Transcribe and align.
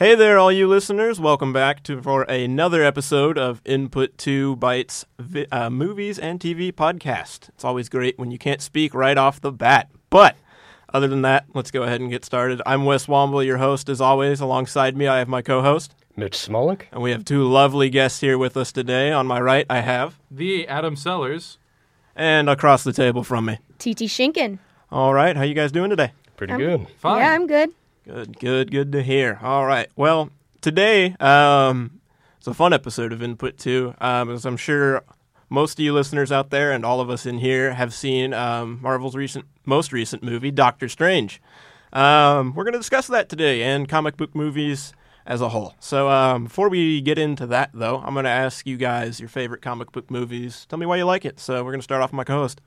Hey 0.00 0.14
there, 0.14 0.38
all 0.38 0.50
you 0.50 0.66
listeners. 0.66 1.20
Welcome 1.20 1.52
back 1.52 1.82
to 1.82 2.00
for 2.00 2.22
another 2.22 2.82
episode 2.82 3.36
of 3.36 3.60
Input 3.66 4.16
2 4.16 4.56
Bytes 4.56 5.04
vi- 5.18 5.46
uh, 5.52 5.68
Movies 5.68 6.18
and 6.18 6.40
TV 6.40 6.72
podcast. 6.72 7.50
It's 7.50 7.66
always 7.66 7.90
great 7.90 8.18
when 8.18 8.30
you 8.30 8.38
can't 8.38 8.62
speak 8.62 8.94
right 8.94 9.18
off 9.18 9.42
the 9.42 9.52
bat. 9.52 9.90
But 10.08 10.36
other 10.94 11.06
than 11.06 11.20
that, 11.20 11.44
let's 11.52 11.70
go 11.70 11.82
ahead 11.82 12.00
and 12.00 12.08
get 12.10 12.24
started. 12.24 12.62
I'm 12.64 12.86
Wes 12.86 13.08
Womble, 13.08 13.44
your 13.44 13.58
host, 13.58 13.90
as 13.90 14.00
always. 14.00 14.40
Alongside 14.40 14.96
me, 14.96 15.06
I 15.06 15.18
have 15.18 15.28
my 15.28 15.42
co 15.42 15.60
host. 15.60 15.94
Mitch 16.16 16.32
Smolik. 16.38 16.84
And 16.92 17.02
we 17.02 17.10
have 17.10 17.26
two 17.26 17.44
lovely 17.46 17.90
guests 17.90 18.22
here 18.22 18.38
with 18.38 18.56
us 18.56 18.72
today. 18.72 19.12
On 19.12 19.26
my 19.26 19.38
right, 19.38 19.66
I 19.68 19.80
have. 19.80 20.18
The 20.30 20.66
Adam 20.66 20.96
Sellers. 20.96 21.58
And 22.16 22.48
across 22.48 22.84
the 22.84 22.94
table 22.94 23.22
from 23.22 23.44
me. 23.44 23.58
TT 23.78 24.08
Shinkin. 24.08 24.60
All 24.90 25.12
right, 25.12 25.36
how 25.36 25.42
you 25.42 25.54
guys 25.54 25.70
doing 25.72 25.90
today? 25.90 26.12
Pretty 26.38 26.54
I'm- 26.54 26.58
good. 26.60 26.88
Fine. 27.00 27.18
Yeah, 27.18 27.32
I'm 27.34 27.46
good. 27.46 27.70
Good, 28.12 28.40
good, 28.40 28.70
good 28.72 28.92
to 28.92 29.04
hear. 29.04 29.38
All 29.40 29.64
right. 29.64 29.88
Well, 29.94 30.30
today 30.60 31.14
um, 31.20 32.00
it's 32.38 32.48
a 32.48 32.54
fun 32.54 32.72
episode 32.72 33.12
of 33.12 33.22
Input 33.22 33.56
2, 33.56 33.94
um, 34.00 34.30
as 34.32 34.44
I'm 34.44 34.56
sure 34.56 35.04
most 35.48 35.78
of 35.78 35.84
you 35.84 35.92
listeners 35.94 36.32
out 36.32 36.50
there 36.50 36.72
and 36.72 36.84
all 36.84 37.00
of 37.00 37.08
us 37.08 37.24
in 37.24 37.38
here 37.38 37.72
have 37.72 37.94
seen 37.94 38.34
um, 38.34 38.80
Marvel's 38.82 39.14
recent, 39.14 39.44
most 39.64 39.92
recent 39.92 40.24
movie, 40.24 40.50
Doctor 40.50 40.88
Strange. 40.88 41.40
Um, 41.92 42.52
we're 42.56 42.64
going 42.64 42.72
to 42.72 42.80
discuss 42.80 43.06
that 43.06 43.28
today 43.28 43.62
and 43.62 43.88
comic 43.88 44.16
book 44.16 44.34
movies 44.34 44.92
as 45.24 45.40
a 45.40 45.50
whole. 45.50 45.74
So 45.78 46.10
um, 46.10 46.44
before 46.44 46.68
we 46.68 47.00
get 47.00 47.16
into 47.16 47.46
that, 47.46 47.70
though, 47.72 47.98
I'm 47.98 48.14
going 48.14 48.24
to 48.24 48.30
ask 48.30 48.66
you 48.66 48.76
guys 48.76 49.20
your 49.20 49.28
favorite 49.28 49.62
comic 49.62 49.92
book 49.92 50.10
movies. 50.10 50.66
Tell 50.68 50.80
me 50.80 50.86
why 50.86 50.96
you 50.96 51.04
like 51.04 51.24
it. 51.24 51.38
So 51.38 51.62
we're 51.62 51.70
going 51.70 51.78
to 51.78 51.84
start 51.84 52.02
off 52.02 52.10
with 52.10 52.16
my 52.16 52.24
co-host. 52.24 52.60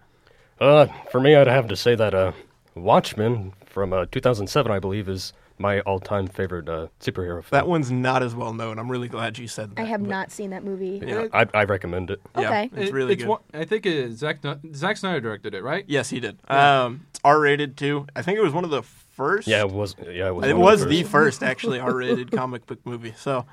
Uh, 0.62 0.86
for 1.12 1.20
me, 1.20 1.36
I'd 1.36 1.48
have 1.48 1.68
to 1.68 1.76
say 1.76 1.96
that 1.96 2.14
uh, 2.14 2.32
Watchmen 2.76 3.54
from 3.66 3.94
uh, 3.94 4.06
2007, 4.12 4.72
I 4.72 4.80
believe, 4.80 5.08
is 5.10 5.34
my 5.60 5.80
all-time 5.82 6.28
favorite 6.28 6.68
uh, 6.68 6.88
superhero 7.00 7.44
film. 7.44 7.50
That 7.52 7.68
one's 7.68 7.92
not 7.92 8.24
as 8.24 8.34
well 8.34 8.54
known. 8.54 8.80
I'm 8.80 8.90
really 8.92 9.08
glad 9.08 9.38
you 9.38 9.48
said 9.48 9.76
that. 9.76 9.82
I 9.82 9.86
have 9.86 10.02
but- 10.02 10.10
not 10.10 10.32
seen 10.32 10.50
that 10.50 10.64
movie. 10.64 11.02
Yeah. 11.06 11.28
I, 11.32 11.46
I 11.54 11.64
recommend 11.66 12.10
it. 12.10 12.20
Yeah, 12.38 12.48
Okay. 12.48 12.70
it's 12.76 12.90
It- 12.90 12.94
really 12.94 13.14
it's 13.14 13.24
good. 13.24 13.30
one- 13.30 13.40
I 13.54 13.64
think 13.66 13.86
it, 13.86 14.14
Zack, 14.14 14.40
Zack 14.74 14.98
Snyder 14.98 15.22
directed 15.22 15.54
it, 15.54 15.64
right? 15.64 15.86
Yes, 15.88 16.10
he 16.10 16.20
did. 16.20 16.38
Um, 16.50 17.06
it's 17.12 17.20
R 17.24 17.40
rated 17.40 17.78
too. 17.78 18.08
I 18.16 18.22
think 18.24 18.38
it 18.40 18.42
was 18.44 18.52
one 18.54 18.64
of 18.64 18.72
the 18.72 18.82
first. 18.82 19.48
Yeah, 19.48 19.62
it 19.62 19.70
was. 19.72 19.96
Yeah, 20.02 20.28
it 20.28 20.36
was. 20.36 20.46
it 20.48 20.58
was 20.58 20.82
the 20.82 20.88
the 20.90 21.04
first. 21.04 21.12
first 21.40 21.44
actually 21.44 21.80
R 21.80 21.96
rated 21.96 22.32
comic 22.36 22.66
book 22.66 22.80
movie. 22.84 23.14
So, 23.16 23.46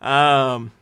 um, 0.00 0.72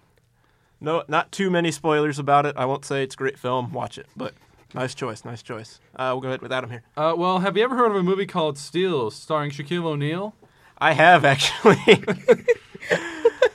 no, 0.80 1.02
not 1.08 1.32
too 1.32 1.50
many 1.50 1.72
spoilers 1.72 2.18
about 2.20 2.46
it. 2.46 2.56
I 2.56 2.64
won't 2.66 2.84
say 2.84 3.02
it's 3.02 3.14
a 3.16 3.18
great 3.18 3.38
film. 3.38 3.72
Watch 3.72 3.98
it, 3.98 4.06
but 4.16 4.34
nice 4.74 4.94
choice, 4.94 5.24
nice 5.24 5.42
choice. 5.42 5.80
Uh, 5.94 6.10
we'll 6.12 6.20
go 6.20 6.28
ahead 6.28 6.42
with 6.42 6.52
Adam 6.52 6.70
here. 6.70 6.82
Uh, 6.96 7.14
well, 7.16 7.40
have 7.40 7.56
you 7.56 7.64
ever 7.64 7.76
heard 7.76 7.90
of 7.90 7.96
a 7.96 8.02
movie 8.02 8.26
called 8.26 8.58
Steel, 8.58 9.10
starring 9.10 9.50
Shaquille 9.50 9.84
O'Neal? 9.84 10.34
I 10.78 10.92
have 10.92 11.24
actually. 11.24 11.76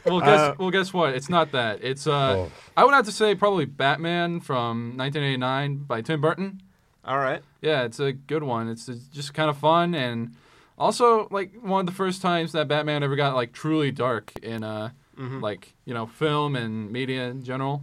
Well, 0.05 0.21
guess 0.21 0.39
Uh, 0.39 0.55
well, 0.57 0.71
guess 0.71 0.93
what? 0.93 1.13
It's 1.15 1.27
not 1.27 1.51
that. 1.51 1.83
It's 1.83 2.07
uh, 2.07 2.45
Oh. 2.47 2.51
I 2.77 2.85
would 2.85 2.93
have 2.93 3.05
to 3.07 3.11
say 3.11 3.35
probably 3.35 3.65
Batman 3.65 4.39
from 4.39 4.95
1989 4.95 5.79
by 5.79 6.01
Tim 6.01 6.21
Burton. 6.21 6.61
All 7.03 7.17
right. 7.17 7.41
Yeah, 7.61 7.83
it's 7.83 7.99
a 7.99 8.13
good 8.13 8.43
one. 8.43 8.69
It's, 8.69 8.87
it's 8.87 9.03
just 9.07 9.33
kind 9.33 9.49
of 9.49 9.57
fun 9.57 9.93
and 9.93 10.33
also 10.77 11.27
like 11.29 11.51
one 11.61 11.81
of 11.81 11.85
the 11.87 11.91
first 11.91 12.21
times 12.21 12.53
that 12.53 12.69
Batman 12.69 13.03
ever 13.03 13.17
got 13.17 13.35
like 13.35 13.51
truly 13.51 13.91
dark 13.91 14.31
in 14.41 14.63
uh, 14.63 14.91
Mhm. 15.19 15.41
like 15.41 15.73
you 15.83 15.93
know 15.93 16.05
film 16.05 16.55
and 16.55 16.89
media 16.91 17.27
in 17.27 17.43
general, 17.43 17.81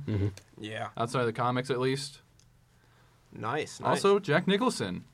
Yeah. 0.59 0.89
outside 0.97 1.21
of 1.21 1.27
the 1.27 1.33
comics 1.35 1.69
at 1.69 1.79
least. 1.81 2.21
Nice. 3.35 3.81
nice. 3.81 3.89
Also, 3.89 4.19
Jack 4.19 4.47
Nicholson 4.47 5.05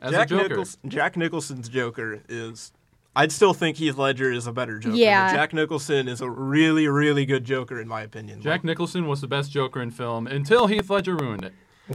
as 0.00 0.12
Jack 0.12 0.26
a 0.26 0.28
Joker. 0.30 0.48
Nichols- 0.48 0.78
Jack 0.86 1.16
Nicholson's 1.16 1.68
Joker 1.68 2.22
is. 2.28 2.72
I'd 3.14 3.30
still 3.30 3.52
think 3.52 3.76
Heath 3.76 3.98
Ledger 3.98 4.32
is 4.32 4.46
a 4.46 4.52
better 4.52 4.78
Joker. 4.78 4.96
Yeah. 4.96 5.34
Jack 5.34 5.52
Nicholson 5.52 6.08
is 6.08 6.22
a 6.22 6.30
really, 6.30 6.88
really 6.88 7.26
good 7.26 7.44
Joker 7.44 7.78
in 7.78 7.86
my 7.86 8.00
opinion. 8.02 8.40
Jack 8.40 8.64
Nicholson 8.64 9.06
was 9.06 9.20
the 9.20 9.28
best 9.28 9.50
Joker 9.52 9.82
in 9.82 9.90
film 9.90 10.26
until 10.26 10.66
Heath 10.66 10.88
Ledger 10.88 11.14
ruined 11.16 11.44
it. 11.44 11.52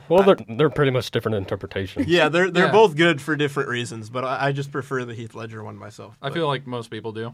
Well, 0.09 0.21
they're 0.21 0.37
they're 0.57 0.69
pretty 0.69 0.91
much 0.91 1.09
different 1.09 1.35
interpretations. 1.37 2.07
Yeah, 2.07 2.29
they're 2.29 2.51
they're 2.51 2.65
Yeah. 2.67 2.71
both 2.71 2.95
good 2.95 3.19
for 3.21 3.35
different 3.35 3.69
reasons, 3.69 4.09
but 4.11 4.23
I, 4.25 4.47
I 4.47 4.51
just 4.51 4.71
prefer 4.71 5.05
the 5.05 5.15
Heath 5.15 5.33
Ledger 5.33 5.63
one 5.63 5.75
myself. 5.77 6.17
I 6.21 6.29
feel 6.29 6.45
like 6.45 6.67
most 6.67 6.91
people 6.91 7.11
do. 7.13 7.33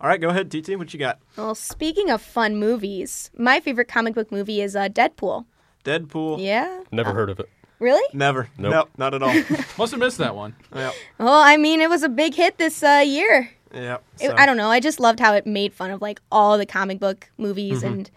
All 0.00 0.06
right, 0.08 0.20
go 0.20 0.28
ahead, 0.28 0.48
TT. 0.52 0.76
What 0.78 0.92
you 0.94 1.00
got? 1.00 1.18
Well, 1.36 1.56
speaking 1.56 2.10
of 2.10 2.22
fun 2.22 2.56
movies, 2.56 3.32
my 3.36 3.58
favorite 3.58 3.88
comic 3.88 4.14
book 4.14 4.30
movie 4.30 4.60
is 4.60 4.76
uh, 4.76 4.88
Deadpool. 4.88 5.46
Deadpool. 5.84 6.42
Yeah. 6.42 6.82
Never 6.92 7.12
heard 7.12 7.30
of 7.30 7.40
it. 7.40 7.48
Really? 7.78 8.02
Never. 8.12 8.48
Nope. 8.58 8.72
Nope, 8.72 8.88
not 8.96 9.14
at 9.14 9.22
all. 9.22 9.32
Must 9.78 9.92
have 9.92 10.00
missed 10.00 10.18
that 10.18 10.34
one. 10.34 10.56
yep. 10.74 10.92
Well, 11.18 11.40
I 11.40 11.56
mean, 11.56 11.80
it 11.80 11.88
was 11.88 12.02
a 12.02 12.08
big 12.08 12.34
hit 12.34 12.58
this 12.58 12.82
uh, 12.82 13.02
year. 13.06 13.50
Yep. 13.72 14.02
It- 14.20 14.28
so- 14.30 14.34
I 14.36 14.46
don't 14.46 14.56
know. 14.56 14.68
I 14.70 14.80
just 14.80 14.98
loved 14.98 15.20
how 15.20 15.34
it 15.34 15.46
made 15.46 15.72
fun 15.72 15.90
of 15.90 16.02
like 16.02 16.20
all 16.32 16.58
the 16.58 16.66
comic 16.66 16.98
book 16.98 17.30
movies, 17.38 17.78
Mm-hmm. 17.82 17.86
and 17.86 18.10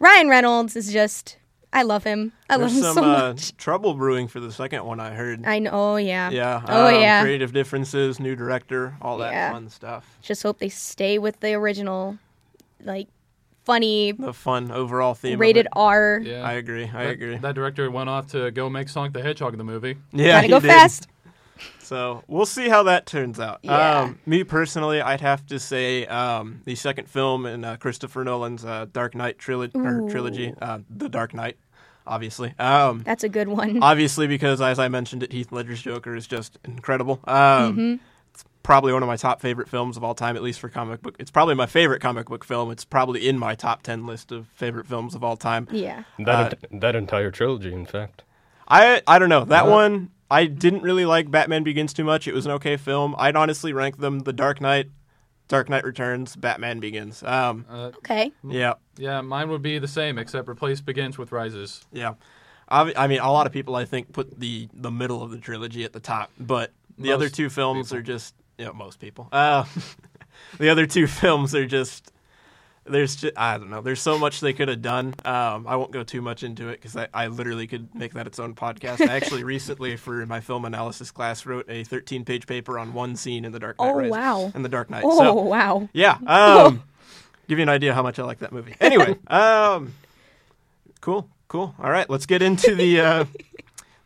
Ryan 0.00 0.28
Reynolds 0.28 0.74
is 0.76 0.92
just. 0.92 1.36
I 1.72 1.82
love 1.82 2.04
him. 2.04 2.30
I 2.48 2.54
love 2.54 2.70
him 2.70 2.82
some 2.82 2.94
so 2.94 3.02
uh, 3.02 3.06
much. 3.32 3.56
trouble 3.56 3.94
brewing 3.94 4.28
for 4.28 4.38
the 4.38 4.52
second 4.52 4.84
one. 4.84 5.00
I 5.00 5.10
heard. 5.12 5.44
I 5.44 5.58
know. 5.58 5.70
Oh 5.72 5.96
yeah. 5.96 6.30
yeah. 6.30 6.62
Oh 6.68 6.86
um, 6.86 6.94
yeah. 6.94 7.20
Creative 7.22 7.52
differences, 7.52 8.20
new 8.20 8.36
director, 8.36 8.96
all 9.02 9.18
that 9.18 9.32
Yeah. 9.32 9.50
fun 9.50 9.68
stuff. 9.68 10.18
Just 10.22 10.44
hope 10.44 10.58
they 10.60 10.68
stay 10.68 11.18
with 11.18 11.40
the 11.40 11.54
original, 11.54 12.16
like, 12.84 13.08
funny 13.64 14.12
The 14.12 14.32
fun 14.32 14.70
overall 14.70 15.14
theme. 15.14 15.38
rated 15.38 15.66
it. 15.66 15.72
R. 15.74 16.20
Yeah. 16.22 16.42
I 16.42 16.52
agree. 16.54 16.84
I 16.84 17.04
that, 17.04 17.10
agree. 17.10 17.36
That 17.36 17.54
director 17.54 17.90
went 17.90 18.08
off 18.08 18.28
to 18.28 18.50
go 18.50 18.68
make 18.70 18.88
Sonic 18.88 19.12
the 19.12 19.22
Hedgehog 19.22 19.56
the 19.56 19.64
movie. 19.64 19.96
yeah, 20.12 20.32
Gotta 20.32 20.42
he 20.42 20.48
go 20.48 20.60
did. 20.60 20.68
fast. 20.68 21.08
So 21.80 22.24
we'll 22.28 22.46
see 22.46 22.68
how 22.68 22.82
that 22.84 23.06
turns 23.06 23.38
out. 23.38 23.60
Yeah. 23.62 24.00
Um, 24.00 24.18
me 24.26 24.42
personally, 24.44 25.00
I'd 25.00 25.20
have 25.20 25.46
to 25.46 25.58
say 25.58 26.06
um, 26.06 26.60
the 26.64 26.74
second 26.74 27.08
film 27.08 27.46
in 27.46 27.64
uh, 27.64 27.76
Christopher 27.76 28.24
Nolan's 28.24 28.64
uh, 28.64 28.86
Dark 28.92 29.14
Knight 29.14 29.38
trilo- 29.38 29.74
or 29.74 30.10
trilogy, 30.10 30.52
uh, 30.60 30.80
The 30.90 31.08
Dark 31.08 31.32
Knight, 31.34 31.56
obviously. 32.06 32.54
Um, 32.58 33.02
That's 33.04 33.22
a 33.24 33.28
good 33.28 33.48
one. 33.48 33.82
obviously, 33.82 34.26
because 34.26 34.60
as 34.60 34.78
I 34.78 34.88
mentioned 34.88 35.22
it, 35.22 35.32
Heath 35.32 35.52
Ledger's 35.52 35.80
Joker 35.82 36.14
is 36.16 36.26
just 36.26 36.58
incredible. 36.64 37.20
Um, 37.24 37.36
Mm-hmm. 37.76 37.94
It's 38.64 38.66
probably 38.66 38.94
one 38.94 39.02
of 39.02 39.06
my 39.08 39.16
top 39.16 39.42
favorite 39.42 39.68
films 39.68 39.98
of 39.98 40.04
all 40.04 40.14
time, 40.14 40.36
at 40.36 40.42
least 40.42 40.58
for 40.58 40.70
comic 40.70 41.02
book. 41.02 41.16
It's 41.18 41.30
probably 41.30 41.54
my 41.54 41.66
favorite 41.66 42.00
comic 42.00 42.28
book 42.30 42.46
film. 42.46 42.70
It's 42.70 42.82
probably 42.86 43.28
in 43.28 43.38
my 43.38 43.54
top 43.54 43.82
ten 43.82 44.06
list 44.06 44.32
of 44.32 44.46
favorite 44.54 44.86
films 44.86 45.14
of 45.14 45.22
all 45.22 45.36
time. 45.36 45.68
yeah. 45.70 46.04
That 46.18 46.54
ent- 46.72 46.80
that 46.80 46.96
entire 46.96 47.30
trilogy, 47.30 47.74
in 47.74 47.84
fact. 47.84 48.22
I 48.66 49.02
I 49.06 49.18
don't 49.18 49.28
know 49.28 49.44
that 49.44 49.66
Uh, 49.66 49.70
one. 49.70 50.10
I 50.30 50.46
didn't 50.46 50.80
really 50.80 51.04
like 51.04 51.30
Batman 51.30 51.62
Begins 51.62 51.92
too 51.92 52.04
much. 52.04 52.26
It 52.26 52.32
was 52.32 52.46
an 52.46 52.52
okay 52.52 52.78
film. 52.78 53.14
I'd 53.18 53.36
honestly 53.36 53.74
rank 53.74 53.98
them: 53.98 54.20
The 54.20 54.32
Dark 54.32 54.62
Knight, 54.62 54.88
Dark 55.48 55.68
Knight 55.68 55.84
Returns, 55.84 56.34
Batman 56.34 56.80
Begins. 56.80 57.22
Um, 57.22 57.66
Uh, 57.68 57.90
Okay. 57.98 58.32
yeah, 58.48 58.72
yeah, 58.96 59.20
mine 59.20 59.50
would 59.50 59.60
be 59.60 59.78
the 59.78 59.86
same, 59.88 60.16
except 60.16 60.48
replace 60.48 60.80
begins 60.80 61.18
with 61.18 61.32
rises. 61.32 61.84
yeah. 61.92 62.14
Obvi- 62.72 62.94
I 62.96 63.08
mean, 63.08 63.20
a 63.20 63.30
lot 63.30 63.46
of 63.46 63.52
people 63.52 63.76
I 63.76 63.84
think 63.84 64.14
put 64.14 64.40
the 64.40 64.70
the 64.72 64.90
middle 64.90 65.22
of 65.22 65.30
the 65.32 65.36
trilogy 65.38 65.84
at 65.84 65.92
the 65.92 66.00
top, 66.00 66.30
but 66.40 66.72
the 66.96 67.08
Most 67.08 67.14
other 67.16 67.28
two 67.28 67.50
films 67.50 67.88
people. 67.88 67.98
are 67.98 68.02
just 68.02 68.34
you 68.58 68.64
know 68.66 68.72
most 68.72 68.98
people. 69.00 69.28
Uh, 69.32 69.64
the 70.58 70.68
other 70.68 70.86
two 70.86 71.06
films 71.08 71.54
are 71.54 71.66
just. 71.66 72.10
There's 72.86 73.16
just, 73.16 73.32
I 73.38 73.56
don't 73.56 73.70
know. 73.70 73.80
There's 73.80 74.02
so 74.02 74.18
much 74.18 74.40
they 74.40 74.52
could 74.52 74.68
have 74.68 74.82
done. 74.82 75.14
Um, 75.24 75.66
I 75.66 75.74
won't 75.76 75.90
go 75.90 76.02
too 76.02 76.20
much 76.20 76.42
into 76.42 76.68
it 76.68 76.72
because 76.82 76.94
I, 76.94 77.08
I 77.14 77.28
literally 77.28 77.66
could 77.66 77.94
make 77.94 78.12
that 78.12 78.26
its 78.26 78.38
own 78.38 78.54
podcast. 78.54 79.00
I 79.08 79.14
actually 79.16 79.42
recently, 79.54 79.96
for 79.96 80.26
my 80.26 80.40
film 80.40 80.66
analysis 80.66 81.10
class, 81.10 81.46
wrote 81.46 81.64
a 81.70 81.84
13 81.84 82.26
page 82.26 82.46
paper 82.46 82.78
on 82.78 82.92
one 82.92 83.16
scene 83.16 83.46
in 83.46 83.52
The 83.52 83.58
Dark 83.58 83.78
Knight. 83.80 83.88
Oh, 83.90 83.94
Rises- 83.96 84.10
wow. 84.12 84.52
In 84.54 84.62
The 84.62 84.68
Dark 84.68 84.90
Knight. 84.90 85.02
Oh 85.06 85.18
So, 85.18 85.32
wow. 85.32 85.88
yeah. 85.94 86.18
Um, 86.26 86.82
give 87.48 87.58
you 87.58 87.62
an 87.62 87.70
idea 87.70 87.94
how 87.94 88.02
much 88.02 88.18
I 88.18 88.22
like 88.24 88.40
that 88.40 88.52
movie. 88.52 88.74
Anyway, 88.78 89.16
um, 89.28 89.94
cool, 91.00 91.26
cool. 91.48 91.74
All 91.78 91.90
right, 91.90 92.10
let's 92.10 92.26
get 92.26 92.42
into 92.42 92.74
the 92.74 93.00
uh, 93.00 93.24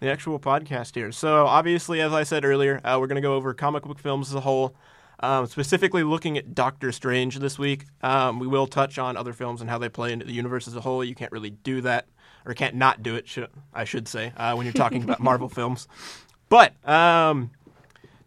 the 0.00 0.10
actual 0.10 0.38
podcast 0.38 0.94
here. 0.94 1.12
So, 1.12 1.46
obviously, 1.46 2.00
as 2.00 2.12
I 2.12 2.22
said 2.22 2.44
earlier, 2.44 2.80
uh, 2.84 2.98
we're 3.00 3.06
going 3.06 3.16
to 3.16 3.22
go 3.22 3.34
over 3.34 3.52
comic 3.54 3.84
book 3.84 3.98
films 3.98 4.28
as 4.28 4.34
a 4.34 4.40
whole. 4.40 4.74
Um, 5.20 5.46
specifically 5.46 6.04
looking 6.04 6.38
at 6.38 6.54
Doctor 6.54 6.92
Strange 6.92 7.36
this 7.38 7.58
week. 7.58 7.86
Um, 8.02 8.38
we 8.38 8.46
will 8.46 8.68
touch 8.68 8.98
on 8.98 9.16
other 9.16 9.32
films 9.32 9.60
and 9.60 9.68
how 9.68 9.76
they 9.76 9.88
play 9.88 10.12
into 10.12 10.24
the 10.24 10.32
universe 10.32 10.68
as 10.68 10.76
a 10.76 10.80
whole. 10.80 11.02
You 11.02 11.16
can't 11.16 11.32
really 11.32 11.50
do 11.50 11.80
that, 11.80 12.06
or 12.46 12.54
can't 12.54 12.76
not 12.76 13.02
do 13.02 13.16
it, 13.16 13.26
should, 13.26 13.48
I 13.74 13.82
should 13.82 14.06
say, 14.06 14.32
uh, 14.36 14.54
when 14.54 14.64
you're 14.64 14.72
talking 14.72 15.02
about 15.02 15.18
Marvel 15.20 15.48
films. 15.48 15.88
But 16.48 16.72
um, 16.88 17.50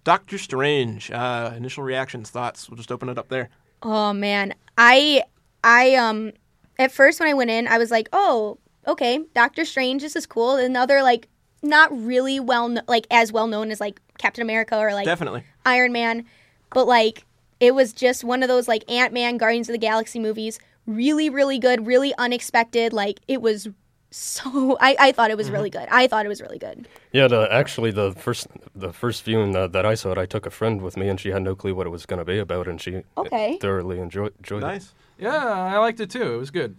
Doctor 0.04 0.38
Strange, 0.38 1.12
uh, 1.12 1.54
initial 1.56 1.84
reactions, 1.84 2.30
thoughts. 2.30 2.70
We'll 2.70 2.78
just 2.78 2.92
open 2.92 3.08
it 3.08 3.18
up 3.18 3.30
there. 3.30 3.50
Oh 3.84 4.14
man, 4.14 4.54
I 4.78 5.24
I 5.64 5.96
um 5.96 6.34
at 6.78 6.92
first 6.92 7.20
when 7.20 7.30
I 7.30 7.34
went 7.34 7.50
in, 7.52 7.68
I 7.68 7.78
was 7.78 7.92
like, 7.92 8.10
oh, 8.14 8.58
okay, 8.88 9.20
Doctor 9.34 9.66
Strange, 9.66 10.02
this 10.02 10.16
is 10.16 10.26
cool. 10.26 10.56
Another 10.56 11.02
like 11.02 11.28
not 11.62 11.90
really 12.06 12.40
well 12.40 12.70
kno- 12.70 12.82
like 12.88 13.06
as 13.12 13.32
well 13.32 13.48
known 13.48 13.72
as 13.72 13.80
like 13.80 14.00
Captain 14.18 14.42
America 14.42 14.78
or 14.78 14.94
like 14.94 15.06
Definitely. 15.06 15.44
Iron 15.66 15.92
Man, 15.92 16.26
but 16.74 16.88
like 16.88 17.26
it 17.60 17.76
was 17.76 17.94
just 17.94 18.24
one 18.24 18.42
of 18.44 18.50
those 18.50 18.68
like 18.68 18.84
Ant 18.90 19.14
Man, 19.14 19.38
Guardians 19.38 19.70
of 19.70 19.74
the 19.74 19.80
Galaxy 19.80 20.20
movies. 20.20 20.60
Really, 20.88 21.30
really 21.30 21.60
good, 21.60 21.86
really 21.86 22.14
unexpected. 22.18 22.92
Like 22.94 23.20
it 23.28 23.42
was 23.42 23.68
so 24.10 24.78
I, 24.82 24.96
I 25.00 25.12
thought 25.12 25.30
it 25.32 25.38
was 25.38 25.48
Mm-hmm. 25.48 25.56
really 25.56 25.70
good. 25.70 25.88
I 25.92 26.08
thought 26.08 26.26
it 26.26 26.30
was 26.30 26.42
really 26.42 26.58
good. 26.58 26.88
Yeah, 27.12 27.28
the, 27.28 27.48
actually, 27.52 27.92
the 27.92 28.12
first 28.14 28.48
the 28.76 28.92
first 28.92 29.24
viewing 29.24 29.56
uh, 29.56 29.68
that 29.68 29.86
I 29.86 29.94
saw 29.96 30.12
it, 30.12 30.18
I 30.18 30.26
took 30.26 30.46
a 30.46 30.50
friend 30.52 30.82
with 30.82 30.98
me, 30.98 31.08
and 31.08 31.20
she 31.20 31.30
had 31.30 31.44
no 31.44 31.56
clue 31.56 31.76
what 31.76 31.86
it 31.88 31.92
was 31.92 32.06
going 32.06 32.18
to 32.20 32.26
be 32.26 32.40
about, 32.40 32.68
and 32.68 32.82
she 32.82 33.04
Okay. 33.18 33.58
thoroughly 33.62 34.00
enjoyed, 34.00 34.34
enjoyed 34.40 34.64
it. 34.64 34.68
Nice. 34.68 34.94
Yeah, 35.20 35.38
I 35.38 35.78
liked 35.78 36.00
it 36.00 36.10
too. 36.10 36.34
It 36.34 36.38
was 36.38 36.50
good. 36.52 36.76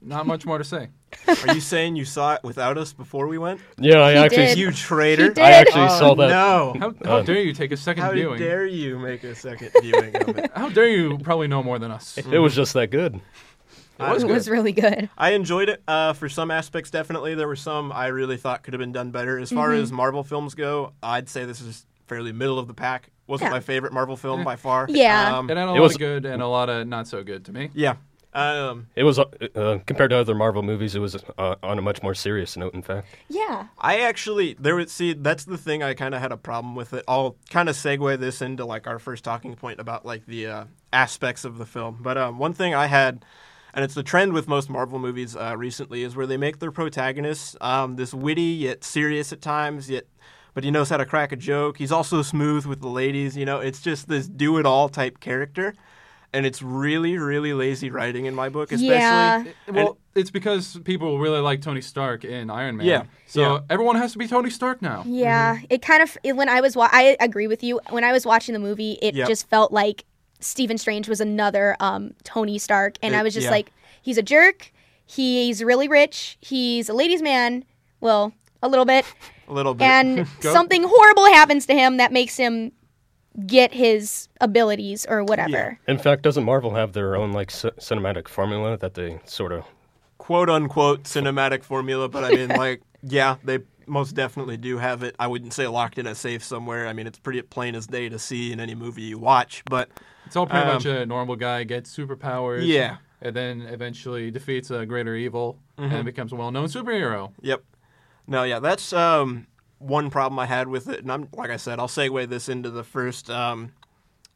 Not 0.00 0.26
much 0.26 0.44
more 0.46 0.58
to 0.58 0.64
say. 0.64 0.88
Are 1.28 1.54
you 1.54 1.60
saying 1.60 1.96
you 1.96 2.04
saw 2.04 2.34
it 2.34 2.40
without 2.42 2.78
us 2.78 2.92
before 2.92 3.26
we 3.28 3.38
went? 3.38 3.60
Yeah, 3.78 4.00
I 4.02 4.12
He 4.12 4.18
actually 4.18 4.46
did. 4.46 4.58
You 4.58 4.72
traitor! 4.72 5.24
He 5.24 5.28
did. 5.30 5.38
I 5.38 5.50
actually 5.52 5.82
Oh, 5.82 5.98
saw 5.98 6.14
that. 6.14 6.28
No. 6.28 6.74
How, 6.80 6.94
how 7.04 7.16
Uh, 7.18 7.22
dare 7.22 7.40
you 7.42 7.52
take 7.52 7.70
a 7.72 7.76
second 7.76 8.02
How 8.02 8.12
viewing? 8.12 8.38
dare 8.38 8.66
you 8.66 8.98
make 8.98 9.22
a 9.22 9.34
second 9.34 9.70
viewing 9.82 10.16
of 10.16 10.38
it? 10.38 10.50
How 10.56 10.68
dare 10.70 10.88
you 10.88 11.18
probably 11.18 11.48
know 11.48 11.62
more 11.62 11.78
than 11.78 11.90
us? 11.90 12.16
It 12.18 12.38
was 12.38 12.54
just 12.54 12.72
that 12.74 12.88
good. 12.90 13.16
It 13.16 13.22
was 14.08 14.24
it 14.24 14.26
good. 14.26 14.32
was 14.34 14.48
really 14.48 14.72
good. 14.72 15.08
I 15.18 15.30
enjoyed 15.32 15.68
it 15.68 15.82
uh, 15.86 16.14
for 16.14 16.28
some 16.28 16.50
aspects. 16.50 16.90
Definitely, 16.90 17.34
there 17.34 17.46
were 17.46 17.54
some 17.56 17.92
I 17.92 18.06
really 18.06 18.36
thought 18.36 18.62
could 18.62 18.72
have 18.74 18.80
been 18.80 18.92
done 18.92 19.10
better. 19.10 19.38
As 19.38 19.50
far 19.52 19.68
Mm-hmm. 19.70 19.82
as 19.82 19.92
Marvel 19.92 20.24
films 20.24 20.54
go, 20.54 20.92
I'd 21.02 21.28
say 21.28 21.44
this 21.44 21.60
is 21.60 21.86
fairly 22.06 22.32
middle 22.32 22.58
of 22.58 22.66
the 22.66 22.74
pack. 22.74 23.10
Wasn't 23.28 23.48
Yeah. 23.48 23.52
my 23.52 23.60
favorite 23.60 23.92
Marvel 23.92 24.16
film 24.16 24.42
by 24.42 24.56
far. 24.56 24.86
Yeah. 24.88 25.36
Um, 25.38 25.48
It 25.50 25.56
had 25.56 25.68
a 25.68 25.70
lot 25.72 25.80
was- 25.80 25.92
of 25.94 25.98
good 26.00 26.24
and 26.24 26.42
a 26.42 26.46
lot 26.48 26.68
of 26.68 26.86
not 26.88 27.06
so 27.06 27.22
good 27.22 27.44
to 27.44 27.52
me. 27.52 27.70
yeah. 27.74 27.94
Um, 28.34 28.86
It 28.96 29.04
was 29.04 29.18
uh, 29.18 29.24
uh, 29.54 29.78
compared 29.86 30.10
to 30.10 30.16
other 30.16 30.34
Marvel 30.34 30.62
movies, 30.62 30.94
it 30.94 31.00
was 31.00 31.16
uh, 31.36 31.56
on 31.62 31.78
a 31.78 31.82
much 31.82 32.02
more 32.02 32.14
serious 32.14 32.56
note. 32.56 32.74
In 32.74 32.82
fact, 32.82 33.06
Yeah. 33.28 33.66
I 33.78 34.00
actually 34.00 34.56
there 34.58 34.74
would 34.74 34.90
see 34.90 35.12
that's 35.12 35.44
the 35.44 35.58
thing 35.58 35.82
I 35.82 35.94
kind 35.94 36.14
of 36.14 36.20
had 36.20 36.32
a 36.32 36.36
problem 36.36 36.74
with 36.74 36.92
it. 36.94 37.04
I'll 37.06 37.36
kind 37.50 37.68
of 37.68 37.76
segue 37.76 38.18
this 38.18 38.40
into 38.40 38.64
like 38.64 38.86
our 38.86 38.98
first 38.98 39.24
talking 39.24 39.54
point 39.54 39.80
about 39.80 40.06
like 40.06 40.24
the 40.26 40.46
uh, 40.46 40.64
aspects 40.92 41.44
of 41.44 41.58
the 41.58 41.66
film. 41.66 41.98
But 42.00 42.16
um, 42.16 42.38
one 42.38 42.54
thing 42.54 42.74
I 42.74 42.86
had, 42.86 43.24
and 43.74 43.84
it's 43.84 43.94
the 43.94 44.02
trend 44.02 44.32
with 44.32 44.48
most 44.48 44.70
Marvel 44.70 44.98
movies 44.98 45.36
uh, 45.36 45.54
recently, 45.56 46.02
is 46.02 46.16
where 46.16 46.26
they 46.26 46.38
make 46.38 46.58
their 46.58 46.72
protagonists 46.72 47.56
um, 47.60 47.96
this 47.96 48.14
witty 48.14 48.42
yet 48.42 48.82
serious 48.84 49.32
at 49.32 49.42
times, 49.42 49.90
yet 49.90 50.06
but 50.54 50.64
he 50.64 50.70
knows 50.70 50.90
how 50.90 50.98
to 50.98 51.06
crack 51.06 51.32
a 51.32 51.36
joke. 51.36 51.78
He's 51.78 51.92
also 51.92 52.20
smooth 52.22 52.66
with 52.66 52.80
the 52.80 52.88
ladies. 52.88 53.36
You 53.36 53.46
know, 53.46 53.60
it's 53.60 53.80
just 53.80 54.08
this 54.08 54.26
do 54.28 54.58
it 54.58 54.66
all 54.66 54.88
type 54.88 55.20
character. 55.20 55.74
And 56.34 56.46
it's 56.46 56.62
really, 56.62 57.18
really 57.18 57.52
lazy 57.52 57.90
writing 57.90 58.24
in 58.24 58.34
my 58.34 58.48
book, 58.48 58.72
especially. 58.72 58.88
Yeah. 58.94 59.44
Well, 59.68 59.98
it's 60.14 60.30
because 60.30 60.78
people 60.84 61.18
really 61.18 61.40
like 61.40 61.60
Tony 61.60 61.82
Stark 61.82 62.24
in 62.24 62.48
Iron 62.48 62.78
Man. 62.78 62.86
Yeah, 62.86 63.02
So 63.26 63.40
yeah. 63.56 63.60
everyone 63.68 63.96
has 63.96 64.12
to 64.12 64.18
be 64.18 64.26
Tony 64.26 64.48
Stark 64.48 64.80
now. 64.80 65.02
Yeah, 65.06 65.58
it 65.68 65.82
kind 65.82 66.02
of 66.02 66.16
it, 66.22 66.34
when 66.34 66.48
I 66.48 66.62
was 66.62 66.74
wa- 66.74 66.88
I 66.90 67.18
agree 67.20 67.46
with 67.48 67.62
you. 67.62 67.80
When 67.90 68.02
I 68.02 68.12
was 68.12 68.24
watching 68.24 68.54
the 68.54 68.58
movie, 68.58 68.98
it 69.02 69.14
Yep. 69.14 69.28
just 69.28 69.48
felt 69.50 69.72
like 69.72 70.04
Stephen 70.40 70.78
Strange 70.78 71.06
was 71.08 71.20
another 71.20 71.76
um, 71.80 72.14
Tony 72.24 72.56
Stark, 72.58 72.96
and 73.02 73.14
It- 73.14 73.18
I 73.18 73.22
was 73.22 73.34
just 73.34 73.44
yeah. 73.44 73.50
like, 73.50 73.70
he's 74.00 74.16
a 74.16 74.22
jerk. 74.22 74.72
He's 75.04 75.62
really 75.62 75.86
rich. 75.88 76.38
He's 76.40 76.88
a 76.88 76.94
ladies' 76.94 77.20
man. 77.20 77.64
Well, 78.00 78.32
a 78.62 78.68
little 78.68 78.86
bit, 78.86 79.04
a 79.48 79.52
little 79.52 79.74
bit. 79.74 79.84
and 79.84 80.26
something 80.40 80.82
horrible 80.86 81.26
happens 81.26 81.66
to 81.66 81.74
him 81.74 81.98
that 81.98 82.10
makes 82.10 82.36
him 82.38 82.72
get 83.46 83.72
his 83.74 84.28
abilities 84.40 85.06
or 85.08 85.24
whatever. 85.24 85.78
in 85.88 85.98
fact, 85.98 86.22
doesn't 86.22 86.44
Marvel 86.44 86.74
have 86.74 86.92
their 86.92 87.16
own 87.16 87.32
like 87.32 87.50
c- 87.50 87.70
cinematic 87.78 88.28
formula 88.28 88.76
that 88.78 88.94
they 88.94 89.20
sort 89.24 89.52
of? 89.52 89.64
quote 90.18 90.48
unquote 90.48 91.02
cinematic 91.04 91.64
formula, 91.64 92.08
but 92.08 92.22
I 92.24 92.30
mean, 92.30 92.48
like, 92.56 92.82
yeah, 93.02 93.36
they 93.42 93.58
most 93.88 94.14
definitely 94.14 94.56
do 94.56 94.78
have 94.78 95.02
it. 95.02 95.16
I 95.18 95.26
wouldn't 95.26 95.52
say 95.52 95.66
locked 95.66 95.98
in 95.98 96.06
a 96.06 96.14
safe 96.14 96.44
somewhere. 96.44 96.86
I 96.86 96.92
mean, 96.92 97.08
it's 97.08 97.18
pretty 97.18 97.42
plain 97.42 97.74
as 97.74 97.88
day 97.88 98.08
to 98.08 98.18
see 98.20 98.52
in 98.52 98.60
any 98.60 98.74
movie 98.76 99.02
you 99.02 99.18
watch, 99.18 99.62
but 99.68 99.88
It's 100.26 100.36
all 100.36 100.46
pretty 100.46 100.64
Um, 100.68 100.74
much 100.74 100.84
a 100.86 101.04
normal 101.06 101.34
guy 101.34 101.64
gets 101.64 101.94
superpowers. 101.96 102.64
Yeah. 102.66 102.98
And 103.20 103.34
then 103.34 103.62
eventually 103.62 104.30
defeats 104.30 104.70
a 104.70 104.86
greater 104.86 105.14
evil 105.16 105.58
Mm-hmm. 105.78 105.94
and 105.94 106.04
becomes 106.04 106.32
a 106.32 106.36
well-known 106.36 106.66
superhero. 106.68 107.32
yep. 107.40 107.64
No, 108.28 108.44
yeah, 108.44 108.60
that's 108.60 108.92
um, 108.92 109.48
one 109.82 110.10
problem 110.10 110.38
I 110.38 110.46
had 110.46 110.68
with 110.68 110.88
it. 110.88 111.00
And 111.00 111.12
I'm, 111.12 111.28
like 111.34 111.50
I 111.50 111.56
said, 111.56 111.78
I'll 111.78 111.88
segue 111.88 112.28
this 112.28 112.48
into 112.48 112.70
the 112.70 112.84
first 112.84 113.28
um, 113.30 113.72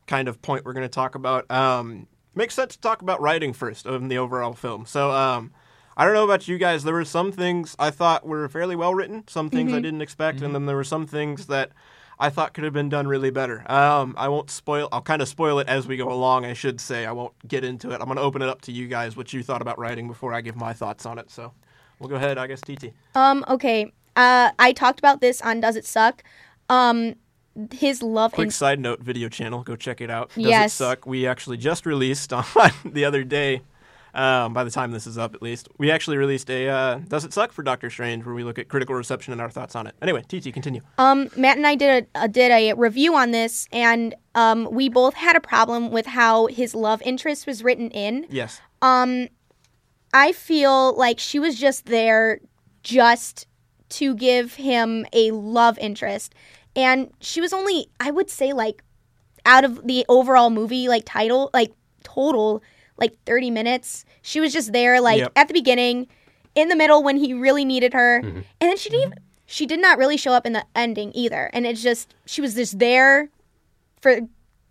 kind 0.06 0.28
of 0.28 0.40
point 0.42 0.64
we're 0.64 0.72
going 0.72 0.84
to 0.84 0.88
talk 0.88 1.14
about. 1.14 1.50
Um, 1.50 2.06
makes 2.34 2.54
sense 2.54 2.74
to 2.74 2.80
talk 2.80 3.02
about 3.02 3.20
writing 3.20 3.52
first 3.52 3.86
in 3.86 4.08
the 4.08 4.18
overall 4.18 4.52
film. 4.52 4.86
So, 4.86 5.10
um, 5.10 5.52
I 5.96 6.04
don't 6.04 6.12
know 6.12 6.24
about 6.24 6.46
you 6.46 6.58
guys. 6.58 6.84
There 6.84 6.92
were 6.92 7.06
some 7.06 7.32
things 7.32 7.74
I 7.78 7.90
thought 7.90 8.26
were 8.26 8.48
fairly 8.50 8.76
well 8.76 8.94
written, 8.94 9.24
some 9.28 9.48
things 9.48 9.72
I 9.72 9.80
didn't 9.80 10.02
expect, 10.02 10.42
and 10.42 10.54
then 10.54 10.66
there 10.66 10.76
were 10.76 10.84
some 10.84 11.06
things 11.06 11.46
that 11.46 11.70
I 12.18 12.28
thought 12.28 12.52
could 12.52 12.64
have 12.64 12.74
been 12.74 12.90
done 12.90 13.06
really 13.06 13.30
better. 13.30 13.64
Um, 13.70 14.14
I 14.18 14.28
won't 14.28 14.50
spoil. 14.50 14.90
I'll 14.92 15.00
kind 15.00 15.22
of 15.22 15.28
spoil 15.28 15.58
it 15.58 15.68
as 15.68 15.86
we 15.86 15.96
go 15.96 16.12
along. 16.12 16.44
I 16.44 16.52
should 16.52 16.82
say 16.82 17.06
I 17.06 17.12
won't 17.12 17.32
get 17.48 17.64
into 17.64 17.92
it. 17.92 17.94
I'm 17.94 18.04
going 18.06 18.16
to 18.16 18.22
open 18.22 18.42
it 18.42 18.48
up 18.50 18.60
to 18.62 18.72
you 18.72 18.88
guys 18.88 19.16
what 19.16 19.32
you 19.32 19.42
thought 19.42 19.62
about 19.62 19.78
writing 19.78 20.06
before 20.06 20.34
I 20.34 20.42
give 20.42 20.54
my 20.54 20.74
thoughts 20.74 21.06
on 21.06 21.18
it. 21.18 21.30
So, 21.30 21.52
we'll 21.98 22.10
go 22.10 22.16
ahead. 22.16 22.36
I 22.36 22.46
guess 22.46 22.60
TT. 22.60 22.92
Um. 23.14 23.42
Okay. 23.48 23.90
Uh, 24.16 24.50
I 24.58 24.72
talked 24.72 24.98
about 24.98 25.20
this 25.20 25.40
on 25.42 25.60
Does 25.60 25.76
It 25.76 25.84
Suck? 25.84 26.24
Um, 26.68 27.14
his 27.72 28.02
love 28.02 28.32
Quick 28.32 28.46
and 28.46 28.54
side 28.54 28.80
note: 28.80 29.00
video 29.00 29.28
channel. 29.28 29.62
Go 29.62 29.76
check 29.76 30.00
it 30.00 30.10
out. 30.10 30.28
Does 30.34 30.44
Yes. 30.44 30.72
it 30.72 30.76
suck? 30.76 31.06
We 31.06 31.26
actually 31.26 31.56
just 31.58 31.86
released 31.86 32.32
on 32.32 32.44
the 32.84 33.04
other 33.04 33.22
day. 33.24 33.62
Um, 34.14 34.54
by 34.54 34.64
the 34.64 34.70
time 34.70 34.92
this 34.92 35.06
is 35.06 35.18
up, 35.18 35.34
at 35.34 35.42
least, 35.42 35.68
we 35.76 35.90
actually 35.90 36.16
released 36.16 36.48
a 36.50 36.68
uh, 36.68 36.94
"Does 37.06 37.26
It 37.26 37.34
Suck" 37.34 37.52
for 37.52 37.62
Doctor 37.62 37.90
Strange, 37.90 38.24
where 38.24 38.34
we 38.34 38.44
look 38.44 38.58
at 38.58 38.68
critical 38.68 38.94
reception 38.94 39.32
and 39.32 39.42
our 39.42 39.50
thoughts 39.50 39.76
on 39.76 39.86
it. 39.86 39.94
Anyway, 40.00 40.22
TT, 40.26 40.54
continue. 40.54 40.80
Um, 40.96 41.28
Matt 41.36 41.58
and 41.58 41.66
I 41.66 41.74
did 41.74 42.06
a, 42.14 42.18
uh, 42.20 42.26
did 42.26 42.50
a 42.50 42.72
review 42.72 43.14
on 43.14 43.30
this, 43.32 43.68
and 43.72 44.14
um, 44.34 44.68
we 44.70 44.88
both 44.88 45.12
had 45.14 45.36
a 45.36 45.40
problem 45.40 45.90
with 45.90 46.06
how 46.06 46.46
his 46.46 46.74
love 46.74 47.02
interest 47.04 47.46
was 47.46 47.62
written 47.62 47.90
in. 47.90 48.24
Yes. 48.30 48.58
Um, 48.80 49.28
I 50.14 50.32
feel 50.32 50.96
like 50.96 51.18
she 51.18 51.38
was 51.38 51.58
just 51.58 51.84
there 51.84 52.40
just 52.82 53.46
to 53.88 54.14
give 54.14 54.54
him 54.54 55.06
a 55.12 55.30
love 55.30 55.78
interest, 55.78 56.34
and 56.74 57.12
she 57.20 57.40
was 57.40 57.52
only, 57.52 57.88
I 58.00 58.10
would 58.10 58.30
say, 58.30 58.52
like 58.52 58.82
out 59.44 59.64
of 59.64 59.86
the 59.86 60.04
overall 60.08 60.50
movie, 60.50 60.88
like 60.88 61.04
title, 61.06 61.50
like 61.54 61.72
total, 62.02 62.62
like 62.96 63.16
thirty 63.24 63.50
minutes. 63.50 64.04
She 64.22 64.40
was 64.40 64.52
just 64.52 64.72
there, 64.72 65.00
like 65.00 65.20
Yep. 65.20 65.32
at 65.36 65.48
the 65.48 65.54
beginning, 65.54 66.08
in 66.54 66.68
the 66.68 66.76
middle 66.76 67.02
when 67.02 67.16
he 67.16 67.32
really 67.32 67.64
needed 67.64 67.92
her, 67.94 68.20
mm-hmm. 68.22 68.38
and 68.38 68.44
then 68.60 68.76
she 68.76 68.90
didn't. 68.90 69.06
Even, 69.06 69.18
she 69.46 69.64
did 69.64 69.80
not 69.80 69.96
really 69.96 70.16
show 70.16 70.32
up 70.32 70.44
in 70.44 70.52
the 70.52 70.64
ending 70.74 71.12
either, 71.14 71.50
and 71.52 71.66
it's 71.66 71.82
just 71.82 72.14
she 72.26 72.40
was 72.40 72.54
just 72.54 72.78
there 72.78 73.28
for 74.00 74.20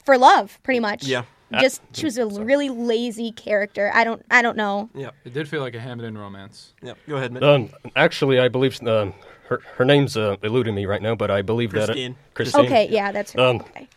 for 0.03 0.17
love, 0.17 0.59
pretty 0.63 0.79
much. 0.79 1.05
Yeah. 1.05 1.23
Just 1.53 1.81
she 1.93 2.05
was 2.05 2.17
a 2.17 2.25
really 2.25 2.69
lazy 2.69 3.31
character. 3.31 3.91
I 3.93 4.03
don't 4.03 4.25
I 4.31 4.41
don't 4.41 4.57
know. 4.57 4.89
Yeah, 4.95 5.11
It 5.23 5.33
did 5.33 5.47
feel 5.47 5.61
like 5.61 5.75
a 5.75 5.79
Hamilton 5.79 6.17
romance. 6.17 6.73
Yep. 6.81 6.97
Go 7.07 7.15
ahead, 7.17 7.31
Mitch. 7.31 7.43
Um, 7.43 7.69
actually, 7.95 8.39
I 8.39 8.47
believe 8.47 8.81
uh, 8.83 9.11
her 9.47 9.61
her 9.77 9.85
name's 9.85 10.17
uh, 10.17 10.37
eluding 10.41 10.73
me 10.75 10.85
right 10.85 11.01
now, 11.01 11.13
but 11.15 11.29
I 11.29 11.41
believe 11.43 11.69
Christine. 11.69 12.13
that 12.13 12.29
it, 12.31 12.33
Christine. 12.33 12.65
Okay, 12.65 12.87
yeah, 12.89 13.11
that's 13.11 13.33
her. 13.33 13.39
Um, 13.39 13.57
okay. 13.57 13.87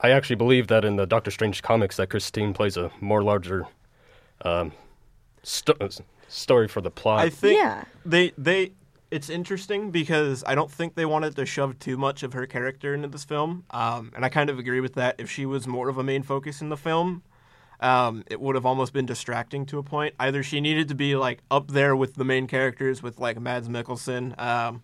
I 0.00 0.10
actually 0.10 0.36
believe 0.36 0.66
that 0.68 0.84
in 0.84 0.96
the 0.96 1.06
Doctor 1.06 1.30
Strange 1.30 1.62
comics 1.62 1.96
that 1.96 2.10
Christine 2.10 2.52
plays 2.52 2.76
a 2.76 2.90
more 3.00 3.22
larger 3.22 3.66
um, 4.42 4.72
sto- 5.42 5.76
uh, 5.80 5.88
story 6.28 6.68
for 6.68 6.82
the 6.82 6.90
plot. 6.90 7.20
I 7.20 7.30
think 7.30 7.56
Yeah. 7.58 7.84
they 8.04 8.32
they 8.36 8.72
it's 9.10 9.28
interesting 9.30 9.90
because 9.90 10.44
I 10.46 10.54
don't 10.54 10.70
think 10.70 10.94
they 10.94 11.06
wanted 11.06 11.34
to 11.36 11.46
shove 11.46 11.78
too 11.78 11.96
much 11.96 12.22
of 12.22 12.32
her 12.34 12.46
character 12.46 12.94
into 12.94 13.08
this 13.08 13.24
film, 13.24 13.64
um, 13.70 14.12
and 14.14 14.24
I 14.24 14.28
kind 14.28 14.50
of 14.50 14.58
agree 14.58 14.80
with 14.80 14.94
that. 14.94 15.16
If 15.18 15.30
she 15.30 15.46
was 15.46 15.66
more 15.66 15.88
of 15.88 15.98
a 15.98 16.02
main 16.02 16.22
focus 16.22 16.60
in 16.60 16.68
the 16.68 16.76
film, 16.76 17.22
um, 17.80 18.24
it 18.30 18.40
would 18.40 18.54
have 18.54 18.66
almost 18.66 18.92
been 18.92 19.06
distracting 19.06 19.64
to 19.66 19.78
a 19.78 19.82
point. 19.82 20.14
Either 20.18 20.42
she 20.42 20.60
needed 20.60 20.88
to 20.88 20.94
be 20.94 21.16
like 21.16 21.40
up 21.50 21.68
there 21.70 21.94
with 21.96 22.14
the 22.14 22.24
main 22.24 22.46
characters, 22.46 23.02
with 23.02 23.18
like 23.18 23.40
Mads 23.40 23.68
Mikkelsen, 23.68 24.38
um, 24.40 24.82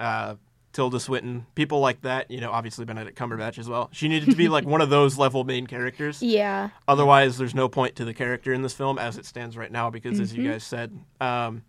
uh, 0.00 0.36
Tilda 0.72 0.98
Swinton, 0.98 1.46
people 1.54 1.80
like 1.80 2.00
that. 2.02 2.30
You 2.30 2.40
know, 2.40 2.50
obviously 2.50 2.84
Benedict 2.84 3.16
Cumberbatch 3.18 3.58
as 3.58 3.68
well. 3.68 3.90
She 3.92 4.08
needed 4.08 4.30
to 4.30 4.36
be 4.36 4.48
like 4.48 4.64
one 4.74 4.80
of 4.80 4.90
those 4.90 5.18
level 5.18 5.44
main 5.44 5.66
characters. 5.66 6.22
Yeah. 6.22 6.70
Otherwise, 6.88 7.36
there's 7.38 7.54
no 7.54 7.68
point 7.68 7.94
to 7.96 8.04
the 8.04 8.14
character 8.14 8.52
in 8.52 8.62
this 8.62 8.74
film 8.74 8.98
as 8.98 9.16
it 9.18 9.26
stands 9.26 9.56
right 9.56 9.70
now 9.70 9.90
because, 9.90 10.18
as 10.18 10.32
Mm-hmm. 10.32 10.42
you 10.42 10.50
guys 10.52 10.64
said, 10.64 10.98
um, 11.20 11.62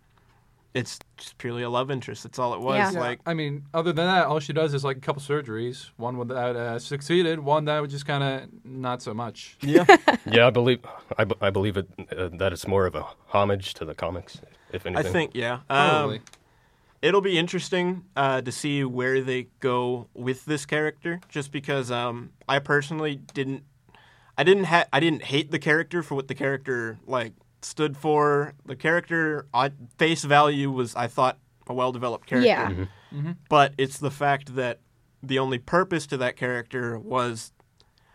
it's 0.76 0.98
just 1.16 1.38
purely 1.38 1.62
a 1.62 1.70
love 1.70 1.90
interest. 1.90 2.22
That's 2.22 2.38
all 2.38 2.52
it 2.54 2.60
was. 2.60 2.76
Yeah. 2.76 2.92
Yeah, 2.92 3.00
Like, 3.00 3.20
I 3.24 3.32
mean, 3.32 3.64
other 3.72 3.92
than 3.92 4.06
that, 4.06 4.26
all 4.26 4.38
she 4.40 4.52
does 4.52 4.74
is 4.74 4.84
like 4.84 4.98
a 4.98 5.00
couple 5.00 5.22
surgeries. 5.22 5.88
One 5.96 6.18
that 6.28 6.36
uh, 6.56 6.78
succeeded, 6.78 7.40
one 7.40 7.64
that 7.64 7.80
was 7.80 7.90
just 7.90 8.04
kind 8.06 8.22
of 8.22 8.48
not 8.64 9.00
so 9.02 9.14
much. 9.14 9.56
yeah, 9.62 9.84
yeah, 10.30 10.46
I 10.46 10.50
believe 10.50 10.80
I, 11.16 11.24
b- 11.24 11.34
I 11.40 11.48
believe 11.50 11.78
it 11.78 11.88
uh, 12.16 12.28
that 12.34 12.52
it's 12.52 12.66
more 12.68 12.84
of 12.86 12.94
a 12.94 13.06
homage 13.28 13.72
to 13.74 13.84
the 13.86 13.94
comics, 13.94 14.40
if 14.70 14.84
anything. 14.84 14.96
I 14.96 15.00
anything. 15.00 15.12
think 15.12 15.30
yeah. 15.34 15.60
Probably. 15.68 16.18
Um, 16.18 16.22
it'll 17.02 17.20
be 17.22 17.38
interesting 17.38 18.04
uh, 18.14 18.42
to 18.42 18.52
see 18.52 18.84
where 18.84 19.22
they 19.22 19.48
go 19.60 20.08
with 20.12 20.44
this 20.44 20.66
character. 20.66 21.20
Just 21.30 21.52
because 21.52 21.90
um, 21.90 22.32
I 22.48 22.58
personally 22.58 23.16
didn't, 23.32 23.62
I 24.36 24.44
didn't 24.44 24.64
ha- 24.64 24.86
I 24.92 25.00
didn't 25.00 25.22
hate 25.24 25.50
the 25.50 25.58
character 25.58 26.02
for 26.02 26.14
what 26.16 26.28
the 26.28 26.34
character 26.34 26.98
like 27.06 27.32
stood 27.66 27.96
for. 27.96 28.54
The 28.64 28.76
character 28.76 29.46
on 29.52 29.72
face 29.98 30.24
value 30.24 30.70
was 30.70 30.94
I 30.94 31.06
thought 31.08 31.38
a 31.66 31.74
well 31.74 31.92
developed 31.92 32.26
character. 32.26 32.88
Yeah. 33.12 33.32
but 33.48 33.72
it's 33.78 33.98
the 33.98 34.10
fact 34.10 34.54
that 34.56 34.80
the 35.22 35.38
only 35.38 35.58
purpose 35.58 36.06
to 36.08 36.16
that 36.18 36.36
character 36.36 36.98
was 36.98 37.52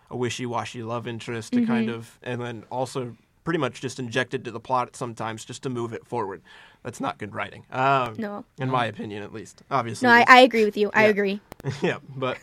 a 0.10 0.16
wishy-washy 0.18 0.84
love 0.84 1.08
interest 1.08 1.54
to 1.54 1.66
kind 1.66 1.90
of 1.90 2.20
and 2.24 2.42
then 2.42 2.64
also 2.70 3.16
pretty 3.44 3.58
much 3.58 3.82
just 3.82 3.98
injected 4.00 4.46
to 4.46 4.52
the 4.52 4.60
plot 4.60 4.96
sometimes 4.96 5.44
just 5.44 5.64
to 5.64 5.70
move 5.70 5.94
it 5.94 6.06
forward. 6.06 6.42
That's 6.84 7.00
not 7.02 7.18
good 7.18 7.34
writing. 7.34 7.66
Um, 7.72 8.16
No. 8.18 8.46
in 8.60 8.70
my 8.70 8.86
opinion, 8.86 9.24
at 9.24 9.34
least. 9.34 9.64
Obviously, 9.72 10.08
No, 10.08 10.14
I, 10.14 10.26
I 10.28 10.40
agree 10.42 10.64
with 10.66 10.78
you. 10.78 10.92
I 10.94 11.04
agree. 11.06 11.42
yeah, 11.82 11.98
but 12.16 12.38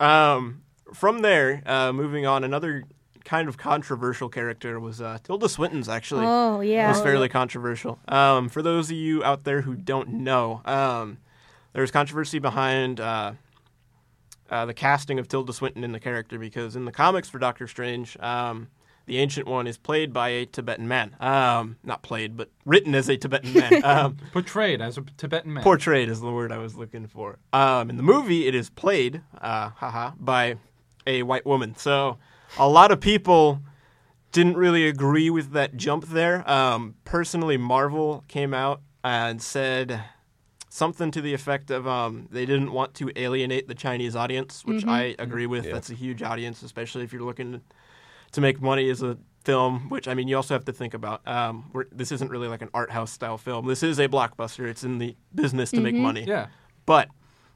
um, 0.00 0.62
from 0.92 1.20
there, 1.20 1.62
uh, 1.66 1.92
moving 1.92 2.26
on, 2.26 2.44
another 2.44 2.84
kind 3.26 3.48
of 3.48 3.58
controversial 3.58 4.28
character 4.30 4.80
was 4.80 5.00
uh, 5.02 5.18
Tilda 5.22 5.48
Swinton's 5.48 5.88
actually 5.88 6.24
Oh 6.26 6.60
yeah. 6.60 6.88
was 6.88 7.00
fairly 7.02 7.28
controversial. 7.28 7.98
Um, 8.08 8.48
for 8.48 8.62
those 8.62 8.88
of 8.90 8.96
you 8.96 9.22
out 9.24 9.44
there 9.44 9.60
who 9.62 9.74
don't 9.74 10.08
know, 10.08 10.62
um, 10.64 11.18
there's 11.74 11.90
controversy 11.90 12.38
behind 12.38 13.00
uh, 13.00 13.32
uh, 14.48 14.64
the 14.64 14.72
casting 14.74 15.18
of 15.18 15.28
Tilda 15.28 15.52
Swinton 15.52 15.84
in 15.84 15.92
the 15.92 16.00
character 16.00 16.38
because 16.38 16.76
in 16.76 16.84
the 16.84 16.92
comics 16.92 17.28
for 17.28 17.38
Doctor 17.38 17.66
Strange, 17.66 18.16
um, 18.20 18.68
the 19.06 19.18
Ancient 19.18 19.46
One 19.46 19.66
is 19.66 19.76
played 19.76 20.12
by 20.12 20.28
a 20.30 20.46
Tibetan 20.46 20.88
man. 20.88 21.14
Um, 21.20 21.76
not 21.84 22.02
played, 22.02 22.36
but 22.36 22.48
written 22.64 22.94
as 22.94 23.08
a 23.08 23.16
Tibetan 23.16 23.52
man. 23.52 23.82
Um, 23.84 24.16
Portrayed 24.32 24.80
as 24.80 24.98
a 24.98 25.02
Tibetan 25.16 25.52
man. 25.54 25.62
portrayed 25.64 26.08
is 26.08 26.20
the 26.20 26.32
word 26.32 26.50
I 26.52 26.58
was 26.58 26.74
looking 26.76 27.06
for. 27.06 27.38
Um, 27.52 27.90
in 27.90 27.96
the 27.98 28.02
movie, 28.02 28.46
it 28.48 28.54
is 28.54 28.70
played, 28.70 29.22
uh, 29.40 29.70
haha, 29.70 30.12
by 30.18 30.56
a 31.06 31.22
white 31.24 31.44
woman. 31.46 31.76
So 31.76 32.18
a 32.58 32.68
lot 32.68 32.90
of 32.90 33.00
people 33.00 33.60
didn't 34.32 34.56
really 34.56 34.86
agree 34.86 35.30
with 35.30 35.52
that 35.52 35.76
jump 35.76 36.06
there. 36.08 36.48
Um, 36.50 36.94
personally, 37.04 37.56
Marvel 37.56 38.24
came 38.28 38.52
out 38.52 38.82
and 39.02 39.40
said 39.40 40.02
something 40.68 41.10
to 41.10 41.22
the 41.22 41.32
effect 41.32 41.70
of 41.70 41.86
um, 41.86 42.28
they 42.30 42.44
didn't 42.44 42.70
want 42.70 42.92
to 42.94 43.10
alienate 43.16 43.66
the 43.66 43.74
Chinese 43.74 44.14
audience, 44.14 44.62
which 44.64 44.84
I 44.86 45.14
agree 45.18 45.46
with. 45.46 45.64
Yeah. 45.64 45.72
That's 45.72 45.90
a 45.90 45.94
huge 45.94 46.22
audience, 46.22 46.62
especially 46.62 47.02
if 47.02 47.12
you're 47.12 47.22
looking 47.22 47.62
to 48.32 48.40
make 48.40 48.60
money 48.60 48.90
as 48.90 49.02
a 49.02 49.16
film. 49.42 49.88
Which 49.88 50.06
I 50.06 50.14
mean, 50.14 50.28
you 50.28 50.36
also 50.36 50.54
have 50.54 50.66
to 50.66 50.72
think 50.72 50.92
about. 50.92 51.26
Um, 51.26 51.70
we're, 51.72 51.86
this 51.90 52.12
isn't 52.12 52.30
really 52.30 52.48
like 52.48 52.60
an 52.60 52.68
art 52.74 52.90
house 52.90 53.10
style 53.10 53.38
film. 53.38 53.66
This 53.66 53.82
is 53.82 53.98
a 53.98 54.08
blockbuster. 54.08 54.68
It's 54.68 54.84
in 54.84 54.98
the 54.98 55.16
business 55.34 55.70
to 55.70 55.80
make 55.80 55.94
money. 55.94 56.24
Yeah. 56.26 56.48
But 56.84 57.08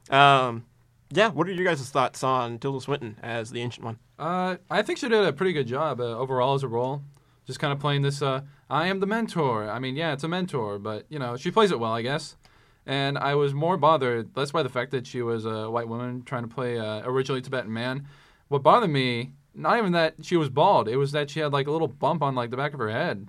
um, 0.09 0.65
yeah, 1.11 1.29
what 1.29 1.47
are 1.47 1.51
your 1.51 1.65
guys' 1.65 1.89
thoughts 1.89 2.23
on 2.23 2.57
Tilda 2.57 2.81
Swinton 2.81 3.17
as 3.21 3.51
the 3.51 3.61
Ancient 3.61 3.85
One? 3.85 3.99
Uh, 4.17 4.57
I 4.69 4.81
think 4.81 4.99
she 4.99 5.09
did 5.09 5.23
a 5.23 5.33
pretty 5.33 5.53
good 5.53 5.67
job 5.67 5.99
uh, 5.99 6.17
overall 6.17 6.53
as 6.53 6.63
a 6.63 6.67
role. 6.67 7.03
Just 7.45 7.59
kind 7.59 7.73
of 7.73 7.79
playing 7.79 8.03
this, 8.03 8.21
uh, 8.21 8.41
I 8.69 8.87
am 8.87 8.99
the 8.99 9.07
mentor. 9.07 9.69
I 9.69 9.79
mean, 9.79 9.95
yeah, 9.95 10.13
it's 10.13 10.23
a 10.23 10.27
mentor, 10.27 10.79
but, 10.79 11.05
you 11.09 11.19
know, 11.19 11.35
she 11.37 11.51
plays 11.51 11.71
it 11.71 11.79
well, 11.79 11.91
I 11.91 12.01
guess. 12.01 12.37
And 12.85 13.17
I 13.17 13.35
was 13.35 13.53
more 13.53 13.77
bothered 13.77 14.35
less 14.35 14.51
by 14.51 14.63
the 14.63 14.69
fact 14.69 14.91
that 14.91 15.05
she 15.05 15.21
was 15.21 15.45
a 15.45 15.69
white 15.69 15.87
woman 15.87 16.23
trying 16.23 16.43
to 16.43 16.47
play 16.47 16.77
a 16.77 17.01
originally 17.05 17.41
Tibetan 17.41 17.73
man. 17.73 18.07
What 18.47 18.63
bothered 18.63 18.89
me, 18.89 19.31
not 19.53 19.77
even 19.77 19.91
that 19.93 20.15
she 20.21 20.37
was 20.37 20.49
bald, 20.49 20.87
it 20.87 20.97
was 20.97 21.11
that 21.11 21.29
she 21.29 21.39
had 21.39 21.51
like 21.51 21.67
a 21.67 21.71
little 21.71 21.87
bump 21.87 22.21
on 22.21 22.35
like 22.35 22.49
the 22.51 22.57
back 22.57 22.73
of 22.73 22.79
her 22.79 22.89
head. 22.89 23.27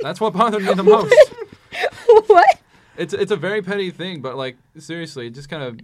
That's 0.00 0.20
what 0.20 0.32
bothered 0.34 0.62
me 0.62 0.74
the 0.74 0.82
most. 0.84 1.14
what? 2.26 2.60
It's 2.96 3.14
it's 3.14 3.32
a 3.32 3.36
very 3.36 3.62
petty 3.62 3.90
thing, 3.90 4.20
but 4.20 4.36
like 4.36 4.56
seriously, 4.78 5.26
it 5.28 5.34
just 5.34 5.48
kind 5.48 5.62
of 5.62 5.80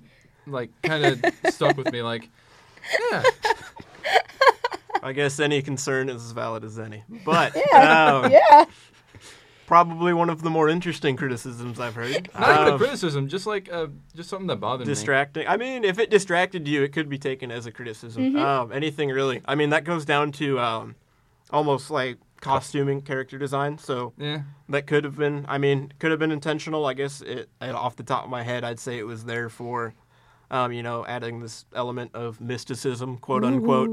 like 0.46 0.70
kind 0.82 1.04
of 1.04 1.24
stuck 1.52 1.76
with 1.76 1.90
me. 1.92 2.02
Like, 2.02 2.28
yeah, 3.10 3.22
I 5.02 5.12
guess 5.12 5.38
any 5.40 5.62
concern 5.62 6.08
is 6.08 6.24
as 6.24 6.32
valid 6.32 6.64
as 6.64 6.78
any. 6.78 7.04
But 7.24 7.56
um, 7.74 8.30
Yeah. 8.32 8.64
probably 9.66 10.12
one 10.12 10.30
of 10.30 10.42
the 10.42 10.50
more 10.50 10.68
interesting 10.68 11.16
criticisms 11.16 11.78
I've 11.80 11.94
heard. 11.94 12.28
not 12.38 12.50
even 12.60 12.68
a 12.68 12.72
Um, 12.72 12.78
criticism, 12.78 13.28
just 13.28 13.46
like 13.46 13.68
uh, 13.72 13.88
just 14.14 14.28
something 14.30 14.46
that 14.48 14.56
bothered 14.56 14.86
me. 14.86 14.92
distracting. 14.92 15.46
I 15.46 15.56
mean, 15.56 15.84
if 15.84 15.98
it 15.98 16.10
distracted 16.10 16.66
you, 16.66 16.82
it 16.82 16.92
could 16.92 17.08
be 17.08 17.18
taken 17.18 17.50
as 17.50 17.66
a 17.66 17.72
criticism. 17.72 18.22
Mm-hmm. 18.32 18.38
Um, 18.38 18.72
anything 18.72 19.10
really. 19.10 19.42
I 19.44 19.54
mean, 19.54 19.70
that 19.70 19.84
goes 19.84 20.04
down 20.04 20.32
to 20.32 20.58
um, 20.60 20.94
almost 21.50 21.90
like 21.90 22.18
costuming, 22.40 23.02
character 23.02 23.38
design. 23.38 23.78
So 23.78 24.12
Yeah, 24.16 24.42
that 24.68 24.86
could 24.86 25.04
have 25.04 25.16
been. 25.16 25.44
I 25.48 25.58
mean, 25.58 25.92
could 25.98 26.10
have 26.10 26.20
been 26.20 26.32
intentional. 26.32 26.86
I 26.86 26.94
guess 26.94 27.20
it, 27.22 27.48
off 27.60 27.96
the 27.96 28.02
top 28.02 28.24
of 28.24 28.30
my 28.30 28.42
head, 28.42 28.64
I'd 28.64 28.78
say 28.80 28.98
it 28.98 29.06
was 29.06 29.24
there 29.24 29.48
for. 29.48 29.94
Um, 30.48 30.72
you 30.72 30.84
know, 30.84 31.04
adding 31.04 31.40
this 31.40 31.64
element 31.74 32.12
of 32.14 32.40
mysticism, 32.40 33.18
quote 33.18 33.42
unquote. 33.42 33.90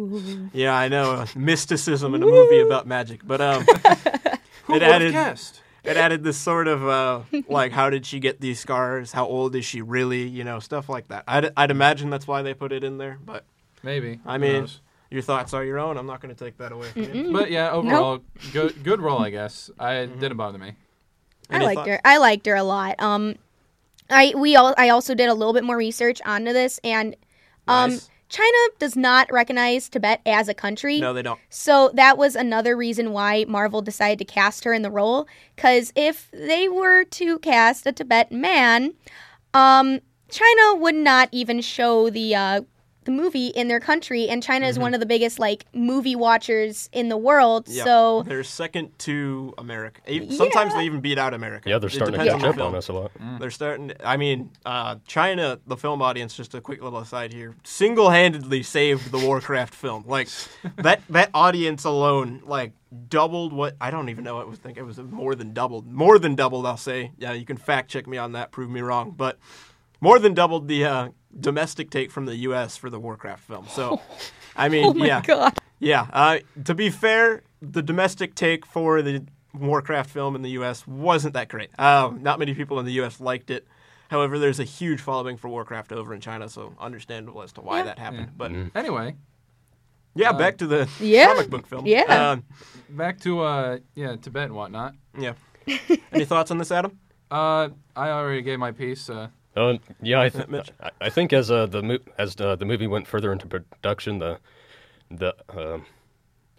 Yeah, 0.53 0.75
I 0.75 0.87
know 0.87 1.13
uh, 1.13 1.25
mysticism 1.35 2.13
in 2.13 2.21
a 2.21 2.27
movie 2.27 2.59
about 2.59 2.85
magic, 2.85 3.21
but 3.25 3.41
um, 3.41 3.63
who 4.65 4.75
it 4.75 4.83
added 4.83 5.13
guessed? 5.13 5.61
it 5.83 5.97
added 5.97 6.23
this 6.23 6.37
sort 6.37 6.67
of 6.67 6.87
uh, 6.87 7.21
like 7.47 7.71
how 7.71 7.89
did 7.89 8.05
she 8.05 8.19
get 8.19 8.39
these 8.39 8.59
scars 8.59 9.11
how 9.11 9.25
old 9.25 9.55
is 9.55 9.65
she 9.65 9.81
really 9.81 10.27
you 10.27 10.43
know 10.43 10.59
stuff 10.59 10.89
like 10.89 11.07
that 11.09 11.23
I'd, 11.27 11.51
I'd 11.57 11.71
imagine 11.71 12.09
that's 12.09 12.27
why 12.27 12.41
they 12.41 12.53
put 12.53 12.71
it 12.71 12.83
in 12.83 12.97
there 12.97 13.19
but 13.23 13.45
Maybe. 13.81 14.19
i 14.25 14.37
mean 14.37 14.61
knows? 14.61 14.79
your 15.09 15.21
thoughts 15.21 15.53
are 15.53 15.63
your 15.63 15.79
own 15.79 15.97
i'm 15.97 16.05
not 16.05 16.21
going 16.21 16.33
to 16.33 16.41
take 16.41 16.57
that 16.57 16.71
away 16.71 16.87
from 16.87 17.13
you 17.13 17.33
but 17.33 17.51
yeah, 17.51 17.71
overall, 17.71 18.21
good 18.53 18.81
good 18.83 19.01
role, 19.01 19.19
I 19.19 19.29
guess. 19.29 19.69
I 19.77 20.05
didn't 20.05 20.37
bother 20.37 20.57
me. 20.57 20.75
I 21.49 21.59
liked 21.59 21.79
thoughts? 21.79 21.89
her. 21.89 22.01
I 22.05 22.17
liked 22.17 22.45
her 22.45 22.55
a 22.55 22.63
lot. 22.63 22.95
Um, 22.99 23.35
I 24.09 24.33
we 24.35 24.55
all 24.55 24.73
I 24.77 24.89
also 24.89 25.15
did 25.15 25.29
a 25.29 25.33
little 25.33 25.53
bit 25.53 25.63
more 25.63 25.77
research 25.77 26.21
onto 26.25 26.53
this, 26.53 26.79
and 26.83 27.15
um, 27.67 27.91
Nice. 27.91 28.09
China 28.29 28.57
does 28.79 28.95
not 28.95 29.31
recognize 29.31 29.87
Tibet 29.89 30.19
as 30.25 30.49
a 30.49 30.55
country. 30.55 30.99
no 30.99 31.13
they 31.13 31.21
don't 31.21 31.39
So 31.49 31.91
that 31.93 32.17
was 32.17 32.35
another 32.35 32.75
reason 32.75 33.11
why 33.11 33.45
Marvel 33.47 33.81
decided 33.81 34.17
to 34.19 34.25
cast 34.25 34.63
her 34.63 34.73
in 34.73 34.81
the 34.81 34.89
role. 34.89 35.27
Because 35.55 35.93
if 35.95 36.31
they 36.31 36.67
were 36.67 37.03
to 37.03 37.37
cast 37.39 37.85
a 37.85 37.91
Tibetan 37.91 38.41
man, 38.41 38.95
um, 39.53 39.99
China 40.31 40.75
would 40.75 40.95
not 40.95 41.29
even 41.31 41.61
show 41.61 42.09
the 42.09 42.33
uh, 42.33 42.61
the 43.05 43.11
movie 43.11 43.47
in 43.47 43.67
their 43.67 43.79
country, 43.79 44.27
and 44.29 44.41
China 44.43 44.67
is 44.67 44.77
one 44.79 44.93
of 44.93 44.99
the 44.99 45.05
biggest 45.05 45.39
like 45.39 45.65
movie 45.73 46.15
watchers 46.15 46.89
in 46.91 47.09
the 47.09 47.17
world. 47.17 47.65
Mm-hmm. 47.65 47.77
Yeah. 47.77 47.83
So 47.83 48.23
they're 48.23 48.43
second 48.43 48.97
to 48.99 49.53
america 49.57 50.01
sometimes 50.31 50.71
Yeah. 50.73 50.79
they 50.79 50.85
even 50.85 51.01
beat 51.01 51.17
out 51.17 51.33
america 51.33 51.69
Yeah, 51.69 51.77
they're 51.79 51.89
starting 51.89 52.19
to 52.19 52.23
depends 52.25 52.43
catch 52.43 52.53
up 52.57 52.61
on 52.65 52.75
us 52.75 52.87
a 52.89 52.93
lot. 52.93 53.11
They're 53.39 53.51
starting. 53.51 53.93
I 54.03 54.17
mean, 54.17 54.51
uh, 54.65 54.95
China, 55.07 55.59
the 55.67 55.77
film 55.77 56.01
audience. 56.01 56.35
Just 56.35 56.53
a 56.53 56.61
quick 56.61 56.81
little 56.81 56.99
aside 56.99 57.33
here. 57.33 57.55
Single-handedly 57.63 58.63
saved 58.63 59.11
the 59.11 59.17
Warcraft 59.19 59.73
film. 59.75 60.03
Like 60.07 60.27
that. 60.77 61.01
That 61.09 61.29
audience 61.33 61.83
alone, 61.83 62.41
like 62.45 62.73
doubled 63.09 63.53
what 63.53 63.75
I 63.81 63.91
don't 63.91 64.09
even 64.09 64.23
know. 64.23 64.39
I 64.39 64.43
would 64.45 64.57
think 64.57 64.77
it 64.77 64.83
was 64.83 64.97
more 64.99 65.35
than 65.35 65.53
doubled. 65.53 65.85
More 65.91 66.17
than 66.19 66.35
doubled. 66.35 66.65
I'll 66.65 66.77
say. 66.77 67.11
Yeah, 67.17 67.33
you 67.33 67.45
can 67.45 67.57
fact 67.57 67.89
check 67.91 68.07
me 68.07 68.17
on 68.17 68.31
that. 68.33 68.51
Prove 68.51 68.69
me 68.69 68.81
wrong. 68.81 69.11
But 69.15 69.37
more 70.03 70.19
than 70.19 70.33
doubled 70.33 70.67
the 70.67 70.83
uh, 70.85 71.09
domestic 71.39 71.89
take 71.89 72.11
from 72.11 72.25
the 72.25 72.35
U.S. 72.47 72.75
for 72.77 72.89
the 72.89 72.99
Warcraft 72.99 73.43
film. 73.45 73.65
So, 73.69 74.01
I 74.55 74.67
mean, 74.69 74.85
oh 74.89 74.93
my 74.93 75.07
yeah. 75.07 75.21
god, 75.21 75.57
Yeah. 75.79 76.07
Uh, 76.11 76.39
to 76.65 76.73
be 76.75 76.89
fair, 76.89 77.43
the 77.61 77.81
domestic 77.81 78.35
take 78.35 78.65
for 78.65 79.01
the 79.01 79.23
Warcraft 79.53 80.09
film 80.09 80.35
in 80.35 80.41
the 80.41 80.51
U.S. 80.59 80.85
wasn't 80.85 81.33
that 81.35 81.47
great. 81.47 81.69
Um, 81.79 82.21
not 82.21 82.37
many 82.39 82.53
people 82.53 82.79
in 82.79 82.85
the 82.85 82.91
U.S. 82.93 83.19
liked 83.21 83.49
it. 83.49 83.65
However, 84.09 84.37
there's 84.37 84.59
a 84.59 84.63
huge 84.65 84.99
following 84.99 85.37
for 85.37 85.47
Warcraft 85.47 85.91
over 85.93 86.13
in 86.13 86.19
China, 86.21 86.49
so 86.49 86.73
understandable 86.79 87.41
as 87.41 87.53
to 87.53 87.61
why 87.61 87.77
Yeah. 87.77 87.83
that 87.85 87.99
happened. 87.99 88.27
Yeah. 88.27 88.37
But 88.37 88.51
Anyway, 88.75 89.15
yeah, 90.15 90.31
Uh, 90.31 90.37
back 90.37 90.57
to 90.57 90.67
the 90.67 90.89
Yeah. 90.99 91.27
comic 91.33 91.49
book 91.49 91.65
film. 91.65 91.85
Yeah. 91.87 92.31
Um, 92.31 92.43
back 92.89 93.19
to 93.21 93.39
uh, 93.41 93.77
yeah, 93.95 94.15
Tibet 94.17 94.45
and 94.45 94.55
whatnot. 94.55 94.93
yeah. 95.17 95.33
Any 96.11 96.25
thoughts 96.25 96.51
on 96.51 96.57
this, 96.57 96.71
Adam? 96.71 96.99
Uh, 97.31 97.69
I 97.95 98.09
already 98.09 98.41
gave 98.43 98.59
my 98.59 98.71
piece. 98.71 99.09
Uh, 99.09 99.29
Uh, 99.55 99.77
yeah, 100.01 100.21
I, 100.21 100.29
th- 100.29 100.47
I, 100.81 100.89
I 101.01 101.09
think 101.09 101.31
as 101.33 101.51
uh, 101.51 101.65
the 101.67 101.83
mo- 101.83 101.99
as 102.17 102.35
uh, 102.41 102.55
the 102.55 102.65
movie 102.65 102.87
went 102.87 103.07
further 103.07 103.31
into 103.31 103.45
production, 103.47 104.19
the 104.19 104.39
the 105.11 105.35
uh, 105.49 105.79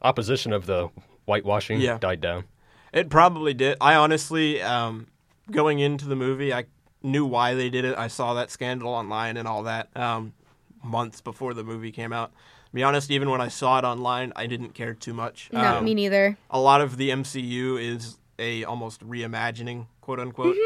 opposition 0.02 0.52
of 0.52 0.66
the 0.66 0.88
whitewashing 1.26 1.80
Yeah. 1.80 1.98
died 1.98 2.20
down. 2.20 2.44
It 2.92 3.10
probably 3.10 3.54
did. 3.54 3.76
I 3.80 3.94
honestly, 3.96 4.62
um, 4.62 5.08
going 5.50 5.80
into 5.80 6.06
the 6.06 6.14
movie, 6.14 6.52
I 6.52 6.64
knew 7.02 7.24
why 7.26 7.54
they 7.54 7.68
did 7.68 7.84
it. 7.84 7.98
I 7.98 8.06
saw 8.06 8.34
that 8.34 8.50
scandal 8.50 8.88
online 8.90 9.36
and 9.36 9.48
all 9.48 9.64
that 9.64 9.88
um, 9.96 10.32
months 10.82 11.20
before 11.20 11.52
the 11.54 11.64
movie 11.64 11.90
came 11.90 12.12
out. 12.12 12.30
To 12.32 12.74
be 12.74 12.82
honest, 12.84 13.10
even 13.10 13.28
when 13.30 13.40
I 13.40 13.48
saw 13.48 13.78
it 13.78 13.84
online, 13.84 14.32
I 14.36 14.46
didn't 14.46 14.74
care 14.74 14.94
too 14.94 15.14
much. 15.14 15.48
no, 15.52 15.78
Um, 15.78 15.84
me 15.84 15.94
neither. 15.94 16.36
a 16.50 16.60
lot 16.60 16.80
of 16.80 16.96
the 16.96 17.10
MCU 17.10 17.76
is 17.82 18.18
a 18.38 18.64
almost 18.64 19.00
reimagining, 19.06 19.86
quote 20.00 20.18
unquote, 20.20 20.56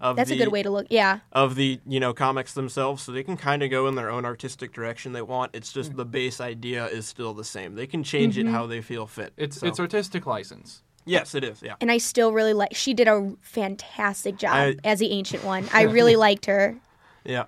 of 0.00 0.16
That's 0.16 0.28
the 0.30 0.36
a 0.36 0.38
good 0.38 0.52
way 0.52 0.62
to 0.62 0.70
look. 0.70 0.86
Yeah, 0.90 1.20
of 1.32 1.54
the 1.54 1.80
you 1.86 2.00
know 2.00 2.12
comics 2.12 2.52
themselves, 2.54 3.02
so 3.02 3.12
they 3.12 3.22
can 3.22 3.36
kind 3.36 3.62
of 3.62 3.70
go 3.70 3.86
in 3.88 3.94
their 3.94 4.10
own 4.10 4.24
artistic 4.24 4.72
direction 4.72 5.12
they 5.12 5.22
want. 5.22 5.54
It's 5.54 5.72
just 5.72 5.92
Mm. 5.92 5.96
the 5.96 6.04
base 6.04 6.40
idea 6.40 6.86
is 6.86 7.06
still 7.06 7.34
the 7.34 7.44
same. 7.44 7.74
They 7.74 7.86
can 7.86 8.02
change 8.02 8.36
Mm-hmm. 8.36 8.48
it 8.48 8.52
how 8.52 8.66
they 8.66 8.80
feel 8.82 9.06
fit. 9.06 9.32
it's 9.36 9.60
So- 9.60 9.66
it's 9.66 9.80
artistic 9.80 10.26
license. 10.26 10.82
yes, 11.04 11.34
it 11.34 11.44
is. 11.44 11.62
Yeah. 11.62 11.74
and 11.80 11.90
I 11.90 11.98
still 11.98 12.32
really 12.32 12.52
like. 12.52 12.74
She 12.74 12.92
did 12.94 13.08
a 13.08 13.32
fantastic 13.40 14.36
job 14.38 14.54
I- 14.54 14.76
as 14.84 14.98
the 14.98 15.10
ancient 15.12 15.44
one. 15.44 15.66
I 15.72 15.82
really 15.82 16.16
liked 16.16 16.46
her, 16.46 16.76
Yeah. 17.24 17.44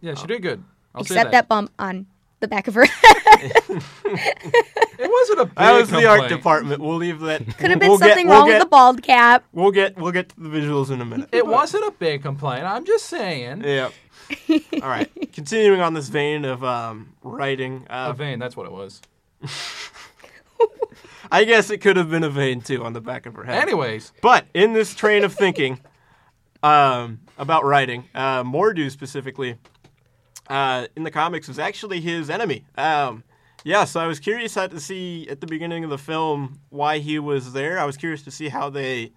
Yeah, 0.00 0.14
she 0.14 0.26
did 0.26 0.42
good. 0.42 0.62
I'll 0.94 1.02
say 1.04 1.14
except 1.16 1.32
that. 1.32 1.48
bump 1.48 1.72
on 1.78 2.06
the 2.40 2.46
back 2.48 2.68
of 2.68 2.74
her. 2.74 2.86
It 5.00 5.08
wasn't 5.08 5.40
a 5.40 5.44
big 5.46 5.54
That 5.54 5.72
was 5.80 5.87
the 6.00 6.06
art 6.06 6.28
department. 6.28 6.80
We'll 6.80 6.96
leave 6.96 7.20
that. 7.20 7.44
Could 7.58 7.70
have 7.70 7.78
been 7.78 7.88
we'll 7.88 7.98
something 7.98 8.26
get, 8.26 8.32
wrong 8.32 8.44
we'll 8.44 8.54
with 8.54 8.62
the 8.62 8.68
bald 8.68 9.02
cap. 9.02 9.44
We'll 9.52 9.70
get 9.70 9.96
we'll 9.96 10.12
get 10.12 10.30
to 10.30 10.40
the 10.40 10.48
visuals 10.48 10.90
in 10.90 11.00
a 11.00 11.04
minute. 11.04 11.28
It 11.32 11.46
wasn't 11.46 11.84
a 11.84 11.90
big 11.92 12.22
complaint. 12.22 12.64
I'm 12.64 12.84
just 12.84 13.06
saying. 13.06 13.62
Yeah. 13.64 13.90
All 14.82 14.88
right. 14.88 15.10
Continuing 15.32 15.80
on 15.80 15.94
this 15.94 16.08
vein 16.08 16.44
of 16.44 16.62
um, 16.62 17.14
writing, 17.22 17.86
A 17.88 17.94
uh, 17.94 18.12
vein, 18.12 18.38
that's 18.38 18.56
what 18.56 18.66
it 18.66 18.72
was. 18.72 19.00
I 21.30 21.44
guess 21.44 21.70
it 21.70 21.78
could 21.78 21.96
have 21.96 22.10
been 22.10 22.24
a 22.24 22.30
vein 22.30 22.60
too 22.60 22.84
on 22.84 22.92
the 22.92 23.00
back 23.00 23.26
of 23.26 23.34
her 23.34 23.44
head. 23.44 23.62
Anyways, 23.62 24.12
But 24.22 24.46
in 24.54 24.72
this 24.72 24.94
train 24.94 25.24
of 25.24 25.34
thinking 25.34 25.80
um, 26.62 27.20
about 27.36 27.64
writing, 27.64 28.04
uh, 28.14 28.42
Mordo 28.44 28.90
specifically, 28.90 29.56
uh, 30.48 30.86
in 30.96 31.02
the 31.02 31.10
comics, 31.10 31.48
was 31.48 31.58
actually 31.58 32.00
his 32.00 32.30
enemy. 32.30 32.64
Um, 32.76 33.24
yeah, 33.64 33.84
so 33.84 34.00
I 34.00 34.06
was 34.06 34.20
curious 34.20 34.54
how 34.54 34.66
to 34.66 34.80
see 34.80 35.26
at 35.28 35.40
the 35.40 35.46
beginning 35.46 35.84
of 35.84 35.90
the 35.90 35.98
film 35.98 36.60
why 36.70 36.98
he 36.98 37.18
was 37.18 37.52
there. 37.52 37.78
I 37.78 37.84
was 37.84 37.96
curious 37.96 38.22
to 38.22 38.30
see 38.30 38.48
how 38.48 38.70
they, 38.70 39.12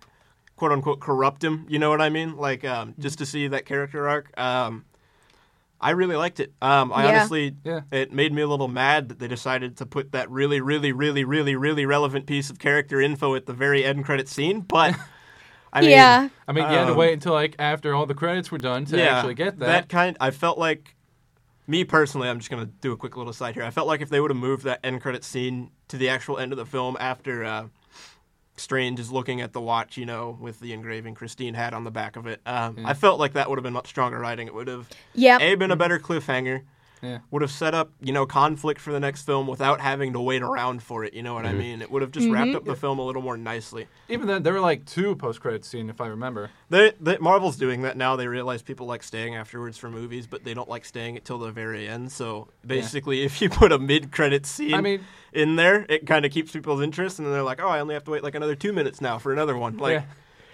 quote 0.55 0.71
unquote, 0.71 1.00
corrupt 1.00 1.43
him. 1.43 1.65
You 1.69 1.79
know 1.79 1.89
what 1.89 2.01
I 2.01 2.10
mean? 2.10 2.38
Like, 2.38 2.63
um, 2.65 2.95
just 3.00 3.17
to 3.19 3.25
see 3.25 3.48
that 3.48 3.65
character 3.65 4.07
arc. 4.07 4.38
Um, 4.39 4.86
I 5.83 5.91
really 5.91 6.15
liked 6.15 6.39
it. 6.39 6.53
Um, 6.62 6.93
I 6.93 7.03
Yeah. 7.03 7.10
honestly, 7.10 7.55
Yeah. 7.63 7.81
it 7.91 8.12
made 8.13 8.31
me 8.33 8.43
a 8.43 8.48
little 8.48 8.67
mad 8.67 9.10
that 9.10 9.17
they 9.17 9.27
decided 9.27 9.77
to 9.77 9.86
put 9.86 10.12
that 10.12 10.29
really, 10.29 10.62
really, 10.62 10.91
really, 10.91 11.24
really, 11.24 11.55
really 11.55 11.86
relevant 11.88 12.27
piece 12.27 12.51
of 12.51 12.60
character 12.60 13.01
info 13.01 13.33
at 13.33 13.48
the 13.48 13.53
very 13.53 13.83
end 13.83 14.05
credit 14.05 14.27
scene. 14.29 14.62
But 14.62 14.95
I 15.74 15.81
mean, 15.81 15.89
yeah. 15.91 16.29
I 16.48 16.51
mean, 16.51 16.65
you 16.69 16.77
had 16.77 16.86
to 16.86 16.91
Um, 16.91 16.98
wait 16.98 17.13
until 17.13 17.33
like 17.33 17.55
after 17.57 17.95
all 17.95 18.05
the 18.05 18.13
credits 18.13 18.51
were 18.51 18.57
done 18.60 18.86
to 18.86 19.01
actually 19.01 19.33
get 19.33 19.57
that. 19.60 19.65
that. 19.65 19.89
kind, 19.89 20.17
I 20.19 20.29
felt 20.29 20.60
like, 20.60 20.95
me 21.68 21.84
personally, 21.84 22.30
I'm 22.30 22.39
just 22.39 22.50
gonna 22.50 22.65
do 22.65 22.91
a 22.91 22.98
quick 22.98 23.18
little 23.18 23.34
side 23.34 23.56
here. 23.56 23.63
I 23.63 23.70
felt 23.72 23.88
like 23.88 24.01
if 24.01 24.10
they 24.10 24.20
would 24.20 24.32
have 24.32 24.38
moved 24.38 24.63
that 24.63 24.80
end 24.84 25.01
credit 25.01 25.24
scene 25.24 25.72
to 25.88 25.98
the 25.98 26.10
actual 26.10 26.38
end 26.38 26.51
of 26.51 26.58
the 26.58 26.65
film 26.65 26.98
after 27.00 27.44
uh, 27.44 27.68
Strange 28.58 29.00
is 29.00 29.12
looking 29.12 29.41
at 29.41 29.53
the 29.53 29.62
watch, 29.62 29.98
you 29.98 30.06
know, 30.06 30.38
with 30.39 30.60
the 30.60 30.74
engraving 30.74 31.15
Christine 31.15 31.53
had 31.53 31.74
on 31.74 31.84
the 31.84 31.91
back 31.91 32.15
of 32.15 32.27
it, 32.27 32.41
um, 32.46 32.86
I 32.86 32.94
felt 32.94 33.20
like 33.20 33.34
that 33.34 33.50
would 33.50 33.58
have 33.58 33.63
been 33.63 33.74
much 33.74 33.88
stronger 33.88 34.20
writing. 34.20 34.48
It 34.48 34.53
would 34.53 34.68
have 34.68 34.88
yeah 35.13 35.39
a 35.39 35.56
been 35.56 35.72
a 35.72 35.75
better 35.75 36.00
cliffhanger. 36.00 36.63
Yeah. 37.01 37.20
Would 37.31 37.41
have 37.41 37.51
set 37.51 37.74
up, 37.74 37.91
you 38.00 38.13
know, 38.13 38.25
conflict 38.25 38.79
for 38.79 38.91
the 38.91 39.00
next 39.00 39.24
film 39.24 39.48
without 39.48 39.81
having 39.81 40.13
to 40.13 40.22
wait 40.22 40.43
around 40.43 40.84
for 40.84 41.03
it. 41.03 41.13
You 41.13 41.24
know 41.24 41.34
what 41.34 41.46
I 41.46 41.50
mm-hmm. 41.50 41.58
mean? 41.58 41.81
It 41.81 41.89
would 41.89 42.01
have 42.01 42.12
just 42.12 42.29
wrapped 42.29 42.50
mm-hmm. 42.50 42.58
up 42.58 42.65
the 42.65 42.75
film 42.75 43.00
a 43.00 43.05
little 43.05 43.22
more 43.22 43.38
nicely. 43.38 43.88
Even 44.08 44.27
then, 44.27 44.43
there 44.43 44.53
were 44.53 44.60
like 44.60 44.86
two 44.86 45.15
post 45.15 45.41
credit 45.41 45.65
scene, 45.65 45.89
if 45.89 46.00
I 46.00 46.08
remember. 46.08 46.51
They, 46.70 46.93
they, 47.01 47.17
Marvel's 47.17 47.58
doing 47.58 47.81
that 47.84 47.98
now. 47.98 48.15
They 48.15 48.27
realize 48.27 48.62
people 48.62 48.86
like 48.86 49.03
staying 49.03 49.36
afterwards 49.36 49.77
for 49.77 49.89
movies, 49.89 50.27
but 50.27 50.43
they 50.43 50.53
don't 50.53 50.70
like 50.70 50.86
staying 50.86 51.17
until 51.17 51.39
the 51.39 51.51
very 51.51 51.88
end. 51.88 52.12
So 52.12 52.50
basically, 52.65 53.24
if 53.24 53.41
you 53.41 53.50
put 53.50 53.72
a 53.72 53.79
mid-credit 53.79 54.46
scene 54.46 54.74
I 54.74 54.81
mean- 54.81 55.05
in 55.34 55.55
there, 55.55 55.86
it 55.89 56.05
kind 56.05 56.25
of 56.25 56.31
keeps 56.31 56.51
people's 56.51 56.81
interest, 56.81 57.17
and 57.17 57.25
then 57.25 57.34
they're 57.34 57.43
like, 57.43 57.62
"Oh, 57.62 57.70
I 57.70 57.79
only 57.79 57.93
have 57.93 58.03
to 58.03 58.12
wait 58.12 58.24
like 58.24 58.36
another 58.36 58.55
two 58.55 58.74
minutes 58.74 59.01
now 59.01 59.17
for 59.17 59.31
another 59.31 59.58
one." 59.58 59.77
Like, 59.77 59.93
Yeah. 59.93 60.03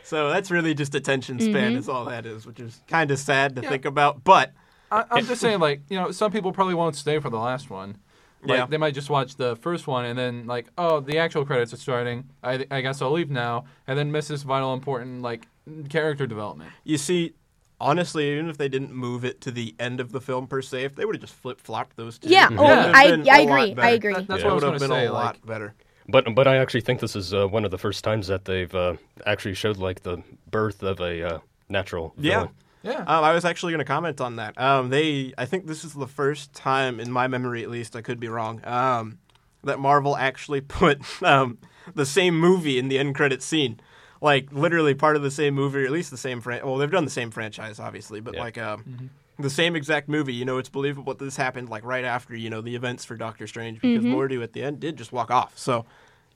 so 0.03 0.29
that's 0.29 0.51
really 0.51 0.73
just 0.73 0.95
attention 0.95 1.39
span 1.39 1.71
mm-hmm. 1.71 1.77
is 1.77 1.89
all 1.89 2.05
that 2.05 2.25
is, 2.25 2.45
which 2.45 2.59
is 2.59 2.81
kind 2.87 3.11
of 3.11 3.19
sad 3.19 3.55
to 3.55 3.63
Yeah. 3.63 3.69
think 3.69 3.85
about. 3.85 4.23
But 4.23 4.53
I, 4.91 5.03
I'm 5.11 5.25
just 5.25 5.41
saying, 5.41 5.59
like, 5.59 5.81
you 5.89 5.97
know, 5.99 6.11
some 6.11 6.31
people 6.31 6.51
probably 6.51 6.73
won't 6.75 6.95
stay 6.95 7.19
for 7.19 7.29
the 7.29 7.37
last 7.39 7.69
one. 7.69 7.97
Like, 8.43 8.57
Yeah. 8.59 8.65
they 8.67 8.77
might 8.77 8.93
just 8.93 9.09
watch 9.09 9.35
the 9.35 9.55
first 9.57 9.87
one 9.87 10.05
and 10.05 10.17
then, 10.17 10.45
like, 10.47 10.67
oh, 10.77 10.99
the 10.99 11.17
actual 11.17 11.43
credits 11.45 11.73
are 11.73 11.77
starting. 11.77 12.29
I, 12.43 12.65
I 12.71 12.81
guess 12.81 13.01
I'll 13.01 13.11
leave 13.11 13.29
now, 13.31 13.65
and 13.87 13.97
then 13.97 14.11
miss 14.11 14.27
this 14.27 14.43
vital, 14.43 14.73
important, 14.73 15.21
like, 15.21 15.47
character 15.89 16.27
development. 16.27 16.71
you 16.83 16.97
see. 16.97 17.33
Honestly, 17.79 18.31
even 18.31 18.49
if 18.49 18.57
they 18.57 18.67
didn't 18.69 18.91
move 18.91 19.23
it 19.23 19.39
to 19.41 19.51
the 19.51 19.75
end 19.79 19.99
of 19.99 20.11
the 20.11 20.19
film 20.19 20.47
per 20.47 20.63
se, 20.63 20.83
if 20.85 20.95
they 20.95 21.05
would 21.05 21.13
have 21.13 21.21
just 21.21 21.35
flip 21.35 21.61
flopped 21.61 21.95
those 21.95 22.17
two, 22.17 22.27
Yeah. 22.27 22.47
it 22.51 22.57
Oh, 22.57 22.63
would 22.63 22.69
have 22.75 22.95
I- 22.95 23.11
been 23.11 23.29
I 23.29 23.37
a 23.41 23.45
lot 23.45 23.69
agree. 23.69 23.83
I 23.83 23.89
agree. 23.91 24.13
That- 24.15 24.27
that's 24.27 24.41
It 24.41 24.45
what 24.45 24.49
I 24.51 24.53
would 24.55 24.63
have 24.63 24.71
going 24.71 24.79
been 24.79 24.89
say. 24.97 25.05
a 25.05 25.13
lot 25.13 25.35
Like, 25.35 25.45
better. 25.45 25.73
But 26.09 26.33
but 26.33 26.47
I 26.47 26.57
actually 26.57 26.81
think 26.81 27.01
this 27.01 27.15
is 27.15 27.35
uh, 27.35 27.45
one 27.47 27.65
of 27.65 27.69
the 27.69 27.77
first 27.77 28.03
times 28.03 28.25
that 28.29 28.45
they've 28.45 28.73
uh, 28.73 28.95
actually 29.27 29.53
showed 29.53 29.77
like 29.77 30.01
the 30.01 30.23
birth 30.49 30.81
of 30.81 30.99
a 31.01 31.35
uh, 31.35 31.39
natural 31.69 32.15
villain. 32.17 32.47
yeah. 32.47 32.66
Um, 32.95 33.23
I 33.23 33.33
was 33.33 33.45
actually 33.45 33.73
going 33.73 33.79
to 33.79 33.85
comment 33.85 34.21
on 34.21 34.35
that. 34.37 34.59
Um, 34.59 34.89
they, 34.89 35.33
I 35.37 35.45
think 35.45 35.67
this 35.67 35.83
is 35.83 35.93
the 35.93 36.07
first 36.07 36.53
time 36.53 36.99
in 36.99 37.11
my 37.11 37.27
memory, 37.27 37.63
at 37.63 37.69
least, 37.69 37.95
I 37.95 38.01
could 38.01 38.19
be 38.19 38.27
wrong, 38.27 38.61
um, 38.65 39.19
that 39.63 39.79
Marvel 39.79 40.15
actually 40.15 40.61
put 40.81 41.01
um, 41.23 41.57
the 41.95 42.05
same 42.05 42.39
movie 42.39 42.77
in 42.77 42.87
the 42.87 42.97
end 42.99 43.15
credit 43.15 43.41
scene, 43.41 43.79
like 44.21 44.51
literally 44.51 44.93
part 44.93 45.15
of 45.15 45.21
the 45.21 45.31
same 45.31 45.53
movie, 45.53 45.79
or 45.83 45.85
at 45.85 45.91
least 45.91 46.11
the 46.11 46.17
same 46.17 46.41
fran. 46.41 46.65
Well, 46.65 46.77
they've 46.77 46.91
done 46.91 47.05
the 47.05 47.11
same 47.11 47.31
franchise, 47.31 47.79
obviously, 47.79 48.19
but 48.19 48.33
Yeah. 48.35 48.41
like 48.41 48.57
um, 48.57 49.09
the 49.39 49.49
same 49.49 49.75
exact 49.75 50.09
movie. 50.09 50.33
You 50.33 50.45
know, 50.45 50.57
it's 50.57 50.69
believable 50.69 51.13
that 51.13 51.23
this 51.23 51.37
happened 51.37 51.69
like 51.69 51.83
right 51.85 52.03
after 52.05 52.35
you 52.35 52.49
know 52.49 52.61
the 52.61 52.75
events 52.75 53.05
for 53.05 53.15
Doctor 53.15 53.45
Strange 53.47 53.81
because 53.81 54.03
Mordo 54.03 54.41
at 54.43 54.53
the 54.53 54.63
end 54.63 54.79
did 54.79 54.97
just 54.97 55.11
walk 55.11 55.29
off. 55.29 55.57
So, 55.57 55.85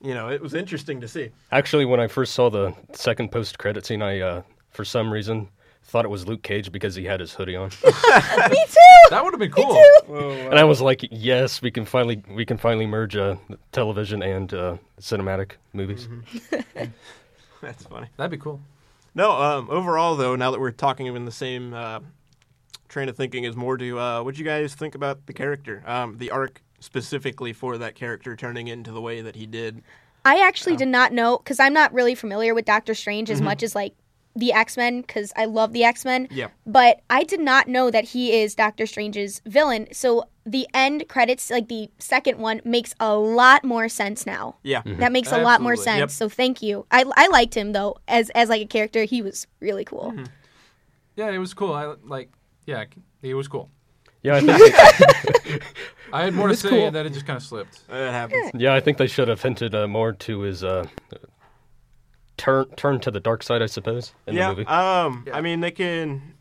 you 0.01 0.13
know, 0.13 0.29
it 0.29 0.41
was 0.41 0.53
interesting 0.53 1.01
to 1.01 1.07
see. 1.07 1.29
Actually, 1.51 1.85
when 1.85 1.99
I 1.99 2.07
first 2.07 2.33
saw 2.33 2.49
the 2.49 2.73
second 2.93 3.31
post 3.31 3.57
credit 3.57 3.85
scene, 3.85 4.01
I 4.01 4.19
uh, 4.19 4.41
for 4.69 4.85
some 4.85 5.11
reason 5.11 5.49
thought 5.83 6.05
it 6.05 6.09
was 6.09 6.27
Luke 6.27 6.41
Cage 6.41 6.71
because 6.71 6.95
he 6.95 7.03
had 7.05 7.19
his 7.19 7.33
hoodie 7.33 7.55
on, 7.55 7.69
Me 7.83 7.89
too. 7.89 9.09
That 9.09 9.21
would 9.23 9.33
have 9.33 9.39
been 9.39 9.51
cool. 9.51 9.75
and 10.49 10.57
I 10.57 10.63
was 10.63 10.81
like, 10.81 11.01
"Yes, 11.11 11.61
we 11.61 11.71
can 11.71 11.85
finally 11.85 12.23
we 12.29 12.45
can 12.45 12.57
finally 12.57 12.85
merge 12.85 13.15
uh, 13.15 13.35
television 13.71 14.23
and 14.23 14.53
uh, 14.53 14.77
cinematic 14.99 15.53
movies." 15.73 16.07
That's 17.61 17.83
funny. 17.85 18.07
That'd 18.17 18.31
be 18.31 18.37
cool. 18.37 18.59
No, 19.13 19.31
um, 19.31 19.69
overall 19.69 20.15
though, 20.15 20.35
now 20.35 20.51
that 20.51 20.59
we're 20.59 20.71
talking 20.71 21.07
in 21.07 21.25
the 21.25 21.31
same 21.31 21.73
uh, 21.73 21.99
train 22.87 23.09
of 23.09 23.17
thinking 23.17 23.45
as 23.45 23.55
Mordo, 23.55 23.97
uh, 23.97 24.23
what 24.23 24.35
do 24.35 24.39
you 24.39 24.45
guys 24.45 24.73
think 24.73 24.95
about 24.95 25.25
the 25.25 25.33
character, 25.33 25.83
um, 25.85 26.17
the 26.17 26.31
arc 26.31 26.61
specifically 26.79 27.53
for 27.53 27.77
that 27.77 27.95
character 27.95 28.35
turning 28.35 28.67
into 28.67 28.91
the 28.91 29.01
way 29.01 29.21
that 29.21 29.35
he 29.35 29.45
did? 29.45 29.83
I 30.23 30.39
actually 30.47 30.75
did 30.75 30.87
not 30.87 31.11
know 31.13 31.37
because 31.37 31.59
I'm 31.59 31.73
not 31.73 31.93
really 31.93 32.15
familiar 32.15 32.53
with 32.53 32.65
Doctor 32.65 32.93
Strange 32.93 33.29
as 33.31 33.41
much 33.41 33.63
as 33.63 33.73
like 33.75 33.93
the 34.35 34.53
X 34.53 34.77
Men 34.77 35.01
because 35.01 35.31
I 35.35 35.45
love 35.45 35.73
the 35.73 35.83
X 35.83 36.05
Men. 36.05 36.27
Yeah. 36.31 36.47
But 36.65 37.01
I 37.09 37.23
did 37.23 37.39
not 37.39 37.67
know 37.67 37.91
that 37.91 38.05
he 38.05 38.33
is 38.41 38.55
Doctor 38.55 38.85
Strange's 38.85 39.41
villain. 39.45 39.87
So 39.91 40.25
the 40.45 40.67
end 40.73 41.07
credits, 41.09 41.49
like 41.51 41.67
the 41.67 41.89
second 41.99 42.39
one, 42.39 42.61
makes 42.63 42.93
a 42.99 43.15
lot 43.15 43.63
more 43.63 43.87
sense 43.89 44.25
now. 44.25 44.55
Yeah, 44.63 44.81
That 44.85 45.11
makes 45.11 45.31
a 45.31 45.37
lot 45.39 45.61
more 45.61 45.75
sense. 45.75 45.99
Yep. 45.99 46.11
So 46.11 46.29
thank 46.29 46.61
you. 46.61 46.85
I, 46.91 47.05
I 47.15 47.27
liked 47.27 47.55
him 47.55 47.73
though 47.73 47.97
as 48.07 48.29
as 48.31 48.49
like 48.49 48.61
a 48.61 48.65
character. 48.67 49.03
He 49.03 49.21
was 49.21 49.47
really 49.59 49.85
cool. 49.85 50.13
Yeah, 51.15 51.29
it 51.29 51.37
was 51.37 51.53
cool. 51.53 51.73
I 51.73 51.93
like. 52.03 52.31
Yeah, 52.65 52.85
he 53.21 53.33
was 53.33 53.47
cool. 53.47 53.69
Yeah, 54.23 54.35
I 54.35 54.39
think 55.49 55.63
I 56.13 56.23
had 56.25 56.33
more 56.35 56.47
to 56.47 56.55
say, 56.55 56.69
cool. 56.69 56.85
and 56.87 56.95
then 56.95 57.05
it 57.07 57.13
just 57.13 57.25
kind 57.25 57.37
of 57.37 57.43
slipped. 57.43 57.81
it 57.89 58.11
happens. 58.11 58.51
yeah, 58.53 58.73
I 58.73 58.79
think 58.79 58.97
they 58.97 59.07
should 59.07 59.27
have 59.27 59.41
hinted 59.41 59.73
uh, 59.73 59.87
more 59.87 60.13
to 60.13 60.41
his 60.41 60.63
uh, 60.63 60.85
turn 62.41 62.65
turn 62.75 62.99
to 63.01 63.11
the 63.11 63.19
dark 63.19 63.43
side, 63.43 63.61
I 63.61 63.67
suppose, 63.67 64.13
in 64.25 64.35
yeah, 64.35 64.49
the 64.49 64.55
movie. 64.55 64.67
um, 64.67 65.23
Yeah. 65.27 65.37
I 65.37 65.41
mean 65.41 65.61
they 65.61 65.71
can. 65.71 66.33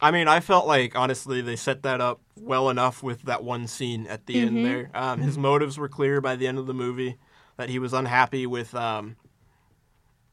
I 0.00 0.12
mean, 0.12 0.28
I 0.28 0.40
felt 0.40 0.66
like 0.66 0.94
honestly 0.94 1.40
they 1.40 1.56
set 1.56 1.82
that 1.82 2.00
up 2.00 2.20
well 2.36 2.70
enough 2.70 3.02
with 3.02 3.22
that 3.22 3.42
one 3.42 3.66
scene 3.66 4.06
at 4.06 4.26
the 4.26 4.40
end 4.40 4.64
there. 4.64 4.90
Um, 4.94 5.20
his 5.20 5.36
motives 5.36 5.76
were 5.76 5.88
clear 5.88 6.20
by 6.20 6.36
the 6.36 6.46
end 6.46 6.58
of 6.58 6.66
the 6.66 6.74
movie 6.74 7.16
that 7.56 7.68
he 7.68 7.80
was 7.80 7.92
unhappy 7.92 8.46
with, 8.46 8.76
um, 8.76 9.16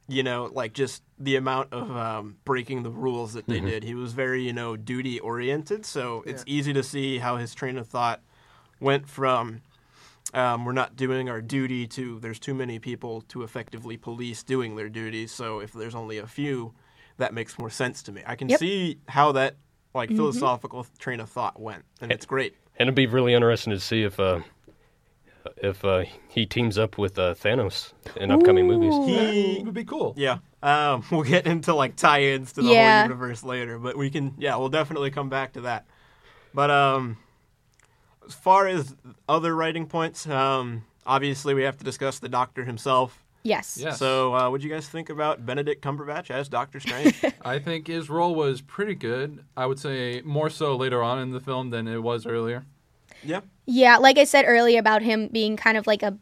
you 0.08 0.22
know, 0.22 0.52
like 0.54 0.74
just 0.74 1.02
the 1.18 1.36
amount 1.36 1.74
of 1.74 1.90
um, 1.90 2.38
breaking 2.46 2.84
the 2.84 2.92
rules 2.92 3.34
that 3.34 3.48
they 3.48 3.60
did. 3.60 3.84
He 3.84 3.96
was 3.96 4.14
very, 4.14 4.44
you 4.44 4.54
know, 4.54 4.76
duty 4.78 5.20
oriented, 5.20 5.84
so 5.84 6.24
it's 6.28 6.44
easy 6.46 6.74
to 6.74 6.84
see 6.84 7.18
how 7.18 7.38
his 7.38 7.56
train 7.56 7.80
of 7.80 7.88
thought 7.88 8.22
went 8.80 9.10
from. 9.10 9.62
Um, 10.34 10.66
we're 10.66 10.74
not 10.74 10.96
doing 10.96 11.30
our 11.30 11.42
duty 11.42 11.88
to 11.88 12.20
there's 12.20 12.40
too 12.40 12.54
many 12.54 12.80
people 12.80 13.22
to 13.30 13.44
effectively 13.44 13.96
police 13.96 14.44
doing 14.44 14.76
their 14.76 14.90
duties 14.90 15.32
so 15.32 15.60
if 15.60 15.72
there's 15.72 15.96
only 15.96 16.18
a 16.18 16.28
few 16.28 16.74
that 17.18 17.34
makes 17.34 17.58
more 17.60 17.70
sense 17.70 18.02
to 18.04 18.12
me 18.12 18.22
i 18.26 18.36
can 18.36 18.50
Yep. 18.50 18.60
see 18.60 18.98
how 19.08 19.32
that 19.34 19.56
like 19.94 20.12
philosophical 20.12 20.86
train 21.00 21.20
of 21.20 21.30
thought 21.30 21.62
went 21.62 21.86
and 22.02 22.12
it's 22.12 22.26
great 22.26 22.56
And 22.78 22.88
it'd 22.88 22.96
be 22.96 23.06
really 23.06 23.34
interesting 23.34 23.72
to 23.72 23.80
see 23.80 24.02
if 24.04 24.20
uh, 24.20 24.40
if 25.58 25.86
uh, 25.86 26.04
he 26.28 26.46
teams 26.46 26.78
up 26.78 26.98
with 26.98 27.18
uh, 27.20 27.36
Thanos 27.36 27.94
in 28.18 28.32
upcoming 28.32 28.66
movies. 28.68 28.98
he 29.06 29.14
It 29.60 29.66
would 29.66 29.74
be 29.76 29.86
cool. 29.86 30.14
yeah 30.18 30.40
um, 30.64 31.04
we'll 31.12 31.22
get 31.24 31.46
into 31.46 31.74
like 31.76 31.96
tie-ins 31.96 32.52
to 32.54 32.64
the 32.64 32.74
Yeah. 32.74 32.82
whole 32.98 33.04
universe 33.04 33.44
later 33.44 33.78
but 33.80 33.96
we 33.96 34.10
can 34.10 34.34
yeah 34.40 34.56
we'll 34.58 34.70
definitely 34.70 35.12
come 35.12 35.30
back 35.30 35.54
to 35.54 35.62
that 35.62 35.86
but 36.54 36.72
um 36.72 37.18
as 38.28 38.34
far 38.34 38.68
as 38.68 38.96
other 39.30 39.56
writing 39.56 39.86
points 39.88 40.28
um 40.28 40.84
obviously 41.06 41.54
we 41.54 41.64
have 41.64 41.78
to 41.78 41.84
discuss 41.84 42.20
the 42.20 42.30
doctor 42.30 42.64
himself 42.66 43.22
Yes. 43.44 43.78
Yes. 43.80 44.00
So, 44.00 44.34
uh, 44.34 44.50
what 44.50 44.62
do 44.62 44.68
you 44.68 44.74
guys 44.74 44.90
think 44.90 45.12
about 45.12 45.46
Benedict 45.46 45.84
Cumberbatch 45.86 46.32
as 46.32 46.50
Doctor 46.50 46.80
Strange? 46.80 47.14
I 47.46 47.60
think 47.60 47.86
his 47.86 48.10
role 48.10 48.34
was 48.34 48.60
pretty 48.62 48.96
good. 48.96 49.44
I 49.56 49.68
would 49.68 49.78
say 49.78 50.24
more 50.26 50.50
so 50.50 50.76
later 50.76 51.04
on 51.04 51.20
in 51.20 51.30
the 51.30 51.40
film 51.40 51.70
than 51.70 51.88
it 51.88 52.02
was 52.02 52.26
earlier. 52.26 52.66
yeah, 53.24 53.42
Yeah, 53.68 53.98
like 53.98 54.18
I 54.18 54.24
said 54.24 54.46
earlier 54.48 54.80
about 54.80 55.04
him 55.04 55.28
being 55.32 55.58
kind 55.58 55.78
of 55.78 55.86
like 55.86 56.02
a 56.02 56.18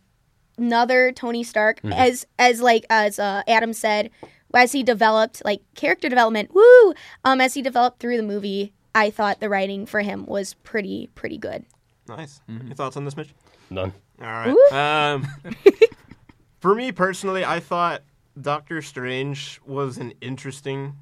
another 0.58 1.14
Tony 1.14 1.44
Stark, 1.44 1.78
Mm-hmm. 1.82 1.94
as 1.94 2.26
as 2.38 2.62
like 2.62 2.86
as 2.90 3.20
uh, 3.20 3.42
Adam 3.48 3.72
said, 3.72 4.10
as 4.54 4.74
he 4.74 4.84
developed 4.84 5.42
like 5.46 5.62
character 5.76 6.10
development, 6.10 6.54
woo, 6.54 6.94
um, 7.24 7.40
as 7.40 7.54
he 7.54 7.62
developed 7.62 8.02
through 8.02 8.18
the 8.18 8.24
movie, 8.24 8.74
I 8.94 9.10
thought 9.10 9.40
the 9.40 9.48
writing 9.48 9.86
for 9.86 10.02
him 10.02 10.26
was 10.26 10.56
pretty 10.56 11.10
pretty 11.16 11.38
good. 11.38 11.64
Nice. 12.08 12.42
Mm-hmm. 12.50 12.68
Your 12.68 12.76
thoughts 12.76 12.98
on 12.98 13.06
this, 13.06 13.16
Mitch? 13.18 13.34
None. 13.70 13.94
All 14.22 14.28
right. 14.28 14.72
Um, 15.14 15.28
for 16.60 16.76
me 16.76 16.92
personally, 16.92 17.44
I 17.46 17.60
thought 17.60 18.04
Doctor 18.40 18.82
Strange 18.82 19.60
was 19.66 19.98
an 19.98 20.14
interesting 20.22 20.96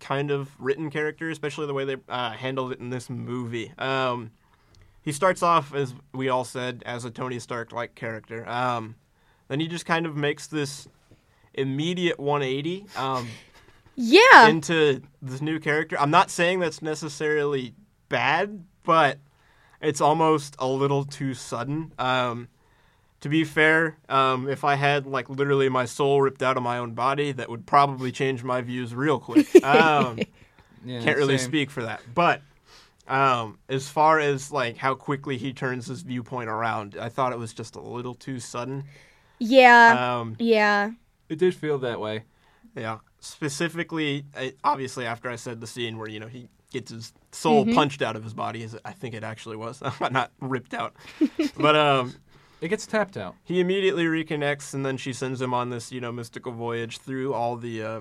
kind 0.00 0.30
of 0.30 0.50
written 0.60 0.90
character, 0.90 1.28
especially 1.30 1.66
the 1.66 1.74
way 1.74 1.84
they 1.84 1.96
uh, 2.08 2.30
handled 2.32 2.72
it 2.72 2.78
in 2.80 2.90
this 2.90 3.10
movie. 3.10 3.72
Um, 3.78 4.30
he 5.02 5.12
starts 5.12 5.42
off, 5.42 5.74
as 5.74 5.94
we 6.12 6.28
all 6.28 6.44
said, 6.44 6.82
as 6.86 7.04
a 7.04 7.10
Tony 7.10 7.38
Stark 7.38 7.72
like 7.72 7.94
character. 7.94 8.48
Um, 8.48 8.94
then 9.48 9.60
he 9.60 9.66
just 9.68 9.86
kind 9.86 10.06
of 10.06 10.16
makes 10.16 10.46
this 10.46 10.86
immediate 11.54 12.20
180 12.20 12.86
um, 12.96 13.28
Yeah. 13.96 14.48
into 14.48 15.02
this 15.20 15.40
new 15.40 15.58
character. 15.58 15.98
I'm 15.98 16.10
not 16.10 16.30
saying 16.30 16.60
that's 16.60 16.82
necessarily 16.82 17.74
bad, 18.08 18.64
but 18.84 19.18
it's 19.80 20.00
almost 20.00 20.56
a 20.58 20.66
little 20.66 21.04
too 21.04 21.34
sudden. 21.34 21.92
Um, 21.98 22.48
to 23.20 23.28
be 23.28 23.44
fair, 23.44 23.98
um, 24.08 24.48
if 24.48 24.62
I 24.64 24.76
had 24.76 25.06
like 25.06 25.28
literally 25.28 25.68
my 25.68 25.84
soul 25.86 26.22
ripped 26.22 26.42
out 26.42 26.56
of 26.56 26.62
my 26.62 26.78
own 26.78 26.92
body, 26.94 27.32
that 27.32 27.48
would 27.50 27.66
probably 27.66 28.12
change 28.12 28.44
my 28.44 28.60
views 28.60 28.94
real 28.94 29.18
quick. 29.18 29.46
Um, 29.64 30.18
Yeah, 30.84 31.02
can't 31.02 31.16
really 31.18 31.38
same. 31.38 31.48
speak 31.48 31.70
for 31.70 31.82
that, 31.82 32.00
but 32.14 32.40
um, 33.08 33.58
as 33.68 33.88
far 33.88 34.20
as 34.20 34.52
like 34.52 34.76
how 34.76 34.94
quickly 34.94 35.36
he 35.36 35.52
turns 35.52 35.86
his 35.86 36.02
viewpoint 36.02 36.48
around, 36.48 36.96
I 37.00 37.08
thought 37.08 37.32
it 37.32 37.38
was 37.38 37.52
just 37.52 37.74
a 37.74 37.80
little 37.80 38.14
too 38.14 38.38
sudden. 38.38 38.84
yeah. 39.40 40.18
Um, 40.20 40.36
yeah. 40.38 40.92
It 41.28 41.38
did 41.38 41.54
feel 41.54 41.78
that 41.78 42.00
way. 42.00 42.24
Yeah, 42.76 42.98
specifically, 43.20 44.24
obviously 44.64 45.06
after 45.06 45.28
I 45.30 45.36
said 45.36 45.60
the 45.60 45.66
scene 45.66 45.98
where 45.98 46.08
you 46.08 46.20
know 46.20 46.26
he 46.28 46.48
gets 46.72 46.90
his 46.90 47.12
soul 47.32 47.64
Mm-hmm. 47.64 47.74
punched 47.74 48.02
out 48.02 48.14
of 48.16 48.22
his 48.24 48.34
body, 48.34 48.62
as 48.62 48.76
I 48.84 48.92
think 48.92 49.14
it 49.14 49.24
actually 49.24 49.56
was, 49.56 49.82
not 50.10 50.30
ripped 50.40 50.74
out. 50.74 50.94
but 51.56 51.74
um, 51.76 52.14
It 52.60 52.68
gets 52.68 52.86
tapped 52.86 53.16
out. 53.16 53.34
he 53.44 53.60
immediately 53.60 54.04
reconnects, 54.04 54.74
and 54.74 54.84
then 54.84 54.96
she 54.96 55.12
sends 55.12 55.40
him 55.40 55.54
on 55.54 55.70
this 55.70 55.90
you 55.92 56.00
know 56.00 56.12
mystical 56.12 56.52
voyage 56.52 56.98
through 56.98 57.32
all 57.34 57.56
the 57.56 57.82
uh, 57.82 58.00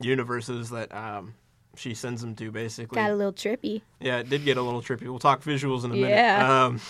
universes 0.00 0.70
that 0.70 0.94
um, 0.94 1.34
she 1.76 1.92
sends 1.94 2.22
him 2.22 2.34
to, 2.36 2.50
basically. 2.50 2.96
Got 2.96 3.10
a 3.10 3.14
little 3.14 3.32
trippy. 3.32 3.82
Yeah, 4.00 4.18
it 4.18 4.30
did 4.30 4.44
get 4.44 4.56
a 4.56 4.62
little 4.62 4.80
trippy. 4.82 5.02
We'll 5.02 5.18
talk 5.18 5.42
visuals 5.42 5.84
in 5.84 5.90
a 5.90 5.94
minute. 5.94 6.08
Yeah. 6.10 6.64
Um, 6.66 6.80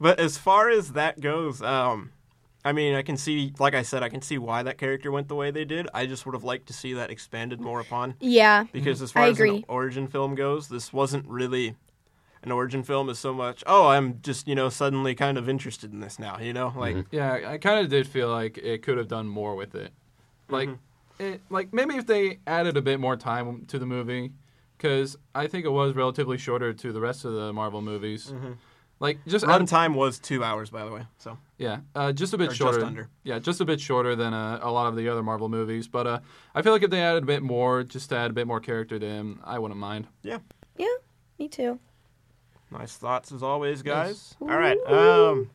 but 0.00 0.18
as 0.18 0.36
far 0.38 0.68
as 0.70 0.92
that 0.92 1.20
goes, 1.20 1.60
um, 1.62 2.10
I 2.64 2.72
mean, 2.72 2.94
I 2.94 3.02
can 3.02 3.16
see, 3.16 3.52
like 3.58 3.74
I 3.74 3.82
said, 3.82 4.02
I 4.02 4.08
can 4.08 4.22
see 4.22 4.38
why 4.38 4.62
that 4.62 4.78
character 4.78 5.10
went 5.10 5.28
the 5.28 5.34
way 5.34 5.50
they 5.50 5.64
did. 5.64 5.88
I 5.92 6.06
just 6.06 6.24
would 6.26 6.34
have 6.34 6.44
liked 6.44 6.66
to 6.68 6.72
see 6.72 6.92
that 6.94 7.10
expanded 7.10 7.60
more 7.60 7.80
upon. 7.80 8.14
Yeah. 8.20 8.66
Because 8.72 9.02
as 9.02 9.10
far 9.10 9.24
I 9.24 9.30
as 9.30 9.40
an 9.40 9.64
origin 9.68 10.06
film 10.06 10.34
goes, 10.34 10.68
this 10.68 10.92
wasn't 10.92 11.26
really 11.26 11.74
an 12.44 12.52
origin 12.52 12.82
film 12.82 13.08
as 13.08 13.18
so 13.18 13.32
much, 13.32 13.62
oh, 13.66 13.88
I'm 13.88 14.20
just, 14.22 14.48
you 14.48 14.54
know, 14.54 14.68
suddenly 14.68 15.14
kind 15.14 15.38
of 15.38 15.48
interested 15.48 15.92
in 15.92 16.00
this 16.00 16.18
now, 16.18 16.38
you 16.38 16.52
know? 16.52 16.72
Like, 16.76 16.96
mm-hmm. 16.96 17.16
Yeah, 17.16 17.50
I 17.50 17.58
kind 17.58 17.80
of 17.80 17.88
did 17.88 18.06
feel 18.06 18.30
like 18.30 18.58
it 18.58 18.82
could 18.82 18.98
have 18.98 19.08
done 19.08 19.28
more 19.28 19.54
with 19.54 19.74
it. 19.74 19.92
Mm-hmm. 20.50 20.54
Like, 20.54 20.68
it, 21.18 21.40
like 21.50 21.72
maybe 21.72 21.96
if 21.96 22.06
they 22.06 22.38
added 22.46 22.76
a 22.76 22.82
bit 22.82 22.98
more 22.98 23.16
time 23.16 23.64
to 23.66 23.78
the 23.78 23.86
movie, 23.86 24.32
because 24.76 25.16
I 25.34 25.46
think 25.46 25.64
it 25.64 25.70
was 25.70 25.94
relatively 25.94 26.36
shorter 26.36 26.72
to 26.72 26.92
the 26.92 27.00
rest 27.00 27.24
of 27.24 27.32
the 27.32 27.52
Marvel 27.52 27.80
movies. 27.80 28.32
Mm-hmm. 28.32 28.52
Like 29.02 29.18
just 29.26 29.44
add- 29.44 29.60
runtime 29.60 29.94
was 29.94 30.18
two 30.20 30.42
hours, 30.44 30.70
by 30.70 30.84
the 30.84 30.92
way. 30.92 31.02
So, 31.18 31.36
yeah, 31.58 31.80
uh, 31.94 32.12
just 32.12 32.32
a 32.34 32.38
bit 32.38 32.44
Or 32.46 32.48
just 32.50 32.58
shorter. 32.60 32.84
under. 32.84 33.08
Yeah, 33.24 33.38
just 33.40 33.60
a 33.60 33.64
bit 33.64 33.80
shorter 33.80 34.14
than 34.14 34.32
uh, 34.32 34.60
a 34.62 34.70
lot 34.70 34.86
of 34.86 34.94
the 34.96 35.08
other 35.08 35.22
Marvel 35.24 35.48
movies. 35.48 35.88
But 35.88 36.06
uh, 36.06 36.20
I 36.54 36.62
feel 36.62 36.72
like 36.72 36.84
if 36.84 36.90
they 36.90 37.02
added 37.02 37.24
a 37.24 37.26
bit 37.26 37.42
more, 37.42 37.82
just 37.82 38.10
to 38.10 38.16
add 38.16 38.30
a 38.30 38.34
bit 38.34 38.46
more 38.46 38.60
character 38.60 38.98
to 39.00 39.06
him, 39.06 39.40
I 39.44 39.58
wouldn't 39.58 39.80
mind. 39.80 40.06
yeah. 40.22 40.38
Yeah. 40.78 40.86
Me 41.38 41.48
too. 41.48 41.80
Nice 42.70 42.96
thoughts 42.96 43.32
as 43.32 43.42
always, 43.42 43.82
guys. 43.82 44.36
Yes. 44.40 44.50
All 44.50 44.56
right. 44.56 44.78
Um, 44.86 45.50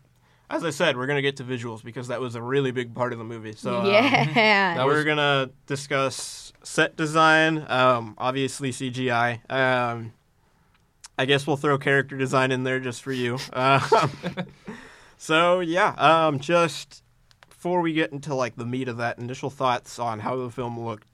as 0.50 0.64
I 0.66 0.70
said, 0.70 0.98
we're 0.98 1.08
gonna 1.08 1.22
get 1.22 1.38
to 1.38 1.44
visuals 1.44 1.84
because 1.84 2.10
that 2.10 2.20
was 2.22 2.36
a 2.36 2.42
really 2.42 2.72
big 2.72 2.94
part 2.94 3.12
of 3.14 3.18
the 3.20 3.26
movie. 3.26 3.54
So 3.54 3.78
um, 3.80 3.86
yeah. 3.88 4.76
That 4.76 4.86
we're 4.86 5.04
gonna 5.06 5.50
discuss 5.66 6.52
set 6.64 6.96
design, 6.98 7.66
um, 7.70 8.14
obviously 8.18 8.72
CGI. 8.72 9.40
Um, 9.50 10.14
I 11.18 11.26
guess 11.26 11.48
we'll 11.48 11.58
throw 11.58 11.78
character 11.78 12.16
design 12.18 12.52
in 12.52 12.64
there 12.64 12.80
just 12.80 13.02
for 13.02 13.12
you. 13.12 13.38
Um, 13.54 13.82
so 15.18 15.60
yeah, 15.62 15.96
um, 15.98 16.40
just 16.40 17.04
before 17.50 17.82
we 17.82 17.94
get 17.94 18.12
into 18.12 18.36
like 18.36 18.56
the 18.56 18.66
meat 18.66 18.88
of 18.88 18.98
that, 18.98 19.18
initial 19.18 19.50
thoughts 19.50 19.98
on 20.00 20.20
how 20.20 20.36
the 20.36 20.50
film 20.52 20.80
looked. 20.80 21.08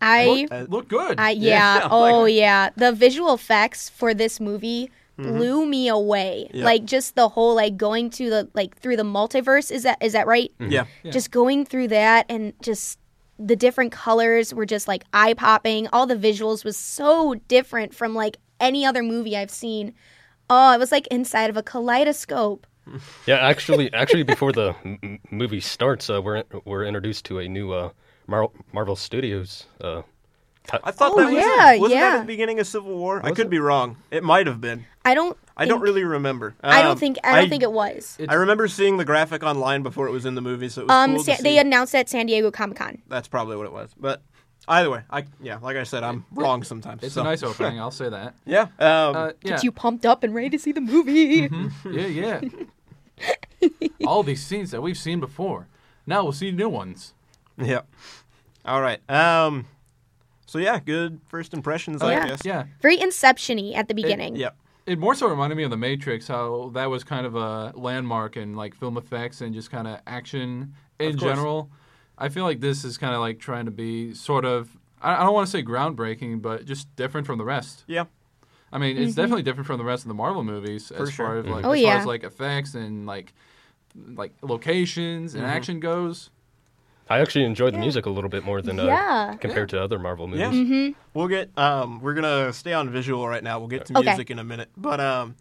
I 0.00 0.46
Uh, 0.50 0.66
Look 0.68 0.88
good. 0.88 1.18
I 1.18 1.30
yeah. 1.32 1.78
Yeah, 1.80 1.88
oh 1.90 2.22
like- 2.22 2.34
yeah. 2.34 2.70
The 2.76 2.92
visual 2.92 3.34
effects 3.34 3.88
for 3.88 4.14
this 4.14 4.40
movie 4.40 4.90
Mm-hmm. 5.18 5.36
blew 5.36 5.66
me 5.66 5.88
away. 5.88 6.48
Yeah. 6.54 6.64
Like 6.64 6.84
just 6.84 7.16
the 7.16 7.28
whole 7.28 7.56
like 7.56 7.76
going 7.76 8.08
to 8.10 8.30
the 8.30 8.48
like 8.54 8.76
through 8.76 8.96
the 8.96 9.02
multiverse. 9.02 9.72
Is 9.72 9.82
that 9.82 9.98
is 10.00 10.12
that 10.12 10.28
right? 10.28 10.52
Yeah, 10.60 10.84
Yeah. 11.02 11.10
Just 11.10 11.32
going 11.32 11.64
through 11.66 11.88
that 11.88 12.26
and 12.28 12.52
just 12.62 13.00
the 13.36 13.56
different 13.56 13.90
colors 13.90 14.54
were 14.54 14.64
just 14.64 14.86
like 14.86 15.02
eye 15.12 15.34
popping. 15.34 15.88
All 15.92 16.06
the 16.06 16.14
visuals 16.14 16.64
was 16.64 16.76
so 16.76 17.34
different 17.48 17.92
from 17.96 18.14
like 18.14 18.36
any 18.60 18.84
other 18.86 19.02
movie 19.02 19.36
I've 19.36 19.50
seen. 19.50 19.94
Oh, 20.50 20.72
it 20.72 20.78
was 20.78 20.90
like 20.92 21.06
inside 21.08 21.50
of 21.50 21.56
a 21.56 21.62
kaleidoscope. 21.62 22.66
Yeah, 23.26 23.36
actually, 23.36 23.92
actually, 23.92 24.22
before 24.22 24.50
the 24.52 24.74
m- 24.82 24.98
m- 25.02 25.18
movie 25.30 25.60
starts, 25.60 26.08
uh, 26.08 26.22
we're 26.22 26.42
we're 26.64 26.84
introduced 26.86 27.26
to 27.26 27.38
a 27.38 27.46
new 27.46 27.70
uh, 27.72 27.90
Mar- 28.26 28.50
Marvel 28.72 28.96
Studios. 28.96 29.66
Uh, 29.78 30.00
ti- 30.66 30.78
I 30.82 30.90
thought 30.90 31.12
Oh, 31.12 31.16
that 31.18 31.26
was 31.26 31.34
yeah, 31.34 31.76
wasn't 31.76 32.00
that 32.00 32.10
yeah. 32.12 32.16
at 32.16 32.20
the 32.20 32.26
beginning 32.26 32.58
of 32.60 32.66
Civil 32.66 32.96
War. 32.96 33.20
I 33.22 33.32
could 33.32 33.48
it? 33.48 33.50
be 33.50 33.58
wrong. 33.58 33.98
It 34.10 34.24
might 34.24 34.46
have 34.46 34.62
been. 34.62 34.86
I 35.04 35.12
don't. 35.14 35.36
I 35.54 35.66
don't 35.66 35.82
really 35.82 36.02
remember. 36.04 36.54
I 36.62 36.80
don't 36.80 36.92
Um, 36.92 36.98
think. 36.98 37.18
I 37.24 37.38
don't 37.40 37.50
think 37.50 37.62
it 37.62 37.72
was. 37.72 38.16
I 38.26 38.34
remember 38.34 38.68
seeing 38.68 38.96
the 38.96 39.04
graphic 39.04 39.42
online 39.42 39.82
before 39.82 40.06
it 40.08 40.12
was 40.12 40.24
in 40.24 40.34
the 40.34 40.40
movie, 40.40 40.70
so 40.70 40.82
it 40.82 40.86
was 40.88 40.94
Um, 40.94 41.14
cool 41.16 41.24
Sa- 41.24 41.34
to 41.34 41.42
they 41.42 41.56
see. 41.56 41.58
announced 41.58 41.94
at 41.94 42.08
San 42.08 42.24
Diego 42.24 42.50
Comic 42.50 42.78
Con. 42.78 43.02
That's 43.08 43.28
probably 43.28 43.56
what 43.56 43.66
it 43.66 43.72
was. 43.72 43.90
But 44.00 44.22
either 44.68 44.90
way, 44.90 45.02
I 45.10 45.24
yeah, 45.40 45.58
like 45.62 45.76
I 45.76 45.82
said, 45.84 46.02
I'm 46.04 46.24
wrong 46.32 46.62
sometimes. 46.62 47.02
it's 47.02 47.14
so. 47.14 47.22
a 47.22 47.24
nice 47.24 47.42
opening. 47.48 47.80
I'll 47.80 47.90
say 47.90 48.08
that. 48.08 48.34
Yeah. 48.46 48.62
Um, 48.78 49.16
Uh, 49.16 49.26
yeah. 49.42 49.50
Get 49.52 49.64
you 49.64 49.72
pumped 49.72 50.04
up 50.06 50.22
and 50.22 50.34
ready 50.34 50.50
to 50.50 50.58
see 50.58 50.72
the 50.72 50.80
movie. 50.80 51.48
yeah, 51.90 52.06
yeah. 52.06 52.40
All 54.06 54.22
these 54.22 54.42
scenes 54.44 54.70
that 54.70 54.80
we've 54.82 54.96
seen 54.98 55.20
before. 55.20 55.66
Now 56.06 56.22
we'll 56.22 56.32
see 56.32 56.50
new 56.50 56.68
ones. 56.68 57.14
yeah. 57.56 57.80
All 58.64 58.80
right. 58.80 59.00
Um. 59.10 59.66
So 60.46 60.58
yeah, 60.58 60.78
good 60.80 61.20
first 61.28 61.52
impressions, 61.52 62.02
I 62.02 62.12
Yeah. 62.12 62.26
guess. 62.28 62.40
Yeah. 62.44 62.64
Very 62.80 62.98
Inception-y 63.00 63.72
at 63.74 63.88
the 63.88 63.94
beginning. 63.94 64.36
Yep. 64.36 64.56
It 64.86 64.98
more 64.98 65.14
so 65.14 65.26
reminded 65.28 65.56
me 65.56 65.64
of 65.64 65.70
The 65.70 65.76
Matrix, 65.76 66.28
how 66.28 66.70
that 66.72 66.86
was 66.88 67.04
kind 67.04 67.26
of 67.26 67.34
a 67.36 67.72
landmark 67.76 68.38
in 68.38 68.54
like 68.56 68.74
film 68.74 68.96
effects 68.96 69.42
and 69.42 69.52
just 69.52 69.70
kind 69.70 69.86
of 69.86 70.00
action 70.06 70.72
in 70.98 71.10
Of 71.14 71.18
course. 71.20 71.30
general. 71.34 71.70
I 72.18 72.28
feel 72.28 72.44
like 72.44 72.60
this 72.60 72.84
is 72.84 72.98
kind 72.98 73.14
of 73.14 73.20
like 73.20 73.38
trying 73.38 73.64
to 73.66 73.70
be 73.70 74.12
sort 74.14 74.44
of 74.44 74.68
I 75.00 75.14
I 75.16 75.24
don't 75.24 75.34
want 75.34 75.46
to 75.46 75.50
say 75.50 75.62
groundbreaking, 75.62 76.42
but 76.42 76.64
just 76.66 76.94
different 76.96 77.26
from 77.26 77.38
the 77.38 77.44
rest. 77.44 77.84
Yeah. 77.86 78.04
I 78.70 78.76
mean, 78.78 78.98
it's 78.98 79.14
definitely 79.14 79.42
different 79.44 79.66
from 79.66 79.78
the 79.78 79.84
rest 79.84 80.04
of 80.04 80.08
the 80.08 80.14
Marvel 80.14 80.44
movies 80.44 80.90
as 80.90 81.10
sure. 81.10 81.26
far 81.26 81.38
as 81.38 81.46
like 81.46 81.64
Oh, 81.64 81.72
as 81.72 81.80
yeah. 81.80 81.90
far 81.92 82.00
as 82.00 82.06
like 82.06 82.24
effects 82.24 82.74
and 82.74 83.06
like 83.06 83.32
like 84.14 84.32
locations 84.42 85.34
and 85.34 85.44
action 85.46 85.80
goes. 85.80 86.30
I 87.10 87.20
actually 87.20 87.46
enjoyed 87.46 87.72
the 87.72 87.78
music 87.78 88.04
a 88.04 88.10
little 88.10 88.28
bit 88.28 88.44
more 88.44 88.60
than 88.60 88.78
uh, 88.78 88.84
Yeah. 88.84 89.34
compared 89.40 89.70
to 89.70 89.82
other 89.82 89.98
Marvel 89.98 90.26
movies. 90.26 90.40
Yeah. 90.40 90.50
Mm-hmm. 90.52 90.98
We'll 91.14 91.28
get. 91.28 91.50
Um. 91.56 92.00
We're 92.02 92.12
gonna 92.14 92.52
stay 92.52 92.74
on 92.74 92.90
visual 92.90 93.26
right 93.26 93.42
now. 93.42 93.58
We'll 93.58 93.68
get 93.68 93.86
to 93.86 93.98
Okay. 93.98 94.10
music 94.10 94.30
in 94.30 94.38
a 94.38 94.44
minute, 94.44 94.68
but 94.76 95.00
um. 95.00 95.36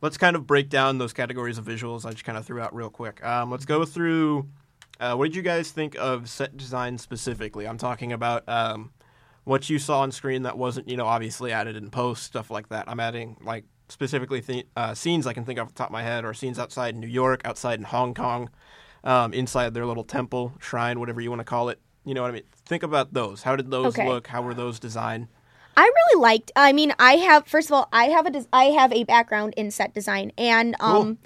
Let's 0.00 0.16
kind 0.16 0.36
of 0.36 0.46
break 0.46 0.68
down 0.68 0.98
those 0.98 1.12
categories 1.12 1.58
of 1.58 1.64
visuals 1.64 2.06
I 2.06 2.12
just 2.12 2.24
kind 2.24 2.38
of 2.38 2.46
threw 2.46 2.60
out 2.60 2.72
real 2.72 2.88
quick. 2.88 3.24
Um, 3.24 3.50
let's 3.50 3.64
go 3.64 3.84
through. 3.84 4.46
Uh, 5.00 5.14
what 5.14 5.26
did 5.26 5.36
you 5.36 5.42
guys 5.42 5.70
think 5.70 5.96
of 5.98 6.28
set 6.28 6.56
design 6.56 6.98
specifically? 6.98 7.66
I'm 7.66 7.78
talking 7.78 8.12
about 8.12 8.48
um, 8.48 8.90
what 9.44 9.70
you 9.70 9.78
saw 9.78 10.00
on 10.00 10.10
screen 10.12 10.42
that 10.42 10.58
wasn't, 10.58 10.88
you 10.88 10.96
know, 10.96 11.06
obviously 11.06 11.52
added 11.52 11.76
in 11.76 11.90
post, 11.90 12.24
stuff 12.24 12.50
like 12.50 12.68
that. 12.70 12.84
I'm 12.88 12.98
adding 13.00 13.36
like 13.40 13.64
specifically 13.88 14.40
th- 14.40 14.66
uh, 14.76 14.94
scenes 14.94 15.26
I 15.26 15.32
can 15.32 15.44
think 15.44 15.58
of 15.58 15.66
off 15.68 15.74
the 15.74 15.78
top 15.78 15.88
of 15.88 15.92
my 15.92 16.02
head, 16.02 16.24
or 16.24 16.34
scenes 16.34 16.58
outside 16.58 16.96
New 16.96 17.06
York, 17.06 17.42
outside 17.44 17.78
in 17.78 17.84
Hong 17.84 18.12
Kong, 18.12 18.50
um, 19.04 19.32
inside 19.32 19.72
their 19.72 19.86
little 19.86 20.04
temple, 20.04 20.52
shrine, 20.58 20.98
whatever 20.98 21.20
you 21.20 21.30
want 21.30 21.40
to 21.40 21.44
call 21.44 21.68
it. 21.68 21.80
You 22.04 22.14
know 22.14 22.22
what 22.22 22.30
I 22.30 22.34
mean? 22.34 22.42
Think 22.66 22.82
about 22.82 23.12
those. 23.14 23.42
How 23.42 23.54
did 23.54 23.70
those 23.70 23.94
Okay. 23.98 24.08
look? 24.08 24.26
How 24.26 24.42
were 24.42 24.54
those 24.54 24.78
designed? 24.80 25.28
I 25.76 25.82
really 25.82 26.20
liked. 26.20 26.50
I 26.56 26.72
mean, 26.72 26.92
I 26.98 27.12
have 27.16 27.46
first 27.46 27.68
of 27.68 27.72
all, 27.74 27.88
I 27.92 28.06
have 28.06 28.26
a 28.26 28.30
des- 28.30 28.46
I 28.52 28.64
have 28.64 28.92
a 28.92 29.04
background 29.04 29.54
in 29.56 29.70
set 29.70 29.94
design, 29.94 30.32
and 30.36 30.74
um, 30.80 31.18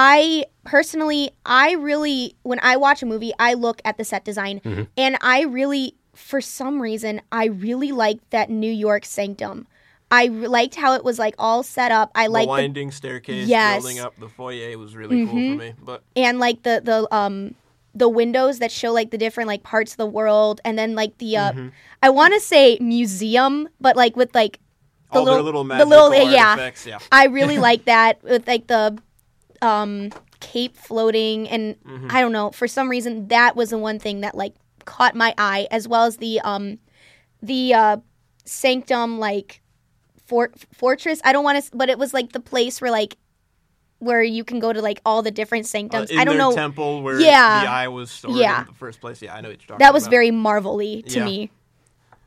I 0.00 0.44
personally, 0.62 1.32
I 1.44 1.72
really 1.72 2.36
when 2.44 2.60
I 2.62 2.76
watch 2.76 3.02
a 3.02 3.06
movie, 3.06 3.32
I 3.40 3.54
look 3.54 3.82
at 3.84 3.98
the 3.98 4.04
set 4.04 4.24
design, 4.24 4.60
and 4.96 5.18
I 5.20 5.42
really, 5.42 5.96
for 6.14 6.40
some 6.40 6.80
reason, 6.80 7.20
I 7.32 7.46
really 7.46 7.90
liked 7.90 8.30
that 8.30 8.48
New 8.48 8.70
York 8.70 9.04
sanctum. 9.04 9.66
I 10.08 10.26
liked 10.28 10.76
how 10.76 10.94
it 10.94 11.02
was 11.02 11.18
like 11.18 11.34
all 11.36 11.64
set 11.64 11.90
up. 11.90 12.12
I 12.14 12.26
the 12.26 12.32
liked 12.32 12.46
the, 12.46 12.50
winding 12.50 12.92
staircase 12.92 13.48
Yes. 13.48 13.82
building 13.82 13.98
up 13.98 14.14
the 14.20 14.28
foyer 14.28 14.78
was 14.78 14.94
really 14.94 15.26
cool 15.26 15.34
for 15.34 15.58
me. 15.64 15.74
But 15.82 16.04
and 16.14 16.38
like 16.38 16.62
the 16.62 16.80
the 16.84 17.12
um 17.12 17.56
the 17.92 18.08
windows 18.08 18.60
that 18.60 18.70
show 18.70 18.92
like 18.92 19.10
the 19.10 19.18
different 19.18 19.48
like 19.48 19.64
parts 19.64 19.94
of 19.94 19.96
the 19.96 20.06
world, 20.06 20.60
and 20.64 20.78
then 20.78 20.94
like 20.94 21.18
the 21.18 21.38
uh, 21.38 21.52
I 22.04 22.10
want 22.10 22.34
to 22.34 22.40
say 22.40 22.78
museum, 22.80 23.68
but 23.80 23.96
like 23.96 24.14
with 24.14 24.32
like 24.32 24.60
the 25.12 25.18
all 25.18 25.24
little, 25.24 25.34
their 25.38 25.42
little 25.42 25.64
the 25.64 25.68
magical 25.68 26.08
little 26.10 26.30
yeah. 26.30 26.70
yeah. 26.86 26.98
I 27.10 27.26
really 27.26 27.58
like 27.68 27.86
that 27.86 28.22
with 28.22 28.46
like 28.46 28.68
the 28.68 28.96
um 29.62 30.10
cape 30.40 30.76
floating 30.76 31.48
and 31.48 31.76
I 32.10 32.20
don't 32.20 32.32
know, 32.32 32.50
for 32.50 32.68
some 32.68 32.88
reason 32.88 33.28
that 33.28 33.56
was 33.56 33.70
the 33.70 33.78
one 33.78 33.98
thing 33.98 34.20
that 34.20 34.34
like 34.34 34.54
caught 34.84 35.14
my 35.14 35.34
eye 35.36 35.66
as 35.70 35.86
well 35.88 36.04
as 36.04 36.16
the 36.18 36.40
um 36.40 36.78
the 37.42 37.74
uh 37.74 37.96
sanctum 38.44 39.18
like 39.18 39.60
fort 40.26 40.54
fortress. 40.72 41.20
I 41.24 41.32
don't 41.32 41.44
want 41.44 41.62
to 41.64 41.76
but 41.76 41.88
it 41.88 41.98
was 41.98 42.14
like 42.14 42.32
the 42.32 42.40
place 42.40 42.80
where 42.80 42.90
like 42.90 43.16
where 44.00 44.22
you 44.22 44.44
can 44.44 44.60
go 44.60 44.72
to 44.72 44.80
like 44.80 45.00
all 45.04 45.22
the 45.22 45.30
different 45.32 45.64
Uh, 45.64 45.68
sanctums. 45.68 46.10
in 46.10 46.18
I 46.20 46.24
don't 46.24 46.36
their 46.36 46.48
know. 46.48 46.54
temple 46.54 47.02
where 47.02 47.20
Yeah. 47.20 47.62
the 47.64 47.70
eye 47.70 47.88
was 47.88 48.10
stored 48.12 48.36
Yeah. 48.36 48.60
in 48.60 48.66
the 48.68 48.72
first 48.74 49.00
place. 49.00 49.20
Yeah, 49.20 49.34
I 49.34 49.40
know 49.40 49.48
what 49.48 49.58
you're 49.58 49.66
talking 49.66 49.78
that 49.80 49.92
was 49.92 50.04
about. 50.04 50.10
very 50.12 50.30
marvelly 50.30 51.02
to 51.02 51.18
Yeah. 51.18 51.24
me. 51.24 51.50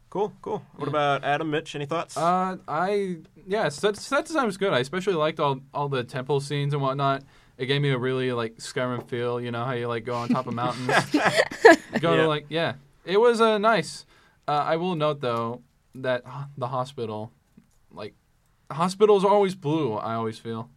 cool. 0.10 0.34
Cool. 0.42 0.62
What 0.76 0.90
about 0.90 1.24
Adam? 1.24 1.50
Mitch? 1.50 1.74
Any 1.74 1.86
thoughts? 1.86 2.18
Uh, 2.18 2.58
I 2.68 3.20
yeah, 3.48 3.70
set 3.70 3.98
set 3.98 4.26
design 4.26 4.46
was 4.46 4.58
good. 4.58 4.74
I 4.74 4.80
especially 4.80 5.14
liked 5.14 5.40
all 5.40 5.60
all 5.74 5.90
the 5.90 6.04
temple 6.04 6.40
scenes 6.40 6.74
and 6.74 6.82
whatnot. 6.82 7.24
It 7.58 7.66
gave 7.68 7.82
me 7.82 7.90
a 7.92 7.98
really 7.98 8.32
like 8.34 8.56
Skyrim 8.58 9.08
feel. 9.08 9.40
You 9.40 9.52
know 9.52 9.64
how 9.66 9.74
you 9.74 9.88
like 9.88 10.04
go 10.06 10.16
on 10.16 10.30
top 10.30 10.48
of 10.48 10.54
mountains, 10.54 10.88
go 12.00 12.12
Yeah. 12.16 12.22
to 12.22 12.28
like 12.28 12.46
yeah. 12.50 12.74
It 13.06 13.20
was 13.20 13.42
uh, 13.42 13.58
nice. 13.58 14.06
Uh, 14.48 14.52
I 14.52 14.76
will 14.78 14.96
note 14.96 15.22
though 15.22 15.62
that 15.96 16.24
the 16.58 16.68
hospital, 16.68 17.32
like, 17.92 18.14
hospitals 18.72 19.24
are 19.26 19.32
always 19.32 19.56
blue. 19.56 19.94
I 19.94 20.14
always 20.16 20.38
feel. 20.40 20.70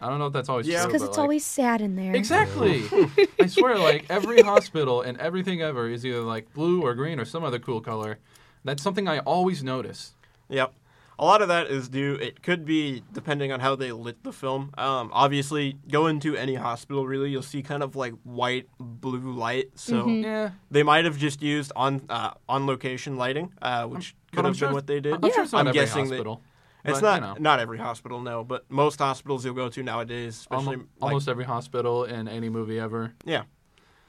I 0.00 0.08
don't 0.08 0.18
know 0.18 0.26
if 0.26 0.32
that's 0.32 0.48
always 0.48 0.66
Yeah. 0.66 0.80
true. 0.82 0.88
Because 0.88 1.02
it's 1.02 1.16
like- 1.18 1.22
always 1.22 1.44
sad 1.44 1.80
in 1.82 1.94
there. 1.96 2.14
Exactly. 2.14 2.84
I 3.40 3.46
swear, 3.46 3.78
like 3.78 4.06
every 4.08 4.40
hospital 4.42 5.02
and 5.02 5.18
everything 5.18 5.60
ever 5.60 5.88
is 5.88 6.04
either 6.06 6.22
like 6.22 6.52
blue 6.54 6.82
or 6.82 6.94
green 6.94 7.20
or 7.20 7.24
some 7.26 7.44
other 7.44 7.58
cool 7.58 7.80
color. 7.80 8.18
That's 8.64 8.82
something 8.82 9.06
I 9.08 9.18
always 9.20 9.62
notice. 9.62 10.14
Yep. 10.48 10.72
A 11.20 11.24
lot 11.24 11.42
of 11.42 11.48
that 11.48 11.66
is 11.66 11.88
due. 11.90 12.14
It 12.14 12.42
could 12.42 12.64
be 12.64 13.02
depending 13.12 13.52
on 13.52 13.60
how 13.60 13.76
they 13.76 13.92
lit 13.92 14.24
the 14.24 14.32
film. 14.32 14.72
Um, 14.78 15.10
obviously, 15.12 15.76
go 15.90 16.06
into 16.06 16.34
any 16.34 16.54
hospital, 16.54 17.06
really, 17.06 17.30
you'll 17.30 17.42
see 17.42 17.62
kind 17.62 17.82
of 17.82 17.94
like 17.94 18.14
white, 18.24 18.68
blue 18.78 19.32
light. 19.32 19.70
So 19.74 20.04
Mm-hmm. 20.04 20.24
Yeah. 20.24 20.50
they 20.70 20.82
might 20.82 21.04
have 21.04 21.18
just 21.18 21.42
used 21.42 21.72
on 21.76 22.06
uh, 22.08 22.30
on 22.48 22.66
location 22.66 23.16
lighting, 23.18 23.52
uh, 23.60 23.84
which 23.86 24.16
could 24.32 24.40
I'm 24.40 24.44
have 24.46 24.56
sure 24.56 24.68
been 24.68 24.74
what 24.74 24.86
they 24.86 24.98
did. 25.00 25.12
I'm 25.22 25.30
sure 25.30 25.42
it's 25.44 25.52
not 25.52 25.60
I'm 25.60 25.68
every 25.68 25.80
guessing 25.80 26.04
that- 26.08 26.16
hospital. 26.16 26.42
It's 26.82 27.00
but, 27.02 27.20
not 27.20 27.36
you 27.36 27.42
know, 27.42 27.50
not 27.50 27.60
every 27.60 27.76
hospital, 27.76 28.22
no, 28.22 28.42
but 28.42 28.64
most 28.70 28.98
hospitals 28.98 29.44
you'll 29.44 29.52
go 29.52 29.68
to 29.68 29.82
nowadays, 29.82 30.36
especially 30.38 30.66
almo- 30.76 30.78
like, 30.78 31.02
almost 31.02 31.28
every 31.28 31.44
hospital 31.44 32.04
in 32.04 32.26
any 32.26 32.48
movie 32.48 32.80
ever. 32.80 33.12
yeah. 33.26 33.42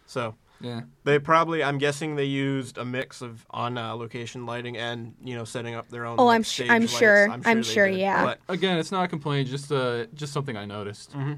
So 0.06 0.36
Yeah. 0.62 0.82
they 1.04 1.20
probably, 1.20 1.64
I'm 1.64 1.78
guessing 1.78 2.16
they 2.16 2.26
used 2.26 2.78
a 2.78 2.86
mix 2.86 3.22
of 3.22 3.46
on 3.50 3.78
uh, 3.78 3.96
location 3.96 4.46
lighting 4.46 4.78
and 4.78 5.16
you 5.24 5.36
know 5.36 5.44
setting 5.44 5.76
up 5.76 5.90
their 5.90 6.06
own. 6.06 6.18
Oh, 6.20 6.26
like, 6.26 6.36
I'm 6.36 6.44
su- 6.44 6.64
stage 6.64 6.70
I'm 6.70 6.82
lights. 6.82 6.98
sure. 6.98 7.30
I'm 7.46 7.64
sure, 7.64 7.90
did. 7.90 8.00
yeah. 8.00 8.24
But 8.24 8.40
Again, 8.48 8.78
it's 8.78 8.92
not 8.92 9.04
a 9.06 9.08
complaint, 9.08 9.48
just 9.50 9.72
uh, 9.72 10.06
just 10.14 10.34
something 10.34 10.56
I 10.58 10.66
noticed. 10.66 11.12
Mm-hmm. 11.14 11.34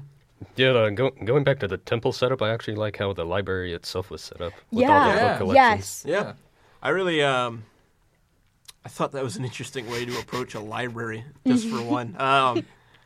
Yeah, 0.56 0.68
uh, 0.70 0.90
go, 0.90 1.10
going 1.10 1.42
back 1.44 1.58
to 1.60 1.68
the 1.68 1.78
temple 1.78 2.12
setup, 2.12 2.42
I 2.42 2.50
actually 2.50 2.74
like 2.74 2.98
how 2.98 3.12
the 3.14 3.24
library 3.24 3.72
itself 3.72 4.10
was 4.10 4.20
set 4.20 4.40
up 4.42 4.52
with 4.70 4.84
all 4.84 4.90
Yeah. 4.90 5.08
the 5.14 5.14
Yeah. 5.20 5.28
book 5.28 5.38
collections. 5.38 6.04
Yes. 6.06 6.24
Yeah. 6.24 6.32
I 6.82 6.88
really 6.90 7.22
um 7.22 7.64
I 8.84 8.90
thought 8.90 9.12
that 9.12 9.24
was 9.24 9.36
an 9.36 9.44
interesting 9.44 9.88
way 9.90 10.04
to 10.04 10.18
approach 10.18 10.54
a 10.54 10.60
library, 10.60 11.24
just 11.46 11.66
for 11.68 11.80
one. 11.98 12.14
Um 12.20 12.64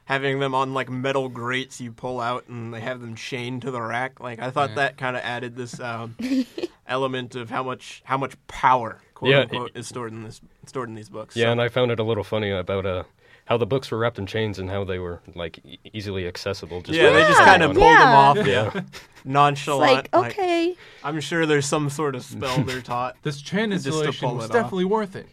having 0.09 0.39
them 0.41 0.55
on 0.55 0.73
like 0.73 0.89
metal 0.89 1.29
grates 1.29 1.81
you 1.83 1.93
pull 1.93 2.19
out 2.19 2.47
and 2.49 2.73
they 2.73 2.81
have 2.81 3.01
them 3.03 3.15
chained 3.15 3.61
to 3.63 3.71
the 3.71 3.81
rack. 3.83 4.21
Like 4.21 4.39
I 4.41 4.51
thought 4.51 4.71
Yeah. 4.71 4.77
that 4.77 4.97
kind 4.97 5.17
of 5.17 5.23
added 5.23 5.55
this 5.55 5.79
um 5.79 6.17
element 6.87 7.35
of 7.35 7.51
how 7.51 7.63
much 7.63 8.01
how 8.05 8.17
much 8.17 8.35
power 8.47 9.01
quote 9.13 9.31
Yeah, 9.31 9.41
unquote 9.41 9.73
is 9.75 9.87
stored 9.87 10.13
in 10.13 10.23
this 10.25 10.41
stored 10.67 10.89
in 10.89 10.95
these 10.95 11.11
books. 11.11 11.37
Yeah, 11.37 11.47
So- 11.47 11.53
and 11.53 11.61
I 11.61 11.69
found 11.69 11.91
it 11.91 12.01
a 12.01 12.03
little 12.05 12.25
funny 12.25 12.51
about 12.51 12.87
uh, 12.87 13.03
how 13.45 13.57
the 13.59 13.67
books 13.67 13.91
were 13.91 13.99
wrapped 13.99 14.19
in 14.19 14.27
chains 14.27 14.59
and 14.59 14.71
how 14.71 14.85
they 14.85 14.99
were 14.99 15.21
like 15.35 15.59
e- 15.65 15.79
easily 15.93 16.27
accessible. 16.27 16.81
Just 16.83 16.99
yeah, 16.99 17.11
they 17.11 17.21
just 17.23 17.39
kind 17.41 17.63
of 17.63 17.71
on- 17.71 17.77
pulled 17.77 17.99
them 17.99 18.09
off 18.09 18.47
Yeah. 18.47 18.71
It's 19.19 19.25
nonchalant. 19.27 20.09
like, 20.13 20.31
okay. 20.33 20.75
I'm 21.05 21.21
sure 21.21 21.45
there's 21.45 21.67
some 21.67 21.91
sort 21.91 22.15
of 22.15 22.23
spell 22.23 22.63
they're 22.65 22.81
taught. 22.81 23.17
This 23.23 23.43
chain 23.43 23.73
is 23.73 23.85
Just 23.85 23.99
to 23.99 24.07
installation 24.07 24.29
pull 24.29 24.37
was 24.37 24.45
it 24.47 24.51
off. 24.53 24.55
definitely 24.55 24.85
worth 24.87 25.17
it. 25.17 25.27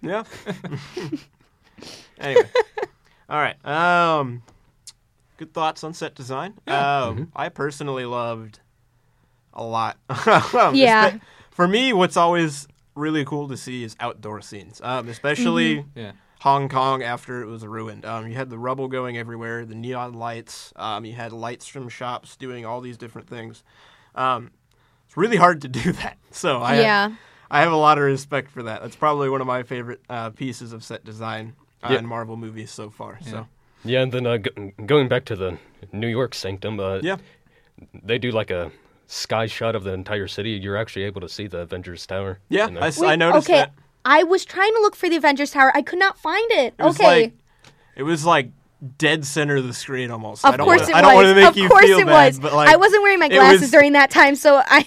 Yeah. 0.00 0.24
anyway, 2.18 2.48
all 3.32 3.38
right. 3.38 3.66
Um, 3.66 4.42
good 5.38 5.54
thoughts 5.54 5.82
on 5.82 5.94
set 5.94 6.14
design. 6.14 6.52
Um, 6.66 7.32
I 7.34 7.48
personally 7.48 8.04
loved 8.04 8.60
a 9.54 9.64
lot. 9.64 9.96
Um, 10.54 10.74
Yeah. 10.74 11.16
For 11.50 11.66
me, 11.66 11.94
what's 11.94 12.16
always 12.18 12.68
really 12.94 13.24
cool 13.24 13.48
to 13.48 13.56
see 13.56 13.84
is 13.84 13.96
outdoor 14.00 14.42
scenes, 14.42 14.82
um, 14.84 15.08
especially 15.08 15.86
Yeah. 15.94 16.12
Hong 16.40 16.68
Kong 16.68 17.02
after 17.02 17.40
it 17.40 17.46
was 17.46 17.64
ruined. 17.64 18.04
Um, 18.04 18.28
you 18.28 18.34
had 18.34 18.50
the 18.50 18.58
rubble 18.58 18.88
going 18.88 19.16
everywhere, 19.16 19.64
the 19.64 19.74
neon 19.76 20.12
lights. 20.12 20.72
Um, 20.76 21.06
you 21.06 21.14
had 21.14 21.32
lights 21.32 21.66
from 21.66 21.88
shops 21.88 22.36
doing 22.36 22.66
all 22.66 22.82
these 22.82 22.98
different 22.98 23.28
things. 23.28 23.64
Um, 24.14 24.50
it's 25.06 25.16
really 25.16 25.36
hard 25.38 25.62
to 25.62 25.68
do 25.82 25.92
that. 25.92 26.18
So 26.32 26.60
I 26.60 26.80
yeah. 26.80 27.14
I 27.50 27.60
have 27.60 27.72
a 27.72 27.76
lot 27.76 27.96
of 27.96 28.04
respect 28.04 28.50
for 28.50 28.62
that. 28.64 28.82
That's 28.82 28.96
probably 28.96 29.30
one 29.30 29.40
of 29.40 29.46
my 29.46 29.62
favorite 29.62 30.00
uh, 30.10 30.30
pieces 30.30 30.74
of 30.74 30.84
set 30.84 31.02
design 31.04 31.54
uh, 31.82 31.88
Yeah. 31.92 31.98
in 31.98 32.06
Marvel 32.06 32.36
movies 32.36 32.70
so 32.70 32.90
far. 32.90 33.18
So 33.22 33.46
Yeah, 33.84 34.02
and 34.02 34.12
then 34.12 34.26
uh, 34.26 34.38
g- 34.38 34.72
going 34.86 35.08
back 35.08 35.24
to 35.26 35.36
the 35.36 35.58
New 35.92 36.08
York 36.08 36.34
Sanctum, 36.34 36.78
uh, 36.80 37.00
yeah, 37.02 37.16
they 38.02 38.18
do 38.18 38.30
like 38.30 38.50
a 38.50 38.70
sky 39.06 39.46
shot 39.46 39.74
of 39.74 39.84
the 39.84 39.92
entire 39.92 40.28
city. 40.28 40.50
You're 40.50 40.76
actually 40.76 41.04
able 41.04 41.20
to 41.20 41.28
see 41.28 41.46
the 41.46 41.58
Avengers 41.58 42.06
Tower. 42.06 42.38
yeah, 42.48 42.68
in 42.68 42.76
I, 42.76 42.80
there. 42.80 42.88
s- 42.88 43.02
I 43.02 43.16
noticed 43.16 43.48
okay. 43.50 43.58
that. 43.60 43.72
I 44.04 44.22
was 44.24 44.44
trying 44.44 44.72
to 44.74 44.80
look 44.80 44.96
for 44.96 45.08
the 45.08 45.16
Avengers 45.16 45.50
Tower. 45.52 45.70
I 45.76 45.82
could 45.82 45.98
not 45.98 46.18
find 46.18 46.50
it. 46.52 46.74
It 46.78 46.82
was 46.82 46.96
okay. 46.98 47.22
like 47.22 47.32
it 47.96 48.02
was 48.04 48.24
like 48.24 48.50
dead 48.98 49.24
center 49.24 49.56
of 49.56 49.64
the 49.66 49.72
screen 49.74 50.10
almost. 50.10 50.44
of 50.44 50.54
I 50.54 50.56
don't 50.56 50.66
course 50.66 50.80
wanna, 50.82 50.90
it 50.92 50.96
I 50.96 51.00
don't 51.02 51.14
want 51.14 51.26
to 51.28 51.34
make 51.36 51.48
of 51.50 51.56
you 51.56 51.68
course 51.68 51.84
feel 51.84 51.98
it 52.00 52.06
bad, 52.06 52.26
was. 52.26 52.40
but 52.40 52.52
like 52.52 52.68
I 52.68 52.76
wasn't 52.76 53.02
wearing 53.02 53.20
my 53.20 53.28
glasses 53.28 53.60
was- 53.62 53.70
during 53.70 53.92
that 53.92 54.10
time, 54.10 54.34
so 54.34 54.62
I. 54.66 54.86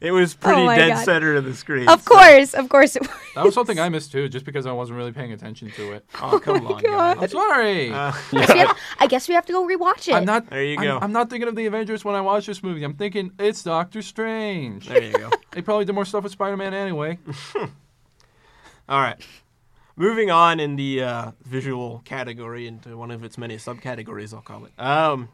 it 0.00 0.12
was 0.12 0.34
pretty 0.34 0.62
Oh 0.62 0.66
dead 0.74 0.88
God. 0.94 1.04
center 1.04 1.34
of 1.34 1.44
the 1.44 1.54
screen. 1.54 1.88
Of 1.88 2.02
so- 2.02 2.14
course, 2.14 2.54
of 2.54 2.68
course 2.68 2.96
it 2.96 3.02
was. 3.02 3.10
That 3.34 3.44
was 3.44 3.54
something 3.54 3.78
I 3.78 3.88
missed 3.88 4.12
too, 4.12 4.28
just 4.28 4.44
because 4.44 4.66
I 4.66 4.72
wasn't 4.72 4.96
really 4.98 5.12
paying 5.12 5.32
attention 5.32 5.70
to 5.72 5.92
it. 5.92 6.04
Oh 6.20 6.38
come 6.38 6.66
on, 6.66 6.82
God. 6.82 7.18
I'm 7.22 7.28
sorry. 7.28 7.90
Uh, 7.92 8.12
I 8.12 8.22
guess 8.32 8.52
we 8.52 8.58
have- 8.60 8.78
I 9.00 9.06
guess 9.06 9.28
we 9.28 9.34
have 9.34 9.46
to 9.46 9.52
go 9.52 9.66
rewatch 9.66 10.08
it. 10.08 10.14
I'm 10.14 10.24
not. 10.24 10.48
There 10.50 10.64
you 10.64 10.76
I'm- 10.78 10.82
go. 10.84 10.98
I'm, 11.00 11.12
not 11.12 11.30
thinking 11.30 11.48
of 11.48 11.54
the 11.56 11.66
Avengers 11.66 12.04
when 12.04 12.14
I 12.14 12.20
watch 12.20 12.46
this 12.46 12.62
movie. 12.62 12.82
I'm 12.84 12.94
thinking 12.94 13.32
it's 13.38 13.62
Doctor 13.62 14.02
Strange. 14.02 14.88
there 14.88 15.02
you 15.02 15.12
go. 15.12 15.30
They 15.52 15.62
probably 15.62 15.84
did 15.86 15.94
more 15.94 16.04
stuff 16.04 16.22
with 16.24 16.32
Spider-Man 16.32 16.74
anyway. 16.74 17.18
All 18.88 19.00
right. 19.00 19.16
Moving 19.96 20.30
on 20.30 20.60
in 20.60 20.76
the 20.76 21.02
uh, 21.02 21.30
visual 21.44 22.00
category 22.04 22.66
into 22.66 22.96
one 22.96 23.10
of 23.10 23.24
its 23.24 23.36
many 23.36 23.56
subcategories, 23.56 24.32
I'll 24.32 24.40
call 24.42 24.64
it. 24.66 24.72
Um, 24.78 25.28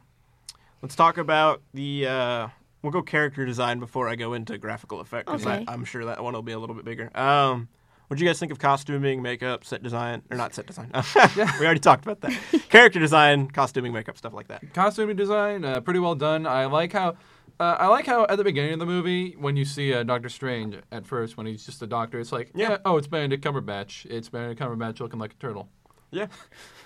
let's 0.82 0.94
talk 0.94 1.18
about 1.18 1.60
the. 1.74 2.06
Uh, 2.06 2.48
we'll 2.84 2.92
go 2.92 3.02
character 3.02 3.44
design 3.44 3.80
before 3.80 4.08
I 4.08 4.14
go 4.14 4.34
into 4.34 4.56
graphical 4.58 5.00
effect 5.00 5.26
because 5.26 5.44
Okay. 5.46 5.64
I'm 5.66 5.84
sure 5.84 6.04
that 6.04 6.22
one 6.22 6.34
will 6.34 6.42
be 6.42 6.52
a 6.52 6.58
little 6.58 6.76
bit 6.76 6.84
bigger. 6.84 7.10
Um, 7.18 7.68
what 8.08 8.18
do 8.18 8.24
you 8.24 8.28
guys 8.28 8.38
think 8.38 8.52
of 8.52 8.58
costuming, 8.58 9.22
makeup, 9.22 9.64
set 9.64 9.82
design, 9.82 10.22
or 10.30 10.36
not 10.36 10.54
set 10.54 10.66
design? 10.66 10.90
we 11.34 11.42
already 11.64 11.80
talked 11.80 12.04
about 12.04 12.20
that. 12.20 12.38
character 12.68 13.00
design, 13.00 13.48
costuming, 13.48 13.92
makeup, 13.92 14.18
stuff 14.18 14.34
like 14.34 14.48
that. 14.48 14.74
Costuming 14.74 15.16
design, 15.16 15.64
uh, 15.64 15.80
pretty 15.80 15.98
well 16.00 16.14
done. 16.14 16.46
I 16.46 16.66
like 16.66 16.92
how. 16.92 17.16
Uh, 17.58 17.76
I 17.78 17.86
like 17.86 18.04
how 18.04 18.26
at 18.26 18.36
the 18.36 18.42
beginning 18.44 18.72
of 18.74 18.78
the 18.80 18.86
movie, 18.86 19.32
when 19.38 19.56
you 19.56 19.64
see 19.64 19.94
uh, 19.94 20.02
Doctor 20.02 20.28
Strange 20.28 20.76
at 20.92 21.06
first, 21.06 21.36
when 21.36 21.46
he's 21.46 21.64
just 21.64 21.80
a 21.82 21.86
doctor, 21.86 22.18
it's 22.18 22.32
like, 22.32 22.50
Yeah. 22.54 22.70
yeah, 22.72 22.76
oh, 22.84 22.96
it's 22.96 23.06
Benedict 23.06 23.44
Cumberbatch. 23.44 24.06
It's 24.06 24.28
Benedict 24.28 24.60
Cumberbatch 24.60 24.98
looking 25.00 25.20
like 25.20 25.32
a 25.32 25.36
turtle. 25.36 25.68
Yeah. 26.14 26.26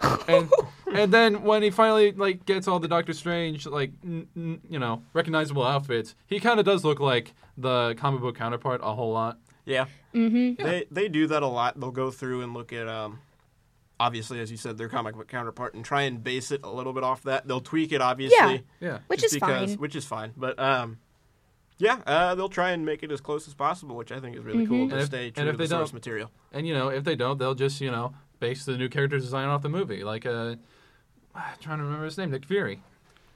and 0.28 0.50
and 0.92 1.12
then 1.12 1.42
when 1.42 1.62
he 1.62 1.70
finally 1.70 2.12
like 2.12 2.46
gets 2.46 2.66
all 2.68 2.78
the 2.78 2.88
Doctor 2.88 3.12
Strange 3.12 3.66
like 3.66 3.92
n- 4.04 4.26
n- 4.36 4.60
you 4.68 4.78
know 4.78 5.02
recognizable 5.12 5.64
outfits, 5.64 6.14
he 6.26 6.40
kind 6.40 6.58
of 6.58 6.64
does 6.66 6.84
look 6.84 7.00
like 7.00 7.34
the 7.56 7.94
comic 7.98 8.20
book 8.20 8.36
counterpart 8.36 8.80
a 8.82 8.94
whole 8.94 9.12
lot. 9.12 9.38
Yeah. 9.64 9.86
Mm-hmm. 10.14 10.62
They 10.64 10.86
they 10.90 11.08
do 11.08 11.26
that 11.26 11.42
a 11.42 11.46
lot. 11.46 11.78
They'll 11.78 11.90
go 11.90 12.10
through 12.10 12.42
and 12.42 12.54
look 12.54 12.72
at 12.72 12.88
um, 12.88 13.18
obviously 14.00 14.40
as 14.40 14.50
you 14.50 14.56
said, 14.56 14.78
their 14.78 14.88
comic 14.88 15.14
book 15.16 15.28
counterpart 15.28 15.74
and 15.74 15.84
try 15.84 16.02
and 16.02 16.22
base 16.22 16.50
it 16.52 16.60
a 16.64 16.70
little 16.70 16.92
bit 16.92 17.04
off 17.04 17.24
that. 17.24 17.46
They'll 17.46 17.60
tweak 17.60 17.92
it, 17.92 18.00
obviously. 18.00 18.64
Yeah, 18.80 18.98
which 19.08 19.24
is 19.24 19.34
because, 19.34 19.70
fine. 19.72 19.78
Which 19.78 19.96
is 19.96 20.04
fine, 20.04 20.32
but 20.36 20.58
um, 20.58 20.98
yeah, 21.78 21.98
uh, 22.06 22.34
they'll 22.34 22.48
try 22.48 22.70
and 22.70 22.86
make 22.86 23.02
it 23.02 23.10
as 23.12 23.20
close 23.20 23.46
as 23.46 23.54
possible, 23.54 23.94
which 23.96 24.10
I 24.12 24.20
think 24.20 24.36
is 24.36 24.44
really 24.44 24.66
cool 24.66 24.82
And 24.82 24.90
to 24.90 24.98
if- 24.98 25.06
stay 25.06 25.26
and 25.26 25.34
true 25.34 25.44
if 25.46 25.50
to 25.52 25.56
the 25.58 25.64
they 25.64 25.68
source 25.68 25.90
don't- 25.90 25.94
material. 25.94 26.30
and 26.52 26.66
you 26.66 26.74
know 26.74 26.88
if 26.88 27.04
they 27.04 27.16
don't, 27.16 27.38
they'll 27.38 27.54
just 27.54 27.80
you 27.80 27.90
know 27.90 28.14
base 28.40 28.64
the 28.64 28.76
new 28.76 28.88
character 28.88 29.18
design 29.18 29.48
off 29.48 29.62
the 29.62 29.68
movie. 29.68 30.04
Like 30.04 30.26
uh, 30.26 30.56
trying 31.60 31.78
to 31.78 31.84
remember 31.84 32.04
his 32.04 32.18
name, 32.18 32.30
Nick 32.30 32.44
Fury. 32.44 32.80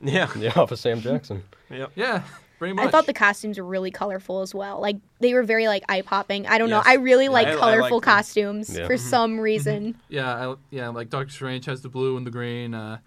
Yeah, 0.01 0.29
Yeah, 0.39 0.53
off 0.57 0.73
of 0.73 0.79
Sam 0.79 1.01
Jackson. 1.01 1.43
yep. 1.71 1.93
Yeah, 1.95 2.23
pretty 2.59 2.75
much. 2.75 2.87
I 2.87 2.91
thought 2.91 3.07
the 3.07 3.13
costumes 3.15 3.59
were 3.59 3.65
really 3.65 3.91
colorful 3.91 4.41
as 4.41 4.55
well. 4.55 4.81
Like 4.81 4.97
they 5.21 5.33
were 5.35 5.43
very 5.45 5.69
like 5.69 5.85
eye 5.89 6.03
popping. 6.03 6.47
I 6.47 6.59
don't 6.59 6.69
Yes. 6.71 6.85
know. 6.85 6.91
I 6.91 6.95
really 6.97 7.25
Yeah, 7.27 7.31
like 7.31 7.47
I- 7.49 7.53
I 7.53 7.57
colorful 7.57 7.99
like 7.99 8.05
costumes 8.05 8.77
Yeah. 8.77 8.87
for 8.87 8.97
some 8.97 9.39
reason. 9.39 9.97
yeah, 10.09 10.51
I, 10.51 10.55
yeah, 10.71 10.89
like 10.89 11.11
Doctor 11.11 11.33
Strange 11.33 11.67
has 11.67 11.83
the 11.83 11.89
blue 11.89 12.17
and 12.17 12.27
the 12.27 12.31
green. 12.31 12.75
Uh, 12.75 12.99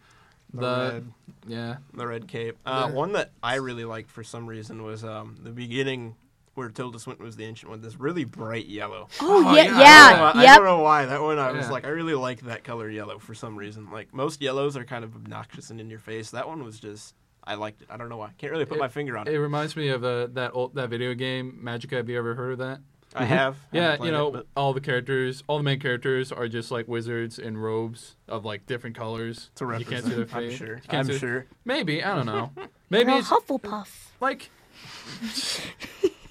The, 0.54 0.62
the 0.62 0.92
red, 0.94 1.12
yeah, 1.48 1.76
the 1.94 2.08
red 2.08 2.28
cape. 2.30 2.58
Uh, 2.66 2.90
one 2.92 3.12
that 3.14 3.32
I 3.44 3.56
really 3.56 3.84
liked 3.84 4.10
for 4.10 4.24
some 4.24 4.48
reason 4.48 4.84
was 4.84 5.04
um, 5.04 5.36
the 5.44 5.50
beginning 5.52 6.16
where 6.56 6.70
Tilda 6.70 6.98
Swinton 7.00 7.26
was 7.26 7.36
the 7.36 7.46
ancient 7.46 7.70
one. 7.70 7.82
This 7.82 8.00
really 8.00 8.24
bright 8.24 8.65
yellow. 8.65 9.08
Oh, 9.22 9.44
Oh, 9.48 9.56
yeah, 9.56 9.63
yeah, 9.63 9.72
I 9.74 10.10
don't, 10.10 10.18
know, 10.20 10.24
why- 10.24 10.41
I 10.41 10.56
don't 10.56 10.65
know 10.65 10.80
why 10.80 11.06
that 11.06 11.22
one. 11.22 11.38
I 11.39 11.52
was 11.52 11.65
Yeah. 11.68 11.72
like, 11.72 11.86
I 11.86 11.89
really 11.89 12.13
like 12.15 12.41
that 12.41 12.63
color 12.63 12.89
yellow 12.89 13.20
for 13.20 13.34
some 13.36 13.56
reason. 13.56 13.91
Like 13.91 14.13
most 14.13 14.41
yellows 14.41 14.76
are 14.76 14.84
kind 14.86 15.04
of 15.04 15.15
obnoxious 15.15 15.70
and 15.70 15.80
in 15.80 15.89
your 15.89 16.00
face. 16.00 16.32
That 16.32 16.48
one 16.48 16.63
was 16.63 16.80
just. 16.80 17.13
I 17.48 17.54
liked 17.54 17.84
it. 17.84 17.88
I 17.91 17.98
don't 17.98 18.10
know 18.10 18.18
why. 18.18 18.32
Can't 18.39 18.52
really 18.52 18.65
put 18.65 18.78
It- 18.78 18.80
my 18.82 18.88
finger 18.88 19.18
on 19.18 19.28
it 19.28 19.34
it. 19.36 19.39
reminds 19.39 19.76
me 19.76 19.89
of 19.89 20.04
uh, 20.04 20.28
that 20.34 20.52
old 20.56 20.74
that 20.76 20.89
video 20.89 21.13
game 21.13 21.60
Magicka. 21.63 21.98
Have 21.98 22.10
you 22.10 22.18
ever 22.18 22.34
heard 22.34 22.54
of 22.54 22.58
that? 22.58 22.80
I 23.18 23.24
have. 23.26 23.56
Yeah, 23.72 23.91
haven't 23.91 24.06
you 24.08 24.12
know, 24.12 24.28
it, 24.28 24.34
but 24.34 24.48
all 24.58 24.74
the 24.74 24.82
characters, 24.82 25.41
all 25.48 25.58
the 25.58 25.63
main 25.63 25.80
characters 25.80 26.32
are 26.34 26.48
just 26.50 26.70
like 26.72 26.88
wizards 26.88 27.38
in 27.39 27.58
robes 27.58 28.15
of 28.28 28.44
like 28.44 28.65
different 28.65 28.98
colors. 28.98 29.52
to 29.56 29.63
you 29.78 29.86
can't 29.86 30.04
see 30.04 30.10
their 30.10 30.20
represent, 30.26 30.36
I'm 30.36 30.50
face. 30.50 30.58
sure. 30.58 30.76
You 30.76 30.82
can't 30.89 31.08
I'm 31.08 31.13
see- 31.13 31.20
sure. 31.20 31.46
Maybe 31.63 32.04
I 32.04 32.15
don't 32.15 32.26
know. 32.26 32.52
Maybe 32.89 33.12
it's 33.13 33.30
Hufflepuff. 33.30 33.88
like. 34.20 34.50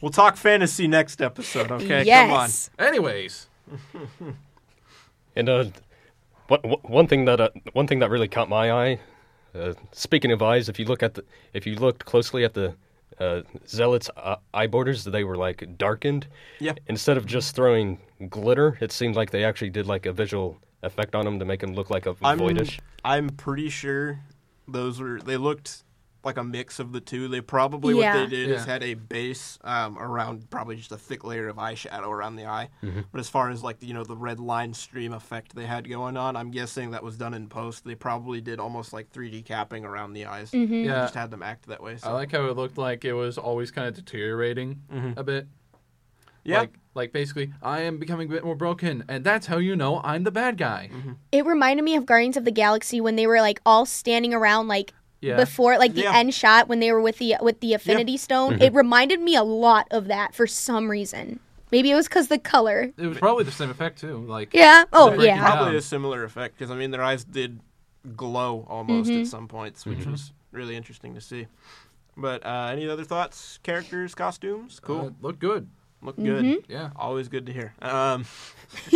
We'll 0.05 0.11
talk 0.13 0.37
fantasy 0.37 0.87
next 0.87 1.23
episode. 1.23 1.73
Okay, 1.73 2.05
yes. 2.05 2.69
Anyways, 2.79 3.49
And 5.35 5.49
uh, 5.49 5.65
what, 6.49 6.63
what- 6.63 6.91
one 6.91 7.07
thing 7.07 7.25
that 7.25 7.41
uh, 7.41 7.49
one 7.73 7.87
thing 7.87 8.01
that 8.01 8.11
really 8.11 8.29
caught 8.29 8.51
my 8.51 8.71
eye. 8.71 9.01
Uh, 9.55 9.73
speaking 9.93 10.31
of 10.31 10.43
eyes, 10.43 10.69
if 10.69 10.79
you 10.79 10.85
look 10.85 11.03
at 11.03 11.15
the 11.15 11.25
if 11.55 11.67
you 11.67 11.77
looked 11.77 12.05
closely 12.05 12.45
at 12.45 12.53
the 12.53 12.75
uh, 13.19 13.41
zealots' 13.67 14.11
uh, 14.19 14.37
eye 14.53 14.67
borders, 14.67 15.05
they 15.05 15.25
were 15.25 15.37
like 15.37 15.79
darkened. 15.79 16.27
Yeah. 16.61 16.75
Instead 16.87 17.17
of 17.17 17.25
just 17.25 17.57
throwing 17.57 17.99
glitter, 18.29 18.77
it 18.83 18.93
seemed 18.93 19.17
like 19.17 19.31
they 19.31 19.43
actually 19.43 19.71
did 19.71 19.87
like 19.87 20.05
a 20.05 20.13
visual 20.13 20.59
effect 20.83 21.15
on 21.15 21.25
them 21.25 21.39
to 21.39 21.47
make 21.47 21.61
them 21.61 21.73
look 21.73 21.89
like 21.89 22.05
a 22.05 22.15
I'm 22.23 22.41
voidish. 22.41 22.79
I'm 23.07 23.31
pretty 23.31 23.71
sure 23.71 24.21
those 24.69 25.01
were 25.01 25.19
they 25.21 25.39
looked 25.39 25.83
like 26.25 26.37
a 26.39 26.45
mix 26.45 26.79
of 26.79 26.93
the 26.93 27.01
two. 27.01 27.29
They 27.29 27.41
probably 27.41 27.99
Yeah. 27.99 28.15
what 28.21 28.31
they 28.31 28.37
did 28.37 28.51
is 28.51 28.65
had 28.65 28.83
a 28.83 28.95
base 28.95 29.59
um, 29.65 29.99
around 29.99 30.49
probably 30.51 30.77
just 30.77 30.93
a 30.93 30.97
thick 30.97 31.25
layer 31.25 31.49
of 31.49 31.57
eyeshadow 31.57 32.09
around 32.09 32.37
the 32.37 32.47
eye. 32.47 32.69
Mm-hmm. 32.83 33.01
But 33.13 33.19
as 33.21 33.29
far 33.29 33.51
as 33.51 33.63
like 33.63 33.77
you 33.83 33.95
know 33.95 34.05
the 34.05 34.17
red 34.17 34.41
line 34.41 34.75
stream 34.75 35.13
effect 35.13 35.55
they 35.55 35.67
had 35.67 35.89
going 35.89 36.17
on, 36.17 36.37
I'm 36.37 36.51
guessing 36.51 36.91
that 36.93 37.03
was 37.03 37.17
done 37.17 37.35
in 37.35 37.49
post. 37.49 37.85
They 37.85 37.95
probably 37.95 38.41
did 38.41 38.61
almost 38.61 38.93
like 38.93 39.13
3D 39.13 39.45
capping 39.45 39.85
around 39.85 40.13
the 40.15 40.27
eyes. 40.27 40.51
Mm-hmm. 40.51 40.73
and 40.75 40.85
Yeah. 40.85 41.03
just 41.03 41.15
had 41.15 41.31
them 41.31 41.43
act 41.43 41.67
that 41.69 41.83
way. 41.83 41.97
So. 41.97 42.09
I 42.09 42.13
like 42.13 42.33
how 42.33 42.47
it 42.47 42.57
looked 42.57 42.79
like 42.79 43.05
it 43.05 43.13
was 43.15 43.39
always 43.39 43.71
kind 43.71 43.87
of 43.89 43.95
deteriorating 43.95 44.81
Mhm. 44.93 45.17
a 45.17 45.25
bit. 45.25 45.47
yeah, 46.47 46.59
Like, 46.59 46.75
like 46.95 47.13
basically, 47.13 47.53
I 47.63 47.81
am 47.81 47.99
becoming 47.99 48.29
a 48.29 48.31
bit 48.31 48.45
more 48.45 48.55
broken, 48.55 49.03
and 49.09 49.25
that's 49.25 49.47
how 49.47 49.57
you 49.57 49.75
know 49.77 50.03
I'm 50.05 50.25
the 50.25 50.31
bad 50.31 50.59
guy. 50.59 50.91
It 51.33 51.47
reminded 51.47 51.83
me 51.85 51.97
of 51.97 52.05
Guardians 52.05 52.37
of 52.37 52.45
the 52.45 52.51
Galaxy 52.51 53.01
when 53.01 53.17
they 53.17 53.27
were 53.27 53.41
like 53.41 53.61
all 53.65 53.87
standing 53.87 54.35
around 54.35 54.69
like 54.69 54.93
Yeah. 55.25 55.37
before 55.37 55.79
like 55.79 55.95
the 55.95 56.03
Yeah. 56.03 56.17
end 56.17 56.35
shot 56.35 56.69
when 56.69 56.81
they 56.81 56.93
were 56.93 57.01
with 57.01 57.19
the 57.19 57.37
with 57.41 57.61
the 57.61 57.73
Infinity 57.73 58.17
Stone. 58.17 58.61
It 58.61 58.73
reminded 58.75 59.21
me 59.21 59.35
a 59.37 59.43
lot 59.43 59.87
of 59.91 60.07
that 60.09 60.35
for 60.35 60.47
some 60.47 60.91
reason. 60.91 61.41
Maybe 61.73 61.91
it 61.91 61.95
was 61.97 62.07
because 62.07 62.29
the 62.29 62.39
color. 62.39 62.93
It 62.97 63.07
was 63.07 63.19
probably 63.19 63.45
the 63.45 63.51
same 63.53 63.71
effect 63.71 63.99
too. 64.01 64.19
Like, 64.29 64.51
Yeah. 64.53 64.85
Oh 64.93 65.09
break 65.09 65.21
it 65.23 65.27
yeah. 65.27 65.37
down. 65.41 65.57
probably 65.57 65.77
a 65.77 65.83
similar 65.83 66.23
effect 66.25 66.57
because 66.59 66.71
I 66.71 66.77
mean 66.77 66.91
their 66.91 67.03
eyes 67.03 67.25
did 67.25 67.61
glow 68.17 68.67
almost 68.69 69.11
Mm-hmm. 69.11 69.23
at 69.23 69.27
some 69.29 69.49
points, 69.49 69.87
which 69.87 70.05
was 70.07 70.33
really 70.53 70.77
interesting 70.77 71.15
to 71.15 71.21
see. 71.21 71.47
But 72.17 72.45
uh, 72.47 72.69
any 72.71 72.89
other 72.89 73.03
thoughts? 73.03 73.59
Characters, 73.65 74.15
costumes, 74.15 74.79
cool, 74.79 75.07
uh, 75.07 75.11
looked 75.21 75.41
good. 75.41 75.69
look 76.03 76.17
Mm-hmm. 76.17 76.51
good. 76.53 76.65
Yeah. 76.69 76.91
Always 76.97 77.29
good 77.29 77.47
to 77.47 77.53
hear. 77.53 77.73
Um, 77.83 78.25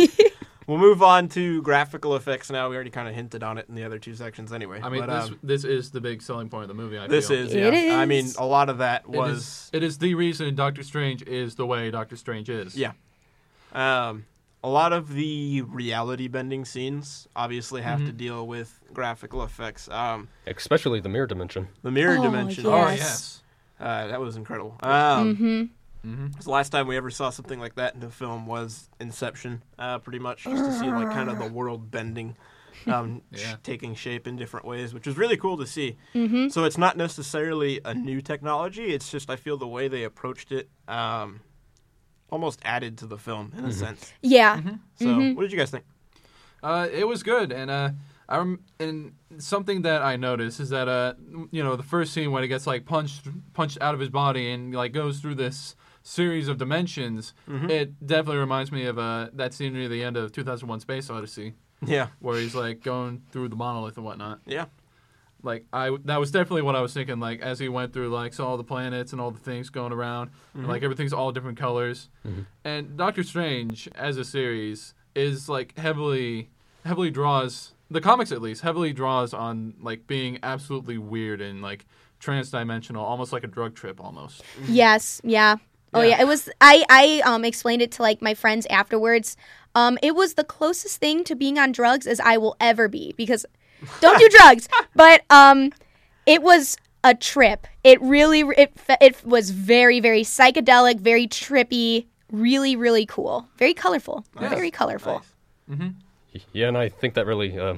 we'll 0.69 0.77
move 0.77 1.01
on 1.03 1.27
to 1.29 1.61
graphical 1.63 2.15
effects 2.15 2.49
now. 2.49 2.69
We 2.69 2.75
already 2.75 2.89
kind 2.91 3.07
of 3.09 3.15
hinted 3.15 3.43
on 3.43 3.57
it 3.57 3.65
in 3.67 3.75
the 3.75 3.83
other 3.83 3.99
two 3.99 4.13
sections 4.15 4.53
anyway. 4.53 4.79
I 4.81 4.89
mean, 4.89 5.05
but, 5.05 5.21
this 5.21 5.29
um, 5.31 5.39
this 5.43 5.63
is 5.65 5.91
the 5.91 5.99
big 5.99 6.21
selling 6.21 6.47
point 6.49 6.63
of 6.63 6.67
the 6.69 6.73
movie. 6.75 6.97
I 6.97 7.07
this 7.07 7.27
feel. 7.27 7.39
is 7.39 7.53
It 7.53 7.73
yeah. 7.73 7.97
I 7.99 8.05
mean, 8.05 8.27
a 8.37 8.45
lot 8.45 8.69
of 8.69 8.77
that 8.77 9.09
was 9.09 9.37
is, 9.37 9.69
it 9.73 9.83
is 9.83 9.97
the 9.97 10.13
reason 10.15 10.53
Doctor 10.55 10.83
Strange 10.83 11.23
is 11.23 11.55
the 11.55 11.65
way 11.65 11.89
Doctor 11.91 12.15
Strange 12.15 12.49
is. 12.49 12.75
Yeah. 12.75 12.91
Um, 13.73 14.25
a 14.63 14.69
lot 14.69 14.93
of 14.93 15.13
the 15.13 15.61
reality 15.63 16.27
bending 16.27 16.65
scenes 16.65 17.27
obviously 17.35 17.81
have 17.81 17.99
Mm-hmm. 17.99 18.07
to 18.07 18.13
deal 18.13 18.47
with 18.47 18.79
graphical 18.93 19.43
effects. 19.43 19.87
Um, 19.89 20.27
Especially 20.47 20.99
the 20.99 21.09
mirror 21.09 21.27
dimension. 21.27 21.67
the 21.81 21.91
mirror 21.91 22.17
Oh, 22.19 22.23
dimension, 22.23 22.65
Oh 22.65 22.87
Yes. 22.89 22.97
yes. 22.99 23.43
uh, 23.79 24.07
that 24.07 24.19
was 24.19 24.35
incredible. 24.35 24.75
Um, 24.81 25.35
Mm-hmm. 25.35 25.63
Hmm 26.03 26.27
The 26.41 26.49
last 26.49 26.69
time 26.69 26.87
we 26.87 26.97
ever 26.97 27.09
saw 27.09 27.29
something 27.29 27.59
like 27.59 27.75
that 27.75 27.95
in 27.95 28.03
a 28.03 28.09
film 28.09 28.45
was 28.45 28.89
Inception, 28.99 29.63
uh, 29.77 29.99
pretty 29.99 30.19
much 30.19 30.43
just 30.43 30.63
to 30.65 30.71
see 30.71 30.89
like 30.89 31.11
kind 31.11 31.29
of 31.29 31.39
the 31.39 31.47
world 31.47 31.91
bending, 31.91 32.35
um, 32.87 33.21
sh- 33.35 33.55
taking 33.63 33.95
shape 33.95 34.27
in 34.27 34.35
different 34.35 34.65
ways, 34.65 34.93
which 34.93 35.07
was 35.07 35.17
really 35.17 35.37
cool 35.37 35.57
to 35.57 35.67
see. 35.67 35.97
Mm-hmm. 36.13 36.49
So 36.49 36.63
it's 36.63 36.77
not 36.77 36.97
necessarily 36.97 37.81
a 37.83 37.93
new 37.93 38.21
technology; 38.21 38.93
it's 38.93 39.11
just 39.11 39.29
I 39.29 39.35
feel 39.35 39.57
the 39.57 39.67
way 39.67 39.87
they 39.87 40.03
approached 40.03 40.51
it 40.51 40.69
um, 40.87 41.41
almost 42.31 42.59
added 42.63 42.97
to 42.99 43.07
the 43.07 43.17
film 43.17 43.53
in 43.57 43.65
a 43.65 43.71
sense. 43.71 44.13
Yeah. 44.21 44.61
So, 44.95 45.13
what 45.33 45.41
did 45.41 45.51
you 45.51 45.57
guys 45.57 45.71
think? 45.71 45.85
Uh, 46.61 46.87
it 46.91 47.07
was 47.07 47.23
good, 47.23 47.51
and 47.51 47.71
uh, 47.71 47.91
I 48.27 48.37
rem- 48.37 48.63
and 48.79 49.13
something 49.37 49.81
that 49.83 50.01
I 50.01 50.15
noticed 50.17 50.59
is 50.59 50.69
that 50.69 50.87
uh, 50.87 51.13
you 51.51 51.63
know, 51.63 51.75
the 51.75 51.83
first 51.83 52.13
scene 52.13 52.31
when 52.31 52.43
it 52.43 52.47
gets 52.47 52.67
like 52.67 52.85
punched 52.85 53.27
punched 53.53 53.77
out 53.81 53.93
of 53.93 53.99
his 53.99 54.09
body 54.09 54.51
and 54.51 54.73
like 54.73 54.91
goes 54.91 55.19
through 55.19 55.35
this 55.35 55.75
series 56.03 56.47
of 56.47 56.57
dimensions, 56.57 57.33
mm-hmm. 57.47 57.69
it 57.69 58.05
definitely 58.05 58.37
reminds 58.37 58.71
me 58.71 58.85
of 58.85 58.97
uh, 58.97 59.29
that 59.33 59.53
scene 59.53 59.73
near 59.73 59.87
the 59.87 60.03
end 60.03 60.17
of 60.17 60.31
2001: 60.31 60.79
Space 60.81 61.09
Odyssey, 61.09 61.53
Yeah, 61.85 62.07
where 62.19 62.39
he's 62.39 62.55
like 62.55 62.83
going 62.83 63.23
through 63.31 63.49
the 63.49 63.55
monolith 63.55 63.97
and 63.97 64.05
whatnot. 64.05 64.39
yeah, 64.45 64.65
Like 65.43 65.65
I, 65.71 65.97
that 66.05 66.19
was 66.19 66.31
definitely 66.31 66.63
what 66.63 66.75
I 66.75 66.81
was 66.81 66.93
thinking. 66.93 67.19
Like 67.19 67.41
as 67.41 67.59
he 67.59 67.69
went 67.69 67.93
through, 67.93 68.09
like 68.09 68.33
saw 68.33 68.49
all 68.49 68.57
the 68.57 68.63
planets 68.63 69.11
and 69.11 69.21
all 69.21 69.31
the 69.31 69.39
things 69.39 69.69
going 69.69 69.93
around, 69.93 70.31
and, 70.53 70.67
like 70.67 70.83
everything's 70.83 71.13
all 71.13 71.31
different 71.31 71.57
colors. 71.57 72.09
Mm-hmm. 72.27 72.41
And 72.63 72.97
Doctor 72.97 73.23
Strange 73.23 73.89
as 73.95 74.17
a 74.17 74.25
series 74.25 74.93
is 75.15 75.49
like 75.49 75.77
heavily, 75.77 76.49
heavily 76.85 77.11
draws 77.11 77.73
the 77.91 78.01
comics 78.01 78.31
at 78.31 78.41
least 78.41 78.61
heavily 78.61 78.93
draws 78.93 79.33
on 79.33 79.73
like 79.81 80.07
being 80.07 80.39
absolutely 80.43 80.97
weird 80.97 81.41
and 81.41 81.61
like 81.61 81.85
trans-dimensional, 82.19 83.03
almost 83.03 83.31
like 83.31 83.43
a 83.43 83.47
drug 83.47 83.75
trip, 83.75 84.03
almost. 84.03 84.43
Yes. 84.67 85.21
Yeah. 85.23 85.55
Oh 85.93 86.01
Yeah. 86.01 86.09
yeah. 86.17 86.21
It 86.21 86.27
was. 86.27 86.49
I 86.61 86.83
I 86.89 87.21
um 87.25 87.43
explained 87.45 87.81
it 87.81 87.91
to 87.93 88.01
like 88.01 88.21
my 88.21 88.33
friends 88.33 88.65
afterwards. 88.69 89.35
Um, 89.75 89.97
it 90.01 90.15
was 90.15 90.33
the 90.33 90.43
closest 90.43 90.97
thing 90.99 91.23
to 91.25 91.35
being 91.35 91.59
on 91.59 91.71
drugs 91.71 92.07
as 92.07 92.19
I 92.19 92.37
will 92.37 92.55
ever 92.59 92.87
be 92.87 93.13
because 93.17 93.45
don't 94.01 94.17
do 94.19 94.29
drugs. 94.37 94.67
But 94.95 95.21
um, 95.29 95.71
it 96.25 96.41
was 96.41 96.75
a 97.03 97.13
trip. 97.15 97.65
It 97.83 98.01
really 98.01 98.41
it 98.41 98.73
it 99.01 99.23
was 99.25 99.51
very 99.51 99.99
very 99.99 100.21
psychedelic, 100.23 100.99
very 100.99 101.27
trippy, 101.27 102.05
really 102.31 102.75
really 102.75 103.05
cool, 103.05 103.47
very 103.57 103.73
colorful, 103.73 104.25
Yes. 104.39 104.49
very 104.53 104.71
colorful. 104.71 105.21
Nice. 105.67 105.93
Yeah, 106.51 106.67
and 106.67 106.77
I 106.77 106.89
think 106.89 107.13
that 107.15 107.25
really 107.25 107.57
uh, 107.57 107.75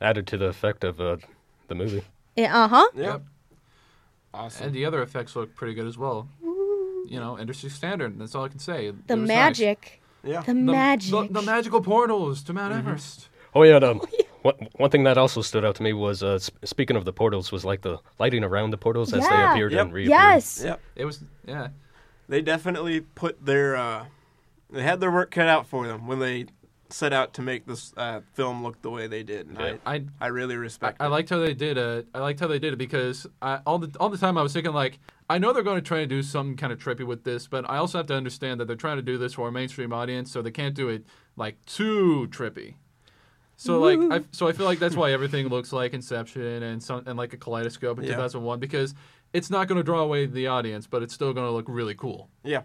added 0.00 0.26
to 0.28 0.36
the 0.38 0.46
effect 0.46 0.84
of 0.84 1.00
uh, 1.00 1.16
the 1.68 1.74
movie. 1.74 2.02
Uh 2.36 2.68
huh. 2.68 2.88
Yep. 2.94 3.22
Awesome. 4.32 4.66
And 4.66 4.74
the 4.74 4.84
other 4.84 5.02
effects 5.02 5.34
look 5.36 5.54
pretty 5.54 5.74
good 5.74 5.86
as 5.86 5.98
well. 5.98 6.28
You 7.08 7.18
know, 7.20 7.38
industry 7.38 7.70
standard. 7.70 8.18
That's 8.18 8.34
all 8.34 8.44
I 8.44 8.48
can 8.48 8.58
say. 8.58 8.90
The 9.06 9.16
was 9.16 9.28
nice. 9.28 9.28
magic. 9.28 10.02
yeah. 10.22 10.40
The, 10.42 10.46
The, 10.52 10.54
magic. 10.54 11.10
the, 11.10 11.28
the 11.30 11.42
magical 11.42 11.80
portals 11.80 12.42
to 12.44 12.52
Mount 12.52 12.72
Everest. 12.74 13.28
Oh 13.54 13.62
yeah, 13.64 13.76
um, 13.76 14.00
one, 14.42 14.68
one 14.76 14.90
thing 14.90 15.02
that 15.04 15.18
also 15.18 15.42
stood 15.42 15.64
out 15.64 15.74
to 15.76 15.82
me 15.82 15.92
was 15.92 16.22
uh, 16.22 16.38
sp- 16.38 16.54
speaking 16.64 16.96
of 16.96 17.04
the 17.04 17.12
portals 17.12 17.50
was 17.50 17.64
like 17.64 17.82
the 17.82 17.98
lighting 18.20 18.44
around 18.44 18.70
the 18.70 18.78
portals 18.78 19.12
as 19.12 19.26
they 19.28 19.42
appeared 19.44 19.72
Yep. 19.72 19.80
and 19.86 19.92
reappeared. 19.92 20.10
yes. 20.10 20.62
Yep. 20.64 20.80
It 20.96 21.04
was, 21.04 21.24
yeah. 21.46 21.68
They 22.28 22.42
definitely 22.42 23.00
put 23.00 23.44
their 23.44 23.74
uh, 23.74 24.04
they 24.70 24.82
had 24.82 25.00
their 25.00 25.10
work 25.10 25.32
cut 25.32 25.48
out 25.48 25.66
for 25.66 25.86
them 25.88 26.06
when 26.06 26.20
they 26.20 26.46
set 26.90 27.12
out 27.12 27.34
to 27.34 27.42
make 27.42 27.66
this 27.66 27.92
uh, 27.96 28.20
film 28.34 28.62
look 28.62 28.80
the 28.82 28.90
way 28.90 29.06
they 29.08 29.22
did. 29.24 29.48
And 29.48 29.58
Yeah. 29.58 29.74
I, 29.84 29.96
I 29.96 30.04
I 30.20 30.26
really 30.28 30.56
respect. 30.56 30.98
I 31.00 31.06
it. 31.06 31.08
liked 31.08 31.30
how 31.30 31.38
they 31.38 31.54
did 31.54 31.76
it. 31.76 32.06
I 32.14 32.20
liked 32.20 32.38
how 32.38 32.46
they 32.46 32.58
did 32.60 32.72
it 32.72 32.76
because 32.76 33.26
I, 33.42 33.58
all 33.66 33.78
the 33.80 33.90
all 33.98 34.10
the 34.10 34.18
time 34.18 34.38
I 34.38 34.42
was 34.42 34.52
thinking 34.52 34.72
like 34.72 35.00
I 35.30 35.38
know 35.38 35.52
they're 35.52 35.62
going 35.62 35.76
to 35.76 35.88
try 35.92 35.98
to 36.00 36.06
do 36.06 36.22
something 36.22 36.56
kind 36.56 36.72
of 36.72 36.78
trippy 36.80 37.06
with 37.06 37.22
this, 37.24 37.46
but 37.46 37.64
I 37.70 37.76
also 37.76 37.98
have 37.98 38.06
to 38.08 38.14
understand 38.14 38.58
that 38.60 38.66
they're 38.66 38.76
trying 38.76 38.96
to 38.96 39.02
do 39.02 39.16
this 39.16 39.32
for 39.34 39.46
a 39.48 39.52
mainstream 39.52 39.92
audience, 39.92 40.30
so 40.32 40.42
they 40.42 40.50
can't 40.50 40.74
do 40.74 40.88
it 40.88 41.04
like 41.36 41.64
too 41.66 42.26
trippy. 42.30 42.74
So 43.56 43.78
like 43.78 44.00
I 44.10 44.24
so 44.32 44.48
I 44.48 44.52
feel 44.52 44.66
like 44.66 44.78
that's 44.78 44.96
why 44.96 45.12
everything 45.12 45.48
looks 45.48 45.72
like 45.72 45.92
Inception 45.94 46.62
and 46.62 46.82
some 46.82 47.04
and 47.06 47.16
like 47.16 47.32
a 47.32 47.36
kaleidoscope 47.36 47.98
in 47.98 48.04
Yeah. 48.04 48.12
2001 48.16 48.58
because 48.58 48.94
it's 49.32 49.50
not 49.50 49.68
going 49.68 49.76
to 49.76 49.84
draw 49.84 50.00
away 50.00 50.26
the 50.26 50.46
audience, 50.48 50.86
but 50.86 51.02
it's 51.02 51.14
still 51.14 51.32
going 51.32 51.46
to 51.46 51.52
look 51.52 51.66
really 51.68 51.94
cool. 51.94 52.28
Yeah, 52.42 52.62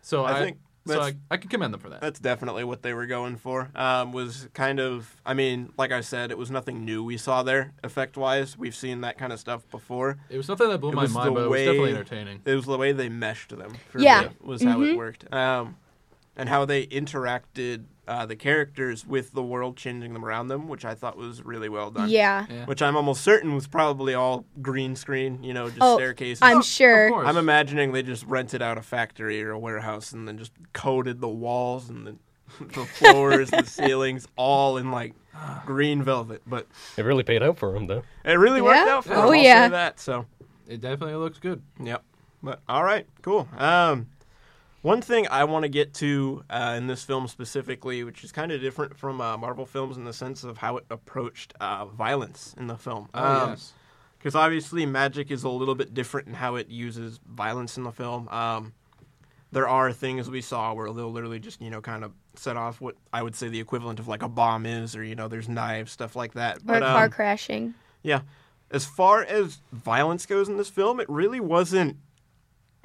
So 0.00 0.24
I 0.24 0.38
I, 0.38 0.44
think 0.44 0.58
so 0.94 1.00
I, 1.02 1.14
I 1.30 1.36
can 1.36 1.48
commend 1.50 1.72
them 1.74 1.80
for 1.80 1.88
that. 1.90 2.00
that's 2.00 2.18
definitely 2.20 2.64
what 2.64 2.82
they 2.82 2.92
were 2.94 3.06
going 3.06 3.36
for. 3.36 3.70
Um, 3.74 4.12
was 4.12 4.48
kind 4.54 4.78
of 4.80 5.16
I 5.24 5.34
mean, 5.34 5.72
like 5.76 5.92
I 5.92 6.00
said, 6.00 6.30
it 6.30 6.38
was 6.38 6.50
nothing 6.50 6.84
new 6.84 7.02
we 7.04 7.16
saw 7.16 7.42
there 7.42 7.72
effect 7.84 8.16
wise. 8.16 8.56
We've 8.56 8.74
seen 8.74 9.00
that 9.02 9.18
kind 9.18 9.32
of 9.32 9.40
stuff 9.40 9.68
before. 9.70 10.18
It 10.30 10.36
was 10.36 10.48
nothing 10.48 10.68
that 10.68 10.78
blew 10.78 10.90
It 10.90 10.94
my 10.94 11.06
mind, 11.06 11.28
the 11.28 11.40
but 11.40 11.44
it 11.44 11.48
was 11.48 11.60
definitely 11.60 11.90
entertaining. 11.90 12.42
It 12.44 12.54
was 12.54 12.64
the 12.66 12.78
way 12.78 12.92
they 12.92 13.08
meshed 13.08 13.56
them. 13.56 13.72
For 13.90 13.98
Yeah. 14.00 14.22
me, 14.22 14.28
was 14.40 14.62
how 14.62 14.78
Mm-hmm. 14.78 14.90
it 14.90 14.96
worked. 14.96 15.32
Um, 15.34 15.76
and 16.36 16.48
how 16.48 16.64
they 16.64 16.86
interacted 16.86 17.84
uh, 18.08 18.24
the 18.26 18.36
characters 18.36 19.04
with 19.06 19.32
the 19.32 19.42
world 19.42 19.76
changing 19.76 20.12
them 20.12 20.24
around 20.24 20.46
them, 20.48 20.68
which 20.68 20.84
I 20.84 20.94
thought 20.94 21.16
was 21.16 21.42
really 21.42 21.68
well 21.68 21.90
done. 21.90 22.08
Yeah. 22.08 22.46
Yeah. 22.48 22.64
Which 22.66 22.80
I'm 22.82 22.96
almost 22.96 23.22
certain 23.24 23.54
was 23.54 23.66
probably 23.66 24.14
all 24.14 24.44
green 24.62 24.94
screen, 24.94 25.42
you 25.42 25.52
know, 25.52 25.66
just 25.68 25.78
Oh, 25.80 25.96
staircases. 25.96 26.40
I'm 26.42 26.58
Of 26.58 26.64
sure. 26.64 27.10
course. 27.10 27.26
I'm 27.26 27.36
imagining 27.36 27.90
they 27.92 28.02
just 28.04 28.24
rented 28.26 28.62
out 28.62 28.78
a 28.78 28.82
factory 28.82 29.42
or 29.42 29.50
a 29.50 29.58
warehouse 29.58 30.12
and 30.12 30.28
then 30.28 30.38
just 30.38 30.52
coated 30.72 31.20
the 31.20 31.28
walls 31.28 31.88
and 31.90 32.06
the, 32.06 32.16
the 32.60 32.84
floors, 32.84 33.50
the 33.50 33.64
ceilings, 33.64 34.28
all 34.36 34.76
in 34.76 34.92
like 34.92 35.14
green 35.64 36.02
velvet. 36.02 36.42
But 36.46 36.68
It 36.96 37.02
really 37.02 37.24
paid 37.24 37.42
out 37.42 37.58
for 37.58 37.72
them, 37.72 37.88
though. 37.88 38.04
it 38.24 38.34
really 38.34 38.62
worked 38.62 38.86
Yeah? 38.86 38.94
out 38.98 39.04
for 39.04 39.14
Oh, 39.14 39.16
them. 39.16 39.24
I'll 39.24 39.34
yeah. 39.34 39.66
say 39.66 39.70
that. 39.72 39.98
So 39.98 40.26
It 40.68 40.80
definitely 40.80 41.16
looks 41.16 41.38
good. 41.40 41.60
Yep. 41.82 42.04
But 42.42 42.60
all 42.68 42.84
right, 42.84 43.06
cool. 43.22 43.48
Um, 43.58 44.06
One 44.86 45.02
thing 45.02 45.26
I 45.28 45.42
want 45.42 45.64
to 45.64 45.68
get 45.68 45.94
to 45.94 46.44
uh, 46.48 46.74
in 46.76 46.86
this 46.86 47.02
film 47.02 47.26
specifically, 47.26 48.04
which 48.04 48.22
is 48.22 48.30
kind 48.30 48.52
of 48.52 48.60
different 48.60 48.96
from 48.96 49.20
uh, 49.20 49.36
Marvel 49.36 49.66
films 49.66 49.96
in 49.96 50.04
the 50.04 50.12
sense 50.12 50.44
of 50.44 50.58
how 50.58 50.76
it 50.76 50.84
approached 50.90 51.54
uh, 51.58 51.86
violence 51.86 52.54
in 52.56 52.68
the 52.68 52.76
film. 52.76 53.08
Oh, 53.12 53.48
yes. 53.48 53.72
Because 54.16 54.36
obviously, 54.36 54.86
magic 54.86 55.32
is 55.32 55.42
a 55.42 55.48
little 55.48 55.74
bit 55.74 55.92
different 55.92 56.28
in 56.28 56.34
how 56.34 56.54
it 56.54 56.68
uses 56.68 57.18
violence 57.28 57.76
in 57.76 57.82
the 57.82 57.90
film. 57.90 58.28
Um, 58.28 58.74
there 59.50 59.66
are 59.66 59.92
things 59.92 60.30
we 60.30 60.40
saw 60.40 60.72
where 60.72 60.92
they'll 60.92 61.10
literally 61.10 61.40
just, 61.40 61.60
you 61.60 61.70
know, 61.70 61.80
kind 61.80 62.04
of 62.04 62.12
set 62.36 62.56
off 62.56 62.80
what 62.80 62.94
I 63.12 63.24
would 63.24 63.34
say 63.34 63.48
the 63.48 63.58
equivalent 63.58 63.98
of 63.98 64.06
like 64.06 64.22
a 64.22 64.28
bomb 64.28 64.66
is, 64.66 64.94
or, 64.94 65.02
you 65.02 65.16
know, 65.16 65.26
there's 65.26 65.48
knives, 65.48 65.90
stuff 65.90 66.14
like 66.14 66.34
that. 66.34 66.58
Or 66.58 66.76
a 66.76 66.78
But, 66.78 66.82
car 66.82 67.04
um, 67.06 67.10
crashing. 67.10 67.74
yeah. 68.04 68.20
As 68.70 68.84
far 68.84 69.24
as 69.24 69.58
violence 69.72 70.26
goes 70.26 70.48
in 70.48 70.58
this 70.58 70.70
film, 70.70 71.00
it 71.00 71.08
really 71.08 71.40
wasn't 71.40 71.96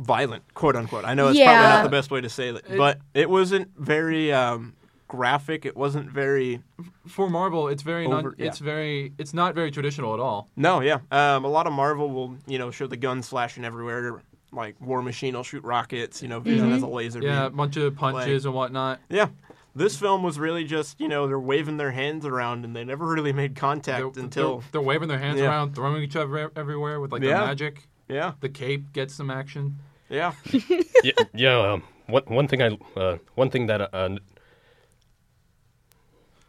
violent, 0.01 0.43
quote 0.53 0.75
unquote. 0.75 1.05
I 1.05 1.13
know 1.13 1.29
it's 1.29 1.39
probably 1.39 1.55
not 1.55 1.83
the 1.83 1.89
best 1.89 2.11
way 2.11 2.21
to 2.21 2.29
say 2.29 2.49
it, 2.49 2.65
but 2.77 2.99
it 3.13 3.29
wasn't 3.29 3.69
very 3.77 4.33
um, 4.33 4.73
graphic. 5.07 5.65
It 5.65 5.75
wasn't 5.75 6.09
very. 6.09 6.61
For 7.07 7.29
Marvel, 7.29 7.67
it's 7.67 7.83
very 7.83 8.07
non, 8.07 8.33
yeah. 8.37 8.47
it's 8.47 8.59
very 8.59 9.13
it's 9.17 9.33
not 9.33 9.55
very 9.55 9.71
traditional 9.71 10.13
at 10.13 10.19
all. 10.19 10.49
No, 10.55 10.81
yeah. 10.81 10.99
Um, 11.11 11.45
a 11.45 11.49
lot 11.49 11.67
of 11.67 11.73
Marvel 11.73 12.09
will, 12.09 12.35
you 12.47 12.57
know, 12.57 12.71
show 12.71 12.87
the 12.87 12.97
guns 12.97 13.29
flashing 13.29 13.63
everywhere. 13.63 14.21
Like 14.53 14.75
War 14.81 15.01
Machine 15.01 15.35
will 15.35 15.43
shoot 15.43 15.63
rockets. 15.63 16.21
You 16.21 16.27
know, 16.27 16.39
Vision 16.39 16.71
has 16.71 16.81
a 16.81 16.87
laser. 16.87 17.19
Mm-hmm. 17.19 17.27
Yeah, 17.27 17.45
a 17.45 17.49
bunch 17.49 17.77
of 17.77 17.95
punches 17.95 18.45
and 18.45 18.53
whatnot. 18.53 18.99
Yeah. 19.09 19.27
This 19.73 19.95
film 19.95 20.21
was 20.21 20.37
really 20.37 20.65
just, 20.65 20.99
you 20.99 21.07
know, 21.07 21.27
they're 21.27 21.39
waving 21.39 21.77
their 21.77 21.91
hands 21.91 22.25
around 22.25 22.65
and 22.65 22.75
they 22.75 22.83
never 22.83 23.05
really 23.15 23.31
made 23.31 23.55
contact 23.55 24.15
They're, 24.15 24.23
until. 24.23 24.57
they're, 24.57 24.67
they're 24.73 24.81
waving 24.81 25.07
their 25.07 25.17
hands 25.19 25.39
Yeah. 25.39 25.45
around, 25.45 25.75
throwing 25.75 26.03
each 26.03 26.17
other 26.17 26.51
everywhere 26.57 26.99
with 26.99 27.13
like 27.13 27.21
Yeah. 27.23 27.39
the 27.39 27.45
magic. 27.45 27.87
Yeah. 28.09 28.33
The 28.41 28.49
cape 28.49 28.91
gets 28.91 29.13
some 29.15 29.31
action. 29.31 29.77
Yeah. 30.11 30.33
yeah, 31.03 31.11
yeah 31.33 31.71
um, 31.73 31.83
one 32.07 32.23
one 32.27 32.47
thing 32.47 32.61
I 32.61 32.77
uh, 32.99 33.17
one 33.35 33.49
thing 33.49 33.67
that 33.67 33.81
uh, 33.93 34.17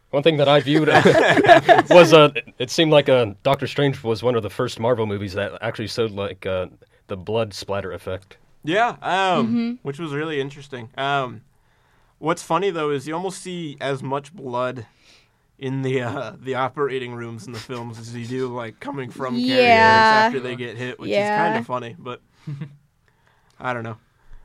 one 0.09 0.21
thing 0.23 0.37
that 0.37 0.47
I 0.47 0.59
viewed 0.59 0.87
was 1.89 2.13
uh, 2.13 2.31
it- 2.35 2.53
it 2.59 2.69
seemed 2.69 2.91
like 2.91 3.09
uh, 3.09 3.33
Doctor 3.43 3.65
Strange 3.67 4.03
was 4.03 4.21
one 4.21 4.35
of 4.35 4.43
the 4.43 4.49
first 4.49 4.79
Marvel 4.79 5.05
movies 5.05 5.33
that 5.33 5.57
actually 5.61 5.87
showed 5.87 6.11
like 6.11 6.45
uh, 6.45 6.67
the 7.07 7.17
blood 7.17 7.53
splatter 7.53 7.91
effect. 7.91 8.37
Yeah, 8.63 8.89
um, 9.01 9.47
Mm-hmm. 9.47 9.71
which 9.81 9.99
was 9.99 10.13
really 10.13 10.39
interesting. 10.39 10.89
Um, 10.97 11.41
what's 12.19 12.43
funny 12.43 12.69
though 12.69 12.91
is 12.91 13.07
you 13.07 13.13
almost 13.15 13.41
see 13.41 13.77
as 13.81 14.03
much 14.03 14.33
blood 14.33 14.85
in 15.57 15.81
the 15.81 16.01
uh, 16.01 16.33
the 16.39 16.55
operating 16.55 17.13
rooms 17.15 17.47
in 17.47 17.53
the 17.53 17.59
films 17.59 17.97
as 17.97 18.13
you 18.15 18.25
do 18.25 18.47
like 18.47 18.79
coming 18.79 19.09
from 19.09 19.43
carriers 19.45 20.11
after 20.11 20.39
they 20.39 20.55
get 20.55 20.77
hit, 20.77 20.99
which 20.99 21.11
is 21.11 21.29
kind 21.35 21.55
of 21.57 21.65
funny. 21.65 21.95
But 21.97 22.21
I 23.63 23.73
don't 23.73 23.83
know. 23.83 23.97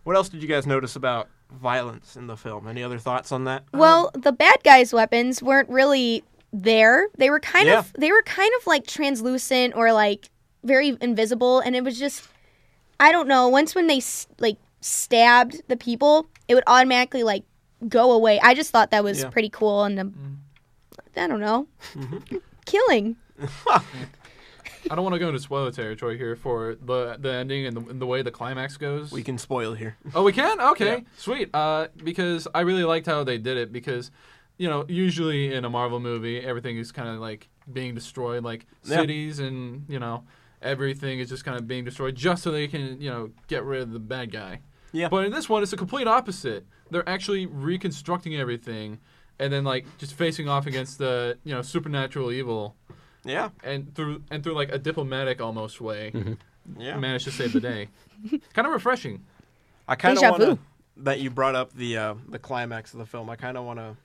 What 0.05 0.17
else 0.17 0.29
did 0.31 0.41
you 0.43 0.49
guys 0.49 0.67
notice 0.67 0.97
about 0.97 1.29
violence 1.51 2.17
in 2.17 2.27
the 2.29 2.37
film? 2.37 2.67
Any 2.69 2.83
other 2.83 2.99
thoughts 2.99 3.33
on 3.33 3.45
that? 3.45 3.65
Well, 3.75 4.11
the 4.15 4.33
bad 4.33 4.63
guys' 4.65 4.93
weapons 4.93 5.43
weren't 5.43 5.69
really 5.69 6.25
there. 6.53 7.09
They 7.19 7.29
were 7.29 7.41
kind 7.41 7.67
Yeah. 7.69 7.81
of 7.81 7.93
they 7.95 8.11
were 8.11 8.23
kind 8.23 8.51
of 8.61 8.67
like 8.67 8.87
translucent 8.87 9.75
or 9.75 9.93
like 9.93 10.31
very 10.65 10.97
invisible, 11.01 11.61
and 11.61 11.77
it 11.77 11.85
was 11.85 11.99
just 11.99 12.27
I 13.01 13.13
don't 13.13 13.29
know. 13.29 13.49
Once 13.49 13.75
when 13.75 13.87
they 13.87 14.01
like 14.39 14.57
stabbed 14.81 15.61
the 15.69 15.77
people, 15.77 16.27
it 16.49 16.55
would 16.55 16.65
automatically 16.67 17.23
like 17.23 17.45
go 17.89 18.13
away. 18.13 18.41
I 18.41 18.55
just 18.55 18.71
thought 18.71 18.91
that 18.93 19.05
was 19.05 19.21
Yeah. 19.21 19.31
pretty 19.31 19.51
cool, 19.51 19.85
and 19.85 19.99
um, 20.01 20.39
I 21.17 21.27
don't 21.27 21.41
know, 21.41 21.67
killing. 22.67 23.17
I 24.91 24.95
don't 24.95 25.05
want 25.05 25.15
to 25.15 25.19
go 25.19 25.29
into 25.29 25.41
spoiler 25.41 25.71
territory 25.71 26.17
here 26.19 26.37
for 26.37 26.77
the 26.81 27.17
the 27.19 27.33
ending 27.33 27.67
and 27.67 27.77
the, 27.77 27.81
and 27.91 28.01
the 28.01 28.07
way 28.07 28.23
the 28.23 28.31
climax 28.31 28.77
goes. 28.77 29.13
we 29.13 29.23
can 29.23 29.39
spoil 29.39 29.75
here. 29.75 29.97
Oh, 30.15 30.23
we 30.23 30.33
can? 30.33 30.61
Okay, 30.73 30.87
Yeah. 30.99 31.01
sweet. 31.17 31.51
Uh, 31.55 31.89
because 32.03 32.49
I 32.55 32.61
really 32.61 32.85
liked 32.85 33.07
how 33.07 33.25
they 33.25 33.39
did 33.39 33.57
it. 33.57 33.73
Because, 33.73 34.11
you 34.57 34.69
know, 34.69 34.85
usually 34.89 35.53
in 35.55 35.65
a 35.65 35.71
Marvel 35.71 36.01
movie, 36.01 36.41
everything 36.41 36.79
is 36.79 36.93
kind 36.93 37.09
of 37.09 37.17
like 37.21 37.49
being 37.73 37.95
destroyed, 37.95 38.45
like 38.45 38.67
Yeah. 38.85 38.97
cities 39.01 39.39
and 39.39 39.85
you 39.89 39.99
know 39.99 40.25
everything 40.61 41.21
is 41.21 41.29
just 41.29 41.45
kind 41.45 41.57
of 41.57 41.69
being 41.69 41.85
destroyed 41.85 42.17
just 42.17 42.43
so 42.43 42.51
they 42.51 42.67
can 42.67 43.01
you 43.01 43.09
know 43.11 43.31
get 43.47 43.63
rid 43.65 43.83
of 43.83 43.93
the 43.93 43.99
bad 44.01 44.33
guy. 44.33 44.61
Yeah. 44.93 45.09
But 45.09 45.25
in 45.27 45.33
this 45.33 45.49
one, 45.49 45.63
it's 45.63 45.71
the 45.71 45.77
complete 45.77 46.07
opposite. 46.09 46.67
They're 46.91 47.09
actually 47.09 47.45
reconstructing 47.47 48.35
everything, 48.37 48.99
and 49.39 49.53
then 49.53 49.63
like 49.65 49.85
just 49.99 50.15
facing 50.15 50.49
off 50.49 50.67
against 50.67 50.97
the 50.99 51.39
you 51.45 51.55
know 51.55 51.61
supernatural 51.63 52.33
evil, 52.33 52.75
Yeah, 53.25 53.51
and 53.63 53.95
through 53.95 54.23
and 54.31 54.43
through 54.43 54.55
like 54.55 54.73
a 54.73 54.79
diplomatic 54.79 55.41
almost 55.41 55.81
way, 55.81 56.13
yeah. 56.79 56.97
managed 56.97 57.25
to 57.25 57.31
save 57.31 57.53
the 57.53 57.61
day. 57.61 57.89
kind 58.53 58.67
of 58.67 58.73
refreshing. 58.73 59.25
I 59.87 59.97
kind 59.97 60.17
of 60.17 60.21
Deja 60.21 60.31
want 60.31 60.43
to 60.43 60.55
vu. 60.55 60.59
that 60.99 61.21
you 61.21 61.31
brought 61.31 61.55
up 61.55 61.73
the 61.73 61.97
uh, 61.97 62.15
the 62.29 62.39
climax 62.39 62.93
of 62.93 62.99
the 62.99 63.07
film. 63.07 63.29
I 63.31 63.37
kind 63.37 63.57
of 63.57 63.65
want 63.65 63.79
to 63.79 63.97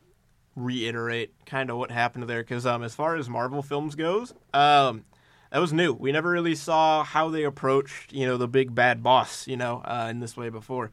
reiterate 0.55 1.34
kind 1.45 1.70
of 1.70 1.78
what 1.78 1.91
happened 1.91 2.26
there 2.26 2.41
because 2.41 2.66
um, 2.66 2.84
as 2.84 2.93
far 2.95 3.16
as 3.16 3.28
Marvel 3.28 3.61
films 3.61 3.95
goes, 3.95 4.34
um, 4.53 5.03
that 5.51 5.59
was 5.59 5.74
new. 5.74 5.93
We 5.93 6.11
never 6.11 6.30
really 6.30 6.55
saw 6.55 7.03
how 7.03 7.30
they 7.30 7.43
approached 7.43 8.14
you 8.14 8.26
know 8.26 8.38
the 8.38 8.47
big 8.47 8.74
bad 8.74 9.03
boss 9.03 9.47
you 9.47 9.57
know 9.57 9.82
uh, 9.86 10.07
in 10.09 10.20
this 10.20 10.36
way 10.38 10.49
before. 10.49 10.91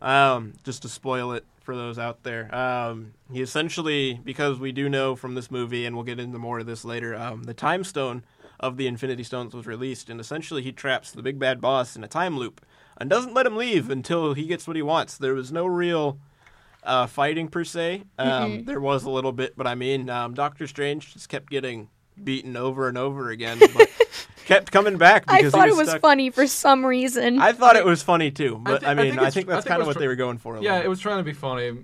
Um, 0.00 0.52
just 0.62 0.82
to 0.82 0.88
spoil 0.90 1.32
it 1.32 1.44
for 1.66 1.76
those 1.76 1.98
out 1.98 2.22
there, 2.22 2.52
um, 2.54 3.12
he 3.30 3.42
essentially 3.42 4.18
because 4.24 4.58
we 4.58 4.72
do 4.72 4.88
know 4.88 5.14
from 5.14 5.34
this 5.34 5.50
movie, 5.50 5.84
and 5.84 5.94
we'll 5.94 6.04
get 6.04 6.18
into 6.18 6.38
more 6.38 6.60
of 6.60 6.66
this 6.66 6.84
later. 6.84 7.14
Um, 7.14 7.42
the 7.42 7.52
Time 7.52 7.84
Stone 7.84 8.24
of 8.58 8.78
the 8.78 8.86
Infinity 8.86 9.24
Stones 9.24 9.52
was 9.52 9.66
released, 9.66 10.08
and 10.08 10.18
essentially 10.18 10.62
he 10.62 10.72
traps 10.72 11.10
the 11.12 11.22
big 11.22 11.38
bad 11.38 11.60
boss 11.60 11.94
in 11.96 12.02
a 12.02 12.08
time 12.08 12.38
loop 12.38 12.64
and 12.96 13.10
doesn't 13.10 13.34
let 13.34 13.44
him 13.44 13.56
leave 13.56 13.90
until 13.90 14.32
he 14.32 14.46
gets 14.46 14.66
what 14.66 14.76
he 14.76 14.82
wants. 14.82 15.18
There 15.18 15.34
was 15.34 15.52
no 15.52 15.66
real 15.66 16.18
uh, 16.82 17.06
fighting 17.06 17.48
per 17.48 17.64
se. 17.64 18.04
Um, 18.18 18.64
There 18.64 18.80
was 18.80 19.04
a 19.04 19.10
little 19.10 19.32
bit, 19.32 19.54
but 19.56 19.66
I 19.66 19.74
mean, 19.74 20.08
um, 20.08 20.32
Doctor 20.32 20.66
Strange 20.66 21.12
just 21.12 21.28
kept 21.28 21.50
getting 21.50 21.88
beaten 22.22 22.56
over 22.56 22.88
and 22.88 22.96
over 22.98 23.30
again, 23.30 23.58
but 23.74 23.88
kept 24.46 24.70
coming 24.72 24.96
back 24.98 25.26
Because 25.26 25.54
I 25.54 25.58
thought 25.58 25.64
he 25.66 25.70
it 25.70 25.72
was 25.72 25.78
was 25.78 25.88
stuck. 25.90 26.00
funny 26.02 26.30
for 26.30 26.46
some 26.46 26.84
reason. 26.86 27.40
I 27.40 27.52
thought 27.52 27.76
it 27.76 27.84
was 27.84 28.02
funny 28.02 28.30
too, 28.30 28.58
but 28.62 28.80
thi- 28.80 28.86
I, 28.86 28.90
I 28.92 28.94
mean, 28.94 29.10
think 29.10 29.20
I 29.22 29.30
think 29.30 29.46
that's 29.48 29.66
kind 29.66 29.80
of 29.80 29.86
what 29.86 29.94
tr- 29.94 30.00
they 30.00 30.08
were 30.08 30.16
going 30.16 30.38
for. 30.38 30.56
A 30.56 30.60
Yeah, 30.62 30.72
little 30.74 30.86
it 30.86 30.88
was 30.88 31.00
trying 31.00 31.18
to 31.18 31.24
be 31.24 31.32
funny 31.32 31.76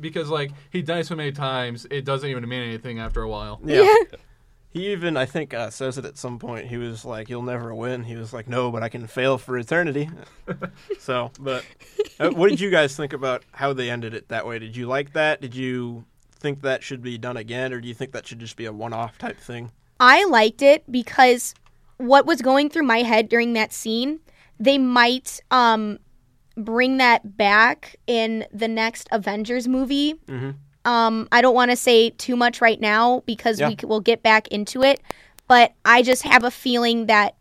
because 0.00 0.28
like 0.28 0.50
he 0.70 0.82
died 0.82 1.06
so 1.06 1.14
many 1.16 1.32
times, 1.32 1.86
it 1.90 2.04
doesn't 2.04 2.28
even 2.28 2.48
mean 2.48 2.62
anything 2.62 2.98
after 2.98 3.22
a 3.22 3.28
while. 3.28 3.60
Yeah. 3.64 3.92
He 4.70 4.92
even, 4.92 5.16
I 5.16 5.24
think, 5.24 5.54
uh, 5.54 5.70
says 5.70 5.96
it 5.96 6.04
at 6.04 6.18
some 6.18 6.38
point. 6.38 6.66
He 6.66 6.76
was 6.76 7.02
like, 7.02 7.30
"You'll 7.30 7.40
never 7.42 7.74
win." 7.74 8.04
He 8.04 8.16
was 8.16 8.34
like, 8.34 8.46
"No, 8.48 8.70
but 8.70 8.82
I 8.82 8.90
can 8.90 9.06
fail 9.06 9.38
for 9.38 9.56
eternity." 9.56 10.10
so, 10.98 11.32
but 11.40 11.64
uh, 12.20 12.28
what 12.30 12.50
did 12.50 12.60
you 12.60 12.70
guys 12.70 12.94
think 12.94 13.14
about 13.14 13.44
how 13.52 13.72
they 13.72 13.88
ended 13.88 14.12
it 14.12 14.28
that 14.28 14.46
way? 14.46 14.58
Did 14.58 14.76
you 14.76 14.86
like 14.86 15.14
that? 15.14 15.40
Did 15.40 15.54
you 15.54 16.04
think 16.40 16.62
that 16.62 16.82
should 16.82 17.02
be 17.02 17.18
done 17.18 17.36
again, 17.36 17.72
or 17.72 17.80
do 17.80 17.88
you 17.88 17.94
think 17.94 18.12
that 18.12 18.26
should 18.26 18.38
just 18.38 18.56
be 18.56 18.64
a 18.66 18.72
one-off 18.72 19.18
type 19.18 19.38
thing? 19.38 19.70
I 20.00 20.24
liked 20.26 20.62
it 20.62 20.90
because 20.90 21.54
what 21.96 22.26
was 22.26 22.40
going 22.42 22.70
through 22.70 22.84
my 22.84 22.98
head 23.02 23.28
during 23.28 23.52
that 23.54 23.72
scene, 23.72 24.20
they 24.60 24.78
might 24.78 25.40
um, 25.50 25.98
bring 26.56 26.98
that 26.98 27.36
back 27.36 27.96
in 28.06 28.46
the 28.52 28.68
next 28.68 29.08
Avengers 29.10 29.66
movie. 29.66 30.14
Mhm. 30.26 30.54
Um, 30.84 31.28
I 31.32 31.42
don't 31.42 31.54
want 31.54 31.70
to 31.72 31.76
say 31.76 32.10
too 32.10 32.36
much 32.36 32.60
right 32.60 32.80
now 32.80 33.22
because 33.26 33.58
Yeah. 33.60 33.68
we 33.68 33.76
will 33.86 34.00
get 34.00 34.22
back 34.22 34.48
into 34.48 34.82
it, 34.82 35.00
but 35.48 35.72
I 35.84 36.02
just 36.02 36.22
have 36.22 36.44
a 36.44 36.50
feeling 36.50 37.06
that 37.06 37.34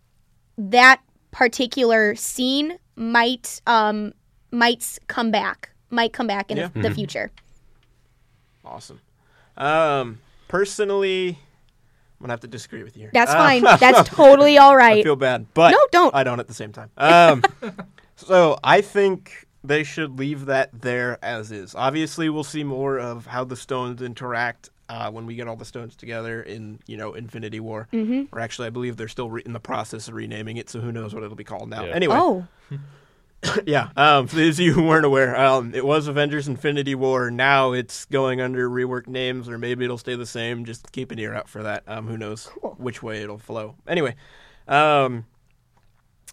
that 0.57 1.01
particular 1.31 2.15
scene 2.15 2.77
might 2.95 3.61
um, 3.67 4.13
might 4.51 4.97
come 5.07 5.29
back, 5.29 5.69
might 5.91 6.13
come 6.13 6.25
back 6.25 6.49
in 6.49 6.57
Yeah. 6.57 6.69
the, 6.73 6.81
the 6.89 6.91
future. 6.91 7.31
Awesome. 8.67 8.99
Um, 9.57 10.19
personally, 10.47 11.29
I'm 12.19 12.23
gonna 12.23 12.33
have 12.33 12.41
to 12.41 12.47
disagree 12.47 12.83
with 12.83 12.95
you. 12.95 13.03
here. 13.03 13.11
That's 13.13 13.31
Uh, 13.31 13.35
fine. 13.37 13.63
That's 13.79 14.07
totally 14.09 14.57
all 14.57 14.75
right. 14.75 14.99
I 14.99 15.03
feel 15.03 15.15
bad, 15.15 15.47
but 15.53 15.71
No, 15.71 15.79
don't. 15.91 16.13
I 16.15 16.23
don't 16.23 16.39
at 16.39 16.47
the 16.47 16.53
same 16.53 16.71
time. 16.71 16.89
Um, 16.97 17.43
so 18.15 18.57
I 18.63 18.81
think 18.81 19.47
they 19.63 19.83
should 19.83 20.17
leave 20.19 20.45
that 20.45 20.69
there 20.81 21.17
as 21.23 21.51
is. 21.51 21.75
Obviously, 21.75 22.29
we'll 22.29 22.43
see 22.43 22.63
more 22.63 22.99
of 22.99 23.25
how 23.27 23.43
the 23.43 23.55
stones 23.55 24.01
interact 24.01 24.69
uh, 24.89 25.11
when 25.11 25.25
we 25.25 25.35
get 25.35 25.47
all 25.47 25.55
the 25.57 25.65
stones 25.65 25.95
together 25.95 26.41
in 26.41 26.79
you 26.87 26.97
know 26.97 27.13
Infinity 27.13 27.59
War. 27.59 27.87
Mm-hmm. 27.91 28.33
Or 28.35 28.39
actually, 28.39 28.67
I 28.67 28.69
believe 28.71 28.95
they're 28.97 29.07
still 29.07 29.29
re- 29.29 29.43
in 29.45 29.53
the 29.53 29.59
process 29.59 30.07
of 30.07 30.13
renaming 30.13 30.57
it, 30.57 30.69
so 30.69 30.79
who 30.79 30.91
knows 30.91 31.13
what 31.13 31.23
it'll 31.23 31.35
be 31.35 31.43
called 31.43 31.69
now. 31.69 31.85
Yeah. 31.85 31.93
Anyway, 31.93 32.15
Oh, 32.17 32.47
yeah. 33.65 33.89
Um, 33.95 34.27
for 34.27 34.35
those 34.35 34.55
of 34.59 34.65
you 34.65 34.73
who 34.73 34.83
weren't 34.83 35.05
aware, 35.05 35.35
um, 35.39 35.73
it 35.75 35.85
was 35.85 36.07
Avengers: 36.07 36.47
Infinity 36.47 36.95
War. 36.95 37.29
Now 37.31 37.71
it's 37.71 38.05
going 38.05 38.41
under 38.41 38.69
reworked 38.69 39.07
names, 39.07 39.47
or 39.47 39.57
maybe 39.57 39.85
it'll 39.85 39.97
stay 39.97 40.15
the 40.15 40.25
same. 40.25 40.65
Just 40.65 40.91
keep 40.91 41.11
an 41.11 41.19
ear 41.19 41.33
out 41.33 41.47
for 41.47 41.63
that. 41.63 41.83
Um, 41.87 42.07
who 42.07 42.17
knows 42.17 42.47
Cool. 42.61 42.75
which 42.77 43.03
way 43.03 43.21
it'll 43.21 43.37
flow. 43.37 43.75
Anyway, 43.87 44.15
um, 44.67 45.25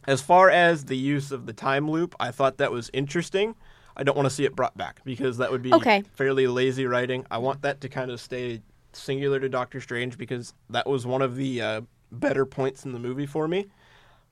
as 0.06 0.20
far 0.20 0.50
as 0.50 0.86
the 0.86 0.96
use 0.96 1.30
of 1.30 1.46
the 1.46 1.52
time 1.52 1.90
loop, 1.90 2.14
I 2.18 2.30
thought 2.30 2.58
that 2.58 2.72
was 2.72 2.90
interesting. 2.92 3.54
I 3.96 4.02
don't 4.02 4.16
want 4.16 4.26
to 4.26 4.34
see 4.34 4.44
it 4.44 4.56
brought 4.56 4.76
back 4.76 5.00
because 5.04 5.36
that 5.38 5.52
would 5.52 5.62
be 5.62 5.72
Okay. 5.72 6.02
fairly 6.14 6.46
lazy 6.46 6.84
writing. 6.86 7.26
I 7.30 7.38
want 7.38 7.62
that 7.62 7.80
to 7.82 7.88
kind 7.88 8.10
of 8.10 8.20
stay 8.20 8.60
singular 8.92 9.38
to 9.40 9.48
Doctor 9.48 9.80
Strange 9.80 10.18
because 10.18 10.52
that 10.70 10.86
was 10.88 11.06
one 11.06 11.22
of 11.22 11.36
the 11.36 11.60
uh, 11.62 11.80
better 12.10 12.44
points 12.44 12.84
in 12.84 12.92
the 12.92 12.98
movie 12.98 13.26
for 13.26 13.46
me. 13.46 13.66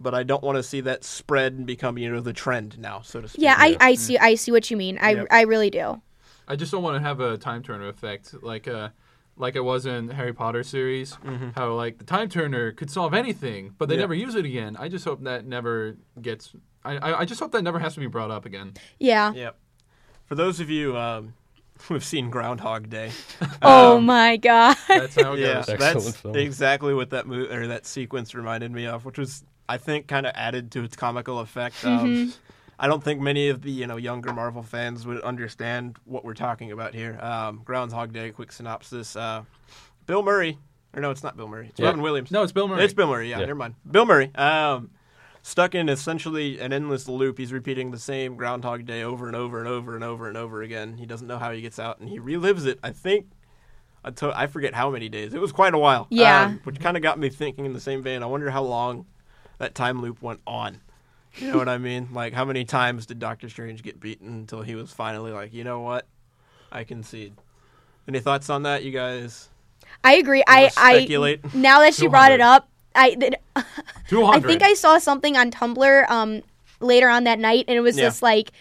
But 0.03 0.15
I 0.15 0.23
don't 0.23 0.43
want 0.43 0.57
to 0.57 0.63
see 0.63 0.81
that 0.83 1.05
spread 1.05 1.53
and 1.55 1.67
become 1.67 1.97
you 1.99 2.11
know 2.13 2.21
the 2.21 2.33
trend 2.33 2.79
now, 2.79 3.01
so 3.03 3.21
to 3.21 3.29
speak. 3.29 3.43
Yeah, 3.43 3.55
I, 3.59 3.77
I 3.81 3.95
see 3.95 4.19
I 4.19 4.35
see 4.35 4.51
what 4.53 4.71
you 4.71 4.77
mean. 4.77 4.99
I 5.01 5.11
Yep. 5.13 5.27
I 5.31 5.43
really 5.43 5.71
do. 5.71 6.01
I 6.49 6.57
just 6.57 6.73
don't 6.73 6.83
want 6.83 6.97
to 6.97 7.01
have 7.07 7.21
a 7.21 7.39
time 7.39 7.63
turner 7.63 7.89
effect 7.89 8.35
like 8.43 8.67
uh 8.69 8.89
like 9.37 9.57
it 9.57 9.61
was 9.65 9.87
in 9.87 10.07
the 10.07 10.15
Harry 10.15 10.35
Potter 10.35 10.63
series. 10.63 11.17
How 11.55 11.73
like 11.75 11.99
the 11.99 12.05
time 12.05 12.29
turner 12.29 12.73
could 12.73 12.91
solve 12.91 13.15
anything, 13.15 13.75
but 13.79 13.89
they 13.89 13.95
Yeah. 13.95 14.03
never 14.03 14.15
use 14.15 14.35
it 14.35 14.45
again. 14.45 14.77
I 14.79 14.89
just 14.89 15.05
hope 15.05 15.23
that 15.25 15.47
never 15.47 15.97
gets. 16.21 16.53
I, 16.85 16.97
I 16.99 17.21
I 17.21 17.25
just 17.25 17.41
hope 17.41 17.53
that 17.53 17.63
never 17.63 17.79
has 17.79 17.95
to 17.95 18.01
be 18.01 18.07
brought 18.09 18.31
up 18.31 18.45
again. 18.45 18.75
Yeah. 18.99 19.33
Yep. 19.33 19.57
For 20.27 20.35
those 20.35 20.61
of 20.61 20.69
you 20.69 20.97
um, 20.99 21.35
who 21.89 21.95
have 21.95 22.05
seen 22.05 22.29
Groundhog 22.31 22.91
Day, 22.91 23.13
Oh 23.63 24.01
my 24.01 24.37
god. 24.37 24.77
That's 24.89 25.15
how 25.15 25.33
it 25.35 25.41
yeah, 25.41 25.55
goes. 25.55 25.69
Excellent 25.71 25.79
that's 26.05 26.17
film. 26.21 26.37
exactly 26.37 26.93
what 26.95 27.11
that 27.11 27.27
mo- 27.27 27.47
or 27.51 27.67
that 27.69 27.87
sequence 27.87 28.35
reminded 28.35 28.71
me 28.73 28.87
of, 28.87 29.05
which 29.05 29.17
was 29.19 29.45
I 29.69 29.79
think 29.79 30.07
kind 30.09 30.27
of 30.27 30.33
added 30.35 30.71
to 30.73 30.85
its 30.85 30.97
comical 30.97 31.39
effect. 31.41 31.85
Um, 31.85 32.33
I 32.79 32.89
don't 32.89 33.03
think 33.03 33.21
many 33.21 33.49
of 33.49 33.63
the 33.63 33.71
you 33.71 33.87
know 33.87 33.97
younger 33.97 34.33
Marvel 34.33 34.63
fans 34.63 35.07
would 35.07 35.21
understand 35.23 35.97
what 36.05 36.25
we're 36.25 36.35
talking 36.35 36.73
about 36.73 36.95
here. 36.95 37.19
Um, 37.21 37.63
Groundhog 37.65 38.13
Day, 38.13 38.31
quick 38.31 38.51
synopsis: 38.53 39.15
uh, 39.17 39.45
Bill 40.07 40.23
Murray, 40.23 40.59
or 40.95 41.01
no, 41.01 41.11
it's 41.11 41.23
not 41.23 41.37
Bill 41.37 41.49
Murray. 41.49 41.69
It's 41.69 41.79
Yeah. 41.81 41.87
Robin 41.87 42.03
Williams. 42.03 42.31
No, 42.31 42.43
it's 42.43 42.53
Bill 42.53 42.67
Murray. 42.69 42.85
It's 42.85 42.95
Bill 42.95 43.07
Murray. 43.07 43.31
Yeah, 43.31 43.39
Yeah. 43.39 43.47
never 43.47 43.59
mind. 43.59 43.75
Bill 43.89 44.05
Murray. 44.05 44.35
Um, 44.35 44.91
stuck 45.43 45.75
in 45.75 45.89
essentially 45.89 46.59
an 46.61 46.73
endless 46.73 47.09
loop. 47.09 47.39
He's 47.39 47.53
repeating 47.53 47.91
the 47.93 47.99
same 47.99 48.37
Groundhog 48.37 48.85
Day 48.85 49.03
over 49.03 49.27
and 49.27 49.37
over 49.37 49.59
and 49.61 49.69
over 49.69 49.95
and 49.95 50.05
over 50.05 50.29
and 50.29 50.37
over 50.37 50.63
again. 50.63 50.97
He 50.99 51.07
doesn't 51.07 51.27
know 51.29 51.39
how 51.39 51.53
he 51.53 51.61
gets 51.61 51.79
out, 51.79 52.01
and 52.01 52.09
he 52.09 52.19
relives 52.19 52.67
it. 52.67 52.79
I 52.83 52.91
think 52.91 53.27
until 54.05 54.33
I 54.35 54.49
forget 54.49 54.75
how 54.75 54.91
many 54.91 55.09
days. 55.09 55.33
It 55.35 55.41
was 55.41 55.53
quite 55.53 55.75
a 55.75 55.79
while. 55.79 56.09
Yeah. 56.11 56.47
um, 56.47 56.61
which 56.65 56.81
kind 56.81 56.97
of 56.97 57.03
got 57.05 57.19
me 57.19 57.29
thinking 57.29 57.65
in 57.65 57.73
the 57.73 57.81
same 57.81 58.03
vein. 58.03 58.23
I 58.25 58.27
wonder 58.27 58.51
how 58.51 58.65
long 58.65 59.07
that 59.63 59.75
time 59.77 60.03
loop 60.03 60.21
went 60.21 60.41
on. 60.47 60.81
You 61.39 61.51
know 61.51 61.57
what 61.57 61.69
I 61.69 61.79
mean? 61.79 62.09
Like 62.13 62.35
how 62.35 62.45
many 62.45 62.65
times 62.67 63.07
did 63.07 63.19
Doctor 63.19 63.49
Strange 63.49 63.83
get 63.83 63.99
beaten 64.01 64.29
until 64.29 64.61
he 64.61 64.75
was 64.75 64.93
finally 64.93 65.33
like, 65.33 65.55
you 65.55 65.65
know 65.65 65.81
what, 65.81 66.05
I 66.71 66.85
concede. 66.85 67.33
Any 68.07 68.21
thoughts 68.21 68.51
on 68.51 68.65
that, 68.65 68.85
you 68.85 68.91
guys? 68.91 69.49
I 70.05 70.15
agree. 70.17 70.43
I 70.47 70.71
I 70.77 70.99
speculate? 70.99 71.55
now 71.55 71.79
that 71.81 71.95
she 71.95 72.07
brought 72.09 72.33
it 72.33 72.41
up, 72.41 72.69
I 72.95 73.15
did. 73.15 73.37
I 73.57 74.41
think 74.41 74.63
I 74.63 74.75
saw 74.75 74.99
something 74.99 75.37
on 75.37 75.51
Tumblr 75.53 76.11
um 76.11 76.43
later 76.81 77.09
on 77.09 77.25
that 77.25 77.39
night, 77.39 77.65
and 77.69 77.77
it 77.77 77.81
was 77.81 77.97
Yeah. 77.97 78.05
just 78.07 78.21
like. 78.23 78.53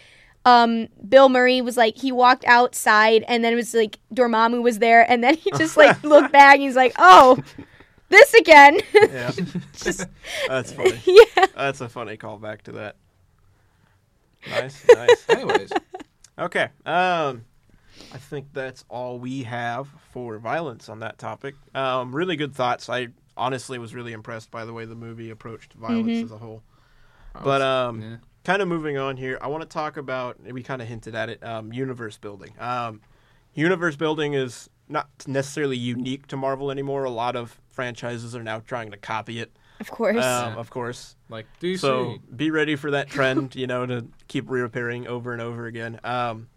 Um, 0.44 0.88
Bill 1.08 1.28
Murray 1.28 1.60
was 1.60 1.76
like 1.76 1.96
he 1.96 2.10
walked 2.10 2.44
outside, 2.46 3.24
and 3.28 3.44
then 3.44 3.52
it 3.52 3.56
was 3.56 3.74
like 3.74 4.00
Dormammu 4.12 4.60
was 4.60 4.80
there, 4.80 5.08
and 5.08 5.22
then 5.22 5.36
he 5.36 5.52
just 5.52 5.76
like 5.76 6.02
looked 6.02 6.32
back, 6.32 6.54
and 6.54 6.62
he's 6.62 6.74
like, 6.74 6.94
"Oh, 6.98 7.38
this 8.12 8.34
again." 8.34 8.80
Yeah, 8.94 9.32
just 9.76 10.06
that's 10.48 10.72
funny. 10.72 11.00
yeah. 11.04 11.46
That's 11.56 11.80
a 11.80 11.88
funny 11.88 12.16
callback 12.16 12.62
to 12.62 12.72
that. 12.72 12.96
Nice, 14.48 14.86
nice. 14.88 15.28
Anyways, 15.28 15.72
Okay. 16.38 16.68
Um, 16.86 17.44
I 18.12 18.18
think 18.18 18.46
that's 18.52 18.84
all 18.88 19.18
we 19.18 19.42
have 19.42 19.88
for 20.12 20.38
violence 20.38 20.88
on 20.88 21.00
that 21.00 21.18
topic. 21.18 21.54
Um, 21.74 22.14
really 22.14 22.36
good 22.36 22.54
thoughts. 22.54 22.88
I 22.88 23.08
honestly 23.36 23.78
was 23.78 23.94
really 23.94 24.12
impressed 24.12 24.50
by 24.50 24.64
the 24.64 24.72
way 24.72 24.84
the 24.84 24.94
movie 24.94 25.30
approached 25.30 25.74
violence 25.74 26.24
as 26.24 26.32
a 26.32 26.38
whole. 26.38 26.62
But 27.42 27.62
um, 27.62 28.02
yeah. 28.02 28.16
kind 28.44 28.60
of 28.60 28.68
moving 28.68 28.98
on 28.98 29.16
here, 29.16 29.38
I 29.40 29.48
want 29.48 29.62
to 29.62 29.68
talk 29.68 29.96
about. 29.96 30.38
We 30.42 30.62
kind 30.62 30.82
of 30.82 30.88
hinted 30.88 31.14
at 31.14 31.28
it. 31.28 31.42
Um, 31.44 31.72
universe 31.72 32.18
building. 32.18 32.52
Um, 32.58 33.00
universe 33.54 33.96
building 33.96 34.34
is 34.34 34.68
not 34.88 35.08
necessarily 35.26 35.76
unique 35.76 36.26
to 36.28 36.36
Marvel 36.36 36.70
anymore. 36.70 37.04
A 37.04 37.10
lot 37.10 37.36
of 37.36 37.60
franchises 37.72 38.36
are 38.36 38.42
now 38.42 38.60
trying 38.60 38.90
to 38.90 38.96
copy 38.96 39.40
it. 39.40 39.52
Of 39.80 39.90
course. 39.90 40.24
Um, 40.24 40.56
of 40.58 40.70
course. 40.70 41.16
like 41.28 41.46
DC. 41.60 41.80
So 41.80 42.18
be 42.34 42.50
ready 42.50 42.76
for 42.76 42.92
that 42.92 43.08
trend, 43.08 43.56
you 43.56 43.66
know, 43.66 43.84
to 43.86 44.06
keep 44.28 44.48
reappearing 44.48 45.08
over 45.08 45.32
and 45.32 45.42
over 45.42 45.66
again. 45.66 45.98
Um, 46.04 46.48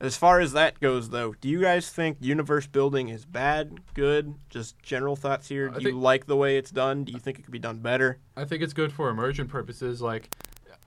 as 0.00 0.16
far 0.16 0.40
as 0.40 0.52
that 0.52 0.80
goes, 0.80 1.10
though, 1.10 1.34
do 1.40 1.48
you 1.48 1.60
guys 1.60 1.88
think 1.88 2.18
universe 2.20 2.66
building 2.66 3.08
is 3.08 3.24
bad, 3.24 3.78
good? 3.94 4.34
Just 4.50 4.78
general 4.82 5.16
thoughts 5.16 5.48
here. 5.48 5.68
Do 5.68 5.76
I 5.76 5.90
you 5.90 5.98
like 5.98 6.26
the 6.26 6.36
way 6.36 6.58
it's 6.58 6.70
done? 6.70 7.04
Do 7.04 7.12
you 7.12 7.18
think 7.18 7.38
it 7.38 7.42
could 7.42 7.52
be 7.52 7.58
done 7.58 7.78
better? 7.78 8.18
I 8.36 8.44
think 8.44 8.62
it's 8.62 8.72
good 8.72 8.92
for 8.92 9.08
immersion 9.08 9.48
purposes, 9.48 10.02
like, 10.02 10.28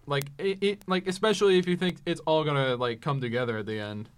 like 0.05 0.25
it, 0.37 0.57
it, 0.61 0.83
like 0.87 1.07
especially 1.07 1.57
if 1.57 1.67
you 1.67 1.75
think 1.75 1.97
it's 2.05 2.21
all 2.21 2.43
gonna 2.43 2.75
like 2.75 3.01
come 3.01 3.19
together 3.19 3.57
at 3.57 3.65
the 3.65 3.79
end, 3.79 4.09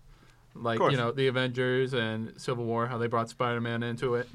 like 0.54 0.80
you 0.80 0.98
know 0.98 1.12
the 1.12 1.28
Avengers 1.28 1.94
and 1.94 2.34
Civil 2.40 2.66
War, 2.66 2.88
how 2.88 2.98
they 2.98 3.08
brought 3.08 3.30
Spider-Man 3.30 3.84
into 3.84 4.16
it. 4.16 4.28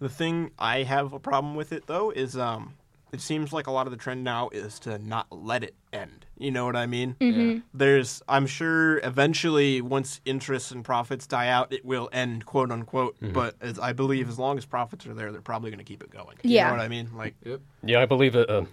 The 0.00 0.08
thing 0.08 0.50
I 0.58 0.82
have 0.82 1.12
a 1.12 1.18
problem 1.20 1.54
with 1.54 1.72
it, 1.72 1.86
though, 1.86 2.10
is 2.10 2.36
um, 2.36 2.74
it 3.12 3.20
seems 3.20 3.52
like 3.52 3.66
a 3.66 3.70
lot 3.70 3.86
of 3.86 3.90
the 3.90 3.96
trend 3.98 4.24
now 4.24 4.48
is 4.48 4.78
to 4.80 4.98
not 4.98 5.26
let 5.30 5.62
it 5.62 5.74
end. 5.92 6.24
You 6.38 6.50
know 6.50 6.64
what 6.64 6.74
I 6.74 6.86
mean? 6.86 7.16
Yeah. 7.20 7.58
There's, 7.74 8.22
I'm 8.26 8.46
sure, 8.46 8.98
eventually, 9.04 9.82
once 9.82 10.22
interests 10.24 10.70
and 10.70 10.82
profits 10.82 11.26
die 11.26 11.48
out, 11.48 11.70
it 11.70 11.84
will 11.84 12.08
end, 12.12 12.46
quote 12.46 12.70
unquote. 12.70 13.16
But 13.20 13.56
as 13.60 13.78
I 13.78 13.92
believe, 13.92 14.28
as 14.30 14.38
long 14.38 14.56
as 14.56 14.64
profits 14.64 15.06
are 15.06 15.12
there, 15.12 15.32
they're 15.32 15.42
probably 15.42 15.70
going 15.70 15.78
to 15.78 15.84
keep 15.84 16.02
it 16.02 16.10
going. 16.10 16.38
Yeah. 16.42 16.64
You 16.64 16.70
know 16.70 16.76
what 16.78 16.84
I 16.84 16.88
mean? 16.88 17.10
Like, 17.14 17.34
Yep. 17.44 17.60
Yeah, 17.84 18.00
I 18.00 18.06
believe 18.06 18.32
that 18.32 18.48
uh, 18.48 18.64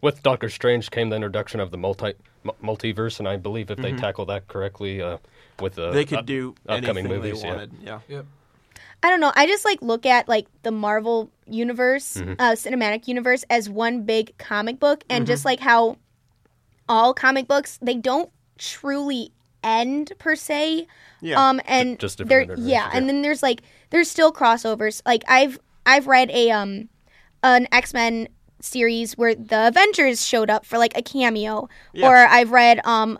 with 0.00 0.20
Doctor 0.24 0.48
Strange 0.48 0.90
came 0.90 1.10
the 1.10 1.16
introduction 1.16 1.60
of 1.60 1.70
the 1.70 1.78
multi 1.78 2.14
mu- 2.42 2.52
multiverse, 2.60 3.20
and 3.20 3.28
I 3.28 3.36
believe 3.36 3.70
if 3.70 3.78
they 3.78 3.92
tackle 3.92 4.24
that 4.26 4.48
correctly 4.48 5.00
uh, 5.00 5.18
with 5.60 5.74
the 5.76 5.82
Mm-hmm. 5.82 5.94
they 5.94 6.04
could 6.04 6.18
uh, 6.18 6.22
do 6.22 6.54
upcoming 6.68 7.06
movies, 7.06 7.42
they 7.42 7.48
yeah. 7.48 7.66
Yeah. 7.84 8.00
Yep. 8.08 8.26
I 9.06 9.10
don't 9.10 9.20
know. 9.20 9.32
I 9.36 9.46
just 9.46 9.64
like 9.64 9.80
look 9.82 10.04
at 10.04 10.28
like 10.28 10.46
the 10.62 10.72
Marvel 10.72 11.30
universe, 11.46 12.16
Mm-hmm. 12.16 12.32
uh, 12.40 12.52
cinematic 12.52 13.06
universe, 13.06 13.44
as 13.48 13.70
one 13.70 14.02
big 14.02 14.36
comic 14.38 14.80
book, 14.80 15.04
and 15.08 15.22
Mm-hmm. 15.22 15.26
just 15.32 15.44
like 15.44 15.60
how 15.60 15.96
all 16.88 17.14
comic 17.14 17.46
books 17.46 17.78
they 17.80 17.94
don't 17.94 18.30
truly 18.58 19.30
end 19.62 20.12
per 20.18 20.34
se. 20.34 20.86
Yeah. 21.20 21.48
Um, 21.48 21.60
and 21.66 21.98
just 22.00 22.18
different 22.18 22.28
there, 22.30 22.40
iterations, 22.42 22.66
yeah, 22.68 22.90
and 22.92 23.08
then 23.08 23.22
there's 23.22 23.42
like 23.42 23.62
there's 23.90 24.10
still 24.10 24.32
crossovers. 24.32 25.02
Like 25.06 25.22
I've 25.28 25.58
I've 25.86 26.08
read 26.08 26.30
a 26.30 26.50
um 26.50 26.88
an 27.44 27.68
X 27.70 27.94
Men 27.94 28.28
series 28.60 29.16
where 29.16 29.34
the 29.36 29.68
Avengers 29.68 30.26
showed 30.26 30.50
up 30.50 30.66
for 30.66 30.78
like 30.78 30.96
a 30.98 31.02
cameo, 31.02 31.68
Yeah. 31.92 32.08
or 32.08 32.16
I've 32.16 32.50
read 32.50 32.80
um 32.84 33.18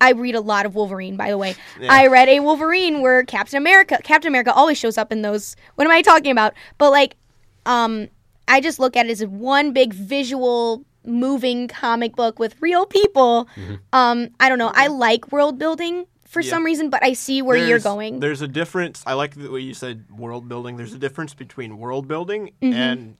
I 0.00 0.12
read 0.12 0.34
a 0.34 0.40
lot 0.40 0.66
of 0.66 0.74
Wolverine, 0.74 1.16
by 1.16 1.30
the 1.30 1.38
way. 1.38 1.54
Yeah. 1.80 1.92
I 1.92 2.06
read 2.08 2.28
a 2.28 2.40
Wolverine 2.40 3.00
where 3.00 3.24
Captain 3.24 3.56
America 3.56 3.98
Captain 4.04 4.28
America 4.28 4.52
always 4.52 4.76
shows 4.78 4.98
up 4.98 5.10
in 5.12 5.22
those. 5.22 5.56
What 5.76 5.86
am 5.86 5.90
I 5.90 6.02
talking 6.02 6.30
about? 6.30 6.52
But 6.78 6.90
like, 6.90 7.16
um, 7.64 8.08
I 8.48 8.60
just 8.60 8.78
look 8.78 8.96
at 8.96 9.06
it 9.06 9.10
as 9.10 9.24
one 9.26 9.72
big 9.72 9.92
visual 9.94 10.84
moving 11.04 11.68
comic 11.68 12.14
book 12.16 12.38
with 12.38 12.60
real 12.60 12.84
people. 12.84 13.48
Um, 13.92 14.28
I 14.40 14.48
don't 14.48 14.58
know. 14.58 14.72
I 14.74 14.88
like 14.88 15.32
world 15.32 15.58
building 15.58 16.04
for 16.26 16.40
Yeah. 16.40 16.50
some 16.50 16.64
reason, 16.64 16.90
but 16.90 17.02
I 17.04 17.12
see 17.14 17.40
where 17.42 17.56
you're 17.56 17.78
going. 17.78 18.20
There's 18.20 18.42
a 18.42 18.48
difference. 18.48 19.02
I 19.06 19.14
like 19.14 19.34
the 19.34 19.48
way 19.50 19.60
you 19.60 19.72
said 19.72 20.04
world 20.10 20.48
building. 20.48 20.76
There's 20.76 20.92
a 20.92 20.98
difference 20.98 21.32
between 21.32 21.78
world 21.78 22.06
building 22.08 22.50
Mm-hmm. 22.60 22.72
and 22.74 23.16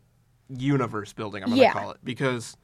universe 0.49 1.13
building. 1.13 1.43
I'm 1.43 1.49
going 1.51 1.59
to 1.59 1.63
Yeah. 1.65 1.73
call 1.73 1.91
it 1.93 1.99
because 2.05 2.57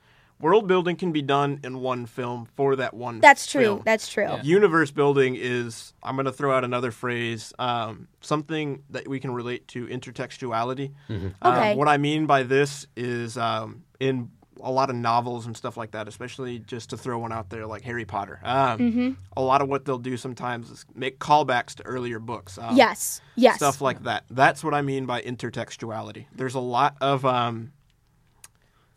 world 0.42 0.66
building 0.68 0.96
can 0.96 1.12
be 1.12 1.22
done 1.22 1.60
in 1.64 1.78
one 1.80 2.04
film 2.04 2.46
for 2.56 2.76
that 2.76 2.92
one. 2.92 3.20
That's 3.20 3.46
true. 3.46 3.62
film. 3.62 3.82
That's 3.86 4.08
true. 4.08 4.24
Yeah. 4.24 4.42
Universe 4.42 4.90
building 4.90 5.36
is, 5.38 5.94
I'm 6.02 6.16
going 6.16 6.26
to 6.26 6.32
throw 6.32 6.54
out 6.54 6.64
another 6.64 6.90
phrase, 6.90 7.52
um, 7.58 8.08
something 8.20 8.82
that 8.90 9.08
we 9.08 9.20
can 9.20 9.30
relate 9.30 9.66
to 9.68 9.86
intertextuality. 9.86 10.92
Um, 11.08 11.34
Okay. 11.42 11.74
what 11.76 11.88
I 11.88 11.96
mean 11.96 12.26
by 12.26 12.42
this 12.42 12.86
is 12.96 13.38
um, 13.38 13.84
in 14.00 14.30
a 14.64 14.70
lot 14.70 14.90
of 14.90 14.96
novels 14.96 15.46
and 15.46 15.56
stuff 15.56 15.76
like 15.76 15.90
that, 15.92 16.06
especially 16.06 16.60
just 16.60 16.90
to 16.90 16.96
throw 16.96 17.18
one 17.18 17.32
out 17.32 17.50
there 17.50 17.66
like 17.66 17.82
Harry 17.82 18.04
Potter. 18.04 18.38
Um, 18.44 18.78
Mm-hmm. 18.78 19.10
A 19.36 19.42
lot 19.42 19.60
of 19.62 19.68
what 19.68 19.84
they'll 19.84 19.98
do 19.98 20.16
sometimes 20.16 20.70
is 20.70 20.84
make 20.94 21.18
callbacks 21.18 21.74
to 21.76 21.82
earlier 21.84 22.18
books. 22.20 22.58
Um, 22.58 22.76
Yes. 22.76 23.20
Yes. 23.34 23.56
Stuff 23.56 23.80
like 23.80 24.02
that. 24.04 24.24
That's 24.30 24.62
what 24.62 24.72
I 24.74 24.82
mean 24.82 25.06
by 25.06 25.20
intertextuality. 25.22 26.26
There's 26.34 26.54
a 26.54 26.60
lot 26.60 26.96
of 27.00 27.24
um, 27.26 27.72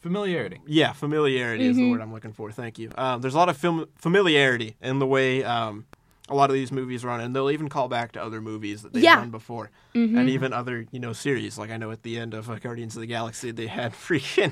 Familiarity. 0.06 0.62
yeah, 0.68 0.94
familiarity 0.94 1.66
is 1.66 1.76
Mm-hmm. 1.76 1.86
the 1.86 1.92
word 1.92 2.02
I'm 2.02 2.14
looking 2.14 2.32
for. 2.32 2.52
Thank 2.52 2.78
you. 2.78 2.92
Um, 2.96 3.22
there's 3.22 3.34
a 3.34 3.38
lot 3.38 3.50
of 3.50 3.58
film 3.58 3.86
familiarity 3.96 4.76
in 4.80 5.00
the 5.00 5.08
way 5.08 5.44
um, 5.44 5.86
a 6.30 6.36
lot 6.36 6.52
of 6.52 6.54
these 6.54 6.72
movies 6.72 7.04
run, 7.04 7.22
and 7.22 7.36
they'll 7.36 7.50
even 7.50 7.70
call 7.70 7.88
back 7.88 8.12
to 8.12 8.24
other 8.24 8.40
movies 8.40 8.84
that 8.84 8.94
they've 8.94 9.02
Yeah. 9.04 9.14
Mm-hmm. 9.14 9.22
done 9.22 9.32
before, 9.32 9.72
and 9.96 10.30
even 10.30 10.54
other 10.54 10.86
you 10.92 11.00
know 11.00 11.12
series. 11.14 11.58
Like 11.58 11.72
I 11.72 11.78
know 11.78 11.90
at 11.90 12.04
the 12.04 12.20
end 12.20 12.36
of 12.36 12.50
uh, 12.52 12.60
Guardians 12.60 12.96
of 12.96 13.02
the 13.02 13.08
Galaxy, 13.08 13.50
they 13.50 13.66
had 13.68 13.94
freaking 14.06 14.52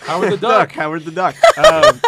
Howard 0.00 0.32
the 0.32 0.36
Duck, 0.38 0.68
Duck. 0.70 0.72
Howard 0.80 1.04
the 1.04 1.10
Duck. 1.10 1.36
Um, 1.58 2.00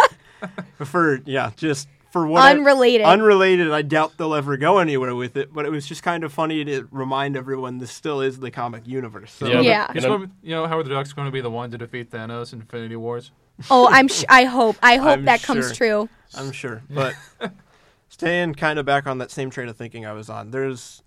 for 0.86 1.20
yeah, 1.26 1.50
just 1.56 1.88
for 2.16 2.26
what 2.26 2.50
Unrelated. 2.56 3.04
unrelated. 3.06 3.70
I 3.70 3.82
doubt 3.82 4.14
they'll 4.16 4.34
ever 4.34 4.56
go 4.56 4.78
anywhere 4.78 5.14
with 5.14 5.36
it, 5.36 5.52
but 5.52 5.66
it 5.66 5.70
was 5.70 5.86
just 5.86 6.02
kind 6.02 6.24
of 6.24 6.32
funny 6.32 6.64
to 6.64 6.88
remind 6.90 7.36
everyone 7.36 7.76
this 7.76 7.90
still 7.92 8.22
is 8.22 8.38
the 8.38 8.50
comic 8.50 8.86
universe. 8.86 9.32
So 9.32 9.46
Yeah, 9.46 9.60
Yeah. 9.60 9.86
but, 9.88 9.96
It's 9.96 10.04
you 10.04 10.10
know, 10.10 10.18
gonna- 10.18 10.30
you 10.42 10.50
know, 10.54 10.66
Howard 10.66 10.86
the 10.86 10.90
Duck's 10.90 11.12
going 11.12 11.26
to 11.26 11.30
be 11.30 11.42
the 11.42 11.50
one 11.50 11.70
to 11.72 11.76
defeat 11.76 12.10
Thanos 12.10 12.54
in 12.54 12.60
Infinity 12.62 12.96
Wars. 12.96 13.32
oh, 13.70 13.86
I'm. 13.90 14.08
Sh- 14.08 14.24
I 14.30 14.44
hope. 14.44 14.76
I 14.82 14.96
hope 14.96 15.18
I'm 15.18 15.24
that 15.26 15.42
comes 15.42 15.76
true. 15.76 16.08
I'm 16.34 16.52
sure. 16.52 16.82
But 16.88 17.14
staying 18.08 18.54
kind 18.54 18.78
of 18.78 18.86
back 18.86 19.06
on 19.06 19.18
that 19.18 19.30
same 19.30 19.50
train 19.50 19.68
of 19.68 19.76
thinking 19.76 20.06
I 20.06 20.12
was 20.12 20.30
on, 20.30 20.52
there's 20.52 21.02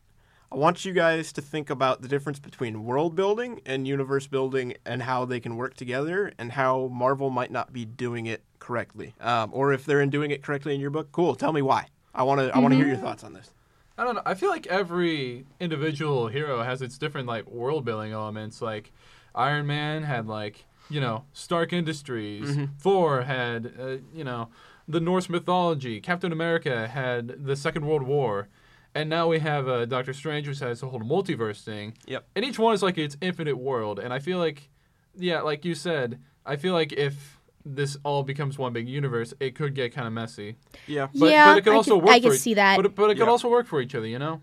I 0.52 0.56
want 0.56 0.84
you 0.84 0.94
guys 0.94 1.32
to 1.34 1.42
think 1.42 1.70
about 1.70 2.02
the 2.02 2.08
difference 2.08 2.40
between 2.40 2.84
world 2.84 3.16
building 3.16 3.62
and 3.68 3.88
universe 3.88 4.26
building 4.26 4.74
and 4.84 5.04
how 5.04 5.26
they 5.26 5.40
can 5.40 5.58
work 5.58 5.76
together 5.76 6.34
and 6.40 6.54
how 6.54 6.88
Marvel 6.88 7.30
might 7.30 7.52
not 7.52 7.72
be 7.72 7.86
doing 7.86 8.26
it 8.26 8.42
correctly. 8.58 9.14
Um, 9.22 9.52
or 9.54 9.74
if 9.74 9.86
they're 9.86 10.02
in 10.02 10.10
doing 10.10 10.32
it 10.32 10.42
correctly 10.42 10.74
in 10.74 10.82
your 10.82 10.90
book, 10.90 11.12
cool. 11.12 11.36
Tell 11.36 11.54
me 11.54 11.62
why. 11.62 11.88
I 12.16 12.24
want 12.24 12.42
to. 12.42 12.54
I 12.56 12.58
want 12.58 12.72
to 12.74 12.78
hear 12.78 12.88
your 12.88 12.98
thoughts 12.98 13.24
on 13.24 13.34
this. 13.34 13.52
I 13.96 14.04
don't 14.04 14.16
know. 14.16 14.24
I 14.26 14.34
feel 14.34 14.50
like 14.50 14.66
every 14.68 15.46
individual 15.60 16.28
hero 16.30 16.64
has 16.64 16.82
its 16.82 16.98
different 16.98 17.28
like 17.28 17.48
world 17.48 17.86
building 17.86 18.12
elements. 18.12 18.60
Like 18.62 18.92
Iron 19.36 19.68
Man 19.68 20.04
had 20.04 20.26
like 20.26 20.66
you 20.90 21.00
know 21.00 21.26
Stark 21.32 21.72
Industries. 21.74 22.58
Thor 22.80 23.22
had 23.22 23.74
uh, 23.80 23.98
you 24.14 24.24
know 24.24 24.50
the 24.88 25.00
Norse 25.00 25.30
mythology. 25.30 26.02
Captain 26.02 26.32
America 26.32 26.88
had 26.88 27.46
the 27.46 27.56
Second 27.56 27.86
World 27.86 28.04
War. 28.04 28.48
And 28.96 29.10
now 29.10 29.28
we 29.28 29.40
have 29.40 29.68
uh, 29.68 29.86
Doctor 29.86 30.14
Strange, 30.14 30.48
which 30.48 30.60
has 30.60 30.82
the 30.82 30.88
whole 30.90 31.00
multiverse 31.02 31.64
thing. 31.64 31.96
Yep. 32.08 32.26
And 32.36 32.44
each 32.46 32.58
one 32.58 32.74
is 32.74 32.82
like 32.82 32.98
its 32.98 33.16
infinite 33.22 33.58
world. 33.58 34.00
And 34.00 34.12
I 34.14 34.20
feel 34.20 34.38
like, 34.40 34.70
yeah, 35.16 35.42
like 35.42 35.64
you 35.66 35.76
said, 35.76 36.20
I 36.46 36.56
feel 36.56 36.74
like 36.74 36.92
if 36.94 37.40
this 37.66 37.98
all 38.04 38.24
becomes 38.24 38.58
one 38.58 38.74
big 38.74 38.90
universe, 38.90 39.34
it 39.40 39.54
could 39.56 39.76
get 39.76 39.94
kind 39.94 40.08
of 40.08 40.14
messy. 40.14 40.56
Yeah. 40.88 41.08
But, 41.14 41.30
Yeah, 41.32 41.52
but 41.54 41.58
it 41.60 41.62
could 41.66 41.74
I 41.74 41.76
also 41.76 41.96
could- 42.00 42.06
work 42.06 42.16
I 42.16 42.20
for 42.20 42.24
could 42.30 42.36
each- 42.36 42.42
see 42.42 42.54
that. 42.56 42.76
But, 42.78 42.86
it- 42.88 42.96
but 42.96 43.10
it 43.12 43.16
could 43.16 43.26
Yeah. 43.26 43.30
also 43.32 43.50
work 43.50 43.68
for 43.68 43.80
each 43.80 43.94
other, 43.94 44.08
you 44.08 44.18
know? 44.20 44.42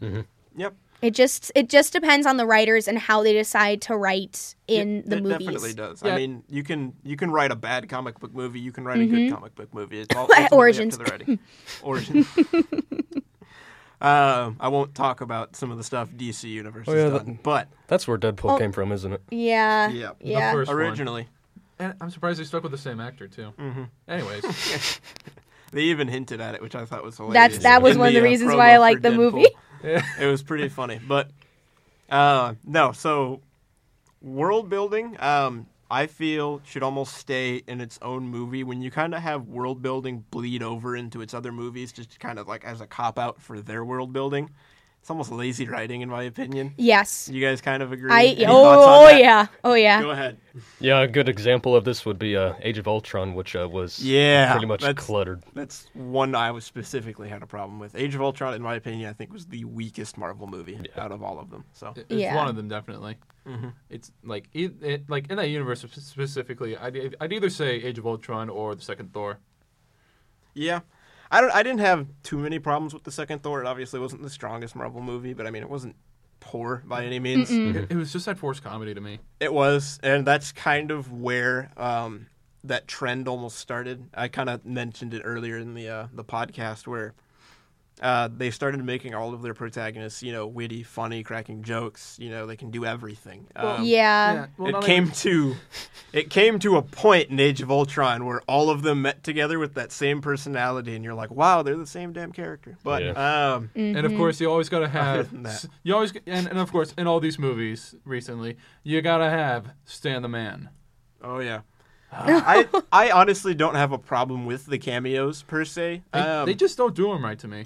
Yep. 0.56 0.74
It 1.02 1.10
just 1.12 1.52
it 1.54 1.68
just 1.68 1.92
depends 1.92 2.26
on 2.26 2.38
the 2.38 2.46
writers 2.46 2.88
and 2.88 2.98
how 2.98 3.22
they 3.22 3.34
decide 3.34 3.82
to 3.82 3.96
write 3.96 4.54
in 4.66 4.98
It- 5.00 5.10
the 5.10 5.16
it 5.18 5.22
movies. 5.24 5.40
It 5.40 5.44
definitely 5.52 5.74
does. 5.74 6.02
Yeah. 6.02 6.14
I 6.14 6.16
mean, 6.16 6.42
you 6.48 6.62
can 6.62 6.94
you 7.04 7.16
can 7.16 7.30
write 7.30 7.50
a 7.50 7.56
bad 7.56 7.86
comic 7.90 8.18
book 8.18 8.32
movie. 8.32 8.60
You 8.60 8.72
can 8.72 8.84
write 8.84 9.00
a 9.00 9.06
good 9.06 9.30
comic 9.30 9.54
book 9.54 9.74
movie. 9.74 9.98
It's 10.00 10.14
all 10.16 10.22
ultimately 10.30 10.56
Origins. 10.56 10.94
Up 10.98 11.04
to 11.04 11.04
the 11.04 11.10
writing. 11.10 11.38
Origins. 11.82 12.26
um, 14.00 14.56
I 14.60 14.68
won't 14.68 14.94
talk 14.94 15.20
about 15.20 15.56
some 15.56 15.70
of 15.70 15.78
the 15.78 15.84
stuff 15.84 16.10
DC 16.10 16.44
Universe 16.44 16.86
Oh, 16.88 16.92
has 16.94 17.02
yeah, 17.12 17.18
done, 17.18 17.26
that- 17.26 17.42
but 17.42 17.68
That's 17.86 18.06
where 18.06 18.18
Deadpool 18.18 18.52
Oh. 18.54 18.58
came 18.58 18.72
from, 18.72 18.92
isn't 18.92 19.12
it? 19.12 19.22
Yeah. 19.30 19.88
Yeah. 19.88 20.10
The 20.20 20.28
Yeah. 20.28 20.52
first- 20.52 20.68
one. 20.68 20.76
originally 20.76 21.28
And 21.78 21.94
I'm 22.00 22.10
surprised 22.10 22.40
they 22.40 22.44
stuck 22.44 22.62
with 22.62 22.72
the 22.72 22.78
same 22.78 23.00
actor 23.00 23.28
too. 23.28 23.52
Mm-hmm. 23.58 23.82
Anyways, 24.08 25.00
they 25.72 25.82
even 25.82 26.08
hinted 26.08 26.40
at 26.40 26.54
it, 26.54 26.62
which 26.62 26.74
I 26.74 26.84
thought 26.84 27.02
was 27.04 27.16
hilarious. 27.16 27.34
That's 27.52 27.62
that 27.64 27.82
was 27.82 27.94
in 27.94 27.98
one 28.00 28.08
of 28.08 28.14
the 28.14 28.20
uh, 28.20 28.24
reasons 28.24 28.52
promo 28.52 28.56
why 28.58 28.72
I 28.72 28.78
liked 28.78 29.02
the 29.02 29.10
Deadpool. 29.10 29.16
movie. 29.16 29.48
it 30.20 30.26
was 30.26 30.42
pretty 30.42 30.68
funny. 30.68 30.98
But 31.06 31.30
uh, 32.10 32.54
no, 32.64 32.92
so 32.92 33.40
world 34.22 34.68
building, 34.70 35.16
um, 35.20 35.66
I 35.90 36.08
feel 36.08 36.60
should 36.64 36.82
almost 36.82 37.14
stay 37.14 37.62
in 37.68 37.80
its 37.80 37.98
own 38.02 38.26
movie. 38.26 38.64
When 38.64 38.82
you 38.82 38.90
kind 38.90 39.14
of 39.14 39.22
have 39.22 39.46
world 39.46 39.82
building 39.82 40.24
bleed 40.30 40.62
over 40.62 40.96
into 40.96 41.20
its 41.20 41.32
other 41.32 41.52
movies, 41.52 41.92
just 41.92 42.18
kind 42.18 42.38
of 42.38 42.48
like 42.48 42.64
as 42.64 42.80
a 42.80 42.86
cop 42.86 43.18
out 43.18 43.40
for 43.40 43.60
their 43.60 43.84
world 43.84 44.12
building, 44.12 44.50
it's 45.06 45.10
almost 45.12 45.30
lazy 45.30 45.68
writing, 45.68 46.00
in 46.00 46.08
my 46.08 46.24
opinion. 46.24 46.74
Yes. 46.76 47.28
You 47.32 47.40
guys 47.40 47.60
kind 47.60 47.80
of 47.80 47.92
agree? 47.92 48.10
I 48.10 48.24
Any 48.24 48.46
oh, 48.46 48.64
on 48.64 48.78
oh 48.80 49.06
that? 49.06 49.20
yeah. 49.20 49.46
Oh 49.62 49.74
yeah. 49.74 50.02
Go 50.02 50.10
ahead. 50.10 50.36
Yeah, 50.80 50.98
a 50.98 51.06
good 51.06 51.28
example 51.28 51.76
of 51.76 51.84
this 51.84 52.04
would 52.04 52.18
be 52.18 52.36
uh, 52.36 52.54
Age 52.60 52.76
of 52.78 52.88
Ultron, 52.88 53.36
which 53.36 53.54
uh, 53.54 53.68
was 53.70 54.00
Yeah, 54.02 54.50
pretty 54.50 54.66
much 54.66 54.80
that's- 54.80 55.06
cluttered. 55.06 55.44
That's 55.54 55.86
one 55.94 56.34
I 56.34 56.50
was 56.50 56.64
specifically 56.64 57.28
had 57.28 57.44
a 57.44 57.46
problem 57.46 57.78
with. 57.78 57.94
Age 57.94 58.16
of 58.16 58.20
Ultron, 58.20 58.54
in 58.54 58.62
my 58.62 58.74
opinion, 58.74 59.08
I 59.08 59.12
think 59.12 59.32
was 59.32 59.46
the 59.46 59.64
weakest 59.64 60.18
Marvel 60.18 60.48
movie 60.48 60.76
out 60.96 61.12
of 61.12 61.22
all 61.22 61.38
of 61.38 61.50
them. 61.50 61.62
So 61.72 61.94
it's 61.94 62.06
Yeah. 62.10 62.34
one 62.34 62.48
of 62.48 62.56
them 62.56 62.66
definitely. 62.66 63.16
Mm-hmm. 63.46 63.68
It's 63.88 64.10
like 64.24 64.48
it, 64.54 64.72
it, 64.82 65.08
like 65.08 65.30
in 65.30 65.36
that 65.36 65.50
universe 65.50 65.84
specifically, 65.88 66.76
I'd, 66.76 67.14
I'd 67.20 67.32
either 67.32 67.48
say 67.48 67.76
Age 67.76 67.98
of 67.98 68.06
Ultron 68.08 68.48
or 68.50 68.74
the 68.74 68.82
second 68.82 69.12
Thor. 69.12 69.38
Yeah. 70.52 70.80
I 71.30 71.40
don't 71.40 71.50
I 71.52 71.62
didn't 71.62 71.80
have 71.80 72.06
too 72.22 72.38
many 72.38 72.58
problems 72.58 72.94
with 72.94 73.04
the 73.04 73.12
second 73.12 73.42
Thor. 73.42 73.60
It 73.60 73.66
obviously 73.66 74.00
wasn't 74.00 74.22
the 74.22 74.30
strongest 74.30 74.76
Marvel 74.76 75.00
movie, 75.00 75.34
but 75.34 75.46
I 75.46 75.50
mean 75.50 75.62
it 75.62 75.70
wasn't 75.70 75.96
poor 76.40 76.82
by 76.86 77.04
any 77.04 77.18
means. 77.18 77.50
It, 77.50 77.90
it 77.90 77.96
was 77.96 78.12
just 78.12 78.26
that 78.26 78.38
forced 78.38 78.62
comedy 78.62 78.94
to 78.94 79.00
me. 79.00 79.18
It 79.40 79.52
was, 79.52 79.98
and 80.02 80.26
that's 80.26 80.52
kind 80.52 80.90
of 80.90 81.10
where 81.12 81.72
um, 81.76 82.26
that 82.64 82.86
trend 82.86 83.28
almost 83.28 83.58
started. 83.58 84.08
I 84.14 84.28
kind 84.28 84.48
of 84.48 84.64
mentioned 84.64 85.14
it 85.14 85.22
earlier 85.24 85.58
in 85.58 85.74
the 85.74 85.88
uh, 85.88 86.06
the 86.12 86.24
podcast 86.24 86.86
where 86.86 87.14
uh, 88.02 88.28
they 88.34 88.50
started 88.50 88.84
making 88.84 89.14
all 89.14 89.32
of 89.32 89.40
their 89.40 89.54
protagonists, 89.54 90.22
you 90.22 90.30
know, 90.30 90.46
witty, 90.46 90.82
funny, 90.82 91.22
cracking 91.22 91.62
jokes. 91.62 92.16
You 92.20 92.28
know, 92.30 92.46
they 92.46 92.56
can 92.56 92.70
do 92.70 92.84
everything. 92.84 93.46
Um, 93.56 93.84
yeah. 93.84 94.46
well, 94.58 94.76
it 94.76 94.84
came 94.84 95.04
even- 95.04 95.14
to 95.14 95.54
it 96.12 96.28
came 96.30 96.58
to 96.58 96.76
a 96.76 96.82
point 96.82 97.30
in 97.30 97.40
Age 97.40 97.62
of 97.62 97.70
Ultron 97.70 98.26
where 98.26 98.42
all 98.42 98.68
of 98.68 98.82
them 98.82 99.02
met 99.02 99.24
together 99.24 99.58
with 99.58 99.74
that 99.74 99.92
same 99.92 100.20
personality, 100.20 100.94
and 100.94 101.02
you're 101.04 101.14
like, 101.14 101.30
wow, 101.30 101.62
they're 101.62 101.76
the 101.76 101.86
same 101.86 102.12
damn 102.12 102.32
character. 102.32 102.76
But 102.84 103.16
um, 103.16 103.70
And 103.74 104.04
of 104.04 104.14
course, 104.14 104.40
you 104.40 104.50
always 104.50 104.68
gotta 104.68 104.88
have 105.02 105.42
that. 105.44 105.64
you 105.82 105.94
always 105.94 106.12
and, 106.26 106.46
and 106.48 106.58
of 106.58 106.70
course 106.70 106.92
in 106.98 107.06
all 107.06 107.18
these 107.20 107.38
movies 107.38 107.94
recently, 108.04 108.56
you 108.82 109.00
gotta 109.00 109.30
have 109.30 109.72
Stan 109.86 110.20
the 110.22 110.28
Man. 110.28 110.68
oh 111.22 111.38
yeah. 111.38 111.60
I 112.12 112.68
I 112.92 113.10
honestly 113.10 113.54
don't 113.54 113.74
have 113.74 113.90
a 113.92 113.98
problem 113.98 114.46
with 114.46 114.66
the 114.66 114.78
cameos 114.78 115.42
per 115.42 115.64
se. 115.64 116.02
They, 116.12 116.18
Um, 116.20 116.46
they 116.46 116.54
just 116.54 116.76
don't 116.76 116.94
do 116.94 117.08
them 117.08 117.24
right 117.24 117.38
to 117.40 117.48
me. 117.48 117.64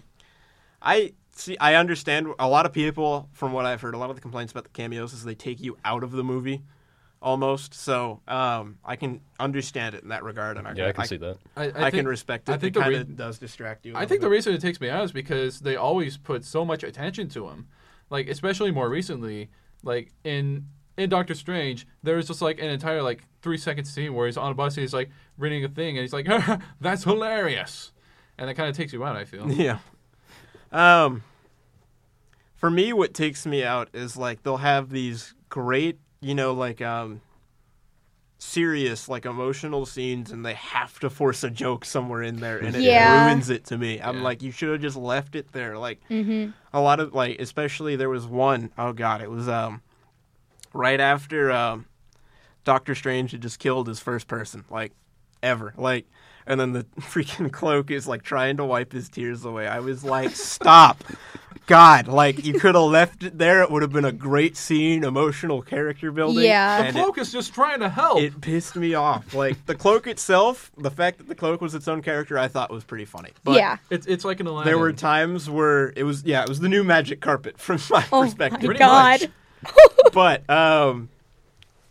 I 0.82 1.12
see. 1.32 1.56
I 1.58 1.74
understand 1.74 2.28
a 2.38 2.48
lot 2.48 2.66
of 2.66 2.72
people, 2.72 3.28
from 3.32 3.52
what 3.52 3.66
I've 3.66 3.80
heard, 3.80 3.94
a 3.94 3.98
lot 3.98 4.10
of 4.10 4.16
the 4.16 4.22
complaints 4.22 4.52
about 4.52 4.64
the 4.64 4.70
cameos 4.70 5.12
is 5.12 5.24
they 5.24 5.34
take 5.34 5.60
you 5.60 5.76
out 5.84 6.02
of 6.02 6.12
the 6.12 6.24
movie, 6.24 6.62
almost. 7.22 7.74
So 7.74 8.20
um, 8.28 8.78
I 8.84 8.96
can 8.96 9.20
understand 9.38 9.94
it 9.94 10.02
in 10.02 10.08
that 10.08 10.24
regard, 10.24 10.56
and 10.56 10.66
I, 10.66 10.72
Yeah, 10.72 10.88
I 10.88 10.92
can 10.92 11.06
see 11.06 11.16
that. 11.18 11.38
I, 11.56 11.64
I, 11.64 11.66
I, 11.66 11.72
think, 11.72 11.94
can 11.94 12.08
respect 12.08 12.48
it. 12.48 12.52
I 12.52 12.58
think 12.58 12.76
it 12.76 12.78
the 12.78 12.80
kind 12.80 13.08
re- 13.08 13.14
does 13.14 13.38
distract 13.38 13.86
you. 13.86 13.94
I 13.94 14.02
I 14.02 14.06
think 14.06 14.20
the 14.20 14.30
reason 14.30 14.54
it 14.54 14.60
takes 14.60 14.80
me 14.80 14.88
out 14.88 15.04
is 15.04 15.12
because 15.12 15.60
they 15.60 15.76
always 15.76 16.16
put 16.16 16.44
so 16.44 16.64
much 16.64 16.82
attention 16.82 17.28
to 17.30 17.48
him, 17.48 17.68
like 18.08 18.28
especially 18.28 18.70
more 18.70 18.88
recently, 18.88 19.50
like 19.82 20.12
in 20.24 20.66
in 20.96 21.08
Doctor 21.08 21.34
Strange, 21.34 21.86
there 22.02 22.16
was 22.16 22.26
just 22.26 22.42
like 22.42 22.58
an 22.58 22.68
entire 22.68 23.02
like 23.02 23.22
three 23.42 23.56
second 23.56 23.84
scene 23.86 24.14
where 24.14 24.26
he's 24.26 24.36
on 24.36 24.52
a 24.52 24.54
bus 24.54 24.76
and 24.76 24.82
he's 24.82 24.92
like 24.92 25.10
reading 25.38 25.64
a 25.64 25.68
thing 25.68 25.96
and 25.96 26.02
he's 26.02 26.12
like, 26.12 26.26
"That's 26.80 27.04
hilarious," 27.04 27.92
and 28.38 28.48
that 28.48 28.54
kind 28.54 28.68
of 28.68 28.76
takes 28.76 28.92
you 28.92 29.04
out. 29.04 29.16
I 29.16 29.24
feel. 29.24 29.50
Yeah. 29.60 29.78
Um. 30.72 31.22
For 32.56 32.70
me, 32.70 32.92
what 32.92 33.14
takes 33.14 33.46
me 33.46 33.64
out 33.64 33.88
is 33.94 34.18
like 34.18 34.42
they'll 34.42 34.58
have 34.58 34.90
these 34.90 35.34
great, 35.48 35.98
you 36.20 36.34
know, 36.34 36.52
like 36.52 36.82
um, 36.82 37.22
serious, 38.38 39.08
like 39.08 39.24
emotional 39.24 39.86
scenes, 39.86 40.30
and 40.30 40.44
they 40.44 40.52
have 40.52 40.98
to 41.00 41.08
force 41.08 41.42
a 41.42 41.48
joke 41.48 41.86
somewhere 41.86 42.22
in 42.22 42.36
there, 42.40 42.58
and 42.58 42.76
it 42.76 42.82
Yeah. 42.82 43.10
ruins 43.12 43.48
it 43.48 43.64
to 43.66 43.78
me. 43.78 43.98
I'm 43.98 44.18
Yeah. 44.18 44.22
like, 44.24 44.42
you 44.42 44.50
should 44.50 44.70
have 44.72 44.82
just 44.82 44.96
left 44.98 45.34
it 45.34 45.52
there. 45.52 45.78
Like 45.78 46.00
a 46.10 46.80
lot 46.82 47.00
of 47.00 47.14
like, 47.14 47.40
especially 47.40 47.96
there 47.96 48.10
was 48.10 48.26
one 48.26 48.70
oh 48.76 48.92
god, 48.92 49.22
it 49.22 49.30
was 49.30 49.48
um, 49.48 49.80
right 50.74 51.00
after 51.00 51.50
um, 51.50 51.86
Doctor 52.64 52.94
Strange 52.94 53.32
had 53.32 53.40
just 53.40 53.58
killed 53.58 53.88
his 53.88 54.00
first 54.00 54.28
person, 54.28 54.64
like 54.68 54.92
ever, 55.42 55.72
like. 55.78 56.06
And 56.50 56.60
then 56.60 56.72
the 56.72 56.82
freaking 57.00 57.52
cloak 57.52 57.90
is 57.92 58.08
like 58.08 58.22
trying 58.22 58.56
to 58.56 58.64
wipe 58.64 58.92
his 58.92 59.08
tears 59.08 59.44
away. 59.44 59.66
I 59.68 59.78
was 59.78 60.02
like, 60.02 60.30
stop. 60.30 61.04
God, 61.66 62.08
like 62.08 62.44
you 62.44 62.54
could 62.54 62.74
have 62.74 62.84
left 62.84 63.22
it 63.22 63.38
there. 63.38 63.62
It 63.62 63.70
would 63.70 63.82
have 63.82 63.92
been 63.92 64.04
a 64.04 64.10
great 64.10 64.56
scene, 64.56 65.04
emotional 65.04 65.62
character 65.62 66.10
building. 66.10 66.44
Yeah. 66.44 66.78
The 66.82 66.88
and 66.88 66.96
cloak 66.96 67.18
is 67.18 67.30
just 67.30 67.54
trying 67.54 67.78
to 67.78 67.88
help. 67.88 68.18
it, 68.18 68.24
it 68.24 68.40
pissed 68.40 68.74
me 68.74 68.94
off. 68.94 69.32
Like 69.34 69.64
the 69.66 69.76
cloak 69.76 70.08
itself, 70.08 70.72
the 70.76 70.90
fact 70.90 71.18
that 71.18 71.28
the 71.28 71.36
cloak 71.36 71.60
was 71.60 71.76
its 71.76 71.86
own 71.86 72.02
character, 72.02 72.36
I 72.36 72.48
thought 72.48 72.70
was 72.72 72.82
pretty 72.82 73.04
funny. 73.04 73.30
But 73.44 73.54
yeah. 73.54 73.76
it's 73.88 74.08
it's 74.08 74.24
like 74.24 74.40
an 74.40 74.48
Aladdin. 74.48 74.68
there 74.68 74.78
were 74.78 74.92
times 74.92 75.48
where 75.48 75.92
it 75.94 76.02
was, 76.02 76.24
yeah, 76.24 76.42
it 76.42 76.48
was 76.48 76.58
the 76.58 76.68
new 76.68 76.82
magic 76.82 77.20
carpet 77.20 77.56
from 77.60 77.78
my 77.90 78.04
Oh 78.10 78.22
perspective. 78.24 78.68
my 78.68 78.76
god. 78.76 79.20
much. 79.62 79.72
but 80.12 80.50
um, 80.50 81.08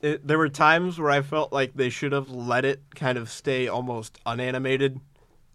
it, 0.01 0.25
there 0.25 0.37
were 0.37 0.49
times 0.49 0.99
where 0.99 1.11
I 1.11 1.21
felt 1.21 1.51
like 1.51 1.73
they 1.73 1.89
should 1.89 2.11
have 2.11 2.29
let 2.29 2.65
it 2.65 2.81
kind 2.95 3.17
of 3.17 3.29
stay 3.29 3.67
almost 3.67 4.17
unanimated, 4.25 4.99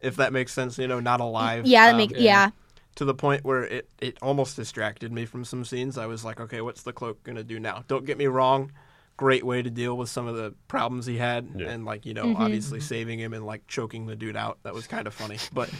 if 0.00 0.16
that 0.16 0.32
makes 0.32 0.52
sense. 0.52 0.78
You 0.78 0.88
know, 0.88 1.00
not 1.00 1.20
alive. 1.20 1.66
Yeah, 1.66 1.86
that 1.86 1.92
um, 1.92 1.96
make 1.96 2.10
yeah. 2.12 2.18
yeah. 2.18 2.50
to 2.96 3.04
the 3.04 3.14
point 3.14 3.44
where 3.44 3.64
it, 3.64 3.88
it 4.00 4.18
almost 4.20 4.56
distracted 4.56 5.12
me 5.12 5.24
from 5.24 5.44
some 5.44 5.64
scenes. 5.64 5.96
I 5.96 6.06
was 6.06 6.24
like, 6.24 6.40
okay, 6.40 6.60
what's 6.60 6.82
the 6.82 6.92
cloak 6.92 7.22
gonna 7.22 7.44
do 7.44 7.58
now? 7.58 7.84
Don't 7.88 8.04
get 8.04 8.18
me 8.18 8.26
wrong, 8.26 8.72
great 9.16 9.44
way 9.44 9.62
to 9.62 9.70
deal 9.70 9.96
with 9.96 10.08
some 10.10 10.26
of 10.26 10.36
the 10.36 10.54
problems 10.68 11.06
he 11.06 11.16
had, 11.16 11.48
Yeah. 11.56 11.70
and 11.70 11.84
like 11.84 12.04
you 12.04 12.14
know, 12.14 12.34
obviously 12.36 12.80
saving 12.80 13.18
him 13.18 13.32
and 13.32 13.46
like 13.46 13.66
choking 13.66 14.06
the 14.06 14.16
dude 14.16 14.36
out. 14.36 14.58
That 14.62 14.74
was 14.74 14.86
kind 14.86 15.06
of 15.06 15.14
funny, 15.14 15.38
but. 15.52 15.70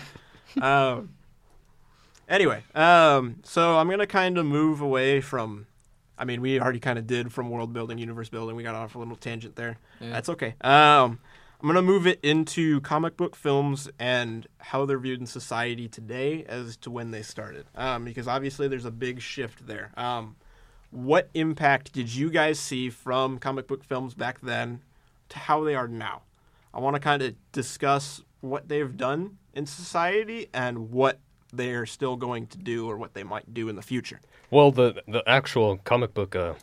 Um, 0.61 1.11
anyway, 2.29 2.63
um, 2.75 3.41
so 3.43 3.77
I'm 3.77 3.91
gonna 3.91 4.07
kind 4.07 4.39
of 4.39 4.47
move 4.47 4.81
away 4.81 5.21
from. 5.21 5.67
I 6.19 6.25
mean, 6.25 6.41
we 6.41 6.61
already 6.61 6.81
kind 6.81 6.99
of 6.99 7.07
did 7.07 7.33
from 7.33 7.51
world 7.51 7.73
building, 7.73 7.99
universe 7.99 8.29
building. 8.29 8.57
We 8.57 8.63
got 8.63 8.75
off 8.75 8.95
a 8.95 8.99
little 8.99 9.17
tangent 9.17 9.57
there. 9.57 9.79
Yeah. 10.01 10.11
That's 10.11 10.29
okay. 10.29 10.55
Um, 10.61 11.19
I'm 11.61 11.69
gonna 11.69 11.83
move 11.83 12.07
it 12.07 12.21
into 12.23 12.81
comic 12.83 13.17
book 13.17 13.35
films 13.35 13.89
and 13.99 14.47
how 14.59 14.85
they're 14.85 14.99
viewed 14.99 15.21
in 15.21 15.27
society 15.27 15.89
today 15.89 16.45
as 16.45 16.77
to 16.79 16.91
when 16.91 17.11
they 17.11 17.23
started. 17.23 17.67
Um, 17.75 18.05
because 18.05 18.29
obviously 18.29 18.69
there's 18.69 18.85
a 18.85 18.91
big 18.91 19.21
shift 19.21 19.67
there. 19.67 19.91
Um, 19.97 20.37
what 20.91 21.31
impact 21.35 21.93
did 21.93 22.15
you 22.15 22.31
guys 22.31 22.61
see 22.61 22.91
from 22.91 23.39
comic 23.39 23.67
book 23.67 23.83
films 23.83 24.15
back 24.15 24.41
then 24.43 24.81
to 25.31 25.39
how 25.39 25.65
they 25.65 25.75
are 25.75 25.89
now? 25.89 26.23
I 26.73 26.81
want 26.81 26.95
to 26.95 27.01
kind 27.01 27.23
of 27.23 27.35
discuss 27.53 28.23
what 28.41 28.69
they've 28.69 28.97
done 28.97 29.39
in 29.55 29.67
society 29.67 30.49
and 30.53 30.91
what 30.91 31.19
they're 31.57 31.87
still 31.87 32.17
going 32.17 32.47
to 32.49 32.59
do 32.59 32.89
or 32.89 32.97
what 32.97 33.15
they 33.15 33.23
might 33.23 33.53
do 33.53 33.69
in 33.69 33.77
the 33.77 33.83
future. 33.83 34.21
Well, 34.51 34.71
the 34.71 35.03
the 35.09 35.23
actual 35.27 35.79
comic 35.79 36.15
book 36.15 36.37
uh, 36.37 36.55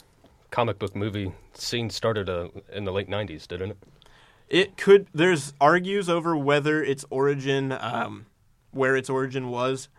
comic 0.49 0.79
book 0.79 0.95
movie 0.95 1.31
scene 1.53 1.89
started 1.89 2.29
uh, 2.29 2.49
in 2.71 2.85
the 2.85 2.91
late 2.91 3.09
'90s, 3.09 3.47
didn't 3.47 3.71
it? 3.71 3.77
It 4.49 4.77
could. 4.77 5.07
There's 5.13 5.53
argues 5.61 6.09
over 6.09 6.35
whether 6.35 6.83
its 6.83 7.05
origin, 7.09 7.71
um, 7.71 8.25
where 8.71 8.95
its 8.95 9.09
origin 9.09 9.49
was. 9.49 9.89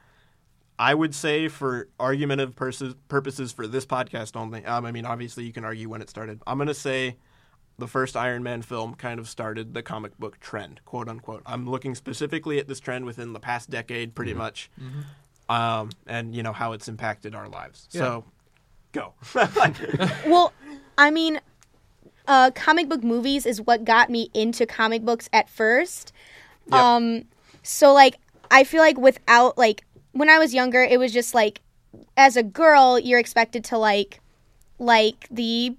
I 0.79 0.95
would 0.95 1.15
say, 1.15 1.49
for 1.49 1.89
argumentative 2.01 2.57
purposes, 2.57 2.95
purposes 3.09 3.53
for 3.53 3.67
this 3.67 3.87
podcast 3.87 4.37
only. 4.37 4.65
Um, 4.65 4.85
I 4.85 4.91
mean, 4.91 5.05
obviously, 5.05 5.45
you 5.45 5.53
can 5.53 5.65
argue 5.65 5.89
when 5.89 6.03
it 6.03 6.11
started. 6.11 6.43
I'm 6.47 6.59
going 6.59 6.69
to 6.69 6.75
say 6.75 7.17
the 7.79 7.89
first 7.89 8.17
Iron 8.17 8.43
Man 8.43 8.63
film 8.63 8.95
kind 8.95 9.19
of 9.19 9.29
started 9.29 9.75
the 9.75 9.83
comic 9.83 10.19
book 10.19 10.39
trend, 10.41 10.81
quote 10.85 11.09
unquote. 11.09 11.43
I'm 11.47 11.69
looking 11.69 11.95
specifically 11.95 12.59
at 12.59 12.69
this 12.69 12.81
trend 12.81 13.05
within 13.05 13.33
the 13.33 13.41
past 13.41 13.71
decade, 13.71 14.15
pretty 14.15 14.35
much, 14.35 14.71
um, 15.49 15.91
and 16.07 16.35
you 16.35 16.43
know 16.43 16.53
how 16.53 16.73
it's 16.73 16.89
impacted 16.89 17.35
our 17.35 17.49
lives. 17.49 17.87
So, 17.91 18.25
go. 18.93 19.15
Well, 20.27 20.53
I 20.99 21.11
mean, 21.11 21.41
uh, 22.29 22.51
comic 22.53 22.89
book 22.89 23.03
movies 23.03 23.47
is 23.47 23.61
what 23.61 23.85
got 23.85 24.11
me 24.11 24.31
into 24.35 24.67
comic 24.67 25.03
books 25.03 25.29
at 25.33 25.49
first. 25.49 26.13
Yep. 26.67 26.75
Um, 26.75 27.25
so 27.63 27.93
like, 27.93 28.19
I 28.51 28.65
feel 28.65 28.81
like 28.81 28.99
without 28.99 29.59
like 29.59 29.85
when 30.13 30.29
I 30.29 30.39
was 30.39 30.55
younger, 30.55 30.83
it 30.83 30.99
was 30.99 31.13
just 31.13 31.35
like, 31.35 31.61
as 32.17 32.37
a 32.37 32.43
girl, 32.43 32.99
you're 32.99 33.19
expected 33.19 33.65
to 33.65 33.79
like, 33.79 34.21
like 34.79 35.27
the 35.31 35.75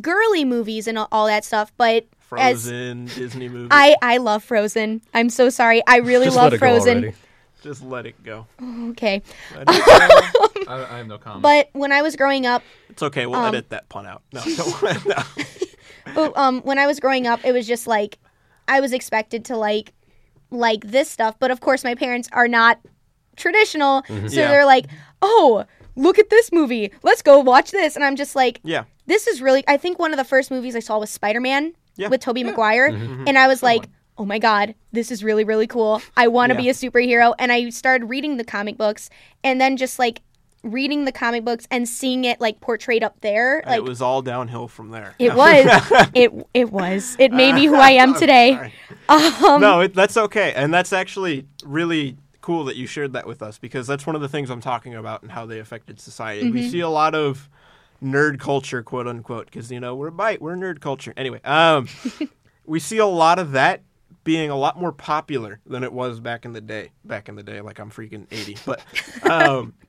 girly 0.00 0.44
movies 0.44 0.86
and 0.86 0.98
all, 0.98 1.08
all 1.12 1.26
that 1.26 1.44
stuff. 1.44 1.72
But 1.76 2.06
as 2.36 2.64
Frozen, 2.64 3.06
Disney 3.06 3.48
movie. 3.48 3.68
I 3.70 3.96
I 4.02 4.16
love 4.18 4.42
Frozen. 4.44 5.02
I'm 5.14 5.30
so 5.30 5.48
sorry. 5.50 5.82
I 5.86 5.98
really 5.98 6.26
Just 6.26 6.36
love 6.36 6.44
let 6.44 6.52
it 6.54 6.58
Frozen. 6.58 7.14
Just 7.62 7.82
let 7.82 8.06
it 8.06 8.22
go. 8.22 8.46
Okay, 8.90 9.22
Let 9.54 9.62
it 9.62 9.66
go. 9.66 10.62
I, 10.72 10.94
I 10.94 10.98
have 10.98 11.06
no 11.08 11.18
comment. 11.18 11.42
but 11.42 11.68
when 11.72 11.90
I 11.90 12.02
was 12.02 12.14
growing 12.14 12.46
up, 12.46 12.62
It's 12.90 13.02
okay. 13.02 13.26
We'll 13.26 13.40
Um, 13.40 13.46
edit 13.54 13.70
that 13.70 13.88
pun 13.88 14.06
out. 14.06 14.22
No, 14.32 14.40
don't. 14.56 15.06
no. 15.06 15.22
But 16.14 16.36
um, 16.36 16.60
when 16.62 16.78
I 16.78 16.86
was 16.86 17.00
growing 17.00 17.26
up, 17.26 17.44
it 17.44 17.52
was 17.52 17.66
just 17.66 17.86
like 17.86 18.18
I 18.68 18.80
was 18.80 18.92
expected 18.92 19.44
to 19.46 19.56
like 19.56 19.92
like 20.50 20.84
this 20.86 21.10
stuff, 21.10 21.38
but 21.40 21.50
of 21.50 21.60
course 21.60 21.82
my 21.82 21.94
parents 21.96 22.28
are 22.32 22.46
not 22.48 22.78
traditional, 23.36 24.04
so 24.06 24.14
Yeah. 24.14 24.48
they're 24.48 24.66
like, 24.66 24.86
"Oh, 25.22 25.64
look 25.96 26.18
at 26.18 26.30
this 26.30 26.52
movie. 26.52 26.92
Let's 27.02 27.22
go 27.22 27.40
watch 27.40 27.70
this." 27.72 27.96
And 27.96 28.04
I'm 28.04 28.16
just 28.16 28.36
like, 28.36 28.60
Yeah. 28.62 28.84
"This 29.06 29.26
is 29.26 29.40
really." 29.42 29.64
I 29.66 29.76
think 29.76 29.98
one 29.98 30.12
of 30.12 30.16
the 30.18 30.24
first 30.24 30.50
movies 30.50 30.76
I 30.76 30.80
saw 30.80 30.98
was 30.98 31.10
Spider 31.10 31.40
Man 31.40 31.72
Yeah. 31.96 32.08
with 32.08 32.20
Tobey 32.20 32.44
Maguire, 32.44 32.86
and 32.86 33.38
I 33.38 33.46
was 33.48 33.62
like. 33.62 33.88
Oh 34.18 34.24
my 34.24 34.38
god, 34.38 34.74
this 34.92 35.10
is 35.10 35.22
really 35.22 35.44
really 35.44 35.66
cool. 35.66 36.00
I 36.16 36.28
want 36.28 36.48
to 36.50 36.54
Yeah. 36.56 36.62
be 36.62 36.68
a 36.70 36.72
superhero 36.72 37.34
and 37.38 37.52
I 37.52 37.68
started 37.68 38.06
reading 38.08 38.38
the 38.38 38.44
comic 38.44 38.78
books 38.78 39.10
and 39.44 39.60
then 39.60 39.76
just 39.76 39.98
like 39.98 40.22
reading 40.62 41.04
the 41.04 41.12
comic 41.12 41.44
books 41.44 41.68
and 41.70 41.86
seeing 41.86 42.24
it 42.24 42.40
like 42.40 42.62
portrayed 42.62 43.04
up 43.04 43.20
there 43.20 43.62
like 43.66 43.76
it 43.76 43.84
was 43.84 44.00
all 44.00 44.22
downhill 44.22 44.68
from 44.68 44.88
there. 44.90 45.14
it 45.18 45.34
was. 45.34 45.66
it 46.14 46.32
it 46.54 46.72
was. 46.72 47.14
It 47.18 47.30
made 47.30 47.56
me 47.56 47.66
who 47.66 47.74
I 47.90 47.90
am 47.90 48.14
today. 48.14 48.72
Um, 49.10 49.60
no, 49.60 49.80
it, 49.80 49.92
that's 49.92 50.16
okay, 50.16 50.54
and 50.56 50.72
that's 50.72 50.94
actually 50.94 51.46
really 51.62 52.16
cool 52.40 52.64
that 52.64 52.76
you 52.76 52.86
shared 52.86 53.12
that 53.12 53.26
with 53.26 53.42
us 53.42 53.58
because 53.58 53.86
that's 53.86 54.06
one 54.06 54.16
of 54.16 54.22
the 54.22 54.28
things 54.30 54.48
I'm 54.48 54.62
talking 54.62 54.94
about 54.94 55.20
and 55.22 55.30
how 55.30 55.44
they 55.44 55.58
affected 55.58 56.00
society. 56.00 56.46
Mm-hmm. 56.46 56.54
We 56.54 56.70
see 56.70 56.80
a 56.80 56.88
lot 56.88 57.14
of 57.14 57.50
nerd 58.02 58.38
culture, 58.38 58.82
quote 58.82 59.06
unquote, 59.06 59.46
because 59.46 59.70
you 59.70 59.80
know 59.80 59.94
we're 59.94 60.08
a 60.08 60.12
bite, 60.12 60.40
we're 60.40 60.54
nerd 60.56 60.80
culture. 60.80 61.12
Anyway, 61.16 61.40
um, 61.44 61.88
we 62.66 62.80
see 62.80 62.98
a 62.98 63.06
lot 63.06 63.38
of 63.38 63.52
that 63.52 63.82
being 64.24 64.50
a 64.50 64.56
lot 64.56 64.78
more 64.78 64.92
popular 64.92 65.60
than 65.66 65.84
it 65.84 65.92
was 65.92 66.18
back 66.20 66.44
in 66.44 66.52
the 66.52 66.60
day. 66.60 66.90
Back 67.04 67.28
in 67.28 67.36
the 67.36 67.42
day, 67.42 67.60
like 67.60 67.78
I'm 67.78 67.90
freaking 67.90 68.26
80, 68.30 68.56
but. 68.66 68.82
Um, 69.30 69.74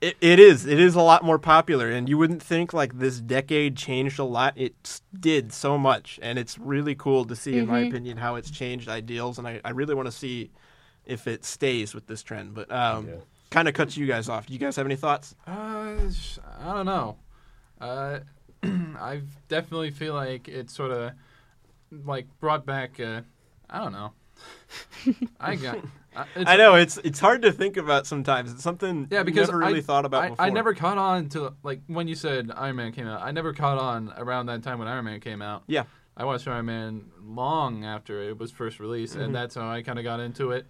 It, 0.00 0.16
it 0.20 0.38
is. 0.38 0.64
It 0.64 0.78
is 0.78 0.94
a 0.94 1.00
lot 1.00 1.24
more 1.24 1.40
popular, 1.40 1.90
and 1.90 2.08
you 2.08 2.16
wouldn't 2.18 2.40
think 2.40 2.72
like 2.72 3.00
this 3.00 3.18
decade 3.18 3.76
changed 3.76 4.20
a 4.20 4.24
lot. 4.24 4.52
It 4.56 5.00
did 5.18 5.52
so 5.52 5.76
much, 5.76 6.20
and 6.22 6.38
it's 6.38 6.56
really 6.56 6.94
cool 6.94 7.24
to 7.24 7.34
see, 7.34 7.58
in 7.58 7.66
my 7.66 7.80
opinion, 7.80 8.16
how 8.16 8.36
it's 8.36 8.48
changed 8.48 8.88
ideals. 8.88 9.38
And 9.38 9.48
I, 9.48 9.60
I 9.64 9.70
really 9.70 9.96
want 9.96 10.06
to 10.06 10.12
see 10.12 10.52
if 11.04 11.26
it 11.26 11.44
stays 11.44 11.94
with 11.94 12.06
this 12.06 12.22
trend. 12.22 12.54
But 12.54 12.70
um, 12.70 13.08
Yeah. 13.08 13.14
kind 13.50 13.66
of 13.66 13.74
cuts 13.74 13.96
you 13.96 14.06
guys 14.06 14.28
off. 14.28 14.46
Do 14.46 14.52
you 14.52 14.60
guys 14.60 14.76
have 14.76 14.86
any 14.86 14.94
thoughts? 14.94 15.34
Uh, 15.48 15.96
I 16.60 16.74
don't 16.74 16.86
know. 16.86 17.16
Uh, 17.80 18.20
I 18.62 19.22
definitely 19.48 19.90
feel 19.90 20.14
like 20.14 20.48
it 20.48 20.70
sort 20.70 20.90
of 20.90 21.12
like 22.04 22.26
brought 22.40 22.66
back. 22.66 22.98
Uh, 23.00 23.22
I 23.70 23.78
don't 23.78 23.92
know. 23.92 24.12
I 25.40 25.56
got. 25.56 25.78
Uh, 26.16 26.24
it's, 26.36 26.50
I 26.50 26.56
know 26.56 26.74
it's 26.74 26.96
it's 26.98 27.20
hard 27.20 27.42
to 27.42 27.52
think 27.52 27.76
about 27.76 28.06
sometimes. 28.06 28.52
It's 28.52 28.62
something 28.62 29.06
Yeah, 29.10 29.22
because 29.22 29.48
never 29.48 29.58
really 29.58 29.78
I, 29.78 29.82
thought 29.82 30.04
about 30.04 30.22
I, 30.24 30.28
before. 30.30 30.44
I 30.46 30.50
never 30.50 30.74
caught 30.74 30.98
on 30.98 31.28
to 31.30 31.54
like 31.62 31.80
when 31.86 32.08
you 32.08 32.14
said 32.14 32.50
Iron 32.56 32.76
Man 32.76 32.92
came 32.92 33.06
out. 33.06 33.22
I 33.22 33.30
never 33.30 33.52
caught 33.52 33.78
on 33.78 34.12
around 34.16 34.46
that 34.46 34.62
time 34.62 34.78
when 34.78 34.88
Iron 34.88 35.04
Man 35.04 35.20
came 35.20 35.42
out. 35.42 35.62
Yeah. 35.66 35.84
I 36.16 36.24
watched 36.24 36.48
Iron 36.48 36.66
Man 36.66 37.04
long 37.22 37.84
after 37.84 38.20
it 38.22 38.36
was 38.38 38.50
first 38.50 38.80
released, 38.80 39.14
Mm-hmm. 39.14 39.22
and 39.22 39.34
that's 39.34 39.54
how 39.54 39.68
I 39.70 39.82
kind 39.82 39.98
of 40.00 40.04
got 40.04 40.18
into 40.18 40.50
it. 40.50 40.66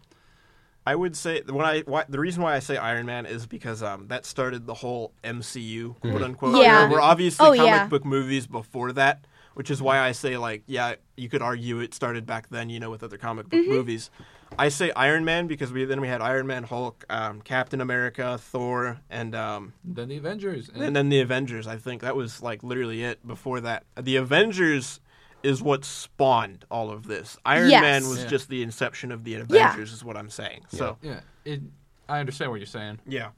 I 0.88 0.94
would 0.94 1.14
say 1.16 1.42
when 1.42 1.66
I 1.66 1.80
why, 1.80 2.04
the 2.08 2.18
reason 2.18 2.42
why 2.42 2.54
I 2.54 2.60
say 2.60 2.76
Iron 2.78 3.04
Man 3.04 3.26
is 3.26 3.46
because 3.46 3.82
um, 3.82 4.08
that 4.08 4.24
started 4.24 4.66
the 4.66 4.74
whole 4.74 5.12
MCU 5.22 6.00
quote 6.00 6.22
unquote. 6.22 6.62
Yeah. 6.62 6.80
There 6.80 6.88
were 6.88 7.00
obviously 7.00 7.44
Oh, 7.46 7.50
comic 7.54 7.66
yeah. 7.66 7.86
book 7.88 8.04
movies 8.06 8.46
before 8.46 8.92
that, 8.92 9.26
which 9.52 9.70
is 9.70 9.82
why 9.82 9.98
I 9.98 10.12
say 10.12 10.38
like 10.38 10.62
yeah, 10.66 10.94
you 11.16 11.28
could 11.28 11.42
argue 11.42 11.80
it 11.80 11.92
started 11.92 12.24
back 12.24 12.48
then, 12.48 12.70
you 12.70 12.80
know, 12.80 12.90
with 12.90 13.02
other 13.02 13.18
comic 13.18 13.50
book 13.50 13.66
movies. 13.66 14.10
I 14.58 14.70
say 14.70 14.90
Iron 14.92 15.26
Man 15.26 15.46
because 15.46 15.70
we 15.72 15.84
then 15.84 16.00
we 16.00 16.08
had 16.08 16.22
Iron 16.22 16.46
Man, 16.46 16.62
Hulk, 16.62 17.04
um, 17.10 17.42
Captain 17.42 17.82
America, 17.82 18.38
Thor, 18.38 18.98
and 19.10 19.34
um, 19.34 19.74
Then 19.84 20.08
the 20.08 20.16
Avengers. 20.16 20.70
And, 20.72 20.82
and 20.82 20.96
then 20.96 21.10
the 21.10 21.20
Avengers. 21.20 21.66
I 21.66 21.76
think 21.76 22.00
that 22.00 22.16
was 22.16 22.40
like 22.40 22.62
literally 22.62 23.04
it. 23.04 23.26
Before 23.26 23.60
that, 23.60 23.84
the 24.00 24.16
Avengers 24.16 25.00
is 25.42 25.62
what 25.62 25.84
spawned 25.84 26.64
all 26.70 26.90
of 26.90 27.06
this. 27.06 27.36
Iron 27.44 27.70
Yes. 27.70 27.80
Man 27.82 28.08
was 28.08 28.22
Yeah. 28.22 28.28
just 28.28 28.48
the 28.48 28.62
inception 28.62 29.12
of 29.12 29.24
the 29.24 29.34
Avengers, 29.34 29.92
is 29.92 30.04
what 30.04 30.16
I'm 30.16 30.30
saying. 30.30 30.64
So 30.68 30.98
yeah, 31.02 31.20
it. 31.44 31.60
I 32.08 32.20
understand 32.20 32.50
what 32.50 32.58
you're 32.60 32.66
saying. 32.66 33.00
yeah. 33.06 33.30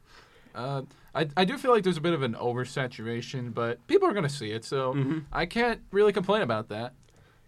Uh, 0.55 0.83
I, 1.15 1.29
I 1.37 1.45
do 1.45 1.57
feel 1.59 1.71
like 1.73 1.85
there's 1.85 1.97
a 1.97 2.01
bit 2.01 2.13
of 2.13 2.23
an 2.23 2.35
oversaturation, 2.35 3.53
but 3.55 3.85
people 3.87 4.09
are 4.09 4.13
going 4.13 4.25
to 4.27 4.29
see 4.35 4.51
it, 4.51 4.65
so 4.65 4.95
Mm-hmm. 4.95 5.19
I 5.33 5.47
can't 5.47 5.81
really 5.93 6.13
complain 6.13 6.43
about 6.43 6.69
that. 6.69 6.95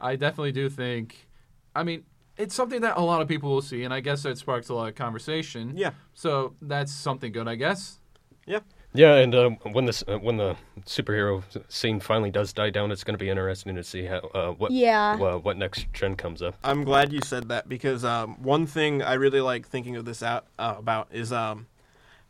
I 0.00 0.16
definitely 0.16 0.52
do 0.52 0.68
think, 0.68 1.28
I 1.74 1.82
mean, 1.84 2.04
it's 2.36 2.54
something 2.54 2.80
that 2.82 2.96
a 2.96 3.00
lot 3.00 3.20
of 3.22 3.28
people 3.28 3.50
will 3.50 3.62
see, 3.62 3.84
and 3.84 3.92
I 3.94 4.00
guess 4.00 4.22
that 4.24 4.38
sparks 4.38 4.68
a 4.68 4.74
lot 4.74 4.88
of 4.88 4.94
conversation. 4.94 5.76
Yeah. 5.76 5.90
So 6.14 6.54
that's 6.62 6.92
something 6.92 7.30
good, 7.32 7.46
I 7.48 7.54
guess. 7.56 7.98
Yeah, 8.46 8.60
and 8.94 9.34
uh, 9.34 9.50
when 9.72 9.86
this 9.86 10.04
uh, 10.06 10.18
when 10.18 10.36
the 10.36 10.56
superhero 10.84 11.42
scene 11.68 12.00
finally 12.00 12.30
does 12.30 12.52
die 12.52 12.70
down, 12.70 12.90
it's 12.92 13.04
going 13.04 13.14
to 13.14 13.22
be 13.24 13.30
interesting 13.30 13.74
to 13.76 13.82
see 13.84 14.04
how 14.04 14.18
uh, 14.34 14.50
what 14.52 14.70
Yeah. 14.70 15.12
uh, 15.20 15.38
what 15.38 15.56
next 15.56 15.86
trend 15.92 16.18
comes 16.18 16.42
up. 16.42 16.56
I'm 16.62 16.84
glad 16.84 17.12
you 17.12 17.20
said 17.24 17.48
that 17.48 17.68
because 17.68 18.04
um, 18.04 18.42
one 18.42 18.66
thing 18.66 19.02
I 19.02 19.14
really 19.14 19.40
like 19.40 19.66
thinking 19.66 19.96
of 19.96 20.04
this 20.04 20.22
out 20.22 20.46
uh, 20.58 20.74
about 20.78 21.08
is 21.12 21.32
um, 21.32 21.66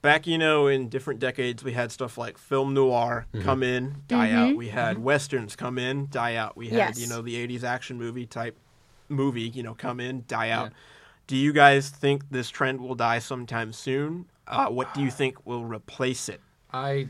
back, 0.03 0.27
you 0.27 0.39
know, 0.39 0.67
in 0.69 0.89
different 0.89 1.19
decades, 1.21 1.65
we 1.65 1.73
had 1.73 1.91
stuff 1.93 2.17
like 2.19 2.39
film 2.39 2.75
noir 2.75 3.27
come 3.43 3.63
in, 3.63 4.03
die 4.09 4.31
out. 4.31 4.57
We 4.57 4.69
had 4.69 4.99
westerns 4.99 5.57
come 5.57 5.79
in, 5.79 6.09
die 6.11 6.37
out. 6.37 6.57
We 6.57 6.69
had, 6.69 6.77
Yes. 6.77 7.01
you 7.01 7.09
know, 7.09 7.23
the 7.23 7.35
80s 7.47 7.65
action 7.65 7.99
movie 7.99 8.27
type 8.27 8.57
movie, 9.09 9.43
you 9.49 9.63
know, 9.63 9.75
come 9.75 10.01
in, 10.01 10.25
die 10.29 10.51
out. 10.51 10.67
Yeah. 10.71 10.77
Do 11.29 11.37
you 11.37 11.53
guys 11.53 11.89
think 11.89 12.31
this 12.31 12.51
trend 12.51 12.81
will 12.81 12.95
die 12.95 13.19
sometime 13.21 13.73
soon? 13.73 14.27
Uh, 14.47 14.69
what 14.69 14.93
do 14.93 15.01
you 15.03 15.11
think 15.11 15.47
will 15.47 15.65
replace 15.65 16.29
it? 16.29 16.41
I 16.73 17.09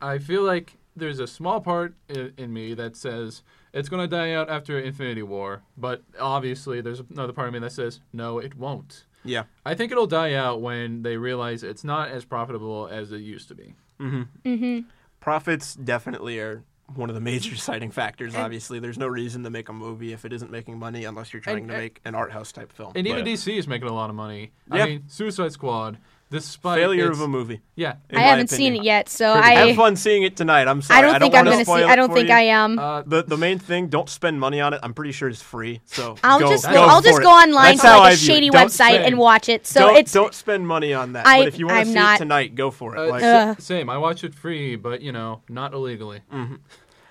I 0.00 0.18
feel 0.18 0.42
like 0.42 0.78
there's 0.96 1.18
a 1.20 1.26
small 1.26 1.60
part 1.60 1.94
in, 2.08 2.32
in 2.36 2.52
me 2.52 2.74
that 2.74 2.96
says 2.96 3.42
it's 3.72 3.88
going 3.88 4.02
to 4.02 4.16
die 4.16 4.32
out 4.32 4.50
after 4.50 4.78
Infinity 4.78 5.22
War, 5.22 5.62
but 5.76 6.02
obviously 6.20 6.80
there's 6.80 7.00
another 7.00 7.32
part 7.32 7.48
of 7.48 7.54
me 7.54 7.60
that 7.60 7.72
says 7.72 8.00
no, 8.12 8.38
it 8.38 8.56
won't. 8.56 9.04
Yeah. 9.24 9.44
I 9.64 9.74
think 9.74 9.92
it'll 9.92 10.06
die 10.06 10.34
out 10.34 10.60
when 10.60 11.02
they 11.02 11.16
realize 11.16 11.62
it's 11.62 11.84
not 11.84 12.10
as 12.10 12.24
profitable 12.24 12.88
as 12.90 13.12
it 13.12 13.18
used 13.18 13.48
to 13.48 13.54
be. 13.54 13.74
Mm-hmm. 14.00 14.22
Mm-hmm. 14.48 14.88
Profits 15.20 15.74
definitely 15.74 16.40
are 16.40 16.64
one 16.96 17.08
of 17.08 17.14
the 17.14 17.20
major 17.20 17.50
deciding 17.54 17.92
factors. 17.92 18.34
Obviously, 18.34 18.80
there's 18.80 18.98
no 18.98 19.06
reason 19.06 19.44
to 19.44 19.50
make 19.50 19.68
a 19.68 19.72
movie 19.72 20.12
if 20.12 20.24
it 20.24 20.32
isn't 20.32 20.50
making 20.50 20.78
money 20.78 21.04
unless 21.04 21.32
you're 21.32 21.40
trying 21.40 21.58
And- 21.58 21.68
to 21.68 21.76
make 21.78 22.00
an 22.04 22.14
art 22.14 22.32
house 22.32 22.50
type 22.52 22.72
film. 22.72 22.92
And 22.96 23.06
even 23.06 23.24
DC 23.24 23.56
is 23.56 23.68
making 23.68 23.88
a 23.88 23.94
lot 23.94 24.10
of 24.10 24.16
money. 24.16 24.50
Yeah. 24.72 24.82
I 24.82 24.86
mean, 24.86 25.04
Suicide 25.06 25.52
Squad, 25.52 25.98
despite 26.32 26.78
failure 26.80 27.10
of 27.10 27.20
a 27.20 27.28
movie. 27.28 27.60
yeah. 27.76 27.94
I 28.12 28.20
haven't 28.20 28.48
seen 28.50 28.74
it 28.74 28.82
yet, 28.82 29.08
so 29.08 29.32
Have 29.34 29.44
I 29.44 29.50
have 29.52 29.76
fun 29.76 29.94
seeing 29.96 30.24
it 30.24 30.36
tonight. 30.36 30.66
I'm 30.66 30.82
sorry. 30.82 30.98
I 30.98 31.02
don't 31.02 31.20
think 31.20 31.34
I'm 31.34 31.38
wanna 31.44 31.50
gonna 31.50 31.64
see. 31.64 31.70
spoil 31.70 31.86
I 31.88 31.94
don't 31.96 32.12
think 32.12 32.28
you. 32.28 32.34
I 32.34 32.40
am. 32.40 32.78
Uh, 32.78 33.02
The 33.02 33.22
the 33.22 33.36
main 33.36 33.58
thing, 33.58 33.88
don't 33.88 34.08
spend 34.08 34.40
money 34.40 34.60
on 34.60 34.74
it. 34.74 34.80
I'm 34.82 34.94
pretty 34.94 35.12
sure 35.12 35.28
it's 35.28 35.40
free. 35.42 35.80
So 35.86 36.16
I'll 36.24 36.40
go- 36.40 36.48
just 36.50 36.64
go 36.66 36.72
go, 36.72 36.82
I'll 36.82 37.02
just 37.02 37.20
it. 37.20 37.22
go 37.22 37.30
online 37.30 37.76
That's 37.76 37.82
to 37.82 37.86
how 37.88 37.98
like 38.00 38.10
I 38.10 38.12
a 38.12 38.16
view 38.16 38.26
shady 38.34 38.50
website 38.50 38.70
spend- 38.94 39.04
and 39.04 39.18
watch 39.18 39.48
it. 39.48 39.66
So 39.66 39.80
don't, 39.80 39.96
it's 39.96 40.12
don't 40.12 40.34
spend 40.34 40.66
money 40.66 40.92
on 40.94 41.12
that. 41.12 41.26
I- 41.26 41.38
but 41.40 41.48
if 41.48 41.58
you 41.58 41.66
want 41.66 41.78
I'm 41.78 41.84
to 41.86 41.92
see 41.92 41.98
not- 41.98 42.14
it 42.16 42.18
tonight, 42.18 42.54
go 42.54 42.70
for 42.70 42.96
it. 42.96 42.98
uh, 42.98 43.06
like 43.10 43.22
s- 43.22 43.48
Ugh. 43.58 43.60
same. 43.60 43.88
I 43.90 43.98
watch 43.98 44.24
it 44.24 44.34
free, 44.34 44.76
but 44.76 45.02
you 45.02 45.12
know, 45.12 45.42
not 45.48 45.72
illegally. 45.74 46.20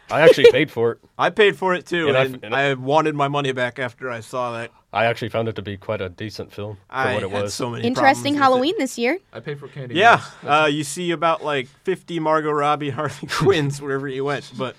I 0.09 0.21
actually 0.21 0.51
paid 0.51 0.69
for 0.69 0.91
it. 0.93 0.97
I 1.17 1.29
paid 1.29 1.55
for 1.57 1.73
it 1.73 1.85
too, 1.85 2.09
And 2.09 2.17
I- 2.17 2.23
and, 2.25 2.39
and 2.43 2.55
I, 2.55 2.71
I- 2.71 2.73
wanted 2.73 3.15
my 3.15 3.27
money 3.29 3.51
back 3.53 3.79
after 3.79 4.09
I 4.09 4.19
saw 4.19 4.51
that 4.57 4.71
I 4.93 5.05
actually 5.05 5.29
found 5.29 5.47
it 5.47 5.55
to 5.55 5.61
be 5.61 5.77
quite 5.77 6.01
a 6.01 6.09
decent 6.09 6.51
film 6.51 6.75
for 6.75 6.81
I 6.95 7.13
what 7.13 7.23
it 7.23 7.29
had 7.31 7.43
was. 7.43 7.53
so 7.53 7.69
many 7.69 7.85
Interesting 7.87 8.35
problems 8.35 8.35
with 8.35 8.35
it. 8.35 8.43
Halloween 8.43 8.75
this 8.77 8.97
year. 8.97 9.19
I 9.31 9.39
pay 9.39 9.55
for 9.55 9.67
candy. 9.69 9.95
Yeah, 9.95 10.21
bars. 10.43 10.63
Uh, 10.63 10.67
you 10.67 10.83
see 10.83 11.11
about 11.11 11.43
like 11.43 11.67
50 11.85 12.19
Margot 12.19 12.51
Robbie 12.51 12.89
Harley 12.97 13.27
Quinns 13.29 13.81
wherever 13.81 14.07
you 14.07 14.25
went. 14.25 14.51
But 14.57 14.75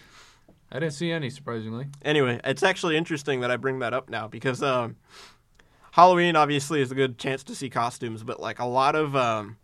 I 0.70 0.78
didn't 0.80 0.92
see 0.94 1.10
any 1.12 1.30
surprisingly. 1.30 1.86
anyway, 2.04 2.40
it's 2.44 2.62
actually 2.62 2.96
interesting 2.96 3.40
that 3.40 3.50
I 3.50 3.56
bring 3.56 3.78
that 3.78 3.94
up 3.94 4.10
now 4.10 4.28
because 4.28 4.62
um, 4.62 4.96
Halloween 5.92 6.36
obviously 6.36 6.80
is 6.82 6.90
a 6.90 6.94
good 6.94 7.18
chance 7.18 7.42
to 7.44 7.54
see 7.54 7.70
costumes, 7.70 8.22
but 8.22 8.38
like 8.40 8.58
a 8.58 8.66
lot 8.66 8.94
of 8.94 9.16
um, 9.16 9.56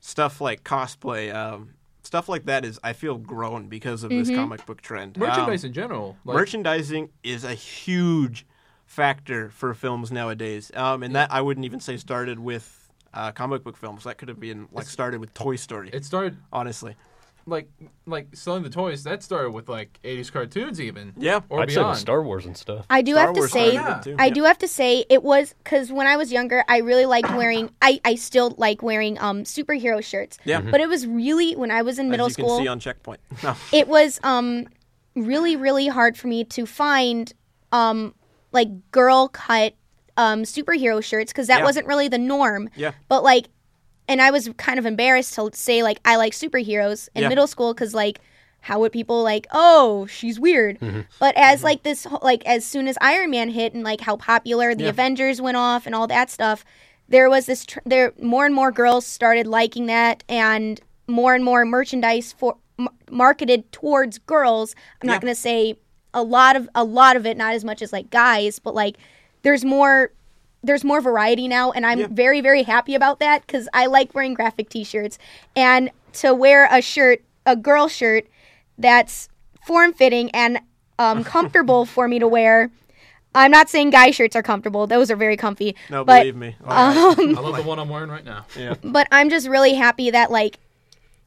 stuff 0.00 0.40
like 0.40 0.64
cosplay, 0.64 1.34
um, 1.34 1.74
stuff 2.02 2.28
like 2.28 2.46
that 2.46 2.64
is 2.64 2.78
I 2.82 2.92
feel 2.92 3.16
grown 3.18 3.68
because 3.68 4.04
of 4.04 4.10
this 4.10 4.28
comic 4.30 4.64
book 4.66 4.80
trend. 4.82 5.16
Merchandise 5.16 5.64
Um, 5.64 5.68
in 5.68 5.72
general. 5.74 6.16
Like, 6.24 6.34
merchandising 6.36 7.10
is 7.22 7.44
a 7.44 7.54
huge 7.54 8.46
factor 8.94 9.50
for 9.50 9.74
films 9.74 10.12
nowadays, 10.12 10.70
um, 10.74 11.02
and 11.02 11.14
that 11.16 11.32
I 11.32 11.40
wouldn't 11.40 11.66
even 11.66 11.80
say 11.80 11.96
started 11.96 12.38
with. 12.38 12.80
Uh, 13.16 13.30
comic 13.30 13.62
book 13.62 13.76
films 13.76 14.02
that 14.02 14.18
could 14.18 14.26
have 14.28 14.40
been 14.40 14.66
like 14.72 14.86
started 14.86 15.20
with 15.20 15.32
Toy 15.34 15.54
Story. 15.54 15.88
It 15.92 16.04
started 16.04 16.36
honestly, 16.52 16.96
like 17.46 17.68
like 18.06 18.26
selling 18.34 18.64
the 18.64 18.70
toys. 18.70 19.04
That 19.04 19.22
started 19.22 19.50
with 19.52 19.68
like 19.68 20.00
'80s 20.02 20.32
cartoons, 20.32 20.80
even. 20.80 21.12
Yeah. 21.16 21.38
or 21.48 21.60
I'd 21.60 21.68
say 21.70 21.76
beyond. 21.76 21.90
with 21.90 21.98
Star 22.00 22.24
Wars 22.24 22.44
and 22.44 22.56
stuff. 22.56 22.86
I 22.90 23.02
do 23.02 23.12
Star 23.12 23.26
have 23.26 23.34
to 23.34 23.40
Wars 23.42 23.52
say, 23.52 23.70
started 23.76 23.98
it 23.98 24.02
too. 24.02 24.16
I 24.18 24.26
Yeah. 24.26 24.32
do 24.34 24.42
have 24.42 24.58
to 24.58 24.66
say, 24.66 25.04
it 25.08 25.22
was 25.22 25.54
because 25.62 25.92
when 25.92 26.08
I 26.08 26.16
was 26.16 26.32
younger, 26.32 26.64
I 26.66 26.78
really 26.78 27.06
liked 27.06 27.30
wearing. 27.36 27.70
I, 27.80 28.00
I 28.04 28.16
still 28.16 28.52
like 28.58 28.82
wearing 28.82 29.16
um 29.20 29.44
superhero 29.44 30.02
shirts. 30.02 30.38
Yeah. 30.44 30.60
But 30.60 30.80
it 30.80 30.88
was 30.88 31.06
really 31.06 31.54
when 31.54 31.70
I 31.70 31.82
was 31.82 32.00
in 32.00 32.10
middle 32.10 32.26
as 32.26 32.36
you 32.36 32.42
school. 32.42 32.56
can 32.56 32.64
see 32.64 32.68
on 32.68 32.80
Checkpoint. 32.80 33.20
No. 33.44 33.54
it 33.72 33.86
was 33.86 34.18
um 34.24 34.66
really 35.14 35.54
really 35.54 35.86
hard 35.86 36.16
for 36.16 36.26
me 36.26 36.42
to 36.46 36.66
find 36.66 37.32
um 37.70 38.12
like 38.54 38.68
girl 38.90 39.28
cut 39.28 39.74
um 40.16 40.42
superhero 40.44 41.02
shirts 41.04 41.32
because 41.32 41.48
that 41.48 41.58
Yeah. 41.58 41.64
wasn't 41.64 41.86
really 41.86 42.08
the 42.08 42.18
norm 42.18 42.70
Yeah. 42.76 42.92
but 43.08 43.22
like 43.22 43.48
and 44.08 44.22
i 44.22 44.30
was 44.30 44.48
kind 44.56 44.78
of 44.78 44.86
embarrassed 44.86 45.34
to 45.34 45.50
say 45.54 45.82
like 45.82 45.98
i 46.04 46.16
like 46.16 46.32
superheroes 46.32 47.08
in 47.14 47.22
Yeah. 47.22 47.28
middle 47.28 47.46
school 47.48 47.74
because 47.74 47.92
like 47.94 48.20
how 48.60 48.78
would 48.80 48.92
people 48.92 49.22
like 49.22 49.46
oh 49.52 50.06
she's 50.06 50.38
weird 50.40 50.78
Mm-hmm. 50.78 51.00
but 51.18 51.36
as 51.36 51.62
like 51.64 51.82
this 51.82 52.06
like 52.22 52.44
as 52.46 52.64
soon 52.64 52.86
as 52.88 52.96
iron 53.00 53.30
man 53.30 53.50
hit 53.50 53.74
and 53.74 53.82
like 53.84 54.00
how 54.02 54.16
popular 54.16 54.74
the 54.74 54.84
Yeah. 54.84 54.90
avengers 54.90 55.40
went 55.42 55.56
off 55.56 55.84
and 55.84 55.94
all 55.94 56.06
that 56.06 56.30
stuff 56.30 56.64
there 57.08 57.28
was 57.28 57.46
this 57.46 57.66
tr- 57.66 57.80
there 57.84 58.12
more 58.22 58.46
and 58.46 58.54
more 58.54 58.70
girls 58.72 59.04
started 59.04 59.46
liking 59.46 59.86
that 59.86 60.22
and 60.28 60.80
more 61.08 61.34
and 61.34 61.44
more 61.44 61.64
merchandise 61.66 62.32
for 62.32 62.56
m- 62.78 62.88
marketed 63.10 63.70
towards 63.72 64.18
girls 64.18 64.74
i'm 65.02 65.08
Yeah. 65.08 65.14
not 65.14 65.20
going 65.22 65.34
to 65.34 65.40
say 65.40 65.76
a 66.14 66.22
lot 66.22 66.56
of 66.56 66.68
a 66.74 66.82
lot 66.84 67.16
of 67.16 67.26
it 67.26 67.36
not 67.36 67.52
as 67.54 67.64
much 67.64 67.82
as 67.82 67.92
like 67.92 68.08
guys 68.10 68.58
but 68.58 68.74
like 68.74 68.96
there's 69.42 69.64
more 69.64 70.12
there's 70.62 70.82
more 70.84 71.00
variety 71.02 71.46
now 71.48 71.70
and 71.72 71.84
i'm 71.84 71.98
Yeah. 72.00 72.06
very 72.10 72.40
very 72.40 72.62
happy 72.62 72.94
about 72.94 73.18
that 73.20 73.46
because 73.46 73.68
i 73.74 73.84
like 73.86 74.14
wearing 74.14 74.32
graphic 74.34 74.70
t-shirts 74.70 75.18
and 75.54 75.90
to 76.14 76.32
wear 76.32 76.66
a 76.70 76.80
shirt 76.80 77.22
a 77.44 77.54
girl 77.56 77.88
shirt 77.88 78.26
that's 78.78 79.28
form 79.66 79.92
fitting 79.92 80.30
and 80.30 80.60
um, 80.98 81.22
comfortable 81.34 81.84
for 81.84 82.08
me 82.08 82.18
to 82.18 82.26
wear 82.28 82.70
i'm 83.34 83.50
not 83.50 83.68
saying 83.68 83.90
guy 83.90 84.10
shirts 84.10 84.34
are 84.36 84.42
comfortable 84.42 84.86
those 84.86 85.10
are 85.10 85.16
very 85.16 85.36
comfy 85.36 85.74
No, 85.90 86.04
but 86.04 86.20
believe 86.20 86.36
me. 86.36 86.56
All 86.64 86.70
right. 86.70 87.18
I 87.18 87.40
love 87.40 87.56
the 87.56 87.62
one 87.62 87.78
I'm 87.78 87.88
wearing 87.88 88.08
right 88.10 88.24
now. 88.24 88.46
yeah. 88.58 88.74
but 88.84 89.06
I'm 89.10 89.28
just 89.28 89.48
really 89.48 89.74
happy 89.74 90.10
that 90.10 90.30
like 90.30 90.58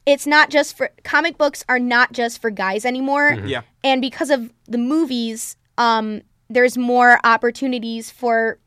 it's 0.08 0.26
not 0.26 0.50
just 0.50 0.76
for 0.76 0.90
comic 1.04 1.36
books 1.38 1.64
are 1.68 1.78
not 1.78 2.12
just 2.12 2.40
for 2.40 2.50
guys 2.50 2.84
anymore. 2.84 3.36
Yeah. 3.44 3.62
And 3.84 4.00
because 4.00 4.30
of 4.30 4.52
the 4.66 4.78
movies, 4.78 5.56
um 5.76 6.22
there's 6.50 6.78
more 6.78 7.20
opportunities 7.24 8.10
for 8.10 8.58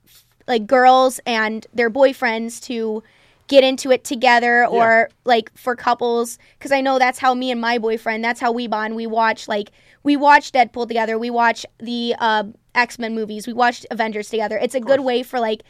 like 0.47 0.67
girls 0.67 1.19
and 1.25 1.65
their 1.73 1.89
boyfriends 1.89 2.61
to 2.61 3.01
get 3.47 3.63
into 3.63 3.91
it 3.91 4.03
together 4.03 4.65
or 4.67 5.09
like 5.25 5.51
for 5.57 5.75
couples. 5.75 6.37
Because 6.57 6.71
I 6.71 6.79
know 6.81 6.99
that's 6.99 7.19
how 7.19 7.33
me 7.33 7.49
and 7.51 7.59
my 7.59 7.77
boyfriend 7.79 8.23
that's 8.23 8.39
how 8.39 8.51
we 8.51 8.67
bond. 8.67 8.95
We 8.95 9.07
watch 9.07 9.47
like 9.47 9.71
we 10.03 10.15
watch 10.15 10.51
Deadpool 10.51 10.87
together. 10.87 11.17
We 11.17 11.29
watch 11.29 11.65
the 11.79 12.15
uh, 12.19 12.43
X-Men 12.75 13.13
movies. 13.15 13.45
We 13.47 13.53
watched 13.53 13.85
Avengers 13.91 14.29
together. 14.29 14.57
It's 14.57 14.75
a 14.75 14.79
good 14.79 15.01
way 15.01 15.21
for 15.23 15.39
like 15.39 15.63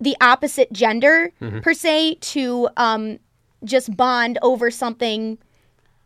the 0.00 0.16
opposite 0.20 0.72
gender 0.72 1.32
Mm-hmm. 1.40 1.60
per 1.60 1.74
se 1.74 2.14
to 2.32 2.68
um, 2.76 3.18
just 3.64 3.96
bond 3.96 4.38
over 4.42 4.70
something 4.70 5.38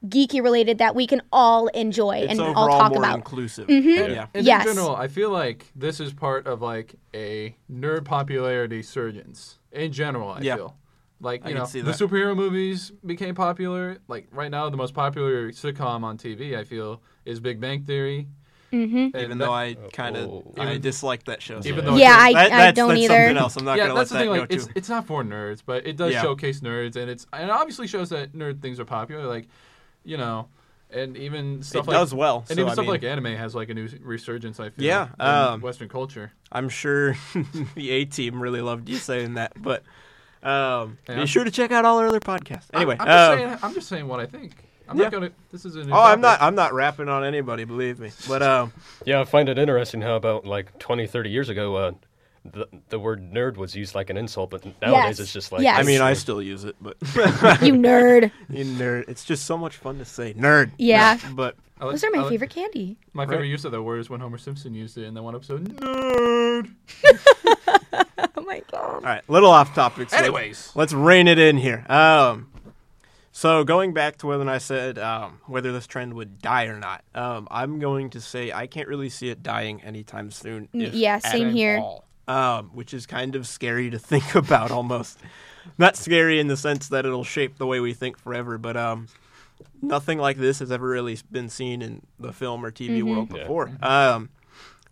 geeky 0.07 0.43
related 0.43 0.79
that 0.79 0.95
we 0.95 1.07
can 1.07 1.23
all 1.33 1.69
enjoy 1.69 2.19
It's 2.19 2.33
and 2.33 2.41
all 2.41 2.69
talk 2.69 2.91
more 2.91 2.99
about. 3.03 3.17
inclusive. 3.17 3.67
Mm-hmm. 3.67 4.03
And, 4.05 4.13
Yeah. 4.13 4.27
and 4.35 4.47
Yes. 4.47 4.67
in 4.67 4.75
general, 4.75 4.95
I 4.95 5.09
feel 5.09 5.31
like 5.31 5.67
this 5.75 6.01
is 6.01 6.13
part 6.13 6.47
of 6.47 6.63
like 6.63 6.95
a 7.15 7.57
nerd 7.73 8.05
popularity 8.05 8.83
surgence. 8.83 9.59
In 9.73 9.93
general, 9.93 10.31
I 10.31 10.41
Yeah. 10.43 10.57
feel 10.57 10.77
like 11.21 11.41
you 11.45 11.55
can 11.55 11.59
know 11.59 11.65
the 11.67 11.93
superhero 11.93 12.37
movies 12.37 12.93
became 13.05 13.35
popular. 13.35 13.99
Like 14.07 14.29
right 14.33 14.51
now, 14.51 14.69
the 14.69 14.77
most 14.77 14.95
popular 14.95 15.51
sitcom 15.51 16.05
on 16.05 16.19
TV, 16.19 16.57
I 16.57 16.65
feel, 16.65 17.01
is 17.25 17.41
Big 17.41 17.59
Bang 17.61 17.83
Theory. 17.83 18.29
Mm-hmm. 18.73 19.17
Even 19.17 19.39
though 19.39 19.53
I 19.53 19.75
kind 19.93 20.17
of 20.17 20.29
Oh. 20.29 20.55
I 20.59 20.77
dislike 20.79 21.25
that 21.25 21.41
show. 21.41 21.61
so- 21.61 21.69
even 21.69 21.85
though 21.85 21.97
Yeah, 21.97 22.17
I, 22.19 22.33
That- 22.33 22.47
I 22.47 22.49
that's, 22.49 22.77
don't 22.77 22.89
that's 22.91 23.01
either. 23.01 23.15
something 23.15 23.37
else. 23.37 23.57
I'm 23.57 23.65
not 23.65 23.77
yeah, 23.79 23.85
gonna 23.85 23.95
let 23.95 24.01
that's 24.01 24.11
the 24.11 24.19
thing. 24.19 24.27
go 24.27 24.33
Like, 24.41 24.49
too. 24.51 24.57
it's 24.57 24.69
it's 24.75 24.89
not 24.89 25.07
for 25.07 25.23
nerds, 25.25 25.63
but 25.65 25.87
it 25.87 25.97
does 25.97 26.13
Yeah. 26.13 26.23
showcase 26.23 26.61
nerds, 26.61 26.97
and 26.97 27.11
it's 27.11 27.27
and 27.33 27.45
it 27.45 27.51
obviously 27.51 27.87
shows 27.87 28.09
that 28.11 28.33
nerd 28.33 28.61
things 28.61 28.81
are 28.81 28.85
popular. 28.85 29.25
Like, 29.27 29.47
you 30.05 30.17
know, 30.17 30.49
and 30.91 31.17
even 31.17 31.63
stuff 31.63 31.85
it 31.87 31.91
like 31.91 31.97
does 31.99 32.13
well. 32.15 32.39
and 32.49 32.57
so, 32.57 32.61
even 32.61 32.69
I 32.71 32.73
stuff 32.73 32.83
mean, 32.85 32.91
like 32.91 33.05
anime 33.05 33.27
has 33.37 33.55
like 33.55 33.69
a 33.71 33.75
new 33.75 33.89
resurgence. 34.03 34.59
I 34.61 34.71
feel. 34.71 34.85
Yeah, 34.85 35.09
in 35.19 35.27
um, 35.27 35.61
Western 35.61 35.89
culture. 35.89 36.33
I'm 36.53 36.69
sure 36.69 37.17
the 37.77 37.91
A 37.91 38.05
team 38.05 38.41
really 38.41 38.61
loved 38.63 38.89
you 38.89 38.97
saying 38.97 39.35
that, 39.35 39.53
but 39.61 39.85
um, 40.43 40.99
Yeah. 41.09 41.21
be 41.21 41.27
sure 41.27 41.45
to 41.45 41.51
check 41.51 41.73
out 41.73 41.85
all 41.85 41.99
our 41.99 42.07
other 42.09 42.21
podcasts. 42.21 42.67
Anyway, 42.73 42.97
I'm, 43.01 43.09
I'm 43.09 43.09
just 43.09 43.31
um, 43.31 43.39
saying. 43.39 43.59
I'm 43.63 43.75
just 43.75 43.89
saying 43.89 44.09
what 44.09 44.21
I 44.21 44.27
think. 44.27 44.66
I'm 44.89 44.97
yeah. 44.97 45.05
not 45.05 45.13
gonna. 45.13 45.31
This 45.51 45.65
is 45.65 45.77
a 45.77 45.85
new. 45.85 45.93
oh, 45.93 46.01
I'm 46.03 46.21
not. 46.21 46.41
I'm 46.41 46.55
not 46.55 46.73
rapping 46.75 47.09
on 47.09 47.25
anybody. 47.25 47.65
Believe 47.65 47.99
me. 47.99 48.11
But 48.29 48.43
um, 48.43 48.73
Yeah, 49.05 49.21
I 49.21 49.25
find 49.25 49.49
it 49.49 49.59
interesting 49.59 50.01
how 50.03 50.17
about 50.17 50.47
like 50.47 50.79
20, 50.79 51.07
30 51.07 51.31
years 51.31 51.49
ago, 51.49 51.75
uh, 51.77 51.93
the 52.45 52.69
the 52.91 52.99
word 52.99 53.33
nerd 53.33 53.57
was 53.57 53.75
used 53.75 53.95
like 53.97 54.09
an 54.11 54.17
insult, 54.17 54.51
but 54.51 54.65
nowadays 54.81 55.19
Yes. 55.19 55.21
it's 55.21 55.33
just 55.33 55.51
like 55.51 55.63
Yes. 55.63 55.79
I 55.79 55.83
mean, 55.83 56.01
I 56.01 56.13
still 56.13 56.41
use 56.41 56.65
it, 56.65 56.77
but 56.81 56.97
you 57.03 57.73
nerd. 57.75 58.31
you 58.49 58.65
nerd. 58.65 59.09
It's 59.09 59.25
just 59.25 59.45
so 59.47 59.59
much 59.59 59.77
fun 59.77 59.99
to 59.99 60.05
say 60.05 60.33
nerd. 60.35 60.71
Yeah. 60.79 61.19
But 61.33 61.57
like- 61.81 61.91
Those 61.91 62.05
are 62.05 62.11
my 62.13 62.19
like- 62.21 62.31
favorite 62.31 62.51
candy. 62.51 62.97
My 63.13 63.25
favorite 63.25 63.39
Right. 63.41 63.47
use 63.49 63.65
of 63.65 63.73
that 63.73 63.83
word 63.83 63.99
is 63.99 64.09
when 64.09 64.21
Homer 64.21 64.39
Simpson 64.39 64.75
used 64.75 64.97
it 64.97 65.05
in 65.05 65.15
that 65.15 65.23
one 65.25 65.35
episode. 65.35 65.65
Nerd. 65.77 66.71
Oh 68.39 68.43
my 68.43 68.63
god. 68.71 68.81
all 68.95 69.01
right, 69.01 69.23
little 69.29 69.51
off 69.51 69.75
topic. 69.75 70.11
so 70.11 70.17
let's- 70.17 70.27
Anyways. 70.27 70.73
let's 70.77 70.93
rein 70.93 71.27
it 71.27 71.39
in 71.39 71.57
here. 71.57 71.85
Um, 71.91 72.49
so 73.39 73.65
going 73.65 73.93
back 73.93 74.17
to 74.19 74.27
whether 74.27 74.49
I 74.49 74.57
said 74.57 74.99
um, 74.99 75.41
whether 75.45 75.71
this 75.71 75.87
trend 75.87 76.15
would 76.15 76.41
die 76.41 76.65
or 76.69 76.79
not, 76.79 77.05
um, 77.15 77.47
I'm 77.51 77.79
going 77.79 78.09
to 78.11 78.21
say 78.23 78.51
I 78.51 78.67
can't 78.67 78.89
really 78.89 79.11
see 79.11 79.29
it 79.29 79.43
dying 79.43 79.83
anytime 79.83 80.31
soon. 80.31 80.71
If 80.73 80.95
yeah, 80.95 81.19
same 81.19 81.51
here. 81.51 81.77
all. 81.81 82.05
Um, 82.27 82.71
which 82.73 82.95
is 82.95 83.05
kind 83.05 83.37
of 83.37 83.47
scary 83.47 83.91
to 83.91 83.99
think 84.13 84.35
about, 84.35 84.71
almost. 84.71 85.19
Not 85.77 85.97
scary 85.99 86.41
in 86.41 86.47
the 86.49 86.57
sense 86.57 86.89
that 86.89 87.05
it'll 87.05 87.25
shape 87.25 87.59
the 87.59 87.67
way 87.67 87.79
we 87.79 87.93
think 87.93 88.19
forever, 88.19 88.57
but 88.57 88.75
um, 88.75 89.09
nothing 89.83 90.17
like 90.19 90.39
this 90.39 90.61
has 90.61 90.73
ever 90.73 90.89
really 90.89 91.19
been 91.31 91.51
seen 91.51 91.83
in 91.83 92.07
the 92.19 92.33
film 92.33 92.65
or 92.65 92.71
TV 92.71 93.01
Mm-hmm. 93.01 93.07
world 93.11 93.33
Yeah. 93.35 93.43
before. 93.43 93.71
Um, 93.83 94.31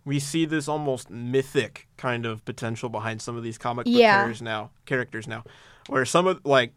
we 0.05 0.19
see 0.19 0.45
this 0.45 0.67
almost 0.67 1.09
mythic 1.09 1.87
kind 1.97 2.27
of 2.27 2.45
potential 2.45 2.89
behind 2.89 3.23
some 3.23 3.35
of 3.35 3.41
these 3.43 3.57
comic 3.57 3.85
book 3.85 3.95
Yeah. 3.95 4.17
characters 4.17 4.41
now. 4.43 4.69
Characters 4.85 5.27
now, 5.27 5.43
where 5.87 6.05
some 6.05 6.27
of 6.27 6.45
like 6.45 6.73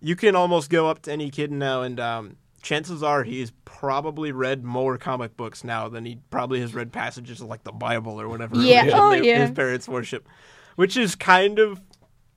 you 0.00 0.16
can 0.16 0.34
almost 0.36 0.70
go 0.70 0.88
up 0.88 1.02
to 1.02 1.12
any 1.12 1.30
kid 1.30 1.50
now, 1.52 1.82
and 1.82 1.98
um, 2.00 2.36
chances 2.62 3.02
are 3.02 3.24
he's 3.24 3.52
probably 3.64 4.32
read 4.32 4.64
more 4.64 4.98
comic 4.98 5.36
books 5.36 5.64
now 5.64 5.88
than 5.88 6.04
he 6.04 6.18
probably 6.30 6.60
has 6.60 6.74
read 6.74 6.92
passages 6.92 7.40
of 7.40 7.48
like 7.48 7.64
the 7.64 7.72
Bible 7.72 8.20
or 8.20 8.28
whatever. 8.28 8.56
Yeah. 8.56 8.80
religion 8.82 8.98
Oh, 9.00 9.10
they- 9.10 9.28
yeah. 9.28 9.40
His 9.42 9.50
parents 9.52 9.88
worship, 9.88 10.28
which 10.76 10.96
is 10.96 11.14
kind 11.14 11.58
of 11.58 11.80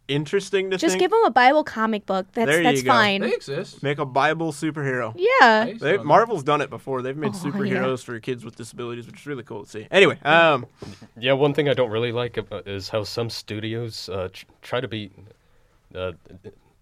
interesting 0.09 0.66
to 0.66 0.72
think. 0.72 0.82
Just 0.82 0.91
think. 0.93 0.99
give 0.99 1.14
him 1.14 1.24
a 1.24 1.32
Bible 1.32 1.64
comic 1.64 2.05
book. 2.05 2.28
That's 2.34 2.47
There 2.47 2.57
you 2.57 2.64
that's 2.64 2.82
go. 2.84 2.91
fine. 2.91 3.22
They 3.22 3.34
exist. 3.34 3.82
Make 3.82 3.99
a 3.99 4.05
Bible 4.05 4.51
superhero. 4.51 5.14
yeah. 5.16 5.72
They, 5.80 5.97
Marvel's 5.97 6.43
done 6.43 6.59
it 6.59 6.70
before. 6.70 7.01
They've 7.01 7.16
made 7.16 7.32
Oh, 7.34 7.41
yeah. 7.45 7.51
superheroes 7.51 8.03
for 8.03 8.20
kids 8.20 8.43
with 8.43 8.55
disabilities, 8.57 9.07
which 9.07 9.22
is 9.22 9.26
really 9.26 9.43
cool 9.43 9.64
to 9.64 9.70
see. 9.70 9.88
Anyway, 9.91 10.20
um, 10.24 10.66
Yeah, 11.18 11.34
one 11.34 11.53
thing 11.53 11.70
I 11.70 11.74
don't 11.74 11.89
really 11.89 12.11
like 12.11 12.36
about, 12.36 12.68
is 12.68 12.89
how 12.89 13.03
some 13.05 13.30
studios 13.30 14.09
uh, 14.09 14.28
try 14.61 14.82
to 14.82 14.88
be 14.89 15.11
uh, 15.95 16.11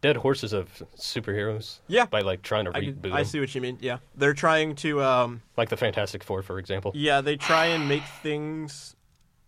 dead 0.01 0.17
horses 0.17 0.51
of 0.53 0.81
superheroes. 0.97 1.79
Yeah. 1.87 2.05
By 2.05 2.21
like 2.21 2.41
trying 2.41 2.65
to 2.65 2.71
I, 2.75 2.81
reboot 2.81 3.03
could- 3.03 3.11
I 3.13 3.23
see 3.23 3.39
what 3.39 3.53
you 3.55 3.61
mean. 3.61 3.77
Yeah, 3.81 3.97
they're 4.15 4.33
trying 4.33 4.75
to. 4.77 5.01
Um, 5.03 5.41
Like 5.57 5.69
the 5.69 5.77
Fantastic 5.77 6.23
Four, 6.23 6.41
for 6.41 6.57
example. 6.59 6.91
yeah, 6.95 7.21
they 7.21 7.37
try 7.37 7.67
and 7.67 7.87
make 7.87 8.03
things, 8.23 8.95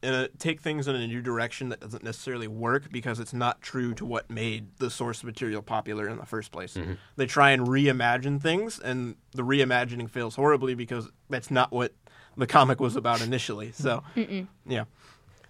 in 0.04 0.14
a, 0.14 0.28
take 0.28 0.62
things 0.62 0.88
in 0.88 0.96
a 0.96 1.08
new 1.08 1.22
direction 1.22 1.70
that 1.70 1.80
doesn't 1.80 2.04
necessarily 2.04 2.48
work 2.48 2.92
because 2.92 3.20
it's 3.20 3.34
not 3.34 3.62
true 3.62 3.94
to 3.96 4.06
what 4.06 4.30
made 4.30 4.68
the 4.78 4.90
source 4.90 5.24
material 5.24 5.62
popular 5.62 6.08
in 6.08 6.18
the 6.18 6.26
first 6.26 6.52
place. 6.52 6.78
They 7.16 7.26
try 7.26 7.52
and 7.52 7.66
reimagine 7.68 8.42
things, 8.42 8.80
and 8.80 9.16
the 9.32 9.44
reimagining 9.44 10.10
fails 10.10 10.36
horribly 10.36 10.76
because 10.76 11.10
that's 11.30 11.50
not 11.50 11.72
what 11.72 11.94
the 12.38 12.48
comic 12.48 12.80
was 12.80 12.96
about 12.96 13.22
initially. 13.22 13.72
So, 13.72 14.04
yeah. 14.68 14.86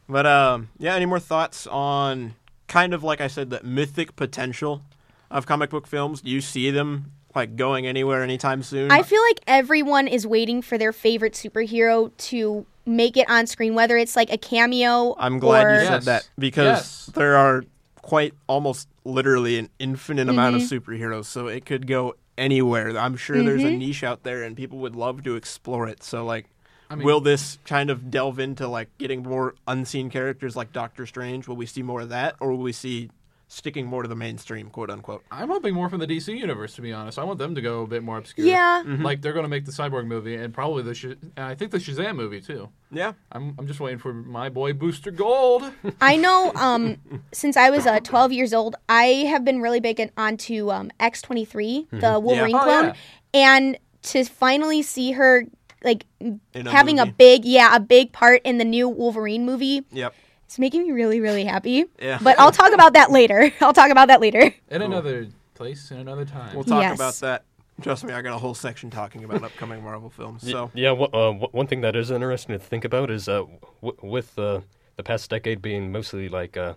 But 0.08 0.26
um, 0.26 0.70
yeah. 0.78 0.96
Any 0.96 1.06
more 1.06 1.20
thoughts 1.20 1.66
on 1.66 2.36
kind 2.74 2.94
of 2.94 3.04
like 3.04 3.22
I 3.22 3.28
said, 3.28 3.52
that 3.52 3.64
mythic 3.64 4.16
potential 4.16 4.82
of 5.30 5.46
comic 5.46 5.70
book 5.70 5.86
films? 5.86 6.22
Do 6.22 6.32
you 6.32 6.42
see 6.42 6.72
them 6.72 7.12
like 7.36 7.56
going 7.56 7.86
anywhere 7.86 8.24
anytime 8.24 8.64
soon? 8.64 8.90
I 8.92 9.04
feel 9.04 9.22
like 9.30 9.40
everyone 9.46 10.08
is 10.08 10.26
waiting 10.26 10.62
for 10.64 10.78
their 10.80 10.92
favorite 10.92 11.34
superhero 11.34 12.12
to 12.30 12.66
make 12.86 13.16
it 13.16 13.30
on 13.30 13.46
screen, 13.46 13.76
whether 13.76 13.96
it's 13.96 14.16
like 14.16 14.32
a 14.34 14.38
cameo. 14.40 15.16
I'm 15.20 15.38
glad 15.40 15.68
or, 15.68 15.74
you 15.74 15.80
said 15.86 15.92
Yes. 16.02 16.06
that 16.06 16.24
because 16.40 16.66
Yes. 16.66 17.06
there 17.14 17.36
are 17.36 17.64
quite 18.02 18.34
almost 18.48 18.88
literally 19.06 19.58
an 19.60 19.70
infinite 19.78 20.28
amount 20.28 20.56
of 20.56 20.62
Mm-hmm. 20.64 20.92
superheroes, 20.92 21.26
so 21.26 21.48
it 21.48 21.66
could 21.68 21.86
go 21.88 22.16
anywhere. 22.40 22.98
I'm 22.98 23.16
sure 23.16 23.44
there's 23.44 23.64
a 23.64 23.68
Mm-hmm. 23.70 23.78
niche 23.78 24.04
out 24.04 24.24
there, 24.24 24.42
and 24.44 24.58
people 24.58 24.80
would 24.80 24.96
love 24.96 25.24
to 25.26 25.36
explore 25.36 25.88
it. 25.88 26.02
So, 26.04 26.26
like, 26.26 26.48
I 26.94 26.96
mean- 26.96 27.06
will 27.06 27.20
this 27.22 27.58
kind 27.66 27.90
of 27.90 28.10
delve 28.12 28.40
into 28.40 28.68
like 28.68 28.90
getting 28.98 29.24
more 29.24 29.56
unseen 29.68 30.10
characters 30.10 30.56
like 30.56 30.72
Doctor 30.72 31.06
Strange? 31.06 31.48
Will 31.48 31.56
we 31.56 31.66
see 31.66 31.82
more 31.84 32.02
of 32.02 32.10
that, 32.10 32.36
or 32.40 32.52
will 32.52 32.60
we 32.60 32.72
see 32.72 33.10
sticking 33.50 33.86
more 33.86 34.02
to 34.02 34.08
the 34.10 34.16
mainstream, 34.16 34.68
quote 34.72 34.90
unquote? 34.90 35.24
I'm 35.32 35.50
hoping 35.50 35.76
more 35.76 35.88
from 35.88 36.00
the 36.00 36.08
DC 36.08 36.36
universe, 36.36 36.74
to 36.76 36.82
be 36.82 36.92
honest. 36.92 37.20
I 37.20 37.24
want 37.24 37.38
them 37.38 37.54
to 37.54 37.62
go 37.62 37.84
a 37.84 37.88
bit 37.88 38.02
more 38.02 38.18
obscure. 38.18 38.48
Yeah. 38.48 38.82
Mm-hmm. 38.84 39.04
Like 39.04 39.22
they're 39.22 39.34
going 39.34 39.44
to 39.44 39.50
make 39.50 39.66
the 39.66 39.72
Cyborg 39.72 40.08
movie 40.08 40.36
and 40.36 40.52
probably 40.54 40.82
the 40.82 40.96
Sh- 40.96 41.06
and 41.06 41.32
I 41.38 41.54
think 41.54 41.70
the 41.72 41.78
Shazam 41.78 42.16
movie 42.16 42.42
too. 42.42 42.70
Yeah, 42.92 43.14
I'm 43.32 43.54
I'm 43.60 43.68
just 43.68 43.80
waiting 43.80 44.00
for 44.00 44.12
my 44.14 44.50
boy 44.50 44.74
Booster 44.74 45.12
Gold. 45.12 45.64
I 46.02 46.16
know. 46.16 46.52
Um, 46.56 46.98
since 47.32 47.56
I 47.58 47.70
was 47.70 47.86
uh, 47.86 48.00
12 48.00 48.32
years 48.32 48.54
old, 48.54 48.76
I 48.90 49.04
have 49.30 49.44
been 49.46 49.62
really 49.62 49.80
big 49.80 50.00
in- 50.00 50.12
onto 50.18 50.72
um, 50.72 50.92
X23, 51.00 51.90
the 52.02 52.20
Wolverine 52.20 52.56
Oh, 52.56 52.60
clone, 52.64 52.86
yeah. 52.86 52.94
and 53.34 53.78
to 54.04 54.24
finally 54.26 54.82
see 54.82 55.12
her 55.14 55.46
like 55.84 56.06
a 56.22 56.70
having 56.70 57.00
a 57.00 57.06
big, 57.06 57.46
yeah, 57.46 57.76
a 57.76 57.80
big 57.80 58.12
part 58.12 58.42
in 58.44 58.58
the 58.58 58.66
new 58.66 58.88
Wolverine 58.90 59.46
movie, 59.46 59.82
yep. 59.92 60.14
it's 60.46 60.58
making 60.60 60.84
me 60.84 60.92
really, 60.92 61.20
really 61.20 61.44
happy. 61.44 61.86
Yeah. 62.02 62.20
But 62.22 62.40
I'll 62.40 62.52
talk 62.52 62.74
about 62.74 62.94
that 62.94 63.12
later. 63.12 63.52
I'll 63.62 63.74
talk 63.74 63.90
about 63.92 64.08
that 64.08 64.22
later. 64.22 64.54
In 64.70 64.82
another 64.82 65.28
place, 65.54 65.92
in 65.92 65.98
another 66.00 66.26
time. 66.26 66.56
We'll 66.56 66.64
talk 66.64 66.82
Yes. 66.82 66.96
about 66.96 67.16
that. 67.16 67.46
Trust 67.82 68.04
me, 68.04 68.14
I 68.14 68.22
got 68.22 68.36
a 68.36 68.38
whole 68.38 68.54
section 68.54 68.90
talking 68.90 69.24
about 69.24 69.44
upcoming 69.50 69.84
Marvel 69.84 70.10
films. 70.10 70.50
So 70.50 70.70
Yeah, 70.74 70.92
wha- 70.92 71.10
uh, 71.14 71.32
one 71.52 71.68
thing 71.68 71.82
that 71.82 71.96
is 71.96 72.12
interesting 72.12 72.58
to 72.58 72.64
think 72.64 72.86
about 72.86 73.10
is 73.10 73.28
uh, 73.28 73.44
w- 73.82 73.98
with 74.04 74.38
uh, 74.38 74.62
the 74.96 75.04
past 75.04 75.30
decade 75.30 75.62
being 75.62 75.92
mostly 75.92 76.30
like 76.30 76.56
uh, 76.56 76.76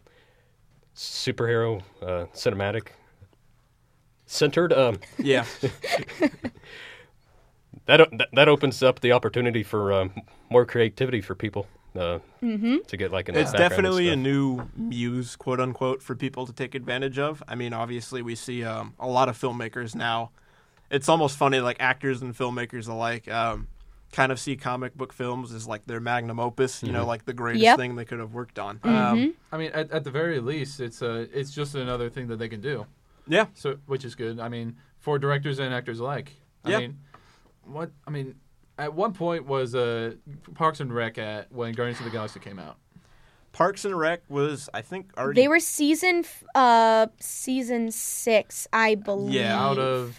superhero 0.97 1.83
uh, 2.01 2.27
cinematic 2.35 2.89
centered, 4.25 4.73
um, 4.73 4.99
yeah, 5.19 5.45
that, 7.87 8.09
that 8.18 8.28
that 8.32 8.49
opens 8.49 8.82
up 8.82 9.01
the 9.01 9.12
opportunity 9.12 9.62
for 9.62 9.93
um, 9.93 10.12
more 10.51 10.64
creativity 10.66 11.20
for 11.20 11.34
people 11.34 11.66
uh, 11.99 12.18
to 12.41 12.97
get 12.97 13.11
like 13.12 13.28
in 13.28 13.34
it's 13.37 13.53
the 13.53 13.59
background 13.59 13.87
and 13.87 13.95
definitely 13.97 14.09
a 14.11 14.16
new 14.16 14.68
muse, 14.76 15.37
quote 15.37 15.61
unquote, 15.61 16.03
for 16.03 16.14
people 16.14 16.47
to 16.47 16.53
take 16.53 16.74
advantage 16.74 17.18
of. 17.18 17.43
I 17.49 17.55
mean, 17.55 17.72
obviously, 17.72 18.22
we 18.22 18.34
see 18.34 18.64
um, 18.64 18.95
a 18.99 19.07
lot 19.09 19.28
of 19.28 19.39
filmmakers 19.39 19.95
now. 19.95 20.30
It's 20.91 21.09
almost 21.09 21.37
funny, 21.37 21.61
like 21.61 21.78
actors 21.80 22.22
and 22.22 22.37
filmmakers 22.37 22.87
alike, 22.89 23.28
um, 23.28 23.66
kind 24.12 24.30
of 24.30 24.39
see 24.39 24.57
comic 24.57 24.95
book 24.95 25.12
films 25.12 25.53
as 25.53 25.66
like 25.66 25.84
their 25.87 25.99
magnum 26.01 26.39
opus. 26.39 26.82
You 26.82 26.93
know, 26.93 27.05
like 27.07 27.24
the 27.24 27.32
greatest 27.32 27.64
Yep. 27.64 27.76
thing 27.78 27.97
they 27.97 28.05
could 28.05 28.20
have 28.20 28.34
worked 28.34 28.59
on. 28.59 28.78
Mm-hmm. 28.78 28.89
Um, 28.89 29.34
I 29.51 29.57
mean, 29.57 29.70
at, 29.72 29.91
at 29.91 30.05
the 30.05 30.11
very 30.11 30.39
least, 30.41 30.80
it's 30.80 31.03
uh, 31.03 31.26
it's 31.32 31.51
just 31.51 31.74
another 31.74 32.09
thing 32.11 32.28
that 32.28 32.39
they 32.39 32.49
can 32.49 32.61
do. 32.61 32.87
yeah, 33.26 33.47
So, 33.55 33.78
which 33.87 34.05
is 34.05 34.14
good. 34.14 34.39
I 34.39 34.49
mean, 34.49 34.76
for 35.01 35.18
directors 35.18 35.59
and 35.59 35.72
actors 35.74 35.99
alike. 36.01 36.32
I 36.64 36.70
Yeah. 36.70 36.78
mean, 36.80 36.99
what 37.67 37.91
I 38.07 38.11
mean, 38.11 38.37
at 38.79 38.95
one 38.95 39.12
point 39.12 39.47
was 39.47 39.75
uh, 39.75 40.14
Parks 40.55 40.81
and 40.81 40.93
Rec 40.95 41.19
at 41.19 41.51
when 41.53 41.73
Guardians 41.73 41.99
of 42.01 42.05
the 42.05 42.11
Galaxy 42.11 42.41
came 42.41 42.59
out. 42.59 42.77
Parks 43.53 43.87
and 43.87 43.99
Rec 43.99 44.21
was, 44.29 44.69
I 44.75 44.83
think, 44.83 45.12
already. 45.17 45.41
They 45.41 45.49
were 45.49 45.61
season 45.61 46.19
f- 46.19 46.45
uh 46.55 47.07
season 47.21 47.91
six, 47.91 48.69
I 48.73 48.97
believe. 48.97 49.33
Yeah, 49.35 49.59
Out 49.59 49.79
of 49.79 50.19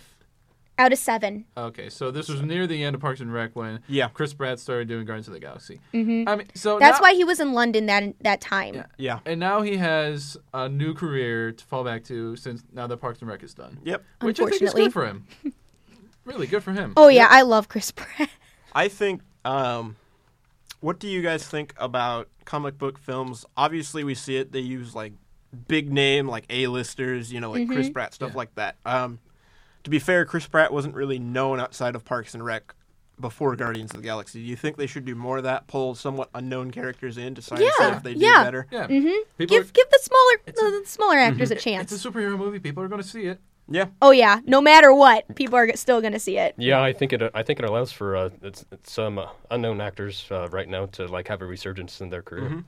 out 0.79 0.91
of 0.93 0.99
seven. 0.99 1.45
okay, 1.55 1.89
so 1.89 2.11
this 2.11 2.29
was 2.29 2.41
near 2.43 2.67
the 2.67 2.83
end 2.83 2.95
of 2.95 3.01
Parks 3.01 3.19
and 3.19 3.31
Rec 3.33 3.55
when 3.55 3.79
Yeah. 3.87 4.09
Chris 4.09 4.33
Pratt 4.33 4.59
started 4.59 4.87
doing 4.87 5.05
Guardians 5.05 5.27
of 5.27 5.33
the 5.33 5.39
Galaxy. 5.39 5.79
Mm-hmm. 5.91 6.29
I 6.29 6.35
mean, 6.35 6.47
so 6.53 6.77
That's 6.77 6.99
now- 6.99 7.03
why 7.03 7.13
he 7.15 7.23
was 7.23 7.39
in 7.39 7.53
London 7.53 7.85
that 7.87 8.13
that 8.21 8.41
time. 8.41 8.73
Yeah. 8.75 8.85
Yeah. 8.97 9.19
And 9.25 9.39
now 9.39 9.61
he 9.61 9.77
has 9.77 10.37
a 10.53 10.67
new 10.69 10.93
career 10.95 11.51
to 11.51 11.65
fall 11.65 11.83
back 11.83 12.03
to 12.05 12.35
since 12.35 12.63
now 12.73 12.85
that 12.87 12.97
Parks 12.97 13.21
and 13.21 13.29
Rec 13.29 13.41
is 13.43 13.53
done. 13.55 13.79
Yep. 13.83 14.03
Which 14.21 14.39
I 14.39 14.45
think 14.45 14.61
is 14.61 14.73
Unfortunately. 14.73 14.83
good 14.83 14.93
for 14.93 15.05
him. 15.05 15.27
really 16.27 16.45
good 16.47 16.61
for 16.63 16.71
him. 16.73 16.93
Oh 16.97 17.07
yeah, 17.07 17.27
I 17.29 17.41
love 17.41 17.67
Chris 17.69 17.91
Pratt. 17.91 18.29
I 18.73 18.87
think. 18.89 19.21
Um, 19.45 19.95
what 20.81 20.99
do 20.99 21.07
you 21.07 21.21
guys 21.23 21.47
think 21.47 21.73
about 21.77 22.27
comic 22.45 22.77
book 22.77 22.99
films? 22.99 23.45
Obviously, 23.55 24.03
we 24.03 24.13
see 24.13 24.37
it. 24.37 24.51
They 24.51 24.59
use 24.59 24.93
like 24.93 25.13
big 25.67 25.91
name, 25.91 26.27
like 26.27 26.45
A-listers, 26.49 27.31
you 27.33 27.39
know, 27.39 27.49
like 27.51 27.67
Chris 27.67 27.89
Pratt 27.89 28.13
stuff 28.13 28.31
Yeah. 28.31 28.37
like 28.37 28.55
that. 28.55 28.75
Um, 28.85 29.19
to 29.83 29.89
be 29.89 29.97
fair, 29.99 30.25
Chris 30.25 30.45
Pratt 30.45 30.71
wasn't 30.71 30.93
really 30.93 31.17
known 31.17 31.59
outside 31.59 31.95
of 31.95 32.03
Parks 32.05 32.33
and 32.35 32.43
Rec 32.45 32.75
before 33.19 33.55
Guardians 33.55 33.89
of 33.91 33.97
the 33.97 34.03
Galaxy. 34.03 34.41
Do 34.43 34.45
you 34.45 34.55
think 34.55 34.77
they 34.77 34.85
should 34.85 35.05
do 35.05 35.15
more 35.15 35.37
of 35.37 35.43
that? 35.45 35.65
Pull 35.67 35.95
somewhat 35.95 36.29
unknown 36.35 36.69
characters 36.69 37.17
in 37.17 37.33
to 37.35 37.41
try 37.41 37.57
and 37.57 37.65
see 37.65 37.73
Yeah, 37.79 37.97
if 37.97 38.03
they 38.03 38.13
do 38.13 38.19
yeah. 38.19 38.43
better. 38.43 38.67
Yeah. 38.69 38.85
hmm 38.87 39.07
People 39.37 39.57
Give 39.57 39.73
give 39.73 39.89
the 39.89 39.99
smaller 40.03 40.33
a- 40.45 40.51
the, 40.51 40.79
the 40.81 40.87
smaller 40.87 41.15
actors 41.17 41.49
a 41.49 41.55
are, 41.55 41.59
chance. 41.59 41.91
it's 41.91 42.05
a 42.05 42.09
superhero 42.11 42.37
movie. 42.37 42.59
People 42.59 42.83
are 42.83 42.87
going 42.87 43.01
to 43.01 43.07
see 43.07 43.23
it. 43.25 43.39
Yeah. 43.69 43.87
oh 44.01 44.11
yeah, 44.11 44.39
no 44.45 44.61
matter 44.61 44.93
what, 44.93 45.35
people 45.35 45.55
are 45.57 45.75
still 45.75 46.01
gonna 46.01 46.19
see 46.19 46.37
it. 46.37 46.55
Yeah, 46.57 46.81
I 46.81 46.93
think 46.93 47.13
it. 47.13 47.21
I 47.33 47.43
think 47.43 47.59
it 47.59 47.65
allows 47.65 47.91
for 47.91 48.15
uh, 48.15 48.29
it's, 48.41 48.65
it's 48.71 48.91
some 48.91 49.19
uh, 49.19 49.27
unknown 49.51 49.81
actors 49.81 50.25
uh, 50.31 50.47
right 50.49 50.67
now 50.69 50.85
to 50.87 51.05
like 51.07 51.27
have 51.27 51.41
a 51.41 51.45
resurgence 51.45 51.99
in 52.01 52.09
their 52.09 52.21
career. 52.21 52.49
Mm-hmm. 52.49 52.59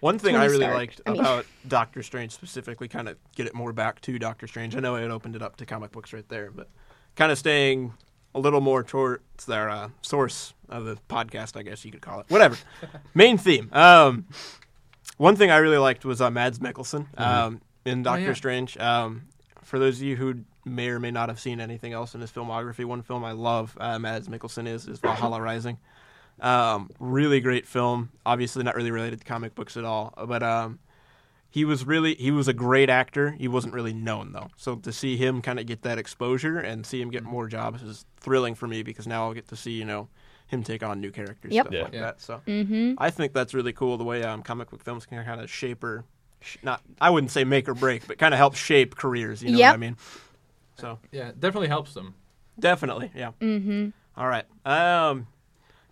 One 0.00 0.18
thing 0.18 0.36
I 0.36 0.44
really 0.44 0.58
Stark. 0.58 0.74
liked 0.74 1.00
I 1.06 1.10
mean- 1.12 1.20
about 1.20 1.46
Doctor 1.66 2.02
Strange 2.02 2.32
specifically, 2.32 2.88
kind 2.88 3.08
of 3.08 3.16
get 3.34 3.46
it 3.46 3.54
more 3.54 3.72
back 3.72 4.00
to 4.02 4.18
Doctor 4.18 4.46
Strange. 4.46 4.76
I 4.76 4.80
know 4.80 4.96
it 4.96 5.10
opened 5.10 5.36
it 5.36 5.42
up 5.42 5.56
to 5.56 5.66
comic 5.66 5.92
books 5.92 6.12
right 6.12 6.28
there, 6.28 6.50
but 6.50 6.68
kind 7.16 7.32
of 7.32 7.38
staying 7.38 7.94
a 8.34 8.38
little 8.38 8.60
more 8.60 8.82
towards 8.82 9.46
their 9.46 9.70
uh, 9.70 9.88
source 10.02 10.52
of 10.68 10.84
the 10.84 10.98
podcast, 11.08 11.56
I 11.56 11.62
guess 11.62 11.84
you 11.84 11.90
could 11.90 12.02
call 12.02 12.20
it. 12.20 12.26
Whatever. 12.28 12.56
Main 13.14 13.38
theme. 13.38 13.70
Um, 13.72 14.26
one 15.16 15.36
thing 15.36 15.50
I 15.50 15.56
really 15.56 15.78
liked 15.78 16.04
was 16.04 16.20
uh, 16.20 16.30
Mads 16.30 16.58
Mikkelsen 16.58 17.06
um, 17.18 17.62
in 17.86 18.02
Doctor 18.02 18.26
yeah. 18.26 18.32
Strange. 18.34 18.76
Um, 18.76 19.22
for 19.66 19.78
those 19.78 19.96
of 19.98 20.02
you 20.04 20.16
who 20.16 20.44
may 20.64 20.88
or 20.88 20.98
may 20.98 21.10
not 21.10 21.28
have 21.28 21.38
seen 21.40 21.60
anything 21.60 21.92
else 21.92 22.14
in 22.14 22.20
his 22.20 22.30
filmography, 22.30 22.84
one 22.84 23.02
film 23.02 23.24
I 23.24 23.32
love 23.32 23.76
uh, 23.80 23.98
Mads 23.98 24.28
Mikkelsen 24.28 24.66
is 24.66 24.86
is 24.88 24.98
Valhalla 25.00 25.40
Rising. 25.40 25.78
Um, 26.40 26.90
really 27.00 27.40
great 27.40 27.66
film. 27.66 28.10
Obviously, 28.24 28.62
not 28.62 28.74
really 28.76 28.90
related 28.90 29.18
to 29.20 29.24
comic 29.24 29.54
books 29.54 29.76
at 29.76 29.84
all, 29.84 30.12
but 30.28 30.42
um, 30.42 30.78
he 31.50 31.64
was 31.64 31.86
really 31.86 32.14
he 32.14 32.30
was 32.30 32.46
a 32.48 32.52
great 32.52 32.90
actor. 32.90 33.30
He 33.32 33.48
wasn't 33.48 33.74
really 33.74 33.94
known 33.94 34.32
though, 34.32 34.48
so 34.56 34.76
to 34.76 34.92
see 34.92 35.16
him 35.16 35.40
kind 35.42 35.58
of 35.58 35.66
get 35.66 35.82
that 35.82 35.98
exposure 35.98 36.58
and 36.58 36.84
see 36.84 37.00
him 37.00 37.10
get 37.10 37.22
more 37.24 37.48
jobs 37.48 37.82
is 37.82 38.04
thrilling 38.20 38.54
for 38.54 38.66
me 38.68 38.82
because 38.82 39.06
now 39.06 39.24
I'll 39.24 39.34
get 39.34 39.48
to 39.48 39.56
see 39.56 39.72
you 39.72 39.84
know 39.84 40.08
him 40.48 40.62
take 40.62 40.82
on 40.84 41.00
new 41.00 41.10
characters, 41.10 41.52
Yep. 41.54 41.64
stuff 41.64 41.74
Yeah. 41.74 41.82
like 41.82 41.92
Yeah. 41.94 42.00
that. 42.02 42.20
So 42.20 42.40
Mm-hmm. 42.46 42.94
I 42.98 43.10
think 43.10 43.32
that's 43.32 43.52
really 43.54 43.72
cool 43.72 43.96
the 43.96 44.04
way 44.04 44.22
um, 44.22 44.42
comic 44.42 44.70
book 44.70 44.84
films 44.84 45.04
can 45.06 45.24
kind 45.24 45.40
of 45.40 45.50
shape 45.50 45.82
or 45.82 46.04
sh- 46.04 46.15
not. 46.62 46.82
I 47.00 47.10
wouldn't 47.10 47.30
say 47.30 47.44
make 47.44 47.68
or 47.68 47.74
break, 47.74 48.06
but 48.06 48.18
kind 48.18 48.32
of 48.34 48.38
help 48.38 48.54
shape 48.56 48.96
careers. 48.96 49.42
You 49.42 49.50
know 49.52 49.58
Yep. 49.58 49.68
what 49.70 49.74
I 49.74 49.78
mean? 49.78 49.96
So 50.78 50.98
Yeah, 51.12 51.28
it 51.28 51.40
definitely 51.40 51.68
helps 51.68 51.94
them. 51.94 52.14
definitely, 52.58 53.10
yeah. 53.14 53.32
Mm-hmm. 53.40 53.88
All 54.16 54.26
right. 54.28 54.44
Um, 54.64 55.26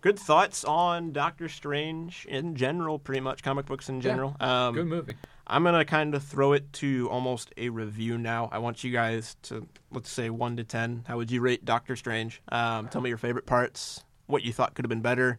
good 0.00 0.18
thoughts 0.18 0.64
on 0.64 1.12
Doctor 1.12 1.48
Strange 1.48 2.26
in 2.28 2.54
general, 2.54 2.98
pretty 2.98 3.20
much 3.20 3.42
comic 3.42 3.66
books 3.66 3.88
in 3.88 4.00
general. 4.00 4.36
Um, 4.40 4.74
Good 4.74 4.86
movie. 4.86 5.14
I'm 5.46 5.62
gonna 5.64 5.84
kind 5.84 6.14
of 6.14 6.22
throw 6.22 6.52
it 6.54 6.72
to 6.74 7.08
almost 7.10 7.52
a 7.58 7.68
review 7.68 8.16
now. 8.16 8.48
I 8.50 8.58
want 8.58 8.82
you 8.82 8.90
guys 8.92 9.36
to 9.42 9.66
let's 9.90 10.10
say 10.10 10.30
one 10.30 10.56
to 10.56 10.64
ten. 10.64 11.04
How 11.06 11.18
would 11.18 11.30
you 11.30 11.40
rate 11.42 11.64
Doctor 11.66 11.96
Strange? 11.96 12.40
Um, 12.50 12.88
tell 12.88 13.02
me 13.02 13.10
your 13.10 13.18
favorite 13.18 13.44
parts, 13.44 14.04
what 14.26 14.42
you 14.42 14.52
thought 14.54 14.74
could 14.74 14.86
have 14.86 14.90
been 14.90 15.02
better, 15.02 15.38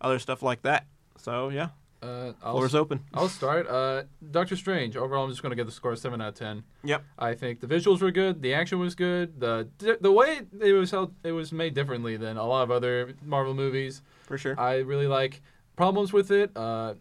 other 0.00 0.20
stuff 0.20 0.40
like 0.42 0.62
that. 0.62 0.86
So 1.18 1.48
yeah, 1.48 1.70
Uh, 2.04 2.32
I'll, 2.42 2.52
floor's 2.52 2.74
open. 2.74 3.00
I'll 3.14 3.28
start. 3.28 3.66
Uh, 3.68 4.02
Doctor 4.30 4.56
Strange. 4.56 4.96
Overall, 4.96 5.24
I'm 5.24 5.30
just 5.30 5.42
going 5.42 5.50
to 5.50 5.56
give 5.56 5.66
the 5.66 5.72
score 5.72 5.92
a 5.92 5.96
seven 5.96 6.20
out 6.20 6.28
of 6.28 6.34
ten. 6.34 6.64
Yep. 6.84 7.02
I 7.18 7.34
think 7.34 7.60
the 7.60 7.66
visuals 7.66 8.00
were 8.02 8.10
good. 8.10 8.42
The 8.42 8.52
action 8.54 8.78
was 8.78 8.94
good. 8.94 9.40
The 9.40 9.68
the 10.00 10.12
way 10.12 10.42
it 10.60 10.72
was 10.72 10.90
held, 10.90 11.14
it 11.24 11.32
was 11.32 11.52
made 11.52 11.74
differently 11.74 12.16
than 12.16 12.36
a 12.36 12.44
lot 12.46 12.62
of 12.62 12.70
other 12.70 13.14
Marvel 13.24 13.54
movies. 13.54 14.02
For 14.22 14.36
sure. 14.38 14.58
I 14.60 14.78
really 14.78 15.06
like 15.06 15.42
problems 15.76 16.12
with 16.12 16.30
it. 16.30 16.50
Uh, 16.56 16.94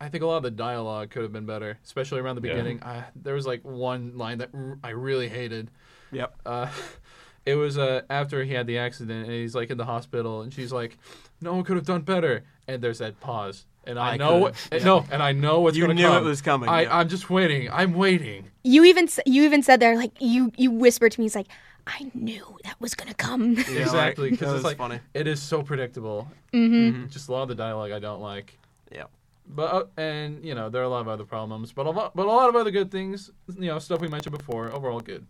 I 0.00 0.08
think 0.08 0.22
a 0.22 0.26
lot 0.26 0.36
of 0.38 0.42
the 0.44 0.50
dialogue 0.52 1.10
could 1.10 1.22
have 1.22 1.32
been 1.32 1.46
better, 1.46 1.78
especially 1.84 2.20
around 2.20 2.36
the 2.40 2.46
Yeah. 2.46 2.54
beginning. 2.54 2.82
I, 2.82 3.04
there 3.16 3.34
was 3.34 3.46
like 3.46 3.64
one 3.64 4.16
line 4.16 4.38
that 4.38 4.50
r- 4.54 4.78
I 4.84 4.90
really 4.90 5.28
hated. 5.28 5.70
Yep. 6.12 6.34
Uh, 6.46 6.68
it 7.46 7.56
was 7.56 7.76
uh, 7.78 8.02
after 8.08 8.44
he 8.44 8.52
had 8.52 8.66
the 8.66 8.78
accident 8.78 9.24
and 9.24 9.32
he's 9.32 9.54
like 9.54 9.70
in 9.70 9.76
the 9.78 9.84
hospital 9.86 10.42
and 10.42 10.52
she's 10.52 10.72
like, 10.72 10.98
"No 11.40 11.54
one 11.54 11.64
could 11.64 11.76
have 11.76 11.86
done 11.86 12.02
better." 12.02 12.44
And 12.68 12.82
there's 12.82 12.98
that 12.98 13.18
pause, 13.20 13.64
and 13.88 13.98
I, 13.98 14.12
I 14.12 14.16
know, 14.16 14.44
could've. 14.44 14.68
and 14.72 14.84
no, 14.84 15.04
and 15.10 15.22
I 15.22 15.32
know 15.32 15.60
what's 15.60 15.76
You 15.76 15.84
going 15.86 15.96
to 15.96 16.02
knew 16.02 16.08
come. 16.08 16.24
it 16.24 16.28
was 16.28 16.42
coming, 16.42 16.68
I, 16.68 16.82
yeah. 16.82 16.96
I'm 16.98 17.08
just 17.08 17.28
waiting. 17.30 17.70
I'm 17.70 17.94
waiting. 17.94 18.44
You 18.62 18.84
even 18.84 19.08
you 19.26 19.44
even 19.44 19.62
said 19.62 19.80
there 19.80 19.96
like 19.96 20.12
you 20.20 20.52
you 20.56 20.70
whispered 20.70 21.12
to 21.12 21.20
me. 21.20 21.24
He's 21.24 21.34
like, 21.34 21.48
I 21.86 22.10
knew 22.14 22.58
that 22.64 22.78
was 22.80 22.94
gonna 22.94 23.14
come. 23.14 23.54
Yeah, 23.54 23.64
exactly, 23.80 24.30
because 24.30 24.54
it's 24.54 24.64
like 24.64 24.76
funny. 24.76 25.00
it 25.14 25.26
is 25.26 25.40
so 25.42 25.62
predictable. 25.62 26.28
mm-hmm. 26.52 27.08
Just 27.08 27.28
a 27.28 27.32
lot 27.32 27.42
of 27.42 27.48
the 27.48 27.54
dialogue 27.54 27.90
I 27.92 27.98
don't 27.98 28.20
like. 28.20 28.58
Yeah. 28.92 29.04
but 29.46 29.72
uh, 29.74 29.84
and 29.96 30.44
you 30.44 30.54
know 30.54 30.68
there 30.68 30.82
are 30.82 30.84
a 30.84 30.88
lot 30.90 31.00
of 31.00 31.08
other 31.08 31.24
problems, 31.24 31.72
but 31.72 31.86
a 31.86 31.90
lot, 31.90 32.14
but 32.14 32.26
a 32.26 32.30
lot 32.30 32.48
of 32.50 32.56
other 32.56 32.70
good 32.70 32.90
things. 32.90 33.30
You 33.48 33.68
know, 33.68 33.78
stuff 33.78 34.00
we 34.02 34.08
mentioned 34.08 34.36
before. 34.36 34.70
Overall, 34.70 35.00
good. 35.00 35.26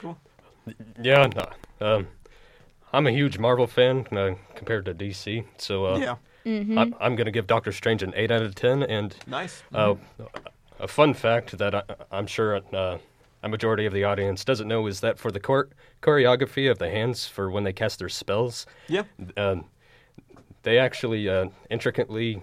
Cool. 0.00 0.16
Yeah, 1.02 1.26
no, 1.34 1.46
um, 1.84 2.06
I'm 2.92 3.08
a 3.08 3.10
huge 3.10 3.38
Marvel 3.38 3.66
fan 3.66 4.06
uh, 4.12 4.34
compared 4.54 4.84
to 4.84 4.94
DC, 4.94 5.44
so 5.58 5.86
uh, 5.86 5.98
yeah, 5.98 6.16
I, 6.44 6.92
I'm 7.00 7.16
going 7.16 7.26
to 7.26 7.30
give 7.30 7.46
Doctor 7.46 7.72
Strange 7.72 8.02
an 8.02 8.12
eight 8.16 8.30
out 8.30 8.42
of 8.42 8.54
ten. 8.54 8.82
And 8.82 9.14
nice. 9.26 9.62
uh, 9.74 9.94
a 10.80 10.88
fun 10.88 11.14
fact 11.14 11.56
that 11.58 11.74
I, 11.74 11.82
I'm 12.10 12.26
sure 12.26 12.60
uh, 12.74 12.98
a 13.42 13.48
majority 13.48 13.86
of 13.86 13.92
the 13.92 14.04
audience 14.04 14.44
doesn't 14.44 14.68
know 14.68 14.86
is 14.86 15.00
that 15.00 15.18
for 15.18 15.30
the 15.30 15.40
chor- 15.40 15.68
choreography 16.00 16.70
of 16.70 16.78
the 16.78 16.90
hands 16.90 17.26
for 17.26 17.50
when 17.50 17.64
they 17.64 17.72
cast 17.72 17.98
their 17.98 18.08
spells, 18.08 18.66
Yeah, 18.88 19.04
uh, 19.36 19.56
they 20.62 20.78
actually 20.78 21.28
uh, 21.28 21.46
intricately 21.70 22.42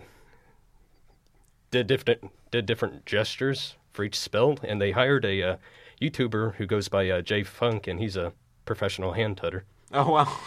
did 1.71 1.87
different 1.87 2.31
did 2.51 2.65
different 2.65 3.05
gestures 3.05 3.75
for 3.91 4.03
each 4.03 4.19
spell, 4.19 4.57
and 4.63 4.81
they 4.81 4.91
hired 4.91 5.23
a 5.23 5.41
uh, 5.43 5.57
YouTuber 6.01 6.55
who 6.55 6.65
goes 6.65 6.89
by 6.89 7.09
uh, 7.09 7.21
Jay 7.21 7.43
Funk, 7.43 7.87
and 7.87 7.99
he's 7.99 8.15
a 8.15 8.33
professional 8.65 9.13
hand 9.13 9.37
tutter. 9.37 9.65
Oh 9.93 10.11
wow, 10.11 10.37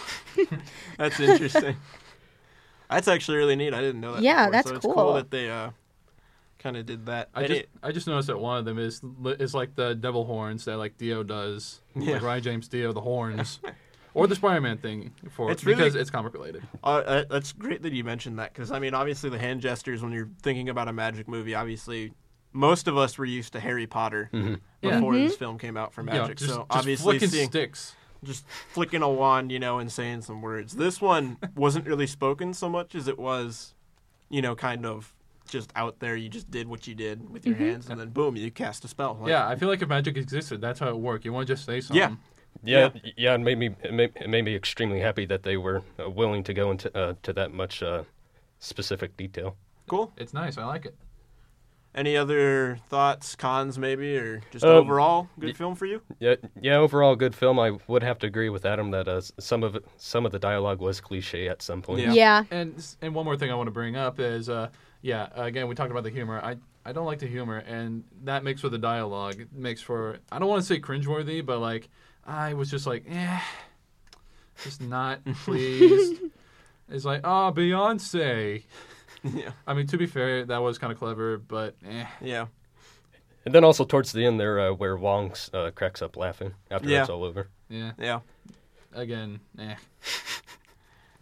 that's 0.99 1.21
interesting. 1.21 1.77
That's 2.95 3.09
actually 3.09 3.39
really 3.39 3.57
neat. 3.57 3.75
I 3.75 3.81
didn't 3.81 4.01
know 4.01 4.15
that. 4.15 4.23
Yeah, 4.23 4.47
before, 4.47 4.53
that's 4.53 4.69
so 4.69 4.75
it's 4.77 4.85
cool. 4.87 4.95
cool 4.95 5.15
that 5.15 5.31
they 5.31 5.51
uh, 5.51 5.71
kind 6.59 6.77
of 6.77 6.87
did 6.87 7.07
that. 7.07 7.29
I 7.35 7.41
And 7.43 7.49
just 7.49 7.61
it- 7.63 7.69
I 7.83 7.93
just 7.93 8.07
noticed 8.07 8.29
that 8.29 8.39
one 8.39 8.59
of 8.59 8.65
them 8.65 8.79
is 8.79 9.01
is 9.41 9.55
like 9.55 9.75
the 9.75 9.95
devil 9.95 10.25
horns 10.25 10.65
that 10.67 10.77
like 10.77 10.97
Dio 10.99 11.23
does, 11.23 11.81
Yeah. 11.97 12.15
like 12.15 12.23
Ronnie 12.23 12.41
James 12.41 12.69
Dio, 12.69 12.93
the 12.93 13.01
horns, 13.01 13.59
or 14.15 14.27
the 14.27 14.35
Spider-Man 14.37 14.79
thing 14.79 15.13
for 15.31 15.51
It's 15.51 15.65
really- 15.65 15.77
because 15.79 15.95
it's 15.95 16.11
comic 16.11 16.33
related. 16.35 16.63
uh, 16.85 16.87
uh, 16.87 17.25
that's 17.31 17.53
great 17.53 17.83
that 17.83 17.93
you 17.93 18.05
mentioned 18.05 18.39
that 18.39 18.53
because 18.53 18.71
I 18.71 18.79
mean, 18.79 18.95
obviously, 18.95 19.31
the 19.31 19.39
hand 19.39 19.61
gestures 19.61 20.03
when 20.03 20.13
you're 20.13 20.31
thinking 20.43 20.69
about 20.69 20.89
a 20.89 20.93
magic 20.93 21.27
movie, 21.29 21.55
obviously, 21.55 22.13
most 22.53 22.87
of 22.87 22.97
us 22.99 23.17
were 23.17 23.25
used 23.25 23.55
to 23.55 23.61
Harry 23.61 23.87
Potter 23.87 24.29
Yeah. 24.33 24.57
before 24.83 25.15
Mm-hmm. 25.15 25.25
this 25.25 25.37
film 25.37 25.59
came 25.59 25.77
out 25.77 25.95
for 25.95 26.03
You 26.03 26.09
know, 26.09 26.21
magic. 26.23 26.37
just, 26.39 26.51
so 26.53 26.59
just 26.59 26.67
obviously, 26.71 27.13
flicking 27.19 27.29
seeing, 27.31 27.49
sticks. 27.49 27.95
Just 28.25 28.47
flicking 28.47 29.03
a 29.03 29.09
wand, 29.09 29.51
you 29.51 29.59
know, 29.59 29.79
and 29.79 29.91
saying 29.91 30.23
some 30.23 30.43
words. 30.43 30.75
This 30.75 31.01
one 31.01 31.37
wasn't 31.55 31.87
really 31.87 32.07
spoken 32.07 32.55
so 32.55 32.69
much 32.69 32.95
as 32.95 33.09
it 33.09 33.19
was, 33.19 33.75
you 34.31 34.43
know, 34.43 34.55
kind 34.55 34.87
of 34.87 35.13
just 35.49 35.73
out 35.77 35.99
there. 35.99 36.17
You 36.17 36.29
just 36.29 36.51
did 36.51 36.69
what 36.69 36.87
you 36.87 36.95
did 36.95 37.31
with 37.31 37.47
your 37.47 37.57
hands, 37.57 37.89
and 37.89 38.01
then 38.01 38.11
boom, 38.11 38.37
you 38.37 38.51
cast 38.51 38.85
a 38.85 38.89
spell. 38.89 39.19
Like, 39.21 39.31
yeah, 39.31 39.49
I 39.49 39.57
feel 39.57 39.69
like 39.69 39.83
if 39.83 39.89
magic 39.89 40.17
existed, 40.17 40.61
that's 40.61 40.81
how 40.81 40.89
it 40.89 40.99
worked. 40.99 41.25
You 41.25 41.33
want 41.33 41.47
to 41.47 41.53
just 41.55 41.65
say 41.65 41.81
something. 41.81 41.97
Yeah. 41.97 42.15
Yeah, 42.65 42.91
yeah, 42.95 43.11
yeah 43.17 43.35
it 43.35 43.39
made 43.39 43.59
me 43.59 43.71
it 43.83 43.95
made, 43.95 44.13
it 44.15 44.29
made 44.29 44.45
me 44.45 44.55
extremely 44.55 45.01
happy 45.01 45.25
that 45.27 45.43
they 45.43 45.57
were 45.57 45.83
uh, 45.99 46.09
willing 46.11 46.45
to 46.45 46.55
go 46.55 46.71
into 46.71 46.97
uh, 46.97 47.15
to 47.23 47.33
that 47.33 47.53
much 47.53 47.83
uh, 47.83 48.05
specific 48.59 49.17
detail. 49.17 49.57
cool. 49.89 50.13
It's 50.17 50.35
nice. 50.35 50.59
I 50.59 50.67
like 50.67 50.85
it. 50.87 50.95
Any 51.95 52.17
other 52.17 52.79
thoughts, 52.89 53.37
cons, 53.37 53.79
maybe, 53.79 54.17
or 54.17 54.41
just 54.51 54.65
Um, 54.65 54.71
overall 54.71 55.29
good 55.39 55.49
y- 55.51 55.53
film 55.53 55.75
for 55.75 55.85
you? 55.85 56.01
Yeah, 56.21 56.37
yeah. 56.61 56.77
Overall, 56.77 57.17
good 57.17 57.35
film. 57.35 57.59
I 57.59 57.73
would 57.87 58.03
have 58.03 58.19
to 58.21 58.27
agree 58.27 58.49
with 58.49 58.65
Adam 58.65 58.93
that 58.93 59.09
uh, 59.09 59.21
some 59.39 59.63
of 59.63 59.77
it, 59.77 59.85
some 59.99 60.25
of 60.25 60.33
the 60.33 60.39
dialogue 60.39 60.81
was 60.81 61.03
cliche 61.03 61.49
at 61.49 61.61
some 61.61 61.83
point. 61.83 62.01
Yeah. 62.01 62.13
Yeah. 62.15 62.45
And 62.51 62.83
and 63.03 63.15
one 63.15 63.27
more 63.27 63.37
thing 63.37 63.51
I 63.51 63.55
want 63.57 63.67
to 63.67 63.73
bring 63.73 63.95
up 63.97 64.19
is, 64.21 64.49
uh, 64.49 64.69
yeah, 65.03 65.29
again 65.35 65.69
we 65.69 65.75
talked 65.75 65.91
about 65.91 66.05
the 66.05 66.11
humor. 66.11 66.41
I 66.43 66.57
I 66.85 66.93
don't 66.93 67.05
like 67.05 67.19
the 67.19 67.27
humor, 67.27 67.59
and 67.59 68.05
that 68.25 68.43
makes 68.43 68.63
with 68.63 68.73
the 68.73 68.79
dialogue 68.79 69.39
it 69.41 69.53
makes 69.53 69.83
for 69.83 70.19
I 70.33 70.39
don't 70.39 70.49
want 70.49 70.63
to 70.63 70.67
say 70.67 70.81
cringeworthy, 70.81 71.45
but 71.45 71.59
like 71.59 71.91
I 72.27 72.55
was 72.55 72.71
just 72.71 72.87
like, 72.87 73.05
eh, 73.07 73.41
just 74.65 74.81
not 74.81 75.23
pleased. 75.45 76.23
it's 76.89 77.05
like, 77.05 77.21
oh, 77.25 77.53
Beyonce. 77.55 78.63
yeah, 79.35 79.51
I 79.67 79.75
mean, 79.75 79.87
to 79.89 79.97
be 79.99 80.07
fair, 80.07 80.45
that 80.47 80.59
was 80.59 80.79
kind 80.79 80.93
of 80.93 80.99
clever, 80.99 81.39
but 81.39 81.77
eh. 81.89 82.05
yeah, 82.21 82.47
And 83.45 83.55
then 83.55 83.65
also 83.65 83.85
towards 83.85 84.13
the 84.13 84.25
end 84.27 84.39
there, 84.41 84.59
uh, 84.61 84.73
where 84.73 84.97
Wong 84.97 85.33
uh, 85.53 85.71
cracks 85.75 86.03
up 86.03 86.17
laughing 86.17 86.55
after 86.71 86.89
Yeah. 86.89 87.03
it's 87.03 87.11
all 87.11 87.25
over. 87.25 87.49
Yeah, 87.69 87.93
yeah. 87.99 88.21
again, 88.93 89.41
eh. 89.59 89.75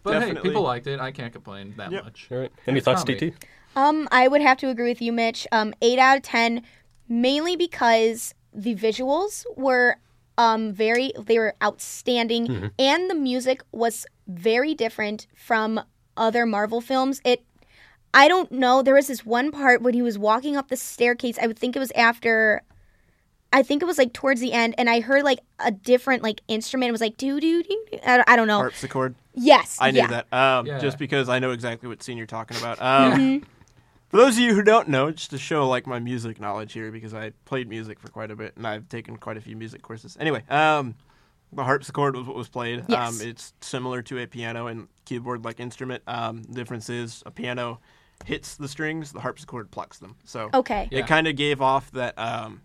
But 0.03 0.13
hey, 0.13 0.19
Definitely. 0.21 0.49
people 0.49 0.63
liked 0.63 0.87
it. 0.87 0.99
I 0.99 1.11
can't 1.11 1.31
complain 1.31 1.75
that 1.77 1.91
Yep. 1.91 2.03
much. 2.05 2.27
All 2.31 2.39
right. 2.39 2.51
Any 2.65 2.79
It's 2.79 2.85
thoughts, 2.85 3.03
comedy. 3.03 3.31
TT? 3.31 3.45
Um, 3.75 4.07
I 4.11 4.27
would 4.27 4.41
have 4.41 4.57
to 4.57 4.69
agree 4.69 4.89
with 4.89 4.99
you, 5.01 5.11
Mitch. 5.11 5.45
Um, 5.51 5.75
eight 5.79 5.99
out 5.99 6.17
of 6.17 6.23
ten, 6.23 6.63
mainly 7.07 7.55
because 7.55 8.33
the 8.51 8.73
visuals 8.75 9.45
were 9.55 9.97
um 10.39 10.73
very 10.73 11.11
they 11.19 11.37
were 11.37 11.53
outstanding, 11.63 12.71
and 12.79 13.09
the 13.11 13.15
music 13.15 13.61
was 13.71 14.07
very 14.27 14.73
different 14.73 15.27
from 15.35 15.79
other 16.17 16.47
Marvel 16.47 16.81
films. 16.81 17.21
It, 17.23 17.43
I 18.13 18.27
don't 18.27 18.51
know. 18.51 18.81
There 18.81 18.95
was 18.95 19.07
this 19.07 19.25
one 19.25 19.51
part 19.51 19.81
when 19.81 19.93
he 19.93 20.01
was 20.01 20.17
walking 20.17 20.57
up 20.57 20.67
the 20.69 20.75
staircase. 20.77 21.37
I 21.41 21.47
would 21.47 21.57
think 21.57 21.75
it 21.75 21.79
was 21.79 21.91
after. 21.91 22.61
I 23.53 23.63
think 23.63 23.81
it 23.81 23.85
was 23.85 23.97
like 23.97 24.13
towards 24.13 24.39
the 24.39 24.53
end, 24.53 24.75
and 24.77 24.89
I 24.89 25.01
heard 25.01 25.23
like 25.23 25.39
a 25.59 25.71
different 25.71 26.23
like 26.23 26.41
instrument. 26.47 26.89
It 26.89 26.91
was 26.93 27.01
like 27.01 27.17
doo 27.17 27.39
doo 27.39 27.63
doo. 27.63 27.85
doo. 27.91 27.99
I, 28.05 28.23
I 28.27 28.35
don't 28.35 28.47
know. 28.47 28.57
Harpsichord. 28.57 29.15
Yes, 29.33 29.77
I 29.79 29.91
knew 29.91 29.99
yeah. 29.99 30.07
that. 30.07 30.33
Um, 30.33 30.65
Yeah. 30.65 30.79
just 30.79 30.97
because 30.97 31.29
I 31.29 31.39
know 31.39 31.51
exactly 31.51 31.87
what 31.87 32.03
scene 32.03 32.17
you're 32.17 32.27
talking 32.27 32.57
about. 32.57 32.79
Um, 32.81 33.43
For 34.09 34.17
those 34.17 34.35
of 34.35 34.39
you 34.43 34.53
who 34.53 34.61
don't 34.61 34.89
know, 34.89 35.09
just 35.09 35.29
to 35.29 35.37
show 35.37 35.69
like 35.69 35.87
my 35.87 35.97
music 35.99 36.37
knowledge 36.41 36.73
here, 36.73 36.91
because 36.91 37.13
I 37.13 37.31
played 37.45 37.69
music 37.69 37.97
for 37.97 38.09
quite 38.09 38.29
a 38.29 38.35
bit 38.35 38.57
and 38.57 38.67
I've 38.67 38.89
taken 38.89 39.15
quite 39.15 39.37
a 39.37 39.41
few 39.41 39.55
music 39.55 39.81
courses. 39.81 40.17
Anyway, 40.19 40.43
um, 40.49 40.95
the 41.53 41.63
harpsichord 41.63 42.17
was 42.17 42.27
what 42.27 42.35
was 42.35 42.49
played. 42.49 42.83
Yes. 42.89 43.21
Um, 43.21 43.25
it's 43.25 43.53
similar 43.61 44.01
to 44.01 44.19
a 44.19 44.27
piano 44.27 44.67
and 44.67 44.89
keyboard 45.05 45.45
like 45.45 45.61
instrument. 45.61 46.03
Um, 46.07 46.43
the 46.43 46.55
difference 46.55 46.89
is 46.89 47.23
a 47.25 47.31
piano 47.31 47.79
hits 48.25 48.55
the 48.55 48.67
strings, 48.67 49.11
the 49.11 49.19
harpsichord 49.21 49.71
plucks 49.71 49.99
them. 49.99 50.15
So 50.25 50.49
Okay. 50.53 50.87
Yeah. 50.91 50.99
it 50.99 51.07
kind 51.07 51.27
of 51.27 51.35
gave 51.35 51.61
off 51.61 51.91
that 51.91 52.17
um, 52.17 52.61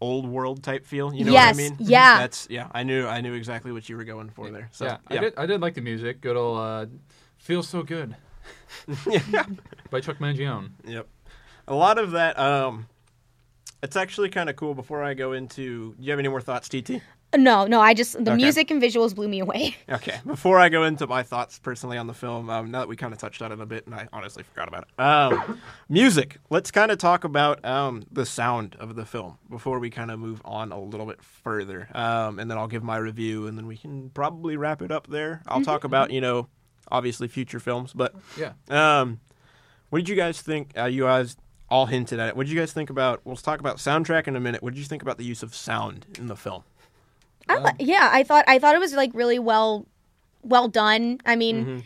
old 0.00 0.26
world 0.28 0.62
type 0.62 0.84
feel. 0.84 1.14
You 1.14 1.24
know 1.24 1.32
Yes, 1.32 1.56
what 1.56 1.64
I 1.64 1.68
mean? 1.68 1.76
yeah. 1.80 2.18
That's 2.18 2.46
yeah. 2.50 2.68
I 2.72 2.82
knew 2.82 3.06
I 3.06 3.20
knew 3.20 3.34
exactly 3.34 3.72
what 3.72 3.88
you 3.88 3.96
were 3.96 4.04
going 4.04 4.30
for 4.30 4.50
there. 4.50 4.68
So 4.72 4.84
yeah, 4.86 4.98
I 5.08 5.16
did. 5.18 5.34
I 5.36 5.46
did 5.46 5.60
like 5.60 5.74
the 5.74 5.80
music. 5.80 6.20
Good 6.20 6.36
old 6.36 6.58
uh, 6.58 6.86
"Feels 7.38 7.68
So 7.68 7.82
Good" 7.82 8.14
yeah. 9.06 9.44
by 9.90 10.00
Chuck 10.00 10.18
Mangione. 10.18 10.70
Yep. 10.84 11.08
A 11.68 11.74
lot 11.74 11.98
of 11.98 12.12
that. 12.12 12.38
Um, 12.38 12.86
it's 13.82 13.96
actually 13.96 14.28
kind 14.30 14.48
of 14.50 14.56
cool. 14.56 14.74
Before 14.74 15.02
I 15.02 15.14
go 15.14 15.32
into, 15.32 15.94
do 15.94 16.02
you 16.04 16.10
have 16.10 16.18
any 16.18 16.28
more 16.28 16.40
thoughts, 16.40 16.68
TT? 16.68 17.00
No, 17.36 17.66
no. 17.66 17.80
I 17.80 17.92
just 17.92 18.12
the 18.14 18.32
Okay. 18.32 18.36
music 18.36 18.70
and 18.70 18.80
visuals 18.80 19.14
blew 19.14 19.28
me 19.28 19.40
away. 19.40 19.76
Okay. 19.90 20.18
Before 20.24 20.58
I 20.58 20.68
go 20.68 20.84
into 20.84 21.06
my 21.06 21.22
thoughts 21.22 21.58
personally 21.58 21.98
on 21.98 22.06
the 22.06 22.14
film, 22.14 22.48
um, 22.48 22.70
now 22.70 22.78
that 22.80 22.88
we 22.88 22.96
kind 22.96 23.12
of 23.12 23.18
touched 23.18 23.42
on 23.42 23.52
it 23.52 23.60
a 23.60 23.66
bit, 23.66 23.84
and 23.86 23.94
I 23.94 24.08
honestly 24.12 24.42
forgot 24.42 24.68
about 24.68 24.86
it. 24.88 25.02
Um, 25.02 25.60
music. 25.88 26.38
Let's 26.50 26.70
kind 26.70 26.90
of 26.90 26.98
talk 26.98 27.24
about 27.24 27.62
um, 27.64 28.04
the 28.10 28.24
sound 28.24 28.76
of 28.78 28.94
the 28.96 29.04
film 29.04 29.38
before 29.50 29.78
we 29.78 29.90
kind 29.90 30.10
of 30.10 30.18
move 30.18 30.40
on 30.44 30.72
a 30.72 30.80
little 30.80 31.06
bit 31.06 31.22
further, 31.22 31.88
um, 31.94 32.38
and 32.38 32.50
then 32.50 32.56
I'll 32.58 32.68
give 32.68 32.82
my 32.82 32.96
review, 32.96 33.46
and 33.46 33.58
then 33.58 33.66
we 33.66 33.76
can 33.76 34.10
probably 34.10 34.56
wrap 34.56 34.80
it 34.82 34.90
up 34.90 35.06
there. 35.08 35.42
I'll 35.46 35.62
talk 35.62 35.84
about 35.84 36.10
you 36.12 36.20
know, 36.20 36.48
obviously 36.90 37.28
future 37.28 37.60
films, 37.60 37.92
but 37.92 38.14
Yeah. 38.38 38.52
Um, 38.70 39.20
what 39.90 39.98
did 39.98 40.08
you 40.08 40.16
guys 40.16 40.40
think? 40.40 40.72
Uh, 40.76 40.84
you 40.86 41.02
guys 41.02 41.36
all 41.68 41.86
hinted 41.86 42.18
at 42.20 42.28
it. 42.28 42.36
What 42.36 42.46
did 42.46 42.52
you 42.52 42.58
guys 42.60 42.72
think 42.72 42.90
about? 42.90 43.20
We'll 43.24 43.36
talk 43.36 43.60
about 43.60 43.76
soundtrack 43.78 44.28
in 44.28 44.36
a 44.36 44.40
minute. 44.40 44.62
What 44.62 44.72
did 44.74 44.78
you 44.78 44.86
think 44.86 45.02
about 45.02 45.18
the 45.18 45.24
use 45.24 45.42
of 45.42 45.54
sound 45.54 46.06
in 46.18 46.26
the 46.26 46.36
film? 46.36 46.62
I 47.48 47.58
li- 47.58 47.70
yeah, 47.78 48.08
I 48.12 48.22
thought 48.22 48.44
I 48.48 48.58
thought 48.58 48.74
it 48.74 48.80
was 48.80 48.92
like 48.94 49.10
really 49.14 49.38
well 49.38 49.86
well 50.42 50.68
done. 50.68 51.20
I 51.26 51.36
mean, 51.36 51.64
Mm-hmm. 51.64 51.78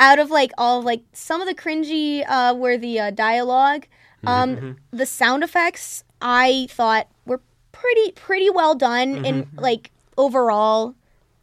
out 0.00 0.18
of 0.18 0.30
like 0.30 0.52
all 0.58 0.78
of, 0.80 0.84
like 0.84 1.02
some 1.12 1.40
of 1.40 1.46
the 1.48 1.54
cringy 1.54 2.24
uh 2.28 2.54
were 2.54 2.76
the 2.76 3.00
uh, 3.00 3.10
dialogue, 3.10 3.86
um 4.26 4.56
Mm-hmm. 4.56 4.70
the 4.90 5.06
sound 5.06 5.42
effects 5.44 6.04
I 6.20 6.66
thought 6.70 7.08
were 7.24 7.40
pretty 7.72 8.12
pretty 8.12 8.50
well 8.50 8.74
done 8.74 9.24
in 9.24 9.44
Mm-hmm. 9.44 9.58
like 9.60 9.90
overall, 10.16 10.94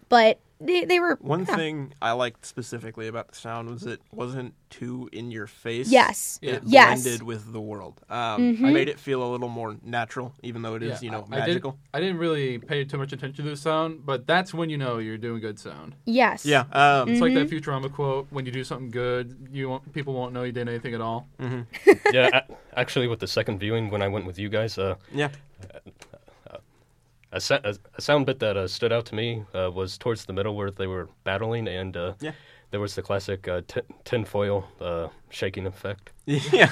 but 0.10 0.40
they 0.66 0.86
they 0.86 1.00
were 1.00 1.18
One 1.22 1.46
yeah. 1.46 1.56
thing 1.56 1.94
I 2.02 2.12
liked 2.14 2.46
specifically 2.46 3.08
about 3.08 3.28
the 3.30 3.36
sound 3.36 3.70
was 3.70 3.86
it 3.86 4.02
wasn't 4.12 4.54
too 4.70 5.08
in 5.12 5.30
your 5.32 5.46
face. 5.48 5.90
Yes. 5.90 6.40
Yeah. 6.42 6.54
It 6.54 6.64
Yes. 6.66 7.04
blended 7.04 7.24
with 7.24 7.52
the 7.54 7.62
world. 7.62 8.02
Um, 8.10 8.58
I 8.66 8.72
Made 8.72 8.90
it 8.90 9.00
feel 9.00 9.22
a 9.22 9.30
little 9.32 9.50
more 9.50 9.76
natural, 9.84 10.34
even 10.42 10.64
though 10.64 10.74
it 10.76 10.82
is, 10.84 11.04
you 11.04 11.12
know, 11.12 11.28
I- 11.32 11.36
I 11.36 11.40
magical. 11.40 11.72
didn't, 11.72 11.82
I 11.94 12.00
didn't 12.00 12.18
really 12.18 12.58
pay 12.58 12.84
too 12.84 12.98
much 12.98 13.14
attention 13.14 13.44
to 13.46 13.50
the 13.52 13.58
sound, 13.58 14.06
but 14.06 14.26
that's 14.26 14.52
when 14.54 14.70
you 14.72 14.78
know 14.78 14.98
you're 14.98 15.18
doing 15.20 15.42
good 15.42 15.60
sound. 15.60 15.94
Yes. 16.06 16.44
Yeah. 16.46 16.62
Um, 16.72 17.10
It's 17.10 17.22
like 17.22 17.34
that 17.36 17.48
Mm-hmm. 17.48 17.70
Futurama 17.70 17.92
quote: 17.94 18.28
"When 18.32 18.46
you 18.48 18.52
do 18.52 18.64
something 18.64 18.90
good, 18.90 19.48
you 19.52 19.70
won't, 19.70 19.92
people 19.94 20.14
won't 20.14 20.34
know 20.34 20.44
you 20.44 20.52
did 20.52 20.68
anything 20.68 20.94
at 20.96 21.02
all." 21.02 21.28
yeah, 22.12 22.30
a- 22.50 22.80
actually, 22.80 23.08
with 23.08 23.20
the 23.20 23.28
second 23.28 23.60
viewing, 23.60 23.90
when 23.92 24.02
I 24.02 24.08
went 24.08 24.26
with 24.26 24.40
you 24.40 24.50
guys, 24.50 24.78
uh, 24.78 24.96
Yeah. 25.14 25.30
A, 27.34 27.42
sa- 27.42 27.60
a, 27.64 27.76
a 27.98 28.02
sound 28.02 28.26
bit 28.26 28.40
that 28.40 28.56
uh, 28.58 28.68
stood 28.68 28.94
out 28.94 29.06
to 29.08 29.16
me 29.16 29.44
uh, 29.54 29.70
was 29.74 29.98
towards 29.98 30.26
the 30.26 30.34
middle 30.34 30.56
where 30.56 30.72
they 30.72 30.88
were 30.88 31.10
battling, 31.24 31.68
and 31.68 31.98
uh, 31.98 32.14
Yeah. 32.22 32.32
there 32.72 32.80
was 32.80 32.96
the 32.96 33.02
classic 33.02 33.48
uh, 33.48 33.62
t- 33.68 33.82
tinfoil 34.06 34.66
uh, 34.80 35.08
shaking 35.30 35.66
effect. 35.68 36.12
Yeah. 36.26 36.72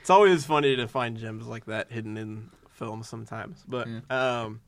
it's 0.00 0.10
always 0.10 0.44
funny 0.44 0.76
to 0.76 0.88
find 0.88 1.16
gems 1.18 1.46
like 1.46 1.66
that 1.66 1.90
hidden 1.90 2.16
in 2.16 2.50
films 2.70 3.08
sometimes. 3.08 3.62
But 3.68 3.86
um, 4.10 4.60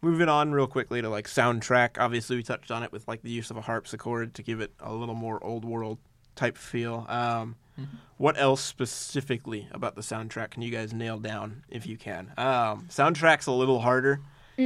moving 0.00 0.28
on 0.28 0.52
real 0.52 0.66
quickly 0.66 1.02
to 1.02 1.08
like 1.08 1.26
soundtrack. 1.26 1.98
Obviously, 1.98 2.36
we 2.36 2.42
touched 2.42 2.70
on 2.70 2.82
it 2.82 2.90
with 2.92 3.06
like 3.06 3.22
the 3.22 3.30
use 3.30 3.50
of 3.50 3.56
a 3.56 3.60
harpsichord 3.60 4.34
to 4.34 4.42
give 4.42 4.60
it 4.60 4.72
a 4.80 4.92
little 4.92 5.14
more 5.14 5.42
old 5.44 5.64
world 5.64 5.98
type 6.34 6.56
feel. 6.56 7.04
Um, 7.08 7.56
what 8.18 8.38
else 8.38 8.60
specifically 8.62 9.68
about 9.72 9.94
the 9.96 10.02
soundtrack 10.02 10.50
can 10.50 10.62
you 10.62 10.70
guys 10.70 10.92
nail 10.92 11.18
down 11.18 11.64
if 11.68 11.86
you 11.86 11.96
can? 11.96 12.32
Um, 12.36 12.86
soundtrack's 12.90 13.46
a 13.46 13.52
little 13.52 13.80
harder, 13.80 14.20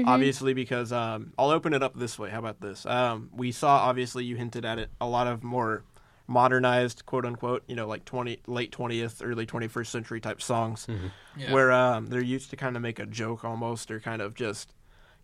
obviously, 0.04 0.52
because 0.54 0.92
um, 0.92 1.32
I'll 1.38 1.50
open 1.50 1.72
it 1.72 1.82
up 1.82 1.96
this 1.98 2.18
way. 2.18 2.30
How 2.30 2.38
about 2.40 2.60
this? 2.60 2.84
Um, 2.86 3.30
we 3.32 3.52
saw, 3.52 3.76
obviously, 3.78 4.24
you 4.24 4.36
hinted 4.36 4.64
at 4.64 4.78
it, 4.78 4.90
a 5.00 5.06
lot 5.06 5.26
of 5.26 5.42
more 5.42 5.84
modernized, 6.28 7.06
quote 7.06 7.24
unquote, 7.24 7.62
you 7.68 7.76
know, 7.76 7.86
like 7.86 8.04
20, 8.04 8.40
late 8.46 8.72
20th, 8.72 9.24
early 9.24 9.46
21st 9.46 9.86
century 9.86 10.20
type 10.20 10.42
songs, 10.42 10.86
Yeah. 11.36 11.52
where 11.52 11.70
um, 11.72 12.06
they're 12.06 12.20
used 12.22 12.50
to 12.50 12.56
kind 12.56 12.76
of 12.76 12.82
make 12.82 12.98
a 12.98 13.06
joke 13.06 13.44
almost 13.44 13.90
or 13.90 14.00
kind 14.00 14.20
of 14.20 14.34
just 14.34 14.72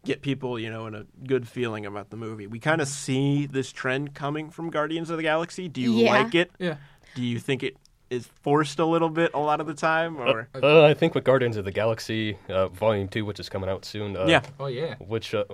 get 0.04 0.22
people, 0.22 0.59
you 0.59 0.70
know, 0.70 0.86
in 0.86 0.94
a 0.94 1.04
good 1.26 1.46
feeling 1.48 1.86
about 1.86 2.10
the 2.10 2.16
movie. 2.16 2.46
We 2.46 2.59
kind 2.59 2.80
of 2.80 2.88
see 2.88 3.46
this 3.46 3.72
trend 3.72 4.14
coming 4.14 4.50
from 4.50 4.70
Guardians 4.70 5.10
of 5.10 5.16
the 5.16 5.22
Galaxy. 5.22 5.68
Do 5.68 5.80
you 5.80 5.92
Yeah. 5.94 6.10
like 6.10 6.34
it? 6.34 6.50
Yeah. 6.59 6.76
Do 7.14 7.22
you 7.22 7.39
think 7.39 7.62
it 7.62 7.76
is 8.12 8.26
forced 8.43 8.78
a 8.78 8.84
little 8.84 9.09
bit 9.09 9.30
a 9.32 9.39
lot 9.39 9.60
of 9.60 9.66
the 9.66 9.74
time, 9.74 10.18
or 10.18 10.48
Uh, 10.55 10.84
I 10.84 10.93
think 10.93 11.14
with 11.14 11.24
Guardians 11.24 11.56
of 11.56 11.64
the 11.64 11.72
Galaxy 11.72 12.36
uh, 12.48 12.68
Volume 12.68 13.09
Two, 13.09 13.24
which 13.24 13.40
is 13.40 13.48
coming 13.48 13.70
out 13.70 13.84
soon. 13.84 14.16
Uh, 14.16 14.26
yeah, 14.26 14.43
Oh 14.60 14.66
yeah. 14.66 14.97
Which 14.97 15.34
uh, 15.34 15.44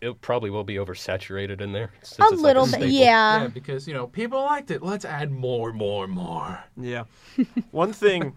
it 0.00 0.20
probably 0.20 0.50
will 0.50 0.64
be 0.64 0.76
oversaturated 0.76 1.60
in 1.60 1.72
there. 1.72 1.86
A 1.86 1.98
it's 2.00 2.18
like 2.18 2.30
little 2.30 2.66
bit. 2.66 2.88
Yeah, 2.90 3.42
yeah. 3.42 3.48
because 3.48 3.88
you 3.88 3.94
know 3.94 4.06
people 4.06 4.40
liked 4.42 4.70
it. 4.70 4.82
Let's 4.82 5.04
add 5.04 5.32
more, 5.32 5.72
more, 5.72 6.06
more. 6.06 6.62
yeah. 6.76 7.04
One 7.72 7.92
thing, 7.92 8.36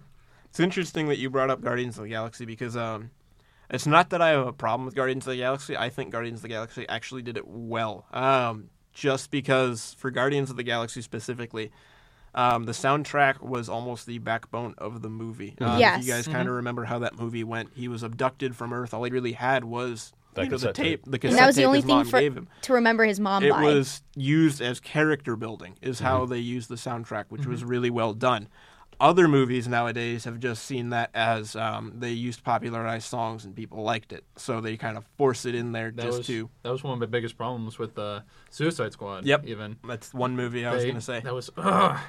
it's 0.49 0.59
interesting 0.59 1.07
that 1.09 1.19
you 1.19 1.29
brought 1.29 1.51
up 1.51 1.61
Guardians 1.61 1.97
of 1.97 2.03
the 2.03 2.09
Galaxy 2.09 2.45
because 2.45 2.75
um, 2.75 3.11
it's 3.69 3.85
not 3.85 4.09
that 4.09 4.21
I 4.21 4.29
have 4.29 4.47
a 4.47 4.53
problem 4.53 4.85
with 4.85 4.95
Guardians 4.95 5.27
of 5.27 5.31
the 5.31 5.37
Galaxy. 5.37 5.77
I 5.77 5.89
think 5.89 6.11
Guardians 6.11 6.39
of 6.39 6.43
the 6.43 6.49
Galaxy 6.49 6.87
actually 6.89 7.21
did 7.21 7.37
it 7.37 7.47
well. 7.47 8.07
Um, 8.11 8.69
just 8.93 9.31
because 9.31 9.95
for 9.99 10.11
Guardians 10.11 10.49
of 10.49 10.57
the 10.57 10.63
Galaxy 10.63 11.01
specifically. 11.01 11.71
Um, 12.35 12.63
the 12.63 12.71
soundtrack 12.71 13.41
was 13.41 13.69
almost 13.69 14.05
the 14.07 14.17
backbone 14.17 14.73
of 14.77 15.01
the 15.01 15.09
movie. 15.09 15.55
Um, 15.61 15.79
Yes. 15.79 15.99
If 16.01 16.07
you 16.07 16.13
guys 16.13 16.27
kind 16.27 16.47
of 16.47 16.55
remember 16.55 16.85
how 16.85 16.99
that 16.99 17.17
movie 17.19 17.43
went, 17.43 17.69
he 17.75 17.87
was 17.87 18.01
abducted 18.03 18.55
from 18.55 18.73
Earth. 18.73 18.93
All 18.93 19.03
he 19.03 19.11
really 19.11 19.33
had 19.33 19.63
was 19.65 20.13
That 20.33 20.45
you 20.45 20.51
know, 20.51 20.57
the 20.57 20.73
tape. 20.73 21.03
tape. 21.03 21.11
The 21.11 21.19
cassette 21.19 21.31
And 21.31 21.39
that 21.39 21.47
was 21.47 21.55
the 21.55 21.63
only 21.65 21.79
his 21.79 21.85
thing 21.85 21.95
mom 21.95 22.05
for 22.07 22.19
gave 22.19 22.35
him. 22.35 22.47
to 22.63 22.73
remember 22.73 23.05
his 23.05 23.19
mom 23.19 23.43
it 23.43 23.51
by. 23.51 23.61
was 23.61 24.01
used 24.15 24.61
as 24.61 24.79
character 24.79 25.35
building 25.35 25.77
is 25.81 25.99
how 25.99 26.21
Mm-hmm. 26.21 26.31
they 26.33 26.39
used 26.39 26.69
the 26.69 26.75
soundtrack 26.75 27.25
which 27.29 27.45
was 27.45 27.63
really 27.63 27.89
well 27.91 28.13
done 28.13 28.47
other 28.99 29.27
movies 29.27 29.67
nowadays 29.67 30.23
have 30.23 30.39
just 30.39 30.63
seen 30.63 30.89
that 30.89 31.09
as 31.13 31.55
um, 31.55 31.93
they 31.97 32.11
used 32.11 32.43
popularized 32.43 33.05
songs 33.07 33.43
and 33.43 33.55
people 33.55 33.81
liked 33.83 34.13
it 34.13 34.23
so 34.37 34.61
they 34.61 34.77
kind 34.77 34.97
of 34.97 35.05
force 35.17 35.45
it 35.45 35.55
in 35.55 35.71
there 35.71 35.91
That 35.91 36.03
just 36.05 36.19
was 36.19 36.27
to 36.27 36.49
that 36.61 36.71
was 36.71 36.83
one 36.83 36.93
of 36.93 36.99
my 36.99 37.07
biggest 37.07 37.35
problems 37.37 37.77
with 37.79 37.97
uh, 37.99 38.21
Suicide 38.51 38.93
Squad. 38.93 39.25
Yep. 39.25 39.45
Even 39.47 39.77
that's 39.83 40.13
one 40.13 40.35
movie 40.35 40.65
i 40.65 40.73
was 40.73 40.83
going 40.83 40.95
to 40.95 41.01
say 41.01 41.19
that 41.21 41.33
was 41.33 41.49
ugh. 41.57 41.99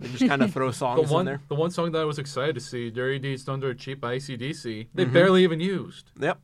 They 0.00 0.08
just 0.08 0.26
kind 0.28 0.42
of 0.42 0.52
throw 0.52 0.66
the 0.70 0.72
songs 0.76 1.10
in 1.10 1.24
there 1.24 1.40
the 1.48 1.54
one 1.54 1.70
song 1.70 1.92
that 1.92 2.00
I 2.00 2.04
was 2.04 2.18
excited 2.18 2.54
to 2.54 2.60
see, 2.60 2.90
"Dirty 2.90 3.18
Deeds 3.18 3.44
Done 3.44 3.60
Dirt 3.60 3.78
Cheap" 3.78 4.00
by 4.00 4.16
ACDC. 4.16 4.88
They 4.94 5.04
Mm-hmm. 5.04 5.12
barely 5.12 5.44
even 5.44 5.60
used. 5.60 6.10
yep 6.18 6.38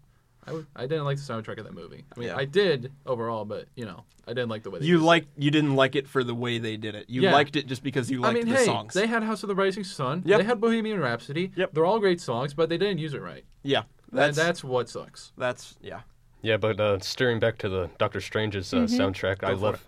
I, 0.44 0.50
w- 0.52 0.66
I 0.74 0.86
didn't 0.86 1.04
like 1.04 1.18
the 1.18 1.22
soundtrack 1.22 1.58
of 1.58 1.64
that 1.64 1.74
movie. 1.74 2.04
I 2.16 2.18
mean, 2.20 2.28
Yeah. 2.28 2.36
I 2.36 2.46
did 2.46 2.90
overall, 3.04 3.44
but 3.44 3.66
you 3.76 3.84
know, 3.84 4.04
I 4.26 4.30
didn't 4.30 4.48
like 4.48 4.62
the 4.62 4.70
way 4.70 4.78
they 4.78 4.86
you 4.86 4.92
used 4.94 5.02
it. 5.02 5.06
like 5.06 5.26
you 5.36 5.50
didn't 5.50 5.76
like 5.76 5.94
it 5.94 6.08
for 6.08 6.24
the 6.24 6.34
way 6.34 6.58
they 6.58 6.76
did 6.78 6.94
it 6.94 7.04
you 7.08 7.22
Yeah. 7.22 7.32
liked 7.32 7.54
it 7.56 7.66
just 7.66 7.82
because 7.82 8.10
you 8.10 8.22
I 8.24 8.28
liked 8.28 8.44
mean, 8.44 8.48
the 8.54 8.58
hey, 8.60 8.64
songs 8.64 8.94
they 8.94 9.06
had 9.06 9.22
House 9.22 9.42
of 9.42 9.48
the 9.48 9.54
Rising 9.54 9.84
Sun. 9.84 10.22
Yep. 10.24 10.38
They 10.38 10.44
had 10.44 10.60
Bohemian 10.60 11.00
Rhapsody. 11.00 11.50
Yep. 11.54 11.74
They're 11.74 11.84
all 11.86 11.98
great 11.98 12.20
songs, 12.20 12.54
but 12.54 12.68
they 12.70 12.78
didn't 12.78 12.98
use 12.98 13.12
it 13.14 13.20
right. 13.22 13.44
yeah 13.62 13.82
That's, 14.12 14.36
that's 14.36 14.46
that's 14.46 14.64
what 14.64 14.88
sucks. 14.88 15.32
that's 15.36 15.76
yeah 15.82 16.00
Yeah, 16.40 16.56
but 16.56 16.80
uh, 16.80 16.98
steering 17.00 17.40
back 17.40 17.58
to 17.58 17.68
the 17.68 17.90
Doctor 17.98 18.20
Strange's 18.22 18.72
uh, 18.72 18.86
soundtrack, 18.86 19.42
I 19.44 19.52
love, 19.52 19.74
it. 19.74 19.80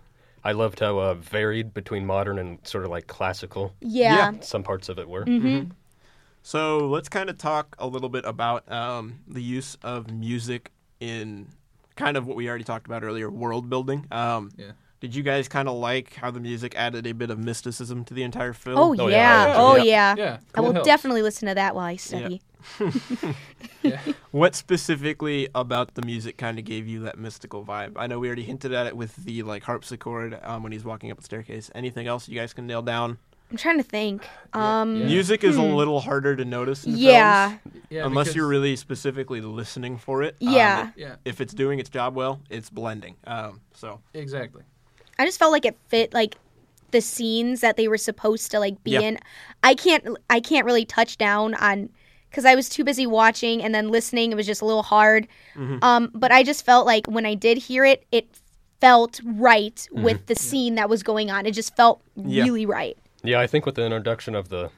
I 0.43 0.53
loved 0.53 0.79
how 0.79 0.97
uh, 0.99 1.13
varied 1.15 1.73
between 1.73 2.05
modern 2.05 2.39
and 2.39 2.59
sort 2.63 2.83
of 2.85 2.89
like 2.91 3.07
classical. 3.07 3.73
yeah. 3.79 4.31
Some 4.41 4.63
parts 4.63 4.89
of 4.89 4.97
it 4.99 5.07
were. 5.07 5.25
So 6.43 6.87
let's 6.87 7.07
kind 7.09 7.29
of 7.29 7.37
talk 7.37 7.75
a 7.77 7.85
little 7.87 8.09
bit 8.09 8.25
about 8.25 8.69
um, 8.71 9.19
the 9.27 9.41
use 9.43 9.77
of 9.83 10.09
music 10.11 10.71
in 10.99 11.47
kind 11.95 12.17
of 12.17 12.25
what 12.25 12.35
we 12.35 12.49
already 12.49 12.63
talked 12.63 12.87
about 12.87 13.03
earlier, 13.03 13.29
world 13.29 13.69
building. 13.69 14.07
Um, 14.11 14.51
Yeah. 14.57 14.71
Did 15.01 15.15
you 15.15 15.23
guys 15.23 15.47
kind 15.47 15.67
of 15.67 15.75
like 15.77 16.13
how 16.13 16.29
the 16.29 16.39
music 16.39 16.75
added 16.75 17.07
a 17.07 17.11
bit 17.13 17.31
of 17.31 17.39
mysticism 17.39 18.05
to 18.05 18.13
the 18.13 18.21
entire 18.21 18.53
film? 18.53 18.77
Oh, 18.77 18.95
Oh, 18.99 19.07
yeah. 19.07 19.47
yeah, 19.47 19.53
I 19.53 19.55
oh 19.57 19.73
it. 19.75 19.85
yeah. 19.87 20.15
Yeah, 20.15 20.37
I 20.53 20.61
will 20.61 20.73
helps. 20.73 20.85
definitely 20.87 21.23
listen 21.23 21.47
to 21.47 21.55
that 21.55 21.73
while 21.73 21.85
I 21.85 21.95
study. 21.95 22.41
Yeah. 23.83 23.99
What 24.31 24.55
specifically 24.55 25.49
about 25.53 25.95
the 25.95 26.03
music 26.03 26.37
kind 26.37 26.57
of 26.57 26.63
gave 26.63 26.87
you 26.87 27.01
that 27.01 27.17
mystical 27.17 27.65
vibe? 27.65 27.93
I 27.97 28.07
know 28.07 28.17
we 28.19 28.27
already 28.27 28.43
hinted 28.43 28.71
at 28.73 28.87
it 28.87 28.95
with 28.95 29.13
the 29.17 29.43
like 29.43 29.63
harpsichord 29.63 30.39
um, 30.43 30.63
when 30.63 30.71
he's 30.71 30.85
walking 30.85 31.11
up 31.11 31.17
the 31.17 31.23
staircase. 31.23 31.69
Anything 31.75 32.07
else 32.07 32.29
you 32.29 32.39
guys 32.39 32.53
can 32.53 32.65
nail 32.65 32.81
down? 32.81 33.17
I'm 33.49 33.57
trying 33.57 33.77
to 33.77 33.83
think. 33.83 34.25
Um, 34.53 34.95
Yeah. 34.95 35.05
Music 35.07 35.43
is 35.43 35.57
a 35.57 35.61
little 35.61 35.99
harder 35.99 36.37
to 36.37 36.45
notice 36.45 36.85
in 36.85 36.95
yeah. 36.95 37.57
films 37.57 37.85
Yeah, 37.89 38.05
unless 38.05 38.27
because- 38.27 38.35
you're 38.37 38.47
really 38.47 38.77
specifically 38.77 39.41
listening 39.41 39.97
for 39.97 40.23
it. 40.23 40.37
Um, 40.41 40.53
Yeah. 40.53 40.87
it- 40.87 40.93
Yeah, 40.95 41.15
if 41.25 41.41
it's 41.41 41.53
doing 41.53 41.79
its 41.79 41.89
job 41.89 42.15
well, 42.15 42.39
it's 42.49 42.69
blending. 42.69 43.17
Um, 43.27 43.59
so 43.73 43.99
exactly. 44.13 44.63
I 45.19 45.25
just 45.25 45.37
felt 45.39 45.51
like 45.51 45.65
it 45.65 45.77
fit 45.89 46.13
like 46.13 46.37
the 46.91 47.01
scenes 47.01 47.59
that 47.59 47.75
they 47.75 47.89
were 47.89 47.97
supposed 47.97 48.51
to 48.51 48.59
like 48.59 48.81
be 48.85 48.91
Yeah. 48.91 49.01
in. 49.01 49.19
I 49.63 49.75
can't 49.75 50.07
I 50.29 50.39
can't 50.39 50.65
really 50.65 50.85
touch 50.85 51.17
down 51.17 51.53
on 51.55 51.89
because 52.31 52.45
I 52.45 52.55
was 52.55 52.67
too 52.69 52.83
busy 52.83 53.05
watching 53.05 53.61
and 53.61 53.75
then 53.75 53.89
listening. 53.89 54.31
It 54.31 54.35
was 54.35 54.47
just 54.47 54.61
a 54.61 54.65
little 54.65 54.81
hard. 54.83 55.27
Mm-hmm. 55.55 55.83
Um, 55.83 56.09
but 56.15 56.31
I 56.31 56.41
just 56.43 56.65
felt 56.65 56.85
like 56.87 57.05
when 57.07 57.25
I 57.25 57.35
did 57.35 57.57
hear 57.59 57.85
it, 57.85 58.05
it 58.11 58.27
felt 58.79 59.19
right 59.25 59.75
Mm-hmm. 59.75 60.03
with 60.03 60.25
the 60.27 60.35
scene 60.35 60.75
that 60.75 60.89
was 60.89 61.03
going 61.03 61.29
on. 61.29 61.45
It 61.45 61.51
just 61.51 61.75
felt 61.75 62.01
Yeah. 62.15 62.43
really 62.43 62.65
right. 62.65 62.97
Yeah, 63.23 63.39
I 63.39 63.45
think 63.47 63.65
with 63.67 63.75
the 63.75 63.85
introduction 63.85 64.33
of 64.33 64.49
the 64.49 64.71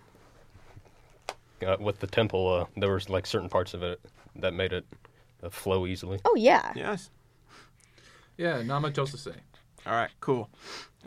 uh, 1.65 1.77
with 1.79 1.99
the 1.99 2.07
temple, 2.07 2.47
uh, 2.53 2.65
there 2.75 2.91
was 2.91 3.09
like 3.09 3.25
certain 3.25 3.47
parts 3.49 3.73
of 3.73 3.83
it 3.83 4.01
that 4.35 4.53
made 4.53 4.73
it 4.73 4.85
uh, 5.41 5.49
flow 5.49 5.85
easily. 5.87 6.19
Oh 6.25 6.35
yeah. 6.35 6.73
yes. 6.75 7.09
Yeah, 8.37 8.61
not 8.63 8.81
much 8.81 8.97
else 8.97 9.11
to 9.11 9.17
say. 9.17 9.35
All 9.85 9.93
right, 9.93 10.09
cool. 10.19 10.49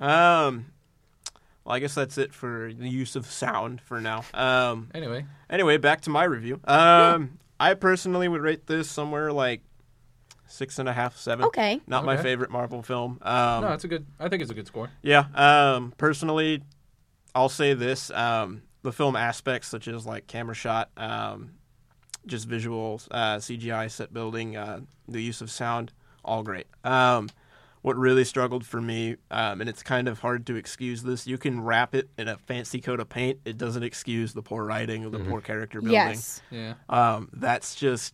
Um, 0.00 0.66
well, 1.66 1.74
I 1.74 1.80
guess 1.80 1.94
that's 1.94 2.16
it 2.16 2.32
for 2.32 2.72
the 2.72 2.88
use 2.88 3.16
of 3.16 3.26
sound 3.26 3.80
for 3.80 4.00
now. 4.00 4.24
Um, 4.32 4.88
Anyway, 4.94 5.26
anyway, 5.50 5.76
back 5.78 6.02
to 6.02 6.10
my 6.10 6.24
review. 6.24 6.60
Um, 6.64 7.38
I 7.58 7.74
personally 7.74 8.28
would 8.28 8.40
rate 8.40 8.66
this 8.66 8.88
somewhere 8.88 9.32
like 9.32 9.62
six 10.46 10.78
and 10.78 10.88
a 10.88 10.92
half, 10.92 11.16
seven. 11.16 11.44
Okay. 11.46 11.80
Not 11.88 12.04
my 12.04 12.16
favorite 12.16 12.50
Marvel 12.50 12.82
film. 12.82 13.18
Um, 13.22 13.62
no, 13.64 13.72
it's 13.72 13.84
a 13.84 13.88
good. 13.88 14.06
I 14.20 14.28
think 14.28 14.42
it's 14.42 14.50
a 14.50 14.54
good 14.54 14.66
score. 14.68 14.90
yeah. 15.02 15.24
Um, 15.34 15.92
personally, 15.98 16.62
I'll 17.34 17.48
say 17.48 17.74
this: 17.74 18.10
um, 18.12 18.62
the 18.82 18.92
film 18.92 19.16
aspects, 19.16 19.66
such 19.68 19.88
as 19.88 20.06
like 20.06 20.26
camera 20.28 20.54
shot, 20.54 20.90
um, 20.96 21.50
just 22.26 22.48
visuals, 22.48 23.08
uh, 23.10 23.36
CGI, 23.38 23.90
set 23.90 24.12
building, 24.12 24.56
uh, 24.56 24.80
the 25.08 25.20
use 25.22 25.40
of 25.40 25.50
sound, 25.50 25.92
all 26.24 26.42
great. 26.44 26.66
Um, 26.84 27.28
what 27.86 27.96
really 27.96 28.24
struggled 28.24 28.66
for 28.66 28.80
me, 28.80 29.14
um, 29.30 29.60
and 29.60 29.70
it's 29.70 29.80
kind 29.80 30.08
of 30.08 30.18
hard 30.18 30.44
to 30.44 30.56
excuse 30.56 31.04
this. 31.04 31.24
You 31.24 31.38
can 31.38 31.60
wrap 31.60 31.94
it 31.94 32.08
in 32.18 32.26
a 32.26 32.36
fancy 32.36 32.80
coat 32.80 32.98
of 32.98 33.08
paint. 33.08 33.38
It 33.44 33.56
doesn't 33.56 33.84
excuse 33.84 34.32
the 34.32 34.42
poor 34.42 34.64
writing 34.64 35.04
or 35.06 35.10
the 35.10 35.20
poor 35.20 35.40
character 35.40 35.80
building. 35.80 35.92
Yes. 35.94 36.42
Yeah. 36.50 36.74
Um, 36.88 37.28
that's 37.32 37.76
just 37.76 38.12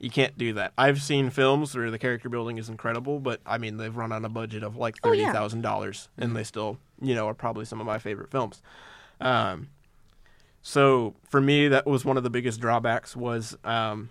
you 0.00 0.10
can't 0.10 0.36
do 0.36 0.52
that. 0.52 0.74
I've 0.76 1.00
seen 1.00 1.30
films 1.30 1.74
where 1.74 1.90
the 1.90 1.98
character 1.98 2.28
building 2.28 2.58
is 2.58 2.68
incredible, 2.68 3.20
but 3.20 3.40
I 3.46 3.56
mean 3.56 3.78
they've 3.78 3.96
run 3.96 4.12
on 4.12 4.22
a 4.26 4.28
budget 4.28 4.62
of 4.62 4.76
like 4.76 4.96
Oh, 5.02 5.08
thirty 5.08 5.22
yeah. 5.22 5.32
thousand 5.32 5.62
dollars, 5.62 6.10
and 6.18 6.36
they 6.36 6.44
still, 6.44 6.76
you 7.00 7.14
know, 7.14 7.26
are 7.26 7.32
probably 7.32 7.64
some 7.64 7.80
of 7.80 7.86
my 7.86 7.96
favorite 7.98 8.30
films. 8.30 8.60
Um, 9.18 9.68
so 10.60 11.14
for 11.26 11.40
me, 11.40 11.68
that 11.68 11.86
was 11.86 12.04
one 12.04 12.18
of 12.18 12.22
the 12.22 12.28
biggest 12.28 12.60
drawbacks 12.60 13.16
was 13.16 13.56
um, 13.64 14.10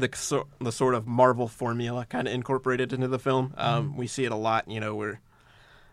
the 0.00 0.10
so, 0.14 0.46
the 0.60 0.72
sort 0.72 0.94
of 0.94 1.06
Marvel 1.06 1.48
formula 1.48 2.06
kind 2.08 2.26
of 2.28 2.34
incorporated 2.34 2.92
into 2.92 3.08
the 3.08 3.18
film. 3.18 3.54
Um, 3.56 3.96
We 3.96 4.06
see 4.06 4.24
it 4.24 4.32
a 4.32 4.36
lot, 4.36 4.68
you 4.68 4.80
know, 4.80 4.94
where 4.94 5.20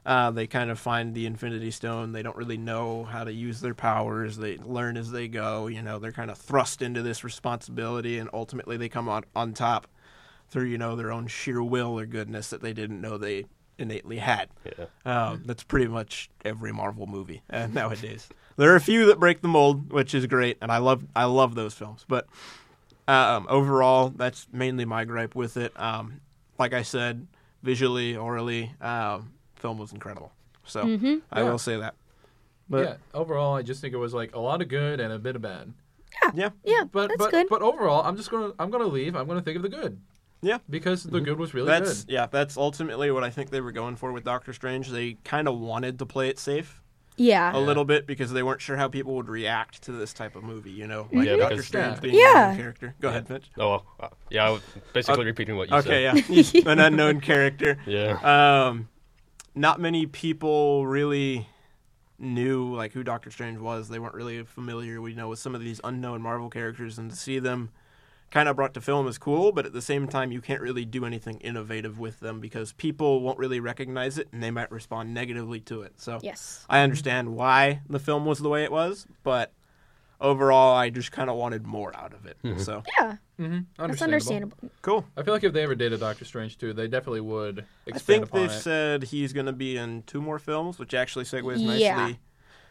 uh, 0.06 0.32
they 0.32 0.48
kind 0.48 0.70
of 0.70 0.80
find 0.80 1.14
the 1.14 1.26
Infinity 1.26 1.72
Stone. 1.72 2.12
They 2.12 2.24
don't 2.24 2.36
really 2.36 2.58
know 2.58 3.04
how 3.06 3.24
to 3.24 3.32
use 3.32 3.62
their 3.62 3.74
powers. 3.74 4.38
They 4.38 4.58
learn 4.58 4.98
as 4.98 5.12
they 5.12 5.28
go. 5.28 5.68
You 5.68 5.82
know, 5.82 6.00
they're 6.00 6.12
kind 6.12 6.30
of 6.32 6.38
thrust 6.38 6.82
into 6.82 7.02
this 7.02 7.24
responsibility, 7.24 8.18
and 8.18 8.30
ultimately 8.34 8.78
they 8.78 8.90
come 8.90 9.08
on 9.08 9.24
on 9.36 9.54
top 9.54 9.88
through 10.50 10.66
you 10.66 10.78
know 10.78 10.96
their 10.96 11.12
own 11.12 11.28
sheer 11.28 11.64
will 11.64 11.98
or 12.00 12.06
goodness 12.06 12.50
that 12.50 12.62
they 12.62 12.74
didn't 12.74 13.02
know 13.02 13.18
they 13.18 13.46
innately 13.78 14.18
had. 14.18 14.50
Yeah. 14.66 14.86
Um, 15.06 15.44
that's 15.46 15.64
pretty 15.64 15.88
much 15.88 16.30
every 16.46 16.72
Marvel 16.72 17.08
movie 17.08 17.42
uh, 17.50 17.68
nowadays. 17.72 18.28
There 18.56 18.72
are 18.72 18.76
a 18.76 18.82
few 18.82 19.08
that 19.08 19.20
break 19.20 19.42
the 19.42 19.48
mold, 19.48 19.92
which 19.92 20.14
is 20.14 20.26
great, 20.28 20.58
and 20.62 20.72
I 20.72 20.78
love 20.78 21.06
I 21.16 21.26
love 21.26 21.56
those 21.56 21.74
films. 21.74 22.06
But 22.08 22.28
um, 23.08 23.48
overall, 23.50 24.10
that's 24.10 24.48
mainly 24.52 24.86
my 24.86 25.06
gripe 25.06 25.36
with 25.36 25.58
it. 25.58 25.72
Um, 25.80 26.22
like 26.58 26.74
I 26.74 26.84
said, 26.84 27.28
visually, 27.62 28.16
orally, 28.16 28.72
um, 28.82 29.34
film 29.56 29.78
was 29.78 29.92
incredible. 29.94 30.32
So 30.66 30.84
Mm-hmm. 30.84 31.16
I 31.32 31.42
Yeah. 31.42 31.50
will 31.50 31.58
say 31.58 31.78
that. 31.78 31.96
But 32.70 32.86
yeah. 32.88 32.96
Overall, 33.14 33.56
I 33.56 33.62
just 33.62 33.82
think 33.82 33.94
it 33.94 33.98
was 33.98 34.14
like 34.14 34.36
a 34.36 34.40
lot 34.40 34.62
of 34.62 34.68
good 34.70 35.00
and 35.00 35.12
a 35.12 35.20
bit 35.20 35.36
of 35.36 35.42
bad. 35.42 35.74
yeah, 36.34 36.50
Yeah. 36.64 36.84
But 36.90 37.10
that's 37.10 37.18
but 37.18 37.32
good. 37.32 37.48
but 37.50 37.62
overall, 37.62 38.04
I'm 38.04 38.16
just 38.16 38.32
gonna 38.32 38.54
I'm 38.60 38.70
gonna 38.70 38.88
leave. 38.88 39.16
I'm 39.16 39.28
gonna 39.28 39.42
think 39.42 39.58
of 39.58 39.64
the 39.64 39.70
good 39.70 40.00
yeah. 40.42 40.60
because 40.70 41.04
the 41.04 41.20
good 41.20 41.38
was 41.40 41.54
really 41.54 41.68
That's 41.68 42.04
good. 42.06 42.14
yeah. 42.14 42.28
That's 42.28 42.56
ultimately 42.56 43.12
what 43.12 43.24
I 43.24 43.30
think 43.30 43.50
they 43.50 43.60
were 43.62 43.72
going 43.74 43.96
for 43.98 44.12
with 44.14 44.24
Doctor 44.24 44.54
Strange. 44.54 44.90
They 44.90 45.14
kind 45.26 45.48
of 45.48 45.60
wanted 45.60 46.00
to 46.00 46.06
play 46.06 46.30
it 46.30 46.40
safe. 46.40 46.82
Yeah. 47.18 47.56
a 47.56 47.60
little 47.60 47.86
bit 47.86 48.08
because 48.08 48.32
they 48.32 48.42
weren't 48.44 48.62
sure 48.62 48.76
how 48.78 48.88
people 48.88 49.16
would 49.16 49.30
react 49.30 49.84
to 49.84 49.92
this 49.92 50.14
type 50.14 50.36
of 50.36 50.44
movie. 50.44 50.72
You 50.72 50.88
know, 50.88 51.08
like 51.12 51.28
Yeah, 51.28 51.36
Doctor 51.36 51.56
because- 51.56 51.68
Strange 51.68 51.96
Yeah. 51.96 52.00
being 52.02 52.16
Yeah. 52.16 52.44
a 52.46 52.48
main 52.50 52.58
character. 52.58 52.96
Go 53.00 53.10
ahead, 53.10 53.30
Mitch. 53.30 53.50
Oh, 53.58 53.84
uh, 54.00 54.08
yeah. 54.30 54.48
I 54.48 54.50
was 54.50 54.62
basically 54.94 55.26
repeating 55.26 55.56
what 55.58 55.70
you 55.70 55.82
said. 55.82 55.88
Okay, 55.92 56.04
yeah, 56.04 56.62
an 56.72 56.80
unknown 56.80 57.22
character. 57.22 57.78
Yeah. 57.86 58.18
Um, 58.68 58.90
not 59.56 59.80
many 59.80 60.06
people 60.08 60.88
really 60.88 61.48
knew 62.20 62.74
like 62.74 62.94
who 62.94 63.04
Doctor 63.04 63.30
Strange 63.32 63.60
was. 63.60 63.90
They 63.90 64.00
weren't 64.00 64.16
really 64.16 64.44
familiar, 64.44 65.02
we 65.02 65.14
know, 65.14 65.28
with 65.30 65.40
some 65.40 65.56
of 65.56 65.62
these 65.62 65.82
unknown 65.84 66.22
Marvel 66.22 66.50
characters, 66.50 66.98
and 66.98 67.10
to 67.12 67.16
see 67.16 67.40
them 67.40 67.70
kind 68.34 68.50
of 68.50 68.56
brought 68.56 68.74
to 68.74 68.82
film 68.82 69.08
is 69.08 69.20
cool. 69.20 69.52
But 69.52 69.68
at 69.68 69.74
the 69.74 69.82
same 69.82 70.08
time, 70.08 70.32
you 70.32 70.42
can't 70.42 70.60
really 70.60 70.86
do 70.86 71.06
anything 71.06 71.38
innovative 71.42 72.00
with 72.00 72.20
them 72.20 72.40
because 72.40 72.74
people 72.74 73.22
won't 73.22 73.38
really 73.38 73.60
recognize 73.60 74.18
it, 74.18 74.28
and 74.34 74.42
they 74.42 74.50
might 74.50 74.72
respond 74.72 75.14
negatively 75.14 75.60
to 75.62 75.84
it. 75.84 75.94
So 76.02 76.20
Yes. 76.24 76.66
I 76.68 76.80
understand 76.80 77.36
why 77.36 77.82
the 77.88 78.00
film 78.00 78.26
was 78.26 78.40
the 78.40 78.50
way 78.50 78.64
it 78.64 78.72
was, 78.72 79.06
but 79.22 79.54
overall, 80.20 80.76
I 80.76 80.90
just 80.90 81.12
kind 81.12 81.30
of 81.30 81.36
wanted 81.36 81.68
more 81.68 81.96
out 81.96 82.14
of 82.14 82.26
it. 82.26 82.38
So 82.60 82.82
Yeah. 83.00 83.18
Mm-hmm. 83.40 83.60
That's 83.78 84.02
understandable. 84.02 84.58
cool. 84.82 85.06
I 85.16 85.22
feel 85.22 85.34
like 85.36 85.44
if 85.44 85.54
they 85.54 85.62
ever 85.64 85.76
did 85.76 85.94
a 85.94 85.98
Doctor 85.98 86.26
Strange 86.26 86.58
2, 86.58 86.74
they 86.74 86.88
definitely 86.88 87.22
would 87.22 87.60
I 87.60 87.90
expand 87.92 88.06
think 88.06 88.26
upon 88.26 88.42
they've 88.42 88.52
it. 88.52 88.62
said 88.62 89.04
he's 89.04 89.32
going 89.34 89.46
to 89.46 89.54
be 89.54 89.78
in 89.78 90.04
two 90.08 90.22
more 90.22 90.40
films, 90.40 90.80
which 90.80 90.96
actually 90.96 91.26
segues 91.26 91.60
nicely 91.60 92.20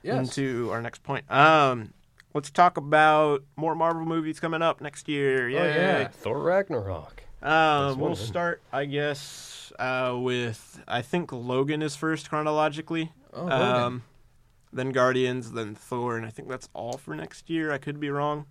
yes. 0.02 0.36
into 0.36 0.70
our 0.72 0.82
next 0.82 1.02
point. 1.04 1.30
Um, 1.30 1.92
let's 2.34 2.50
talk 2.50 2.76
about 2.76 3.42
more 3.56 3.74
Marvel 3.74 4.04
movies 4.04 4.40
coming 4.40 4.62
up 4.62 4.80
next 4.80 5.08
year. 5.08 5.46
Oh, 5.46 5.48
yeah. 5.50 6.08
Thor 6.08 6.40
Ragnarok. 6.42 7.24
Um, 7.42 7.98
we'll 7.98 8.12
of 8.12 8.18
start, 8.18 8.62
I 8.72 8.84
guess, 8.84 9.72
uh, 9.78 10.16
with 10.16 10.80
I 10.86 11.02
think 11.02 11.32
Logan 11.32 11.82
is 11.82 11.96
first 11.96 12.28
chronologically. 12.30 13.10
Oh, 13.32 13.42
Logan. 13.42 13.60
um, 13.60 14.02
then 14.72 14.90
Guardians, 14.90 15.52
then 15.52 15.74
Thor, 15.74 16.16
and 16.16 16.24
I 16.24 16.30
think 16.30 16.48
that's 16.48 16.68
all 16.72 16.96
for 16.98 17.14
next 17.16 17.50
year. 17.50 17.72
I 17.72 17.78
could 17.78 17.98
be 17.98 18.10
wrong. 18.10 18.46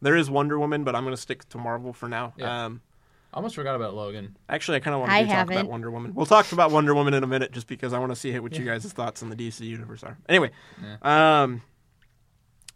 There 0.00 0.14
is 0.14 0.30
Wonder 0.30 0.58
Woman, 0.58 0.84
but 0.84 0.94
I'm 0.94 1.02
going 1.04 1.14
to 1.16 1.20
stick 1.20 1.48
to 1.48 1.58
Marvel 1.58 1.92
for 1.92 2.08
now. 2.08 2.34
Yeah. 2.36 2.66
Um, 2.66 2.82
I 3.32 3.38
almost 3.38 3.56
forgot 3.56 3.74
about 3.74 3.94
Logan. 3.94 4.36
actually, 4.48 4.76
I 4.76 4.80
kind 4.80 4.94
of 4.94 5.00
want 5.00 5.12
I 5.12 5.22
to 5.22 5.26
talk 5.26 5.36
haven't. 5.36 5.56
about 5.58 5.70
Wonder 5.70 5.90
Woman. 5.90 6.14
We'll 6.14 6.24
talk 6.26 6.52
about 6.52 6.70
Wonder 6.70 6.94
Woman 6.94 7.12
in 7.14 7.24
a 7.24 7.26
minute, 7.26 7.50
just 7.52 7.66
because 7.66 7.92
I 7.92 7.98
want 7.98 8.12
to 8.12 8.16
see 8.16 8.38
what 8.38 8.56
you 8.56 8.64
guys' 8.64 8.90
thoughts 8.92 9.22
on 9.22 9.28
the 9.28 9.36
DC 9.36 9.60
universe 9.60 10.02
are. 10.04 10.16
Anyway, 10.28 10.52
um, 11.02 11.60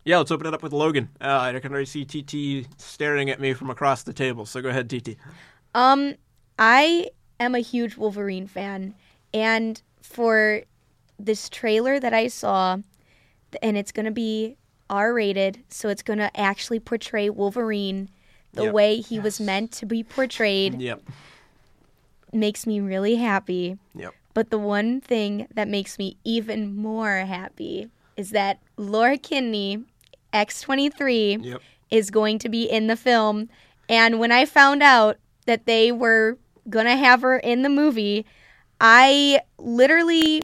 yeah, 0.05 0.19
let's 0.19 0.31
open 0.31 0.47
it 0.47 0.55
up 0.55 0.63
with 0.63 0.73
Logan. 0.73 1.09
Uh, 1.21 1.53
I 1.55 1.59
can 1.61 1.73
already 1.73 1.87
see 1.87 2.05
TT 2.05 2.67
staring 2.79 3.31
at 3.31 3.41
me 3.41 3.53
from 3.53 3.71
across 3.71 4.03
the 4.03 4.13
table. 4.13 4.47
So 4.47 4.61
go 4.63 4.69
ahead, 4.71 4.89
TT. 4.89 5.17
Um, 5.75 6.15
I 6.59 7.11
am 7.39 7.55
a 7.55 7.61
huge 7.61 7.97
Wolverine 7.97 8.47
fan, 8.47 8.95
and 9.33 9.81
for 10.03 10.63
this 11.19 11.49
trailer 11.49 12.01
that 12.01 12.15
I 12.15 12.29
saw, 12.29 12.79
and 13.63 13.77
it's 13.77 13.93
gonna 13.93 14.11
be 14.11 14.57
R-rated, 14.89 15.63
so 15.69 15.89
it's 15.89 16.03
gonna 16.03 16.31
actually 16.35 16.81
portray 16.81 17.31
Wolverine 17.31 18.09
the 18.53 18.65
Yep. 18.65 18.73
way 18.75 19.01
he 19.01 19.21
was 19.21 19.39
meant 19.41 19.71
to 19.73 19.87
be 19.87 20.03
portrayed. 20.03 20.81
Yep. 20.81 21.03
Makes 22.33 22.67
me 22.67 22.81
really 22.81 23.17
happy. 23.17 23.77
Yep. 23.95 24.15
But 24.35 24.51
the 24.51 24.59
one 24.59 25.01
thing 25.01 25.47
that 25.55 25.69
makes 25.69 25.99
me 25.99 26.17
even 26.25 26.75
more 26.75 27.19
happy 27.19 27.89
is 28.17 28.31
that 28.31 28.59
Laura 28.77 29.19
Kinney, 29.19 29.85
X23, 30.33 31.45
Yep. 31.45 31.63
is 31.91 32.11
going 32.11 32.39
to 32.41 32.49
be 32.49 32.65
in 32.65 32.87
the 32.87 32.97
film. 32.97 33.49
And 33.89 34.19
when 34.19 34.31
I 34.33 34.45
found 34.45 34.83
out 34.83 35.19
that 35.47 35.67
they 35.67 35.91
were 35.93 36.39
going 36.69 36.87
to 36.87 36.97
have 36.97 37.23
her 37.23 37.39
in 37.39 37.63
the 37.63 37.69
movie, 37.69 38.25
I 38.81 39.41
literally 39.59 40.43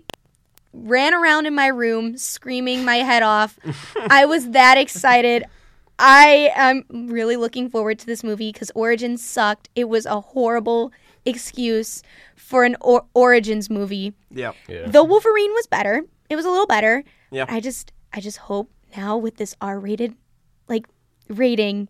ran 0.73 1.15
around 1.15 1.47
in 1.47 1.55
my 1.55 1.69
room 1.69 2.17
screaming 2.19 2.85
my 2.85 2.97
head 2.97 3.23
off. 3.23 3.59
I 4.11 4.27
was 4.27 4.51
that 4.51 4.77
excited. 4.79 5.45
I 5.99 6.51
am 6.55 6.85
really 7.11 7.37
looking 7.37 7.71
forward 7.71 7.99
to 8.01 8.07
this 8.07 8.23
movie 8.23 8.53
because 8.53 8.71
Origins 8.75 9.25
sucked. 9.25 9.69
It 9.75 9.89
was 9.89 10.05
a 10.05 10.21
horrible 10.21 10.93
excuse 11.25 12.03
for 12.37 12.65
an 12.65 12.77
or- 12.83 13.07
Origins 13.15 13.71
movie. 13.71 14.13
Yep. 14.31 14.55
Yeah. 14.69 14.87
The 14.89 15.03
Wolverine 15.03 15.53
was 15.55 15.67
better. 15.67 16.03
It 16.29 16.37
was 16.37 16.45
a 16.45 16.51
little 16.51 16.67
better. 16.67 17.03
Yeah. 17.31 17.47
I 17.49 17.61
just 17.61 17.93
I 18.13 18.21
just 18.21 18.37
hope 18.39 18.71
now 18.97 19.16
with 19.16 19.36
this 19.36 19.55
R-rated 19.60 20.14
like 20.68 20.86
rating 21.28 21.89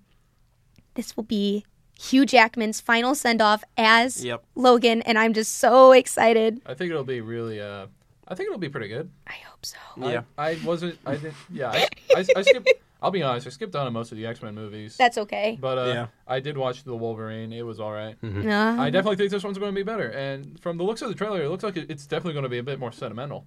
this 0.94 1.16
will 1.16 1.24
be 1.24 1.64
Hugh 1.98 2.26
Jackman's 2.26 2.80
final 2.80 3.14
send-off 3.14 3.64
as 3.76 4.24
Yep. 4.24 4.44
Logan 4.54 5.02
and 5.02 5.18
I'm 5.18 5.32
just 5.32 5.58
so 5.58 5.92
excited. 5.92 6.60
I 6.66 6.74
think 6.74 6.90
it'll 6.90 7.04
be 7.04 7.20
really. 7.20 7.60
Uh, 7.60 7.86
I 8.28 8.34
think 8.34 8.48
it'll 8.48 8.58
be 8.58 8.68
pretty 8.68 8.88
good. 8.88 9.08
I 9.26 9.34
hope 9.48 9.64
so. 9.64 9.76
Yeah. 9.98 10.22
I, 10.36 10.50
I 10.50 10.58
wasn't. 10.64 10.98
I 11.06 11.12
didn't. 11.16 11.34
Yeah. 11.50 11.70
I, 11.70 11.88
I, 12.16 12.24
I 12.36 12.42
skipped. 12.42 12.68
I'll 13.00 13.10
be 13.10 13.22
honest. 13.22 13.46
I 13.46 13.50
skipped 13.50 13.76
on 13.76 13.90
most 13.92 14.10
of 14.10 14.18
the 14.18 14.26
X 14.26 14.42
Men 14.42 14.54
movies. 14.54 14.96
That's 14.96 15.16
okay. 15.18 15.56
but 15.60 15.78
uh, 15.78 15.86
Yeah. 15.86 16.06
I 16.26 16.40
did 16.40 16.58
watch 16.58 16.82
the 16.84 16.94
Wolverine. 16.96 17.52
It 17.52 17.62
was 17.64 17.78
all 17.80 17.92
right. 17.92 18.20
Mm-hmm. 18.22 18.48
Uh, 18.50 18.82
I 18.82 18.90
definitely 18.90 19.16
think 19.16 19.30
this 19.30 19.44
one's 19.44 19.58
going 19.58 19.72
to 19.72 19.76
be 19.78 19.82
better. 19.84 20.08
And 20.10 20.58
from 20.60 20.76
the 20.76 20.82
looks 20.84 21.02
of 21.02 21.08
the 21.08 21.14
trailer, 21.14 21.42
it 21.42 21.48
looks 21.48 21.62
like 21.64 21.76
it's 21.76 22.06
definitely 22.06 22.32
going 22.34 22.42
to 22.42 22.48
be 22.50 22.58
a 22.58 22.62
bit 22.62 22.78
more 22.78 22.92
sentimental. 22.92 23.46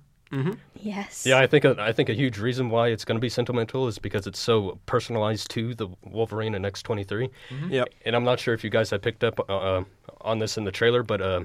Yes. 0.76 1.26
Yeah, 1.26 1.40
I 1.40 1.48
think 1.48 1.66
a, 1.66 1.76
I 1.80 1.92
think 1.92 2.10
a 2.10 2.14
huge 2.14 2.38
reason 2.38 2.70
why 2.70 2.90
it's 2.90 3.04
going 3.06 3.16
to 3.18 3.22
be 3.22 3.30
sentimental 3.30 3.88
is 3.88 3.98
because 4.00 4.28
it's 4.28 4.40
so 4.40 4.80
personalized 4.86 5.50
to 5.52 5.74
the 5.74 5.88
Wolverine 6.04 6.56
and 6.56 6.66
X23. 6.66 7.30
Yep. 7.70 7.90
And 8.06 8.16
I'm 8.16 8.24
not 8.24 8.40
sure 8.40 8.54
if 8.54 8.64
you 8.64 8.70
guys 8.70 8.90
have 8.92 9.02
picked 9.02 9.24
up 9.24 9.40
uh, 9.50 9.58
uh, 9.58 9.84
on 10.22 10.40
this 10.40 10.58
in 10.58 10.64
the 10.66 10.72
trailer, 10.72 11.04
but 11.04 11.22
uh, 11.22 11.42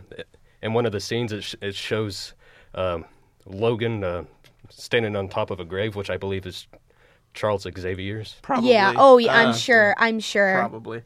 in 0.62 0.72
one 0.72 0.86
of 0.86 0.92
the 0.92 1.00
scenes, 1.00 1.32
it, 1.32 1.42
sh- 1.44 1.54
it 1.62 1.74
shows 1.74 2.34
um, 2.74 3.04
Logan 3.46 4.04
uh, 4.04 4.24
standing 4.70 5.16
on 5.16 5.28
top 5.28 5.50
of 5.50 5.60
a 5.60 5.64
grave, 5.64 5.96
which 5.96 6.10
I 6.10 6.16
believe 6.16 6.46
is 6.46 6.66
Charles 7.32 7.62
Xavier's. 7.78 8.36
Probably. 8.42 8.70
Yeah. 8.70 8.94
Oh, 8.96 9.18
yeah, 9.18 9.34
I'm 9.36 9.48
Uh, 9.50 9.54
sure. 9.54 9.94
I'm 9.98 10.20
sure. 10.20 10.54
Probably. 10.58 11.02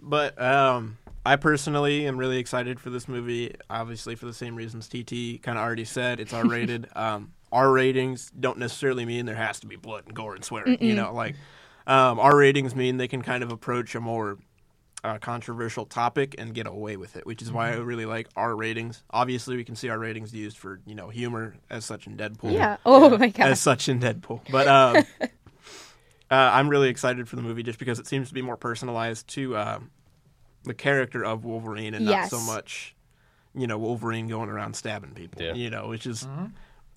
But 0.00 0.40
um, 0.40 0.98
I 1.26 1.34
personally 1.34 2.06
am 2.06 2.16
really 2.16 2.38
excited 2.38 2.78
for 2.78 2.88
this 2.90 3.08
movie. 3.08 3.52
Obviously, 3.68 4.14
for 4.14 4.26
the 4.26 4.32
same 4.32 4.54
reasons 4.54 4.86
TT 4.86 5.42
kind 5.42 5.58
of 5.58 5.64
already 5.64 5.84
said, 5.84 6.20
it's 6.20 6.32
R 6.32 6.46
rated. 6.46 6.88
um, 6.96 7.32
R 7.50 7.72
ratings 7.72 8.30
don't 8.38 8.58
necessarily 8.58 9.04
mean 9.04 9.26
there 9.26 9.34
has 9.34 9.58
to 9.60 9.66
be 9.66 9.74
blood 9.74 10.04
and 10.06 10.14
gore 10.14 10.36
and 10.36 10.44
swearing. 10.44 10.78
You 10.80 10.94
know, 10.94 11.12
like 11.12 11.34
um, 11.86 12.20
R 12.20 12.36
ratings 12.36 12.76
mean 12.76 12.96
they 12.96 13.08
can 13.08 13.22
kind 13.22 13.42
of 13.42 13.50
approach 13.50 13.96
a 13.96 14.00
more 14.00 14.38
uh, 15.02 15.18
controversial 15.18 15.84
topic 15.84 16.36
and 16.38 16.54
get 16.54 16.68
away 16.68 16.96
with 16.96 17.16
it, 17.16 17.26
which 17.26 17.42
is 17.42 17.50
why 17.50 17.70
I 17.70 17.74
really 17.74 18.06
like 18.06 18.28
R 18.36 18.54
ratings. 18.54 19.02
Obviously, 19.10 19.56
we 19.56 19.64
can 19.64 19.74
see 19.74 19.88
R 19.88 19.98
ratings 19.98 20.32
used 20.32 20.56
for 20.56 20.80
you 20.86 20.94
know 20.94 21.08
humor 21.08 21.56
as 21.70 21.84
such 21.84 22.06
in 22.06 22.16
Deadpool 22.16 22.52
Yeah. 22.52 22.76
Oh 22.86 23.18
my 23.18 23.28
god. 23.30 23.48
as 23.48 23.60
such 23.60 23.88
in 23.88 23.98
Deadpool. 23.98 24.42
But 24.50 24.68
um, 24.68 24.96
uh, 25.20 25.26
I'm 26.30 26.68
really 26.68 26.88
excited 26.88 27.28
for 27.28 27.34
the 27.34 27.42
movie 27.42 27.64
just 27.64 27.80
because 27.80 27.98
it 27.98 28.06
seems 28.06 28.28
to 28.28 28.34
be 28.34 28.42
more 28.42 28.56
personalized 28.56 29.26
to 29.28 29.56
um 29.56 29.90
the 30.66 30.74
character 30.74 31.24
of 31.24 31.44
Wolverine 31.44 31.94
and 31.94 32.04
Yes. 32.04 32.30
not 32.32 32.40
so 32.40 32.46
much, 32.52 32.94
you 33.54 33.66
know, 33.66 33.78
Wolverine 33.78 34.28
going 34.28 34.50
around 34.50 34.74
stabbing 34.76 35.12
people. 35.12 35.42
Yeah. 35.42 35.54
You 35.54 35.70
know, 35.70 35.88
which 35.88 36.06
is 36.06 36.22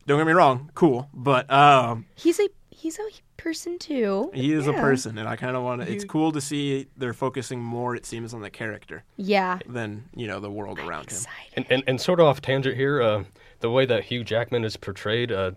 don't 0.05 0.17
get 0.17 0.27
me 0.27 0.33
wrong, 0.33 0.71
cool, 0.75 1.09
but 1.13 1.49
um, 1.51 2.05
He's 2.15 2.39
a 2.39 2.49
he's 2.71 2.97
a 2.99 3.03
person 3.37 3.77
too. 3.79 4.31
he 4.33 4.51
is 4.53 4.67
a 4.67 4.73
person, 4.73 5.17
and 5.17 5.27
I 5.29 5.35
kind 5.35 5.55
of 5.55 5.63
want 5.63 5.81
to. 5.81 5.91
It's 5.91 6.03
cool 6.05 6.31
to 6.33 6.41
see 6.41 6.87
they're 6.97 7.13
focusing 7.13 7.61
more, 7.61 7.95
it 7.95 8.05
seems, 8.05 8.33
on 8.33 8.41
the 8.41 8.49
character 8.49 9.03
Yeah. 9.17 9.59
than 9.67 10.05
you 10.15 10.27
know 10.27 10.39
the 10.39 10.49
world 10.51 10.79
around 10.79 11.11
him. 11.11 11.19
And, 11.55 11.65
and, 11.69 11.83
and 11.87 12.01
sort 12.01 12.19
of 12.19 12.25
off 12.27 12.41
tangent 12.41 12.75
here, 12.75 13.01
uh, 13.01 13.23
the 13.59 13.69
way 13.69 13.85
that 13.85 14.05
Hugh 14.05 14.23
Jackman 14.23 14.63
is 14.65 14.75
portrayed, 14.77 15.31
uh, 15.31 15.51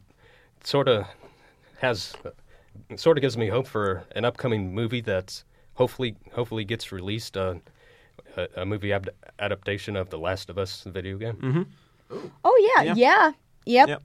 sort 0.65 0.89
of 0.89 1.07
has, 1.81 2.15
sort 2.97 3.17
of 3.19 3.23
gives 3.23 3.37
me 3.37 3.49
hope 3.49 3.67
for 3.67 4.05
an 4.15 4.25
upcoming 4.25 4.73
movie 4.75 5.01
that's 5.01 5.45
hopefully 5.75 6.15
hopefully 6.33 6.65
gets 6.65 6.93
released. 6.93 7.37
Uh, 7.37 7.55
a, 8.37 8.49
a 8.63 8.67
movie 8.67 8.93
ab- 8.93 9.11
adaptation 9.39 9.97
of 9.97 10.11
the 10.11 10.19
Last 10.19 10.51
of 10.51 10.59
Us 10.59 10.83
video 10.85 11.17
game. 11.19 11.67
Oh 12.45 12.73
yeah. 12.77 12.83
Yeah. 12.83 12.95
Yeah. 12.97 13.33
Yep. 13.65 13.89
Yep. 13.89 14.03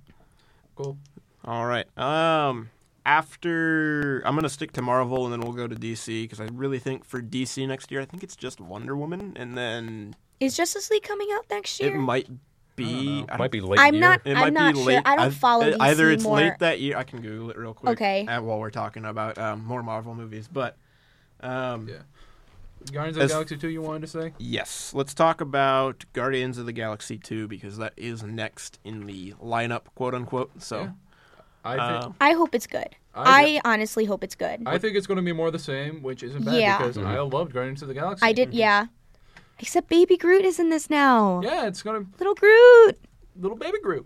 Cool. 0.76 0.98
All 1.46 1.66
right. 1.66 1.86
Um, 1.98 2.70
after 3.06 4.22
I'm 4.26 4.36
gonna 4.36 4.50
stick 4.50 4.72
to 4.74 4.82
Marvel, 4.82 5.26
and 5.26 5.34
then 5.34 5.42
we'll 5.42 5.54
go 5.54 5.68
to 5.68 5.76
DC 5.76 6.24
because 6.24 6.40
I 6.42 6.46
really 6.54 6.80
think 6.80 7.06
for 7.06 7.22
DC 7.22 7.68
next 7.68 7.92
year, 7.92 8.02
I 8.02 8.06
think 8.06 8.24
it's 8.24 8.36
just 8.36 8.60
Wonder 8.62 8.96
Woman, 8.96 9.34
and 9.36 9.58
then 9.58 10.16
Is 10.40 10.56
Justice 10.58 10.90
League 10.92 11.04
coming 11.04 11.28
out 11.34 11.46
next 11.50 11.80
year? 11.80 11.94
it 11.96 11.98
might 11.98 12.28
be. 12.76 13.26
I 13.30 13.38
Might 13.38 13.50
be 13.52 13.60
late. 13.62 13.80
I'm 13.80 13.96
year. 13.96 14.02
not- 14.02 14.22
It 14.24 14.34
I'm 14.36 14.40
might 14.40 14.54
not 14.54 14.74
be 14.76 14.80
sure. 14.82 14.88
late. 14.88 15.02
I 15.06 15.16
don't 15.16 15.26
I've- 15.26 15.36
follow 15.36 15.68
uh, 15.72 15.78
Either 15.80 16.12
it's 16.12 16.24
more. 16.24 16.38
late 16.38 16.54
that 16.60 16.80
year. 16.80 16.96
I 16.96 17.04
can 17.04 17.22
Google 17.22 17.50
it 17.50 17.58
real 17.58 17.74
quick. 17.74 17.94
Okay. 17.94 18.28
uh, 18.28 18.40
while 18.42 18.60
we're 18.60 18.70
talking 18.70 19.04
about 19.06 19.38
um, 19.40 19.66
more 19.66 19.82
Marvel 19.82 20.14
movies, 20.14 20.48
but 20.48 20.78
um, 21.42 21.88
Yeah. 21.90 21.96
Guardians 22.92 23.18
of 23.18 23.24
As- 23.24 23.30
the 23.30 23.36
Galaxy 23.36 23.58
2, 23.58 23.70
you 23.70 23.82
wanted 23.82 24.02
to 24.02 24.08
say? 24.08 24.34
yes, 24.38 24.94
let's 24.94 25.14
talk 25.14 25.42
about 25.42 26.06
Guardians 26.14 26.58
of 26.58 26.66
the 26.66 26.72
Galaxy 26.74 27.18
2 27.18 27.48
because 27.48 27.78
that 27.78 27.94
is 27.98 28.24
next 28.24 28.80
in 28.84 29.06
the 29.06 29.34
lineup, 29.44 29.84
quote 29.96 30.14
unquote. 30.14 30.52
So. 30.62 30.82
Yeah. 30.82 30.90
I 31.66 31.72
think, 31.72 32.04
Um, 32.06 32.16
I 32.22 32.32
hope 32.32 32.56
it's 32.56 32.68
good. 32.68 32.96
I- 33.14 33.60
I, 33.66 33.74
honestly 33.74 34.06
hope 34.06 34.24
it's 34.24 34.36
good. 34.36 34.64
I 34.66 34.78
think 34.78 34.96
it's 34.96 35.06
going 35.08 35.18
to 35.18 35.22
be 35.24 35.34
more 35.34 35.52
the 35.52 35.60
same, 35.60 36.02
which 36.02 36.24
isn't 36.24 36.46
bad 36.46 36.56
Yeah. 36.62 36.78
because 36.78 36.98
I 36.98 37.20
loved 37.20 37.52
Guardians 37.54 37.82
of 37.82 37.90
the 37.90 37.94
Galaxy. 37.94 38.26
I 38.26 38.32
did, 38.32 38.54
yeah. 38.54 38.86
Except 39.60 39.90
Baby 39.90 40.16
Groot 40.16 40.46
is 40.46 40.60
in 40.60 40.70
this 40.70 40.90
now. 40.90 41.42
Yeah, 41.44 41.66
it's 41.68 41.82
going 41.82 42.06
to 42.06 42.10
Little 42.20 42.36
Groot. 42.36 43.00
little 43.36 43.58
baby 43.58 43.80
Groot. 43.84 44.06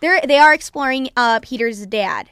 they're 0.00 0.20
they 0.22 0.38
are 0.38 0.52
exploring 0.52 1.08
uh 1.16 1.40
Peter's 1.40 1.86
dad. 1.86 2.30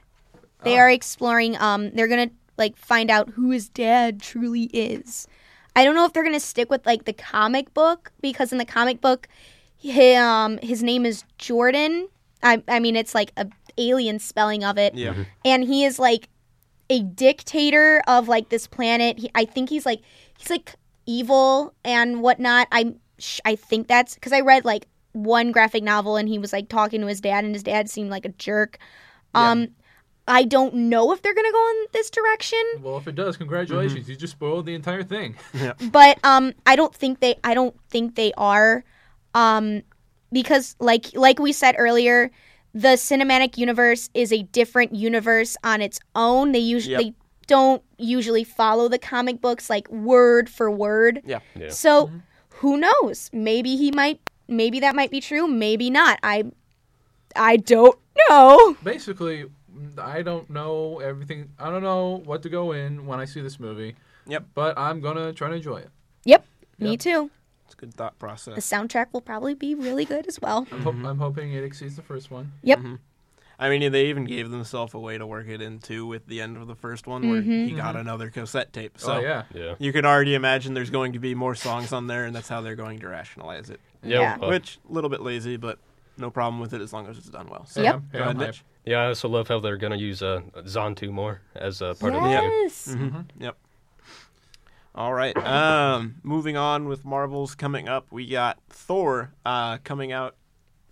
They 0.62 0.76
Oh. 0.76 0.80
are 0.80 0.90
exploring 0.90 1.56
um 1.56 1.90
they're 1.92 2.08
going 2.08 2.28
to 2.28 2.34
like 2.58 2.76
find 2.76 3.10
out 3.10 3.30
who 3.30 3.50
his 3.50 3.68
dad 3.68 4.20
truly 4.20 4.64
is. 4.74 5.26
I 5.78 5.84
don't 5.84 5.94
know 5.94 6.04
if 6.04 6.12
they're 6.12 6.24
going 6.24 6.34
to 6.34 6.40
stick 6.40 6.70
with 6.70 6.84
like 6.86 7.04
the 7.04 7.12
comic 7.12 7.72
book 7.72 8.10
because 8.20 8.50
in 8.52 8.58
the 8.58 8.64
comic 8.64 9.00
book 9.00 9.28
he, 9.76 10.14
um 10.14 10.58
his 10.58 10.82
name 10.82 11.06
is 11.06 11.24
Jordan. 11.38 12.08
I 12.42 12.62
I 12.66 12.80
mean 12.80 12.96
it's 12.96 13.14
like 13.14 13.32
a 13.36 13.46
alien 13.76 14.18
spelling 14.18 14.64
of 14.64 14.76
it 14.76 14.94
Yeah. 14.94 15.14
and 15.44 15.62
he 15.62 15.84
is 15.84 15.98
like 16.00 16.28
a 16.90 17.02
dictator 17.02 18.02
of 18.08 18.26
like 18.28 18.48
this 18.48 18.66
planet. 18.66 19.18
He, 19.20 19.30
I 19.34 19.44
think 19.44 19.70
he's 19.70 19.86
like 19.86 20.00
he's 20.36 20.50
like 20.50 20.74
evil 21.06 21.74
and 21.84 22.22
whatnot. 22.22 22.66
I 22.72 22.94
I 23.44 23.54
think 23.54 23.86
that's 23.86 24.14
because 24.14 24.32
I 24.32 24.40
read 24.40 24.64
like 24.64 24.86
one 25.12 25.52
graphic 25.52 25.82
novel 25.84 26.16
and 26.16 26.28
he 26.28 26.38
was 26.38 26.52
like 26.52 26.68
talking 26.68 27.00
to 27.02 27.06
his 27.06 27.20
dad 27.20 27.44
and 27.44 27.54
his 27.54 27.62
dad 27.62 27.88
seemed 27.88 28.10
like 28.10 28.24
a 28.24 28.30
jerk. 28.30 28.78
Um, 29.34 29.68
I 30.28 30.44
don't 30.44 30.74
know 30.74 31.12
if 31.12 31.22
they're 31.22 31.34
gonna 31.34 31.50
go 31.52 31.68
in 31.70 31.86
this 31.92 32.10
direction, 32.10 32.62
Well, 32.80 32.98
if 32.98 33.08
it 33.08 33.14
does, 33.14 33.36
congratulations. 33.36 34.08
You 34.08 34.14
just 34.16 34.32
spoiled 34.32 34.66
the 34.66 34.74
entire 34.74 35.02
thing. 35.02 35.36
but 35.90 36.18
um, 36.24 36.52
I 36.66 36.76
don't 36.76 36.94
think 36.94 37.20
they 37.20 37.36
I 37.42 37.54
don't 37.54 37.74
think 37.88 38.14
they 38.14 38.32
are, 38.36 38.84
um, 39.34 39.82
because 40.30 40.76
like 40.78 41.06
like 41.14 41.38
we 41.38 41.52
said 41.52 41.74
earlier, 41.78 42.30
the 42.74 42.96
cinematic 42.96 43.56
universe 43.56 44.10
is 44.14 44.32
a 44.32 44.42
different 44.42 44.94
universe 44.94 45.56
on 45.64 45.80
its 45.80 45.98
own. 46.14 46.52
They 46.52 46.58
usually 46.58 47.04
Yep. 47.06 47.14
don't 47.46 47.82
usually 47.96 48.44
follow 48.44 48.88
the 48.88 48.98
comic 48.98 49.40
books 49.40 49.70
like 49.70 49.88
word 49.90 50.48
for 50.50 50.70
word. 50.70 51.22
Yeah. 51.24 51.40
Yeah. 51.58 51.70
So 51.70 52.10
who 52.60 52.76
knows? 52.76 53.30
Maybe 53.32 53.76
he 53.76 53.90
might. 53.90 54.20
Maybe 54.48 54.80
that 54.80 54.94
might 54.94 55.10
be 55.10 55.20
true. 55.20 55.46
Maybe 55.48 55.88
not. 55.90 56.18
I 56.22 56.44
I 57.36 57.56
don't 57.56 57.98
know. 58.28 58.76
Basically, 58.82 59.46
I 59.98 60.22
don't 60.22 60.48
know 60.50 61.00
everything. 61.00 61.50
I 61.58 61.70
don't 61.70 61.82
know 61.82 62.22
what 62.24 62.42
to 62.42 62.48
go 62.48 62.72
in 62.72 63.06
when 63.06 63.20
I 63.20 63.24
see 63.24 63.40
this 63.40 63.58
movie. 63.60 63.96
Yep. 64.26 64.46
But 64.54 64.78
I'm 64.78 65.00
gonna 65.00 65.32
try 65.32 65.48
to 65.48 65.54
enjoy 65.56 65.78
it. 65.78 65.90
Yep. 66.24 66.44
Me 66.78 66.90
Yep. 66.92 67.00
too. 67.00 67.30
It's 67.64 67.74
a 67.74 67.76
good 67.76 67.94
thought 67.94 68.18
process. 68.18 68.44
The 68.46 68.50
process. 68.52 68.72
soundtrack 68.72 69.06
will 69.12 69.20
probably 69.20 69.54
be 69.54 69.74
really 69.74 70.04
good 70.04 70.26
as 70.26 70.40
well. 70.40 70.66
I'm, 70.72 70.82
ho- 70.82 71.08
I'm 71.08 71.18
hoping 71.18 71.52
it 71.52 71.64
exceeds 71.64 71.96
the 71.96 72.02
first 72.02 72.30
one. 72.30 72.52
Yep. 72.62 72.80
I 73.60 73.68
mean, 73.70 73.90
they 73.90 74.06
even 74.06 74.24
gave 74.24 74.50
themselves 74.50 74.94
a 74.94 74.98
way 75.00 75.18
to 75.18 75.26
work 75.26 75.48
it 75.48 75.60
into 75.60 76.06
with 76.06 76.26
the 76.28 76.40
end 76.40 76.56
of 76.56 76.68
the 76.68 76.76
first 76.76 77.06
one, 77.08 77.28
where 77.28 77.42
he 77.42 77.72
got 77.72 77.90
Mm-hmm. 77.94 77.98
another 77.98 78.30
cassette 78.30 78.72
tape. 78.72 78.98
So 79.00 79.14
oh 79.14 79.18
yeah. 79.20 79.42
Yeah. 79.52 79.74
you 79.80 79.92
could 79.92 80.04
already 80.06 80.34
imagine 80.34 80.74
there's 80.74 80.90
going 80.90 81.14
to 81.14 81.18
be 81.18 81.34
more 81.34 81.54
songs 81.56 81.92
on 81.92 82.06
there, 82.06 82.24
and 82.24 82.34
that's 82.36 82.48
how 82.48 82.60
they're 82.60 82.76
going 82.76 83.00
to 83.00 83.08
rationalize 83.08 83.68
it. 83.70 83.80
Yeah. 84.04 84.38
Yeah. 84.40 84.48
Which 84.48 84.78
a 84.88 84.92
little 84.92 85.10
bit 85.10 85.22
lazy, 85.22 85.56
but 85.56 85.78
no 86.16 86.30
problem 86.30 86.60
with 86.60 86.72
it 86.72 86.80
as 86.80 86.92
long 86.92 87.08
as 87.08 87.18
it's 87.18 87.28
done 87.28 87.48
well. 87.48 87.66
So, 87.66 87.82
Yep. 87.82 87.92
I'm- 87.94 88.08
Go 88.12 88.18
ahead, 88.20 88.28
I'm 88.30 88.36
Mitch. 88.38 88.64
Hyped. 88.88 88.90
yeah. 88.90 89.02
I 89.02 89.06
also 89.08 89.28
love 89.28 89.48
how 89.48 89.60
they're 89.60 89.76
gonna 89.76 89.96
use 89.96 90.22
uh, 90.22 90.40
Yondu 90.56 91.10
more 91.10 91.40
as 91.54 91.80
a 91.82 91.94
part 91.94 92.14
of 92.14 92.22
the 92.22 92.28
game. 92.28 92.50
yes. 92.62 92.96
Yep. 93.40 93.56
All 94.94 95.12
right. 95.14 95.36
Um, 95.36 96.16
moving 96.24 96.56
on 96.56 96.88
with 96.88 97.04
Marvels 97.04 97.54
coming 97.54 97.88
up, 97.88 98.06
we 98.10 98.26
got 98.26 98.58
Thor 98.68 99.32
uh, 99.46 99.78
coming 99.84 100.10
out. 100.12 100.34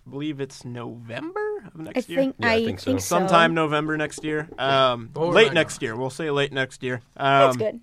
I 0.07 0.11
believe 0.11 0.41
it's 0.41 0.65
November 0.65 1.41
of 1.75 1.81
I 1.81 1.85
next 1.85 2.09
year. 2.09 2.21
think 2.21 2.37
Yeah, 2.39 2.47
I 2.49 2.53
I 2.53 2.57
think 2.65 2.81
think, 2.81 2.81
so. 2.81 2.93
so. 2.99 3.19
Sometime 3.19 3.55
November 3.55 3.97
next 3.97 4.23
year. 4.23 4.49
Um, 4.59 5.11
Thor 5.13 5.27
late 5.33 5.47
Ragnarok. 5.47 5.55
next 5.55 5.83
year. 5.83 5.97
We'll 5.97 6.11
say 6.11 6.31
late 6.31 6.53
next 6.53 6.85
year. 6.85 7.01
Um, 7.17 7.41
That's 7.47 7.57
good. 7.57 7.81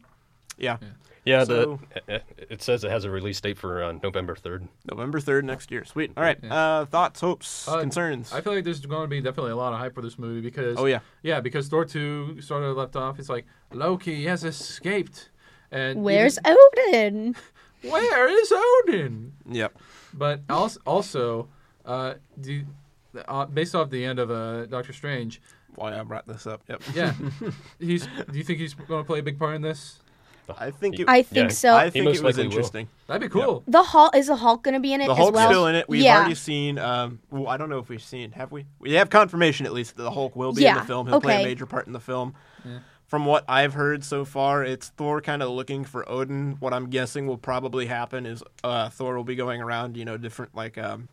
Yeah. 0.58 0.78
Yeah. 0.82 0.88
So- 1.26 1.80
the 2.06 2.16
it, 2.16 2.24
it 2.50 2.62
says 2.62 2.84
it 2.84 2.92
has 2.92 3.06
a 3.06 3.10
release 3.10 3.40
date 3.40 3.58
for 3.58 3.84
uh, 3.84 3.94
November 4.04 4.36
third. 4.36 4.68
November 4.90 5.20
3rd 5.20 5.44
next 5.44 5.72
year. 5.72 5.86
Sweet. 5.86 6.12
All 6.18 6.24
right. 6.24 6.38
Yeah. 6.44 6.54
Uh, 6.54 6.86
thoughts, 6.86 7.22
hopes, 7.22 7.68
Uh, 7.68 7.80
concerns. 7.80 8.34
I 8.34 8.42
feel 8.42 8.54
like 8.54 8.64
there's 8.64 8.86
going 8.86 9.04
to 9.04 9.08
be 9.08 9.22
definitely 9.22 9.52
a 9.52 9.56
lot 9.56 9.74
of 9.74 9.80
hype 9.80 9.96
for 9.96 10.02
this 10.02 10.20
movie 10.20 10.42
because 10.42 10.78
oh, 10.78 10.86
yeah. 10.86 11.00
yeah, 11.22 11.40
because 11.40 11.68
Thor 11.70 11.86
two 11.86 12.42
sort 12.42 12.64
of 12.64 12.76
left 12.76 12.96
off. 12.96 13.20
It's 13.20 13.30
like 13.30 13.46
Loki 13.72 14.26
has 14.26 14.44
escaped, 14.44 15.30
and 15.72 16.04
Where's 16.04 16.38
even- 16.46 16.58
Odin? 16.88 17.36
where 17.90 18.28
is 18.42 18.52
Odin? 18.56 19.34
Yep. 19.50 19.78
But 20.14 20.42
also, 20.50 20.80
also 20.86 21.48
uh, 21.86 22.16
do, 22.40 22.64
uh, 23.28 23.46
based 23.46 23.76
off 23.76 23.90
the 23.90 24.04
end 24.06 24.20
of 24.20 24.30
uh, 24.30 24.66
Doctor 24.68 24.94
Strange, 24.94 25.42
Why 25.76 25.98
I 25.98 26.04
brought 26.04 26.28
this 26.28 26.46
up. 26.48 26.62
Yep. 26.70 26.82
yeah, 26.94 27.14
he's. 27.80 28.06
Do 28.08 28.38
you 28.38 28.44
think 28.44 28.60
he's 28.60 28.74
going 28.74 29.04
to 29.04 29.08
play 29.08 29.20
a 29.20 29.24
big 29.24 29.40
part 29.40 29.56
in 29.56 29.62
this? 29.62 30.00
I 30.58 30.72
think 30.72 31.00
it, 31.00 31.08
I 31.08 31.22
think 31.24 31.50
Yeah. 31.52 31.56
so. 31.56 31.76
I 31.76 31.90
think 31.90 32.06
it 32.06 32.10
was 32.10 32.22
likely 32.22 32.44
will. 32.44 32.52
interesting. 32.52 32.88
That'd 33.08 33.22
be 33.22 33.30
cool. 33.30 33.64
the 33.68 33.84
Hulk 33.84 34.16
is 34.16 34.28
the 34.28 34.36
Hulk 34.36 34.64
going 34.64 34.74
to 34.74 34.80
be 34.80 34.94
in 34.94 35.02
it 35.02 35.08
The 35.08 35.14
as 35.14 35.18
Hulk's 35.18 35.36
well? 35.36 35.50
still 35.50 35.68
in 35.68 35.76
it. 35.76 35.88
We've 35.88 36.02
yeah. 36.02 36.18
already 36.20 36.36
seen. 36.36 36.78
Um, 36.78 37.20
well, 37.32 37.48
I 37.48 37.58
don't 37.58 37.70
know 37.70 37.80
if 37.80 37.90
we've 37.90 38.02
seen. 38.02 38.32
Have 38.34 38.52
we? 38.52 38.66
We 38.80 38.94
have 38.94 39.10
confirmation 39.10 39.66
at 39.66 39.74
least 39.74 39.96
that 39.98 40.04
the 40.04 40.12
Hulk 40.12 40.36
will 40.36 40.54
be 40.54 40.66
in 40.66 40.76
the 40.76 40.82
film. 40.82 41.08
He'll 41.08 41.22
play 41.22 41.42
a 41.42 41.46
major 41.46 41.66
part 41.66 41.88
in 41.88 41.94
the 41.94 42.00
film. 42.00 42.34
Yeah. 42.66 42.80
From 43.08 43.26
what 43.26 43.46
I've 43.48 43.74
heard 43.76 44.04
so 44.04 44.26
far, 44.26 44.64
it's 44.64 44.90
Thor 44.90 45.22
kind 45.22 45.44
of 45.44 45.50
looking 45.50 45.84
for 45.84 46.08
Odin. 46.10 46.58
What 46.60 46.74
I'm 46.74 46.90
guessing 46.90 47.28
will 47.28 47.38
probably 47.38 47.86
happen 47.86 48.26
is 48.26 48.42
uh, 48.64 48.90
Thor 48.90 49.16
will 49.16 49.24
be 49.24 49.36
going 49.36 49.62
around, 49.62 49.98
you 49.98 50.04
know, 50.06 50.18
different 50.18 50.56
like 50.56 50.80
um, 50.80 51.10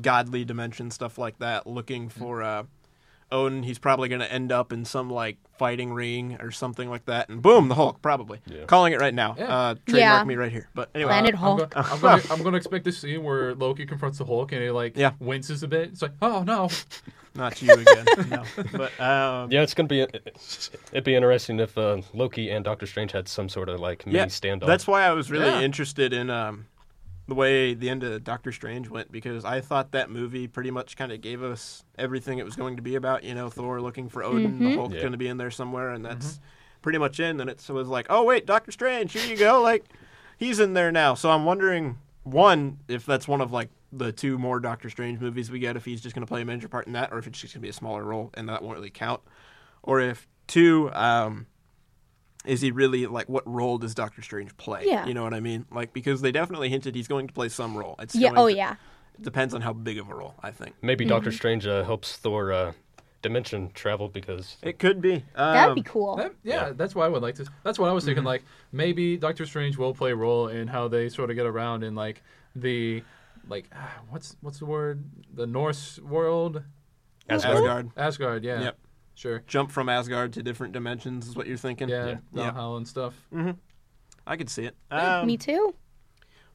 godly 0.00 0.44
dimension 0.44 0.90
stuff 0.90 1.16
like 1.18 1.38
that, 1.38 1.66
looking 1.66 2.08
for 2.10 2.42
uh, 2.42 2.64
Odin. 3.32 3.62
He's 3.64 3.78
probably 3.78 4.08
going 4.08 4.20
to 4.20 4.32
end 4.32 4.52
up 4.52 4.72
in 4.72 4.84
some 4.84 5.10
like 5.10 5.38
fighting 5.58 5.92
ring 5.92 6.36
or 6.40 6.50
something 6.50 6.88
like 6.90 7.06
that, 7.06 7.28
and 7.28 7.40
boom, 7.42 7.68
the 7.68 7.74
Hulk. 7.74 8.02
Probably 8.02 8.40
Yeah. 8.46 8.64
calling 8.66 8.92
it 8.92 9.00
right 9.00 9.14
now. 9.14 9.34
Yeah. 9.38 9.44
Uh, 9.56 9.74
trademark 9.86 10.20
Yeah. 10.20 10.24
me 10.24 10.34
right 10.36 10.52
here. 10.52 10.68
But 10.74 10.90
anyway, 10.94 11.10
Planet 11.12 11.34
I'm 11.34 11.40
Hulk. 11.40 11.72
I'm 11.76 12.00
going 12.00 12.20
to 12.20 12.32
I'm 12.32 12.42
gonna 12.42 12.56
expect 12.56 12.84
this 12.84 12.98
scene 12.98 13.22
where 13.22 13.54
Loki 13.54 13.86
confronts 13.86 14.18
the 14.18 14.24
Hulk 14.24 14.52
and 14.52 14.62
he 14.62 14.70
like 14.70 14.96
Yeah. 14.96 15.12
winces 15.20 15.62
a 15.62 15.68
bit. 15.68 15.88
It's 15.90 16.02
like, 16.02 16.12
oh 16.20 16.42
no, 16.42 16.68
not 17.34 17.60
you 17.62 17.72
again. 17.72 18.06
no. 18.28 18.44
But 18.72 19.00
um, 19.00 19.50
Yeah, 19.50 19.62
it's 19.62 19.74
gonna 19.74 19.88
be. 19.88 20.00
It'd 20.92 21.04
be 21.04 21.14
interesting 21.14 21.60
if 21.60 21.76
uh, 21.78 22.02
Loki 22.12 22.50
and 22.50 22.64
Doctor 22.64 22.86
Strange 22.86 23.12
had 23.12 23.28
some 23.28 23.48
sort 23.48 23.68
of 23.68 23.80
like 23.80 24.04
mini 24.06 24.18
Yeah, 24.18 24.26
standoff. 24.26 24.66
That's 24.66 24.86
why 24.86 25.02
I 25.04 25.12
was 25.12 25.30
really 25.30 25.46
Yeah. 25.46 25.60
interested 25.60 26.12
in 26.12 26.28
um, 26.30 26.66
the 27.28 27.34
way 27.34 27.74
the 27.74 27.88
end 27.88 28.02
of 28.02 28.24
Doctor 28.24 28.50
Strange 28.52 28.88
went 28.88 29.12
because 29.12 29.44
I 29.44 29.60
thought 29.60 29.92
that 29.92 30.10
movie 30.10 30.48
pretty 30.48 30.70
much 30.70 30.96
kind 30.96 31.12
of 31.12 31.20
gave 31.20 31.42
us 31.42 31.84
everything 31.96 32.38
it 32.38 32.44
was 32.44 32.56
going 32.56 32.76
to 32.76 32.82
be 32.82 32.96
about. 32.96 33.22
You 33.24 33.34
know, 33.34 33.48
Thor 33.48 33.80
looking 33.80 34.08
for 34.08 34.24
Odin, 34.24 34.58
the 34.58 34.74
Hulk's 34.74 34.94
Yeah. 34.94 35.00
going 35.00 35.12
to 35.12 35.18
be 35.18 35.28
in 35.28 35.36
there 35.36 35.50
somewhere, 35.50 35.90
and 35.92 36.04
that's 36.04 36.40
pretty 36.82 36.98
much 36.98 37.20
in. 37.20 37.40
And 37.40 37.48
it 37.48 37.64
was 37.70 37.88
like, 37.88 38.06
oh 38.10 38.24
wait, 38.24 38.44
Doctor 38.46 38.72
Strange, 38.72 39.12
here 39.12 39.24
you 39.30 39.36
go, 39.36 39.62
like 39.62 39.84
he's 40.36 40.58
in 40.60 40.72
there 40.74 40.90
now. 40.90 41.14
So 41.14 41.30
I'm 41.30 41.44
wondering, 41.44 41.98
one, 42.24 42.78
if 42.88 43.06
that's 43.06 43.28
one 43.28 43.40
of 43.40 43.52
like 43.52 43.70
the 43.92 44.10
two 44.10 44.36
more 44.38 44.58
Doctor 44.58 44.90
Strange 44.90 45.20
movies 45.20 45.50
we 45.50 45.58
get, 45.60 45.76
if 45.76 45.84
he's 45.84 46.00
just 46.00 46.14
going 46.14 46.26
to 46.26 46.28
play 46.30 46.42
a 46.42 46.44
major 46.44 46.66
part 46.68 46.86
in 46.86 46.92
that, 46.94 47.12
or 47.12 47.18
if 47.18 47.26
it's 47.28 47.40
just 47.40 47.54
going 47.54 47.60
to 47.60 47.66
be 47.66 47.70
a 47.70 47.72
smaller 47.74 48.02
role 48.02 48.30
and 48.34 48.48
that 48.48 48.62
won't 48.62 48.76
really 48.76 48.90
count, 48.90 49.20
or 49.82 50.00
if 50.00 50.26
two. 50.48 50.90
Um, 50.92 51.46
is 52.44 52.60
he 52.60 52.70
really 52.70 53.06
like 53.06 53.28
what 53.28 53.46
role 53.46 53.78
does 53.78 53.94
Doctor 53.94 54.22
Strange 54.22 54.56
play? 54.56 54.82
Yeah. 54.86 55.06
You 55.06 55.14
know 55.14 55.22
what 55.22 55.34
I 55.34 55.40
mean? 55.40 55.66
Like 55.70 55.92
because 55.92 56.20
they 56.22 56.32
definitely 56.32 56.68
hinted 56.70 56.94
he's 56.94 57.08
going 57.08 57.26
to 57.28 57.32
play 57.32 57.48
some 57.48 57.76
role. 57.76 57.96
It's 57.98 58.14
Yeah. 58.14 58.30
going 58.30 58.38
Oh 58.38 58.48
to- 58.48 58.56
yeah. 58.56 58.76
It 59.14 59.22
depends 59.22 59.52
on 59.54 59.60
how 59.60 59.72
big 59.74 59.98
of 59.98 60.08
a 60.08 60.14
role, 60.14 60.34
I 60.42 60.50
think. 60.50 60.74
Maybe 60.82 61.04
Doctor 61.04 61.28
Mm-hmm. 61.30 61.36
Strange 61.36 61.66
uh, 61.66 61.84
helps 61.84 62.16
Thor 62.16 62.50
uh, 62.52 62.72
dimension 63.20 63.70
travel 63.74 64.08
because 64.08 64.56
It 64.62 64.78
could 64.78 65.00
be. 65.02 65.16
Um, 65.36 65.54
That'd 65.54 65.74
be 65.74 65.82
cool. 65.82 66.16
That- 66.16 66.34
yeah, 66.42 66.68
Yeah. 66.68 66.72
that's 66.74 66.94
why 66.94 67.04
I 67.04 67.08
would 67.08 67.22
like 67.22 67.34
to. 67.36 67.46
That's 67.62 67.78
what 67.78 67.88
I 67.88 67.92
was 67.92 68.02
Mm-hmm. 68.04 68.08
thinking. 68.08 68.24
Like 68.24 68.42
maybe 68.72 69.16
Doctor 69.16 69.44
Strange 69.46 69.76
will 69.76 69.94
play 69.94 70.12
a 70.12 70.16
role 70.16 70.48
in 70.48 70.66
how 70.68 70.88
they 70.88 71.08
sort 71.08 71.30
of 71.30 71.36
get 71.36 71.46
around 71.46 71.84
in 71.84 71.94
like 71.94 72.22
the 72.56 73.02
like 73.48 73.66
ah, 73.74 73.90
what's 74.08 74.36
what's 74.40 74.58
the 74.58 74.66
word 74.66 75.04
the 75.34 75.46
Norse 75.46 75.98
world 76.00 76.62
Asgard. 77.28 77.56
Asgard. 77.56 77.90
Asgard. 77.96 78.44
Yeah, 78.44 78.60
Yep. 78.62 78.78
Sure. 79.14 79.42
Jump 79.46 79.70
from 79.70 79.88
Asgard 79.88 80.32
to 80.34 80.42
different 80.42 80.72
dimensions 80.72 81.28
is 81.28 81.36
what 81.36 81.46
you're 81.46 81.56
thinking. 81.56 81.88
Yeah, 81.88 82.06
Yeah. 82.06 82.16
Yeah. 82.32 82.42
Valhalla 82.50 82.76
and 82.76 82.88
stuff. 82.88 83.14
I 84.26 84.36
could 84.36 84.50
see 84.50 84.64
it. 84.64 84.76
Um, 84.90 85.26
Me 85.26 85.36
too. 85.36 85.74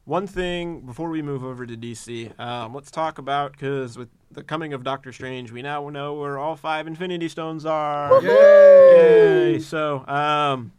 One 0.06 0.26
thing 0.26 0.82
before 0.82 1.10
we 1.10 1.22
move 1.22 1.44
over 1.44 1.66
to 1.66 1.76
DC, 1.76 2.40
um, 2.40 2.74
let's 2.74 2.90
talk 2.90 3.18
about 3.18 3.52
because 3.52 3.98
with 3.98 4.08
the 4.32 4.42
coming 4.42 4.72
of 4.72 4.82
Doctor 4.84 5.12
Strange, 5.12 5.52
we 5.52 5.62
now 5.62 5.90
know 5.90 6.14
where 6.14 6.38
all 6.38 6.56
five 6.56 6.88
Infinity 6.88 7.28
Stones 7.28 7.66
are. 7.66 8.22
Yay! 8.24 9.52
Yay! 9.54 9.60
So, 9.60 10.08
um, 10.08 10.72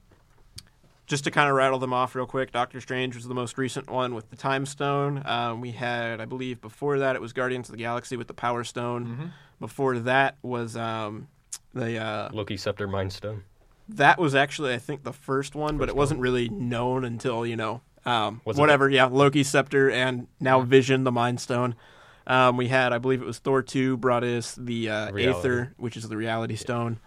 just 1.06 1.24
to 1.24 1.30
kind 1.30 1.50
of 1.50 1.56
rattle 1.56 1.78
them 1.78 1.92
off 1.92 2.14
real 2.14 2.24
quick, 2.24 2.52
Doctor 2.52 2.80
Strange 2.80 3.16
was 3.16 3.28
the 3.28 3.34
most 3.34 3.59
recent 3.59 3.90
one 3.90 4.14
with 4.14 4.30
the 4.30 4.36
Time 4.36 4.64
Stone. 4.64 5.22
Um, 5.26 5.60
we 5.60 5.72
had, 5.72 6.22
I 6.22 6.24
believe, 6.24 6.62
before 6.62 6.98
that 7.00 7.14
it 7.14 7.20
was 7.20 7.34
Guardians 7.34 7.68
of 7.68 7.72
the 7.72 7.82
Galaxy 7.82 8.16
with 8.16 8.28
the 8.28 8.34
Power 8.34 8.64
Stone. 8.64 9.06
Mm-hmm. 9.06 9.26
Before 9.60 9.98
that 9.98 10.36
was 10.42 10.74
um, 10.74 11.28
the 11.74 11.98
uh, 11.98 12.28
Loki 12.32 12.56
Scepter 12.56 12.86
Mind 12.88 13.12
Stone. 13.12 13.44
that 13.88 14.18
was 14.18 14.34
actually 14.34 14.74
I 14.74 14.78
think 14.78 15.04
the 15.04 15.12
first 15.12 15.54
one, 15.54 15.78
but 15.78 15.88
it 15.88 15.96
wasn't 15.96 16.20
really 16.20 16.48
known 16.48 17.04
until 17.04 17.44
you 17.46 17.56
know 17.56 17.80
um, 18.04 18.40
Was 18.44 18.56
it 18.56 18.60
whatever. 18.60 18.88
Yeah, 18.88 19.06
Loki 19.06 19.42
scepter 19.44 19.90
and 19.90 20.28
now 20.40 20.60
Vision, 20.62 21.04
the 21.04 21.12
Mind 21.12 21.40
Stone. 21.40 21.74
Um, 22.26 22.56
we 22.58 22.68
had, 22.68 22.92
I 22.92 22.98
believe 22.98 23.22
it 23.22 23.26
was 23.26 23.38
Thor 23.38 23.62
two 23.62 23.96
brought 23.96 24.22
us 24.24 24.54
the 24.54 24.90
uh, 24.90 25.10
Aether, 25.16 25.74
which 25.78 25.96
is 25.96 26.08
the 26.08 26.16
Reality 26.16 26.56
Stone, 26.56 27.00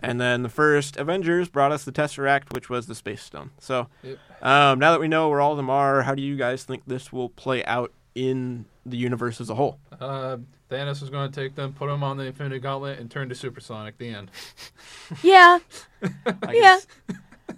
and 0.00 0.20
then 0.20 0.42
the 0.42 0.48
first 0.50 0.96
Avengers 0.98 1.48
brought 1.48 1.72
us 1.72 1.84
the 1.84 1.92
Tesseract, 1.92 2.52
which 2.54 2.68
was 2.68 2.86
the 2.86 2.94
Space 2.94 3.22
Stone. 3.22 3.50
So 3.58 3.88
Yep. 4.02 4.18
um, 4.42 4.78
now 4.78 4.90
that 4.92 5.00
we 5.00 5.08
know 5.08 5.28
where 5.30 5.40
all 5.40 5.52
of 5.52 5.56
them 5.56 5.70
are, 5.70 6.02
how 6.02 6.14
do 6.14 6.22
you 6.22 6.36
guys 6.36 6.64
think 6.64 6.82
this 6.86 7.10
will 7.12 7.30
play 7.30 7.64
out 7.64 7.92
in 8.14 8.66
the 8.90 8.96
universe 8.96 9.40
as 9.40 9.50
a 9.50 9.54
whole. 9.54 9.78
Uh, 10.00 10.38
Thanos 10.70 11.02
is 11.02 11.10
going 11.10 11.30
to 11.30 11.40
take 11.40 11.54
them, 11.54 11.72
put 11.72 11.88
them 11.88 12.02
on 12.02 12.16
the 12.16 12.24
Infinity 12.24 12.58
Gauntlet, 12.60 12.98
and 12.98 13.10
turn 13.10 13.28
to 13.28 13.34
Supersonic. 13.34 13.98
The 13.98 14.08
end. 14.10 14.30
Yeah. 15.22 15.58
I 16.42 16.52
Yeah. 16.52 16.78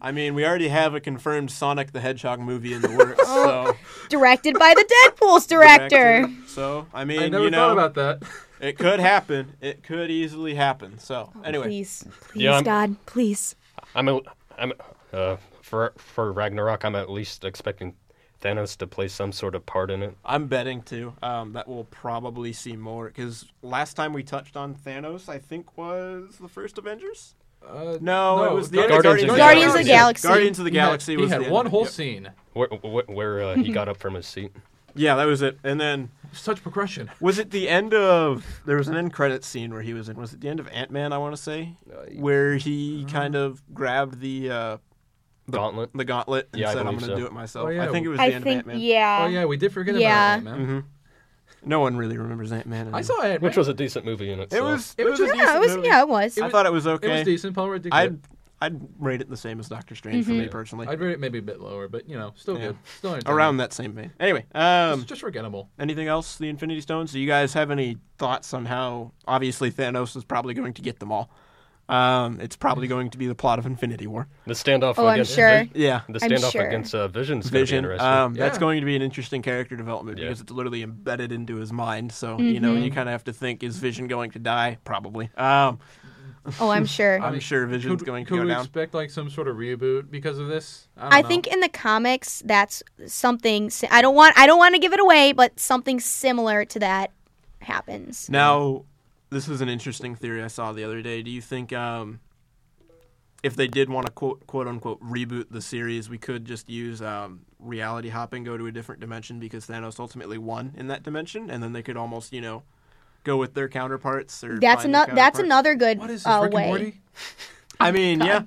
I 0.00 0.12
mean, 0.12 0.34
we 0.34 0.46
already 0.46 0.68
have 0.68 0.94
a 0.94 1.00
confirmed 1.00 1.50
Sonic 1.50 1.90
the 1.92 2.00
Hedgehog 2.00 2.38
movie 2.38 2.72
in 2.72 2.80
the 2.80 2.90
works, 2.90 3.26
so 3.26 3.76
Directed 4.08 4.56
by 4.58 4.72
the 4.76 4.84
Deadpool's 5.10 5.46
director. 5.46 6.28
So 6.46 6.86
I 6.94 7.04
mean, 7.04 7.20
I 7.22 7.28
never 7.28 7.44
you 7.44 7.50
thought 7.50 7.66
know, 7.68 7.72
about 7.72 7.94
that. 7.94 8.22
it 8.60 8.78
could 8.78 9.00
happen. 9.00 9.54
It 9.60 9.82
could 9.82 10.10
easily 10.10 10.54
happen. 10.54 10.98
So 11.00 11.32
anyway, 11.44 11.64
Please, 11.66 12.04
please, 12.28 12.42
Yeah, 12.44 12.52
I'm- 12.54 12.62
God, 12.64 12.96
please. 13.06 13.56
I'm 13.96 14.08
a, 14.08 14.20
I'm 14.56 14.72
uh 15.12 15.36
for 15.60 15.92
for 15.96 16.32
Ragnarok. 16.32 16.84
I'm 16.84 16.94
at 16.94 17.10
least 17.10 17.44
expecting 17.44 17.94
Thanos 18.40 18.76
to 18.78 18.86
play 18.86 19.08
some 19.08 19.32
sort 19.32 19.54
of 19.54 19.66
part 19.66 19.90
in 19.90 20.02
it. 20.02 20.16
I'm 20.24 20.46
betting 20.46 20.82
too 20.82 21.14
um, 21.22 21.52
that 21.52 21.68
we'll 21.68 21.84
probably 21.84 22.52
see 22.52 22.74
more 22.76 23.06
because 23.06 23.44
last 23.62 23.94
time 23.94 24.12
we 24.12 24.22
touched 24.22 24.56
on 24.56 24.74
Thanos, 24.74 25.28
I 25.28 25.38
think 25.38 25.76
was 25.76 26.36
the 26.40 26.48
first 26.48 26.78
Avengers. 26.78 27.34
Uh, 27.66 27.98
No, 28.00 28.44
it 28.44 28.52
was 28.54 28.70
the 28.70 28.78
Guardians, 28.78 28.92
end 28.94 28.98
of 28.98 29.04
Guardians 29.04 29.30
of 29.30 29.34
the 29.34 29.38
Guardians 29.38 29.72
of 29.74 29.78
the 29.78 29.84
Galaxy. 29.84 30.28
Guardians 30.28 30.58
of 30.58 30.64
the 30.64 30.70
He 30.70 30.76
had- 30.78 30.86
Galaxy 30.86 31.16
He 31.16 31.26
had 31.28 31.44
the 31.44 31.50
one 31.50 31.66
whole 31.66 31.82
Yep. 31.82 31.90
scene. 31.90 32.30
Where 32.54 32.68
where, 32.68 33.04
where 33.06 33.42
uh, 33.42 33.54
he 33.56 33.70
got 33.70 33.88
up 33.88 33.98
from 33.98 34.14
his 34.14 34.26
seat. 34.26 34.52
Yeah, 34.94 35.14
that 35.16 35.26
was 35.26 35.40
it. 35.42 35.58
And 35.62 35.78
then 35.80 36.10
Such 36.32 36.62
progression. 36.62 37.10
was 37.20 37.38
it 37.38 37.50
the 37.52 37.68
end 37.68 37.92
of? 37.94 38.62
There 38.66 38.76
was 38.76 38.88
an 38.88 38.96
end 38.96 39.12
credit 39.12 39.44
scene 39.44 39.72
where 39.72 39.82
he 39.82 39.92
was 39.94 40.08
in. 40.08 40.16
Was 40.16 40.32
it 40.32 40.40
the 40.40 40.48
end 40.48 40.58
of 40.58 40.66
Ant 40.68 40.90
Man? 40.90 41.12
I 41.12 41.18
want 41.18 41.36
to 41.36 41.40
say 41.40 41.76
where 42.16 42.56
he 42.56 43.04
kind 43.04 43.36
of 43.36 43.62
grabbed 43.74 44.20
the 44.20 44.50
uh, 44.50 44.76
Gauntlet. 45.58 45.90
the 45.94 46.04
gauntlet 46.04 46.48
and 46.52 46.60
Yeah, 46.60 46.70
I 46.70 46.72
said, 46.74 46.80
"I'm 46.86 46.94
going 46.94 46.98
to 47.00 47.06
so. 47.06 47.16
do 47.16 47.26
it 47.26 47.32
myself." 47.32 47.66
Oh, 47.66 47.70
yeah. 47.70 47.84
I 47.84 47.88
think 47.88 48.06
it 48.06 48.08
was 48.08 48.18
the 48.18 48.22
I 48.22 48.26
end 48.28 48.36
of 48.36 48.42
think, 48.44 48.56
Ant 48.58 48.66
Man. 48.66 48.78
yeah. 48.80 49.20
Oh 49.22 49.28
yeah, 49.28 49.44
we 49.44 49.56
did 49.56 49.72
forget 49.72 49.94
Yeah. 49.96 50.34
about 50.36 50.44
that, 50.44 50.58
man. 50.58 50.66
Mm-hmm. 50.66 51.68
No 51.70 51.80
one 51.80 51.96
really 51.96 52.16
remembers 52.16 52.52
Ant 52.52 52.66
Man. 52.66 52.94
I 52.94 53.02
saw 53.02 53.20
it. 53.22 53.42
Which 53.42 53.56
was 53.56 53.68
a 53.68 53.74
decent 53.74 54.04
movie 54.06 54.32
in 54.32 54.40
It 54.40 54.44
itself. 54.44 54.64
was. 54.72 54.94
It 54.96 55.02
It 55.02 55.10
was 55.10 55.20
was. 55.20 55.28
a 55.30 55.32
just- 55.34 55.36
Yeah, 55.36 55.42
it 55.42 55.46
decent 55.46 55.60
was. 55.60 55.76
movie. 55.76 55.88
Yeah, 55.88 56.00
it 56.02 56.08
was. 56.08 56.38
I 56.38 56.48
thought 56.48 56.66
it 56.66 56.72
was 56.72 56.86
okay. 56.86 57.08
It 57.08 57.14
was 57.18 57.24
decent. 57.24 57.54
Paul 57.54 57.70
Rudd 57.70 57.82
did 57.82 57.92
I'd. 57.92 58.18
I'd 58.62 58.78
rate 58.98 59.22
it 59.22 59.30
the 59.30 59.38
same 59.38 59.58
as 59.58 59.70
Doctor 59.70 59.94
Strange 59.94 60.26
for 60.26 60.32
me 60.32 60.46
Mhm. 60.46 60.50
personally. 60.50 60.86
I'd 60.86 61.00
rate 61.00 61.12
it 61.12 61.18
maybe 61.20 61.38
a 61.38 61.42
bit 61.42 61.60
lower, 61.62 61.88
but 61.88 62.06
you 62.06 62.14
know, 62.18 62.32
still 62.36 62.58
Yeah. 62.58 62.66
good. 62.68 62.76
Still. 62.98 63.18
Around 63.26 63.56
that 63.56 63.72
same 63.72 63.92
vein. 63.94 64.12
Anyway, 64.20 64.44
um, 64.54 64.96
Just, 64.98 65.08
just 65.08 65.20
forgettable. 65.22 65.70
anything 65.78 66.08
else? 66.08 66.36
The 66.36 66.46
Infinity 66.50 66.82
Stones. 66.82 67.10
Do 67.12 67.18
you 67.20 67.26
guys 67.26 67.54
have 67.54 67.70
any 67.70 67.96
thoughts 68.18 68.52
on 68.52 68.66
how? 68.66 69.12
Obviously, 69.26 69.70
Thanos 69.70 70.14
is 70.14 70.24
probably 70.24 70.52
going 70.52 70.74
to 70.74 70.82
get 70.82 70.98
them 70.98 71.10
all. 71.10 71.30
Um, 71.90 72.40
it's 72.40 72.56
probably 72.56 72.86
going 72.86 73.10
to 73.10 73.18
be 73.18 73.26
the 73.26 73.34
plot 73.34 73.58
of 73.58 73.66
Infinity 73.66 74.06
War. 74.06 74.28
the 74.46 74.54
standoff 74.54 74.94
Oh, 74.98 75.06
I'm 75.06 75.24
sure. 75.24 75.64
Vi- 75.64 75.70
Yeah. 75.74 76.02
the 76.08 76.18
standoff 76.20 76.52
sure. 76.52 76.66
against 76.66 76.94
uh, 76.94 77.08
Vision's 77.08 77.50
gonna 77.50 77.60
Vision. 77.60 77.78
interesting. 77.78 78.06
Um, 78.08 78.34
That's 78.34 78.58
going 78.58 78.80
to 78.80 78.86
be 78.86 78.96
an 78.96 79.02
interesting 79.02 79.42
character 79.42 79.76
development 79.76 80.18
Yeah. 80.18 80.24
because 80.26 80.40
it's 80.40 80.52
literally 80.52 80.82
embedded 80.82 81.32
into 81.32 81.56
his 81.56 81.72
mind. 81.72 82.12
So 82.12 82.38
you 82.38 82.60
know, 82.60 82.74
Mm-hmm. 82.74 82.84
you 82.84 82.90
kind 82.92 83.08
of 83.08 83.12
have 83.12 83.24
to 83.24 83.32
think: 83.32 83.62
Is 83.62 83.76
Vision 83.78 84.06
going 84.06 84.30
to 84.32 84.38
die? 84.38 84.78
Probably. 84.84 85.30
Um, 85.36 85.78
Oh, 86.58 86.70
I'm 86.70 86.86
sure. 86.86 87.20
I'm 87.20 87.38
sure 87.38 87.66
Vision's 87.66 88.00
Could, 88.00 88.06
going 88.06 88.24
to 88.24 88.28
could 88.30 88.36
go 88.38 88.42
we 88.44 88.48
down. 88.48 88.60
expect 88.62 88.94
like 88.94 89.10
some 89.10 89.28
sort 89.28 89.46
of 89.46 89.56
reboot 89.56 90.10
because 90.10 90.38
of 90.38 90.48
this? 90.48 90.88
I, 90.96 91.02
don't 91.02 91.12
I 91.12 91.20
know. 91.20 91.28
think 91.28 91.46
in 91.48 91.60
the 91.60 91.68
comics 91.68 92.42
that's 92.46 92.82
something. 93.06 93.70
I 93.90 94.00
don't 94.00 94.14
want. 94.14 94.38
I 94.38 94.46
don't 94.46 94.58
want 94.58 94.74
to 94.74 94.80
give 94.80 94.94
it 94.94 95.00
away, 95.00 95.32
but 95.32 95.60
something 95.60 96.00
similar 96.00 96.64
to 96.64 96.78
that 96.78 97.10
happens. 97.60 98.30
Now, 98.30 98.84
this 99.30 99.48
is 99.48 99.60
an 99.60 99.68
interesting 99.68 100.14
theory 100.14 100.42
I 100.42 100.48
saw 100.48 100.72
the 100.72 100.84
other 100.84 101.02
day. 101.02 101.22
Do 101.22 101.30
you 101.30 101.40
think 101.40 101.72
um, 101.72 102.20
if 103.42 103.56
they 103.56 103.68
did 103.68 103.88
want 103.88 104.06
to 104.06 104.12
quote 104.12 104.46
quote 104.46 104.66
unquote 104.66 105.00
reboot 105.02 105.46
the 105.50 105.62
series, 105.62 106.10
we 106.10 106.18
could 106.18 106.44
just 106.44 106.68
use 106.68 107.00
um, 107.00 107.40
reality 107.58 108.08
hopping, 108.08 108.44
go 108.44 108.56
to 108.56 108.66
a 108.66 108.72
different 108.72 109.00
dimension 109.00 109.38
because 109.38 109.66
Thanos 109.66 109.98
ultimately 109.98 110.38
won 110.38 110.74
in 110.76 110.88
that 110.88 111.02
dimension, 111.02 111.50
and 111.50 111.62
then 111.62 111.72
they 111.72 111.82
could 111.82 111.96
almost 111.96 112.32
you 112.32 112.40
know 112.40 112.62
go 113.24 113.36
with 113.36 113.54
their 113.54 113.68
counterparts 113.68 114.42
or 114.42 114.58
That's 114.58 114.84
another. 114.84 115.14
That's 115.14 115.38
another 115.38 115.74
good 115.74 115.98
what 115.98 116.10
is 116.10 116.24
this, 116.24 116.32
uh, 116.32 116.40
Rick 116.42 116.44
and 116.44 116.54
way. 116.54 116.66
Morty? 116.66 117.00
I 117.80 117.92
mean, 117.92 118.20
yeah. 118.24 118.42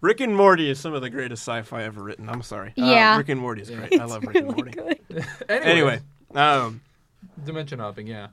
Rick 0.00 0.20
and 0.20 0.36
Morty 0.36 0.68
is 0.68 0.78
some 0.78 0.92
of 0.92 1.00
the 1.00 1.08
greatest 1.08 1.42
sci-fi 1.42 1.84
ever 1.84 2.02
written. 2.02 2.28
I'm 2.28 2.42
sorry. 2.42 2.70
Uh, 2.70 2.84
Yeah. 2.84 3.16
Rick 3.16 3.30
and 3.30 3.40
Morty 3.40 3.62
is 3.62 3.70
Yeah. 3.70 3.76
great. 3.76 3.98
I 3.98 4.04
love 4.04 4.22
Rick 4.22 4.36
and 4.36 4.46
Morty. 4.48 4.70
Good. 4.72 4.98
Anyway, 5.48 6.00
um, 6.34 6.82
dimension 7.42 7.78
hopping, 7.78 8.06
yeah. 8.06 8.26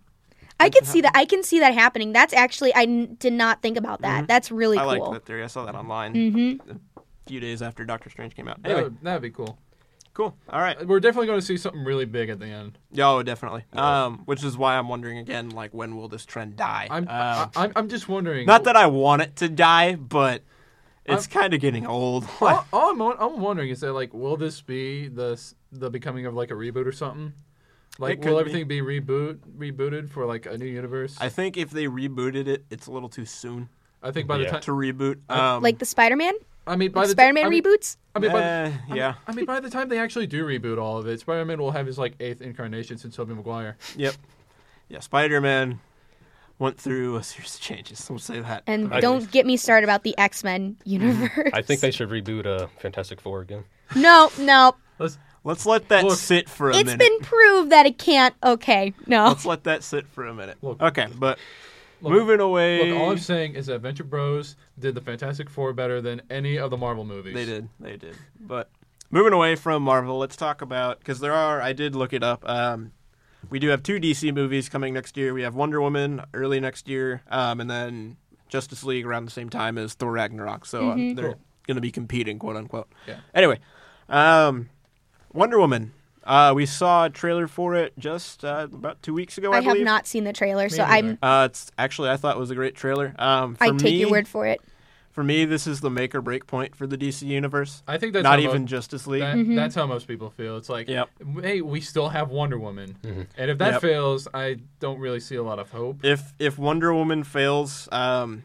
I 0.61 0.69
can 0.69 0.85
see 0.85 1.01
that. 1.01 1.11
I 1.15 1.25
can 1.25 1.43
see 1.43 1.59
that 1.59 1.73
happening. 1.73 2.13
That's 2.13 2.33
actually. 2.33 2.73
I 2.75 2.83
n- 2.83 3.17
did 3.19 3.33
not 3.33 3.61
think 3.61 3.77
about 3.77 4.01
that. 4.01 4.27
That's 4.27 4.51
really 4.51 4.77
Mm-hmm. 4.77 4.89
I 4.89 4.97
cool. 4.97 5.05
liked 5.11 5.13
that 5.21 5.25
theory. 5.27 5.43
I 5.43 5.47
saw 5.47 5.65
that 5.65 5.75
online 5.75 6.13
Mm-hmm. 6.13 6.71
a 6.71 7.01
few 7.27 7.39
days 7.39 7.61
after 7.61 7.83
Doctor 7.85 8.09
Strange 8.09 8.35
came 8.35 8.47
out. 8.47 8.61
That 8.63 8.69
Anyway, 8.71 8.83
would, 8.85 9.01
that'd 9.01 9.21
be 9.21 9.29
cool. 9.31 9.57
cool. 10.13 10.35
All 10.49 10.59
right. 10.59 10.85
We're 10.85 10.99
definitely 10.99 11.27
going 11.27 11.39
to 11.39 11.45
see 11.45 11.57
something 11.57 11.83
really 11.83 12.05
big 12.05 12.29
at 12.29 12.39
the 12.39 12.47
end. 12.47 12.77
Yeah, 12.91 13.09
Oh, 13.09 13.23
definitely. 13.23 13.63
Um, 13.73 14.19
which 14.25 14.43
is 14.43 14.57
why 14.57 14.77
I'm 14.77 14.89
wondering 14.89 15.17
again, 15.19 15.49
like, 15.49 15.73
when 15.73 15.95
will 15.95 16.07
this 16.07 16.25
trend 16.25 16.55
die? 16.57 16.87
I'm, 16.89 17.03
Um, 17.03 17.09
I, 17.09 17.49
I'm, 17.55 17.71
I'm 17.75 17.89
just 17.89 18.07
wondering. 18.09 18.45
not 18.45 18.63
that 18.65 18.75
I 18.75 18.87
want 18.87 19.21
it 19.21 19.35
to 19.37 19.49
die, 19.49 19.95
but 19.95 20.43
it's 21.05 21.27
kind 21.27 21.53
of 21.53 21.59
getting 21.61 21.85
old. 21.87 22.27
all, 22.41 22.65
all 22.73 22.91
I'm, 22.91 23.01
I'm 23.01 23.39
wondering 23.41 23.69
is 23.69 23.79
that 23.81 23.93
like, 23.93 24.13
will 24.13 24.37
this 24.37 24.61
be 24.61 25.07
the 25.07 25.41
the 25.71 25.89
becoming 25.89 26.25
of 26.25 26.33
like 26.33 26.51
a 26.51 26.53
reboot 26.53 26.85
or 26.85 26.91
something? 26.91 27.33
Like, 28.01 28.23
will 28.25 28.39
everything 28.39 28.67
be 28.67 28.81
reboot 28.81 29.37
rebooted 29.57 30.09
for 30.09 30.25
like 30.25 30.45
a 30.45 30.57
new 30.57 30.65
universe? 30.65 31.15
I 31.21 31.29
think 31.29 31.55
if 31.57 31.69
they 31.71 31.85
rebooted 31.85 32.47
it, 32.47 32.65
it's 32.69 32.87
a 32.87 32.91
little 32.91 33.09
too 33.09 33.25
soon 33.25 33.69
I 34.03 34.11
think 34.11 34.27
by 34.27 34.37
the 34.39 34.45
time, 34.45 34.61
to 34.61 34.71
reboot. 34.71 35.17
Um, 35.29 35.61
like 35.61 35.77
the 35.79 35.85
Spider-Man, 35.85 36.33
I 36.65 36.75
mean, 36.75 36.91
by 36.91 37.01
like 37.01 37.07
the 37.09 37.11
Spider-Man 37.11 37.45
I 37.45 37.49
mean, 37.49 37.63
reboots. 37.63 37.97
I 38.15 38.19
mean, 38.19 38.31
by 38.31 38.39
the, 38.39 38.43
eh, 38.45 38.65
I 38.65 38.87
mean- 38.89 38.97
yeah, 38.97 39.13
I 39.27 39.31
mean, 39.33 39.45
by 39.45 39.59
the 39.59 39.69
time 39.69 39.87
they 39.89 39.99
actually 39.99 40.27
do 40.27 40.45
reboot 40.45 40.79
all 40.81 40.97
of 40.97 41.07
it, 41.07 41.19
Spider-Man 41.19 41.59
will 41.59 41.71
have 41.71 41.85
his 41.85 41.97
like 41.99 42.15
eighth 42.19 42.41
incarnation 42.41 42.97
since 42.97 43.15
Tobey 43.15 43.33
Maguire. 43.35 43.77
yep, 43.95 44.15
yeah. 44.89 44.99
Spider-Man 44.99 45.79
went 46.59 46.79
through 46.79 47.15
a 47.17 47.23
series 47.23 47.55
of 47.55 47.61
changes. 47.61 48.07
We'll 48.09 48.19
say 48.19 48.39
that. 48.39 48.63
And 48.67 48.93
I- 48.93 48.99
don't 48.99 49.29
get 49.31 49.45
me 49.45 49.57
started 49.57 49.83
about 49.85 50.03
the 50.03 50.17
X-Men 50.17 50.77
universe. 50.85 51.49
I 51.53 51.61
think 51.61 51.81
they 51.81 51.91
should 51.91 52.09
reboot 52.09 52.45
uh, 52.45 52.67
Fantastic 52.79 53.21
Four 53.21 53.41
again. 53.41 53.63
No, 53.95 54.31
no. 54.39 54.75
Let's 54.99 55.17
Let's 55.43 55.65
let 55.65 55.87
that 55.89 56.03
Look, 56.03 56.17
sit 56.17 56.47
for 56.49 56.69
a 56.69 56.75
It's 56.77 56.85
minute. 56.85 57.01
It's 57.01 57.09
been 57.09 57.19
proved 57.27 57.71
that 57.71 57.85
it 57.85 57.97
can't. 57.97 58.35
Okay, 58.43 58.93
no. 59.07 59.27
Let's 59.27 59.45
let 59.45 59.63
that 59.63 59.83
sit 59.83 60.07
for 60.07 60.27
a 60.27 60.33
minute. 60.33 60.57
Look. 60.61 60.81
okay, 60.81 61.07
but 61.17 61.39
look, 62.01 62.13
moving 62.13 62.39
away. 62.39 62.91
Look, 62.91 62.99
all 63.01 63.11
I'm 63.11 63.17
saying 63.17 63.55
is 63.55 63.65
that 63.65 63.79
Venture 63.79 64.03
Bros 64.03 64.55
did 64.77 64.93
the 64.93 65.01
Fantastic 65.01 65.49
Four 65.49 65.73
better 65.73 65.99
than 65.99 66.21
any 66.29 66.57
of 66.57 66.69
the 66.69 66.77
Marvel 66.77 67.05
movies. 67.05 67.33
They 67.33 67.45
did. 67.45 67.69
They 67.79 67.97
did. 67.97 68.15
But 68.39 68.69
moving 69.09 69.33
away 69.33 69.55
from 69.55 69.81
Marvel, 69.81 70.19
let's 70.19 70.35
talk 70.35 70.61
about 70.61 70.99
because 70.99 71.19
there 71.19 71.33
are. 71.33 71.59
I 71.59 71.73
did 71.73 71.95
look 71.95 72.13
it 72.13 72.21
up. 72.23 72.47
Um, 72.47 72.91
we 73.49 73.57
do 73.57 73.69
have 73.69 73.81
two 73.81 73.99
DC 73.99 74.31
movies 74.35 74.69
coming 74.69 74.93
next 74.93 75.17
year. 75.17 75.33
We 75.33 75.41
have 75.41 75.55
Wonder 75.55 75.81
Woman 75.81 76.21
early 76.35 76.59
next 76.59 76.87
year, 76.87 77.23
um, 77.31 77.59
and 77.59 77.67
then 77.69 78.17
Justice 78.47 78.83
League 78.83 79.07
around 79.07 79.25
the 79.25 79.31
same 79.31 79.49
time 79.49 79.79
as 79.79 79.95
Thor 79.95 80.11
Ragnarok. 80.11 80.67
So 80.67 80.91
um, 80.91 81.15
they're 81.15 81.25
Cool. 81.33 81.39
going 81.65 81.75
to 81.75 81.81
be 81.81 81.91
competing, 81.91 82.37
quote 82.37 82.55
unquote. 82.57 82.89
Yeah. 83.07 83.21
Anyway, 83.33 83.57
um, 84.07 84.69
Wonder 85.33 85.59
Woman. 85.59 85.93
Uh, 86.23 86.53
we 86.55 86.65
saw 86.67 87.05
a 87.05 87.09
trailer 87.09 87.47
for 87.47 87.73
it 87.75 87.93
just 87.97 88.45
uh, 88.45 88.67
about 88.71 89.01
two 89.01 89.13
weeks 89.13 89.37
ago. 89.39 89.51
I, 89.51 89.57
I 89.57 89.61
have 89.61 89.73
believe. 89.73 89.85
not 89.85 90.05
seen 90.05 90.23
the 90.23 90.33
trailer, 90.33 90.69
so 90.69 90.85
neither. 90.85 91.09
I'm. 91.09 91.17
Uh, 91.21 91.45
it's 91.49 91.71
actually 91.79 92.09
I 92.09 92.17
thought 92.17 92.35
it 92.35 92.39
was 92.39 92.51
a 92.51 92.55
great 92.55 92.75
trailer. 92.75 93.15
Um, 93.17 93.55
for 93.55 93.63
I 93.63 93.67
take 93.69 93.81
me, 93.83 93.99
your 94.01 94.11
word 94.11 94.27
for 94.27 94.45
it. 94.45 94.61
For 95.11 95.23
me, 95.25 95.43
this 95.43 95.67
is 95.67 95.81
the 95.81 95.89
make 95.89 96.15
or 96.15 96.21
break 96.21 96.47
point 96.47 96.73
for 96.75 96.87
the 96.87 96.97
DC 96.97 97.23
universe. 97.27 97.83
I 97.85 97.97
think 97.97 98.13
that's 98.13 98.23
Not 98.23 98.39
how 98.39 98.45
even 98.47 98.61
mo- 98.61 98.67
Justice 98.67 99.07
League. 99.07 99.21
that, 99.21 99.35
Mm-hmm. 99.35 99.55
that's 99.55 99.75
how 99.75 99.85
most 99.85 100.07
people 100.07 100.29
feel. 100.29 100.55
It's 100.55 100.69
like, 100.69 100.87
Yep. 100.87 101.09
hey, 101.41 101.59
we 101.59 101.81
still 101.81 102.07
have 102.09 102.29
Wonder 102.29 102.57
Woman, 102.57 102.95
and 103.37 103.51
if 103.51 103.57
that 103.57 103.73
Yep. 103.73 103.81
fails, 103.81 104.27
I 104.33 104.57
don't 104.79 104.99
really 104.99 105.19
see 105.19 105.35
a 105.35 105.43
lot 105.43 105.59
of 105.59 105.71
hope. 105.71 106.05
if 106.05 106.33
if 106.39 106.57
Wonder 106.59 106.93
Woman 106.93 107.23
fails, 107.25 107.89
um, 107.91 108.43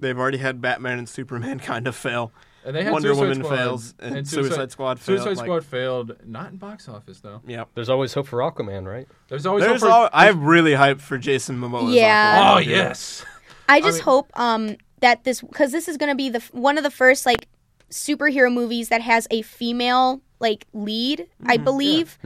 they've 0.00 0.18
already 0.18 0.38
had 0.38 0.60
Batman 0.62 0.98
and 0.98 1.08
Superman 1.08 1.58
kind 1.72 1.86
of 1.88 1.94
fail. 1.96 2.30
And 2.66 2.74
they 2.74 2.82
had 2.82 2.92
Wonder 2.92 3.08
Suicide 3.14 3.20
Woman 3.22 3.44
Squad, 3.44 3.56
fails 3.56 3.94
and, 4.00 4.28
Suicide, 4.28 4.70
Squad 4.72 4.98
failed. 5.00 5.18
Suicide 5.20 5.36
like- 5.36 5.46
Squad 5.46 5.64
failed, 5.64 6.16
not 6.26 6.50
in 6.50 6.56
box 6.56 6.88
office 6.88 7.20
though. 7.20 7.40
Yeah. 7.46 7.64
There's 7.74 7.88
always 7.88 8.12
hope 8.12 8.26
for 8.26 8.40
Aquaman, 8.40 8.84
right? 8.86 9.06
There's 9.28 9.46
always 9.46 9.64
There's 9.64 9.80
hope 9.82 9.88
for, 9.88 9.94
all, 9.94 10.10
I'm 10.12 10.44
really 10.44 10.72
hyped 10.72 11.00
for 11.00 11.16
Jason 11.16 11.58
Momoa. 11.60 11.94
Yeah. 11.94 12.54
Oh 12.54 12.58
yes, 12.58 13.24
I 13.68 13.80
just 13.80 13.98
mean- 13.98 14.04
hope 14.04 14.30
um 14.38 14.76
that 15.00 15.22
this 15.24 15.40
because 15.40 15.70
this 15.72 15.86
is 15.88 15.96
going 15.96 16.10
to 16.10 16.16
be 16.16 16.28
the 16.28 16.40
one 16.52 16.76
of 16.76 16.82
the 16.84 16.90
first 16.90 17.24
like 17.24 17.46
superhero 17.90 18.52
movies 18.52 18.88
that 18.88 19.00
has 19.00 19.28
a 19.30 19.42
female 19.42 20.20
like 20.40 20.66
lead. 20.72 21.20
Mm-hmm. 21.20 21.50
I 21.50 21.56
believe. 21.58 22.18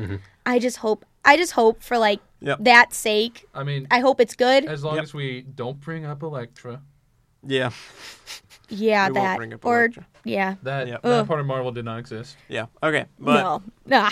I 0.47 0.59
just 0.59 0.79
hope. 0.79 1.05
I 1.23 1.37
just 1.37 1.53
hope 1.53 1.83
for 1.83 1.99
like 1.99 2.21
Yep. 2.41 2.59
that 2.63 2.95
sake. 2.95 3.47
I 3.55 3.63
mean, 3.65 3.87
I 3.91 4.01
hope 4.01 4.23
it's 4.23 4.35
good. 4.35 4.65
as 4.65 4.83
long 4.83 4.95
Yep. 4.95 5.03
as 5.05 5.13
we 5.13 5.43
don't 5.43 5.79
bring 5.79 6.07
up 6.07 6.23
Elektra, 6.23 6.81
Yeah. 7.47 7.73
Yeah, 8.71 9.09
we 9.09 9.13
won't 9.13 9.25
that 9.25 9.37
bring 9.37 9.55
up 9.55 9.65
or 9.65 9.79
Elektra. 9.81 10.07
yeah. 10.25 10.55
that 10.63 10.87
Yep. 10.89 11.03
that 11.03 11.09
Ugh. 11.21 11.27
part 11.27 11.41
of 11.41 11.47
Marvel 11.47 11.73
did 11.73 11.85
not 11.85 11.99
exist. 11.99 12.37
Yeah. 12.49 12.67
Okay. 12.83 13.07
But 13.19 13.43
no, 13.43 13.63
nah. 13.87 14.11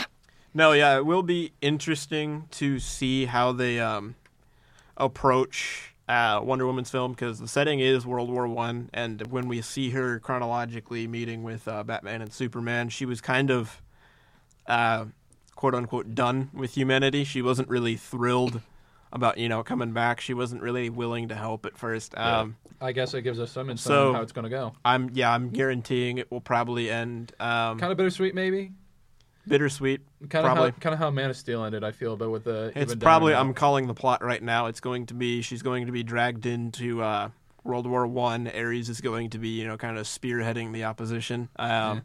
No, 0.55 0.73
yeah, 0.73 0.97
it 0.97 1.07
will 1.07 1.23
be 1.23 1.53
interesting 1.61 2.45
to 2.53 2.79
see 2.79 3.27
how 3.27 3.53
they 3.53 3.79
um, 3.79 4.15
approach 4.97 5.95
uh, 6.09 6.41
Wonder 6.43 6.67
Woman's 6.67 6.91
film 6.91 7.13
because 7.13 7.39
the 7.39 7.47
setting 7.49 7.81
is 7.81 8.07
World 8.07 8.31
War 8.31 8.49
One, 8.49 8.89
and 8.95 9.27
when 9.29 9.47
we 9.47 9.61
see 9.61 9.91
her 9.91 10.19
chronologically 10.21 11.07
meeting 11.07 11.43
with 11.43 11.69
uh, 11.69 11.83
Batman 11.85 12.23
and 12.23 12.33
Superman, 12.33 12.89
she 12.89 13.05
was 13.05 13.21
kind 13.21 13.51
of 13.51 13.83
uh, 14.67 15.05
quote 15.55 15.75
unquote 15.75 16.15
done 16.15 16.51
with 16.55 16.75
humanity. 16.75 17.25
She 17.25 17.43
wasn't 17.43 17.69
really 17.69 17.97
thrilled 17.97 18.63
about 19.13 19.39
you 19.39 19.49
know 19.49 19.63
coming 19.63 19.93
back. 19.93 20.21
She 20.21 20.35
wasn't 20.35 20.63
really 20.63 20.91
willing 20.91 21.29
to 21.29 21.35
help 21.35 21.67
at 21.67 21.77
first. 21.77 22.15
Yeah. 22.17 22.41
Um, 22.41 22.57
I 22.81 22.93
guess 22.93 23.13
it 23.15 23.23
gives 23.23 23.41
us 23.41 23.51
some 23.51 23.71
insight 23.71 23.87
So- 23.89 24.09
on 24.11 24.15
how 24.15 24.23
it's 24.23 24.33
going 24.33 24.45
to 24.45 24.51
go. 24.51 24.73
I'm 24.85 25.11
yeah, 25.15 25.33
I'm 25.33 25.51
guaranteeing 25.51 26.19
it 26.19 26.31
will 26.31 26.41
probably 26.41 26.91
end 26.91 27.33
um, 27.41 27.79
Kind 27.79 27.91
of 27.91 27.99
bittersweet, 27.99 28.35
maybe. 28.35 28.71
bittersweet. 29.47 30.03
Kind 30.29 30.45
of 30.47 30.51
how 30.51 30.55
Probably. 30.57 30.73
kind 30.81 30.93
of 30.93 30.99
how 30.99 31.11
Man 31.11 31.31
of 31.31 31.37
Steel 31.37 31.65
ended. 31.65 31.83
I 31.85 31.91
feel, 31.93 32.17
but 32.17 32.31
with 32.31 32.45
the 32.45 32.73
It's 32.77 32.93
even 32.93 33.01
probably 33.01 33.35
I'm 33.35 33.55
calling 33.55 33.87
the 33.87 33.95
plot 33.95 34.23
right 34.23 34.43
now. 34.43 34.67
It's 34.67 34.81
going 34.81 35.07
to 35.07 35.15
be 35.15 35.43
she's 35.43 35.63
going 35.63 35.87
to 35.87 35.93
be 35.93 36.03
dragged 36.03 36.47
into 36.47 37.03
uh, 37.03 37.31
World 37.65 37.87
War 37.87 38.07
One. 38.07 38.47
Ares 38.49 38.89
is 38.89 39.01
going 39.01 39.31
to 39.31 39.39
be 39.39 39.49
you 39.49 39.67
know 39.67 39.77
kind 39.77 39.99
of 39.99 40.07
spearheading 40.07 40.73
the 40.73 40.85
opposition. 40.85 41.49
Um, 41.57 42.03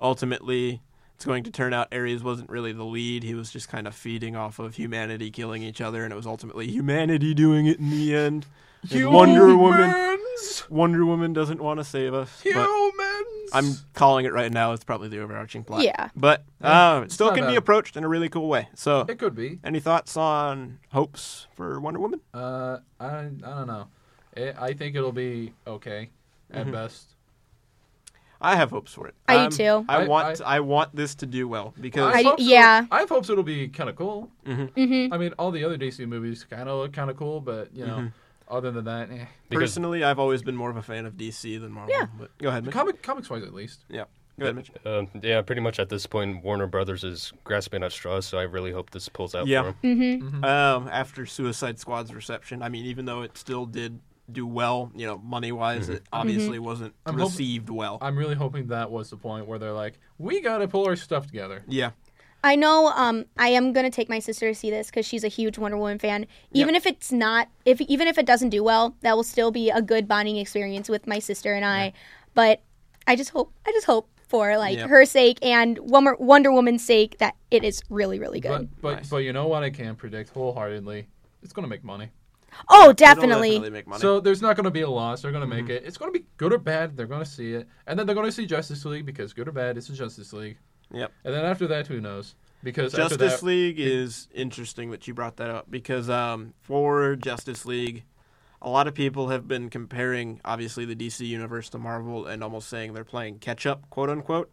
Ultimately, 0.00 0.82
it's 1.16 1.24
going 1.24 1.44
to 1.44 1.50
turn 1.50 1.72
out 1.72 1.88
Ares 1.92 2.22
wasn't 2.22 2.50
really 2.50 2.72
the 2.72 2.84
lead. 2.84 3.22
He 3.22 3.34
was 3.34 3.50
just 3.50 3.68
kind 3.70 3.86
of 3.86 3.94
feeding 3.94 4.36
off 4.36 4.58
of 4.58 4.74
humanity 4.74 5.30
killing 5.30 5.62
each 5.62 5.80
other, 5.80 6.04
and 6.04 6.12
it 6.12 6.16
was 6.16 6.26
ultimately 6.26 6.68
humanity 6.68 7.32
doing 7.32 7.64
it 7.66 7.78
in 7.78 7.88
the 7.90 8.14
end. 8.14 8.44
And 8.90 9.10
Wonder 9.10 9.56
Woman. 9.56 10.18
Wonder 10.68 11.06
Woman 11.06 11.32
doesn't 11.32 11.60
want 11.60 11.80
to 11.80 11.84
save 11.84 12.12
us. 12.12 12.42
Humans! 12.42 13.50
I'm 13.54 13.64
calling 13.94 14.26
it 14.26 14.32
right 14.34 14.52
now. 14.52 14.72
It's 14.72 14.84
probably 14.84 15.08
the 15.08 15.20
overarching 15.20 15.64
plot. 15.64 15.82
Yeah. 15.82 16.10
But 16.14 16.44
Yeah, 16.60 16.96
uh, 16.98 17.00
it 17.00 17.12
still 17.12 17.28
not 17.28 17.36
can 17.36 17.46
be 17.46 17.56
approached 17.56 17.96
in 17.96 18.04
a 18.04 18.08
really 18.08 18.28
cool 18.28 18.48
way. 18.48 18.68
So, 18.74 19.06
It 19.08 19.18
could 19.18 19.34
be. 19.34 19.58
any 19.64 19.80
thoughts 19.80 20.16
on 20.18 20.78
hopes 20.92 21.46
for 21.54 21.80
Wonder 21.80 21.98
Woman? 22.00 22.20
Uh, 22.34 22.78
I 23.00 23.06
I 23.06 23.22
don't 23.22 23.66
know. 23.66 23.88
It, 24.36 24.54
I 24.60 24.74
think 24.74 24.94
it'll 24.96 25.12
be 25.12 25.54
okay 25.66 26.10
at 26.52 26.64
Mm-hmm. 26.64 26.72
best. 26.72 27.14
I 28.40 28.56
have 28.56 28.70
hopes 28.70 28.92
for 28.92 29.06
it. 29.08 29.14
I 29.28 29.34
do 29.36 29.40
Um, 29.44 29.50
too. 29.50 29.84
I, 29.88 30.02
I- 30.02 30.06
want 30.06 30.40
I- 30.40 30.56
I, 30.56 30.60
want 30.60 30.94
this 30.94 31.14
to 31.16 31.26
do 31.26 31.48
well 31.48 31.74
because 31.80 32.14
I- 32.14 32.22
hope 32.22 32.38
so- 32.40 32.46
yeah. 32.46 32.86
I 32.90 33.00
have 33.00 33.08
hopes 33.08 33.30
it'll 33.30 33.42
be 33.44 33.68
kind 33.68 33.88
of 33.90 33.96
cool. 33.96 34.30
hmm 34.44 34.66
I 34.78 35.16
mean, 35.18 35.32
all 35.38 35.50
the 35.50 35.64
other 35.64 35.78
DC 35.78 36.06
movies 36.06 36.44
kind 36.48 36.68
of 36.68 36.78
look 36.78 36.92
kind 36.92 37.10
of 37.10 37.16
cool, 37.16 37.40
but 37.40 37.74
you 37.74 37.86
know, 37.86 37.96
Mm-hmm. 37.96 38.54
other 38.56 38.70
than 38.70 38.84
that, 38.84 39.10
eh. 39.10 39.24
Personally 39.50 40.04
I've 40.04 40.18
always 40.18 40.42
been 40.42 40.56
more 40.56 40.70
of 40.70 40.76
a 40.76 40.82
fan 40.82 41.06
of 41.06 41.14
DC 41.14 41.60
than 41.60 41.72
Marvel. 41.72 41.94
Yeah. 41.94 42.06
But 42.18 42.36
go 42.38 42.48
ahead, 42.48 42.64
Mitch. 42.64 42.74
comic 42.74 43.02
comics 43.02 43.30
wise 43.30 43.42
at 43.42 43.54
least. 43.54 43.84
Yeah. 43.88 44.04
Go 44.38 44.44
ahead, 44.44 44.56
Mitch. 44.56 44.70
uh, 44.84 45.04
yeah, 45.22 45.40
pretty 45.40 45.62
much 45.62 45.78
at 45.80 45.88
this 45.88 46.04
point, 46.06 46.44
Warner 46.44 46.66
Brothers 46.66 47.04
is 47.04 47.32
grasping 47.44 47.82
at 47.82 47.90
straws. 47.90 48.26
So 48.26 48.36
I 48.36 48.42
really 48.42 48.70
hope 48.70 48.90
this 48.90 49.08
pulls 49.08 49.34
out 49.34 49.46
Yeah. 49.46 49.72
for 49.72 49.86
him. 49.86 50.20
hmm 50.20 50.44
Um, 50.44 50.88
after 50.92 51.24
Suicide 51.24 51.78
Squad's 51.78 52.12
reception, 52.12 52.62
I 52.62 52.68
mean, 52.68 52.84
even 52.84 53.06
though 53.06 53.22
it 53.22 53.38
still 53.38 53.64
did 53.64 53.98
do 54.30 54.46
well, 54.46 54.90
you 54.94 55.06
know, 55.06 55.18
money 55.18 55.52
wise, 55.52 55.88
it 55.88 56.02
obviously 56.12 56.58
wasn't 56.58 56.94
I'm 57.06 57.14
hoping- 57.14 57.26
received 57.26 57.70
well. 57.70 57.98
I'm 58.00 58.16
really 58.18 58.34
hoping 58.34 58.68
that 58.68 58.90
was 58.90 59.10
the 59.10 59.16
point 59.16 59.46
where 59.46 59.58
they're 59.58 59.72
like, 59.72 59.98
we 60.18 60.40
got 60.40 60.58
to 60.58 60.68
pull 60.68 60.86
our 60.86 60.96
stuff 60.96 61.26
together. 61.26 61.62
yeah. 61.68 61.90
I 62.44 62.54
know. 62.54 62.88
Um, 62.94 63.24
I 63.36 63.48
am 63.48 63.72
gonna 63.72 63.90
take 63.90 64.08
my 64.08 64.20
sister 64.20 64.46
to 64.48 64.54
see 64.54 64.70
this 64.70 64.86
because 64.88 65.04
she's 65.04 65.24
a 65.24 65.28
huge 65.28 65.58
Wonder 65.58 65.76
Woman 65.78 65.98
fan. 65.98 66.26
Even 66.52 66.76
if 66.76 66.86
it's 66.86 67.10
not, 67.10 67.48
if 67.64 67.80
even 67.80 68.06
if 68.06 68.18
it 68.18 68.26
doesn't 68.26 68.50
do 68.50 68.62
well, 68.62 68.94
that 69.00 69.16
will 69.16 69.24
still 69.24 69.50
be 69.50 69.68
a 69.70 69.82
good 69.82 70.06
bonding 70.06 70.36
experience 70.36 70.88
with 70.88 71.08
my 71.08 71.18
sister 71.18 71.54
and 71.54 71.64
I. 71.64 71.92
But 72.34 72.60
I 73.04 73.16
just 73.16 73.30
hope, 73.30 73.52
I 73.66 73.72
just 73.72 73.86
hope 73.86 74.08
for 74.28 74.56
like 74.58 74.76
Yep. 74.78 74.90
her 74.90 75.04
sake 75.06 75.38
and 75.42 75.76
Wonder, 75.78 76.14
Wonder 76.20 76.52
Woman's 76.52 76.84
sake 76.84 77.18
that 77.18 77.34
it 77.50 77.64
is 77.64 77.82
really, 77.90 78.20
really 78.20 78.38
good. 78.38 78.50
But 78.50 78.80
but 78.80 78.94
Nice. 78.98 79.08
but 79.08 79.16
you 79.18 79.32
know 79.32 79.48
what? 79.48 79.64
I 79.64 79.70
can 79.70 79.96
predict 79.96 80.30
wholeheartedly. 80.30 81.08
It's 81.42 81.52
gonna 81.52 81.66
make 81.68 81.82
money. 81.82 82.10
Oh, 82.68 82.82
It'll 82.90 82.92
definitely. 82.94 83.58
make 83.70 83.86
money. 83.86 84.00
So 84.00 84.20
there's 84.20 84.42
not 84.42 84.56
going 84.56 84.64
to 84.64 84.70
be 84.70 84.82
a 84.82 84.90
loss. 84.90 85.22
They're 85.22 85.32
going 85.32 85.48
to 85.48 85.54
Mm-hmm. 85.56 85.66
make 85.66 85.76
it. 85.76 85.84
It's 85.86 85.96
going 85.98 86.12
to 86.12 86.18
be 86.18 86.26
good 86.36 86.52
or 86.52 86.58
bad. 86.58 86.96
They're 86.96 87.06
going 87.06 87.22
to 87.24 87.28
see 87.30 87.52
it, 87.54 87.68
and 87.86 87.98
then 87.98 88.06
they're 88.06 88.14
going 88.14 88.26
to 88.26 88.32
see 88.32 88.46
Justice 88.46 88.84
League 88.84 89.06
because 89.06 89.32
good 89.32 89.48
or 89.48 89.52
bad, 89.52 89.76
it's 89.76 89.88
a 89.88 89.92
Justice 89.94 90.32
League. 90.32 90.58
yep. 90.92 91.12
And 91.24 91.34
then 91.34 91.44
after 91.44 91.66
that, 91.68 91.86
who 91.86 92.00
knows? 92.00 92.34
Because 92.62 92.94
after 92.94 93.16
Justice 93.16 93.40
that, 93.40 93.46
League 93.46 93.78
is 93.78 94.28
interesting 94.34 94.90
that 94.90 95.06
you 95.06 95.14
brought 95.14 95.36
that 95.36 95.50
up 95.50 95.70
because 95.70 96.08
um, 96.10 96.54
for 96.62 97.14
Justice 97.16 97.64
League, 97.66 98.02
a 98.62 98.68
lot 98.70 98.88
of 98.88 98.94
people 98.94 99.28
have 99.28 99.46
been 99.46 99.68
comparing 99.70 100.40
obviously 100.44 100.84
the 100.84 100.96
DC 100.96 101.24
universe 101.26 101.68
to 101.70 101.78
Marvel 101.78 102.26
and 102.26 102.42
almost 102.42 102.68
saying 102.68 102.94
they're 102.94 103.04
playing 103.04 103.38
catch 103.38 103.66
up, 103.66 103.88
quote 103.90 104.10
unquote. 104.10 104.50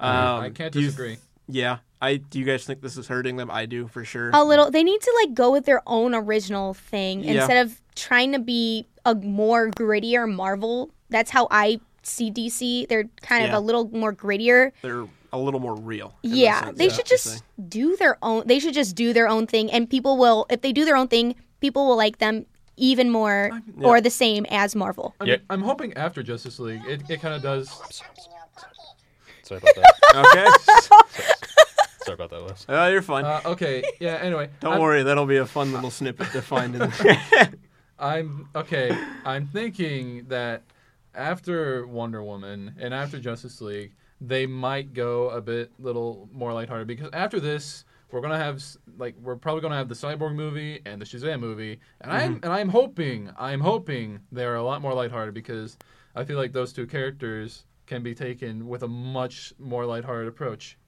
Um, 0.00 0.10
I 0.42 0.50
can't 0.50 0.72
do 0.72 0.80
you- 0.80 0.86
disagree. 0.86 1.18
yeah, 1.48 1.78
I 2.00 2.16
do. 2.16 2.38
You 2.38 2.44
guys 2.44 2.64
think 2.64 2.80
this 2.80 2.96
is 2.96 3.08
hurting 3.08 3.36
them? 3.36 3.50
I 3.50 3.66
do 3.66 3.88
for 3.88 4.04
sure. 4.04 4.30
a 4.32 4.44
little. 4.44 4.70
They 4.70 4.82
need 4.84 5.00
to 5.00 5.12
like 5.24 5.34
go 5.34 5.50
with 5.52 5.64
their 5.66 5.82
own 5.86 6.14
original 6.14 6.74
thing 6.74 7.24
Yeah. 7.24 7.32
instead 7.40 7.64
of 7.66 7.80
trying 7.96 8.32
to 8.32 8.38
be 8.38 8.86
a 9.04 9.14
more 9.14 9.70
grittier 9.70 10.30
Marvel. 10.32 10.90
That's 11.10 11.30
how 11.30 11.48
I 11.50 11.80
see 12.02 12.30
DC. 12.30 12.86
They're 12.88 13.08
kind 13.22 13.42
Yeah. 13.44 13.48
of 13.48 13.54
a 13.54 13.60
little 13.60 13.88
more 13.90 14.12
grittier. 14.12 14.72
They're 14.82 15.06
a 15.32 15.38
little 15.38 15.60
more 15.60 15.74
real. 15.76 16.14
Yeah, 16.22 16.70
they 16.72 16.86
of 16.86 16.92
should 16.94 17.06
just 17.06 17.42
do 17.68 17.96
their 17.96 18.16
own. 18.22 18.44
They 18.46 18.58
should 18.60 18.74
just 18.74 18.94
do 18.94 19.12
their 19.12 19.28
own 19.28 19.46
thing, 19.46 19.70
and 19.70 19.90
people 19.90 20.16
will. 20.16 20.46
If 20.50 20.60
they 20.62 20.72
do 20.72 20.84
their 20.84 20.96
own 20.96 21.08
thing, 21.08 21.34
people 21.60 21.86
will 21.86 21.96
like 21.96 22.18
them 22.18 22.46
even 22.76 23.10
more 23.10 23.50
or 23.82 24.00
the 24.00 24.08
same 24.10 24.46
as 24.50 24.76
Marvel. 24.76 25.14
I 25.20 25.24
Yeah. 25.24 25.32
mean, 25.32 25.40
I'm 25.50 25.62
hoping 25.62 25.92
after 25.94 26.22
Justice 26.22 26.60
League, 26.60 26.80
it, 26.86 27.02
it 27.10 27.20
kind 27.20 27.34
of 27.34 27.42
does. 27.42 27.68
Sorry 29.42 29.60
about 29.60 29.74
that. 29.74 29.94
Okay. 30.14 31.24
Sorry 32.08 32.14
about 32.14 32.30
that, 32.30 32.44
Wes. 32.44 32.66
oh, 32.68 32.86
you're 32.88 33.02
fine. 33.02 33.24
Uh, 33.24 33.40
okay, 33.44 33.82
yeah. 34.00 34.18
Anyway, 34.22 34.48
Don't 34.60 34.74
I'm, 34.74 34.80
worry, 34.80 35.02
that'll 35.02 35.26
be 35.26 35.36
a 35.36 35.46
fun 35.46 35.72
little 35.72 35.90
snippet 35.90 36.30
to 36.32 36.42
find 36.42 36.74
in 36.74 36.90
there. 36.90 37.52
I'm 37.98 38.48
okay. 38.54 38.96
I'm 39.24 39.46
thinking 39.46 40.24
that 40.28 40.62
after 41.14 41.86
Wonder 41.86 42.22
Woman 42.22 42.74
and 42.78 42.94
after 42.94 43.18
Justice 43.18 43.60
League, 43.60 43.94
they 44.20 44.46
might 44.46 44.94
go 44.94 45.30
a 45.30 45.40
bit 45.40 45.70
little 45.78 46.28
more 46.32 46.52
lighthearted 46.52 46.86
because 46.86 47.10
after 47.12 47.40
this, 47.40 47.84
we're 48.10 48.20
gonna 48.20 48.38
have 48.38 48.62
like 48.96 49.14
we're 49.22 49.36
probably 49.36 49.60
gonna 49.60 49.76
have 49.76 49.88
the 49.88 49.94
Cyborg 49.94 50.34
movie 50.34 50.80
and 50.86 51.00
the 51.00 51.04
Shazam 51.04 51.40
movie, 51.40 51.78
and 52.00 52.10
I'm 52.10 52.40
and 52.42 52.52
I'm 52.52 52.68
hoping 52.68 53.30
I'm 53.38 53.60
hoping 53.60 54.20
they're 54.32 54.56
a 54.56 54.62
lot 54.62 54.80
more 54.80 54.94
lighthearted 54.94 55.34
because 55.34 55.76
I 56.14 56.24
feel 56.24 56.38
like 56.38 56.52
those 56.52 56.72
two 56.72 56.86
characters 56.86 57.64
can 57.86 58.02
be 58.02 58.14
taken 58.14 58.68
with 58.68 58.82
a 58.82 58.88
much 58.88 59.52
more 59.58 59.84
lighthearted 59.84 60.28
approach. 60.28 60.78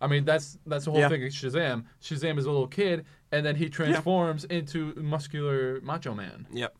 I 0.00 0.06
mean, 0.06 0.24
that's 0.24 0.58
that's 0.66 0.84
the 0.84 0.90
whole 0.92 1.00
Yeah. 1.00 1.08
thing. 1.08 1.24
of 1.24 1.30
Shazam. 1.32 1.84
Shazam 2.02 2.38
is 2.38 2.46
a 2.46 2.50
little 2.50 2.68
kid, 2.68 3.04
and 3.32 3.44
then 3.44 3.56
he 3.56 3.68
transforms 3.68 4.44
into 4.44 4.94
muscular 4.96 5.80
macho 5.82 6.14
man. 6.14 6.46
yep. 6.52 6.74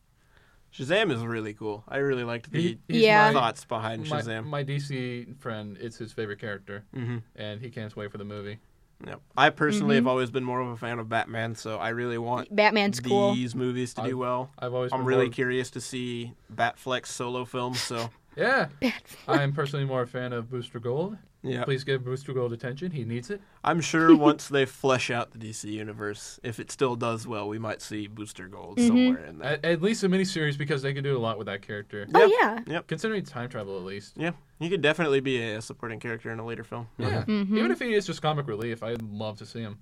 Shazam 0.73 1.11
is 1.11 1.21
really 1.25 1.53
cool. 1.55 1.83
I 1.87 1.97
really 1.97 2.23
liked 2.23 2.51
the 2.51 2.77
He, 2.87 3.05
Yeah. 3.05 3.31
my, 3.31 3.33
thoughts 3.33 3.65
behind 3.65 4.05
Shazam. 4.05 4.45
my 4.45 4.63
DC 4.63 5.33
friend, 5.39 5.77
it's 5.81 5.97
his 5.97 6.13
favorite 6.13 6.39
character, 6.39 6.83
hmm 6.93 7.17
and 7.35 7.59
he 7.59 7.69
can't 7.71 7.95
wait 7.95 8.11
for 8.11 8.19
the 8.19 8.23
movie. 8.25 8.59
Yep. 9.05 9.21
I 9.37 9.49
personally 9.49 9.95
Mm-hmm. 9.95 10.05
have 10.05 10.07
always 10.07 10.29
been 10.29 10.43
more 10.43 10.59
of 10.59 10.67
a 10.67 10.75
fan 10.77 10.99
of 10.99 11.07
Batman, 11.09 11.55
so 11.55 11.77
I 11.79 11.89
really 11.89 12.17
want 12.17 12.53
Batman's 12.55 12.99
cool. 12.99 13.33
these 13.33 13.55
movies 13.55 13.93
to 13.95 14.01
I've- 14.01 14.09
do 14.11 14.17
well. 14.17 14.51
I've 14.59 14.73
always 14.73 14.91
I'm 14.93 14.99
been 14.99 15.05
really 15.07 15.25
more- 15.25 15.33
curious 15.33 15.71
to 15.71 15.81
see 15.81 16.33
Batfleck's 16.53 17.09
solo 17.09 17.45
film. 17.45 17.73
So 17.73 18.09
yeah. 18.35 18.67
I 19.27 19.43
am 19.43 19.53
personally 19.53 19.85
more 19.85 20.01
a 20.03 20.07
fan 20.07 20.33
of 20.33 20.49
Booster 20.49 20.79
Gold. 20.79 21.17
yeah, 21.41 21.63
Please 21.63 21.83
give 21.83 22.03
Booster 22.03 22.33
Gold 22.33 22.53
attention. 22.53 22.91
He 22.91 23.03
needs 23.05 23.29
it. 23.29 23.41
I'm 23.63 23.81
sure 23.81 24.15
once 24.29 24.47
they 24.47 24.65
flesh 24.65 25.09
out 25.09 25.31
the 25.31 25.37
DC 25.39 25.65
universe, 25.71 26.39
if 26.43 26.59
it 26.59 26.71
still 26.71 26.95
does 26.95 27.25
well, 27.27 27.47
we 27.47 27.59
might 27.59 27.81
see 27.81 28.07
Booster 28.07 28.47
Gold 28.47 28.77
Mm-hmm. 28.77 28.87
somewhere 28.87 29.25
in 29.25 29.39
there. 29.39 29.51
At, 29.53 29.65
at 29.65 29.81
least 29.81 30.03
a 30.03 30.09
miniseries 30.09 30.57
because 30.57 30.81
they 30.81 30.93
can 30.93 31.03
do 31.03 31.17
a 31.17 31.19
lot 31.19 31.37
with 31.37 31.47
that 31.47 31.61
character. 31.61 32.07
Oh 32.13 32.37
yeah. 32.41 32.59
Yep. 32.67 32.87
Considering 32.87 33.23
time 33.23 33.49
travel, 33.49 33.77
at 33.77 33.83
least. 33.83 34.13
Yeah, 34.17 34.31
he 34.59 34.69
could 34.69 34.81
definitely 34.81 35.19
be 35.21 35.41
a 35.41 35.61
supporting 35.61 35.99
character 35.99 36.31
in 36.31 36.39
a 36.39 36.45
later 36.45 36.63
film. 36.63 36.87
Yeah. 36.97 37.23
Mm-hmm. 37.25 37.57
Even 37.57 37.71
if 37.71 37.79
he 37.79 37.93
is 37.93 38.05
just 38.05 38.21
comic 38.21 38.47
relief, 38.47 38.83
I'd 38.83 39.01
love 39.01 39.37
to 39.39 39.45
see 39.45 39.61
him. 39.61 39.77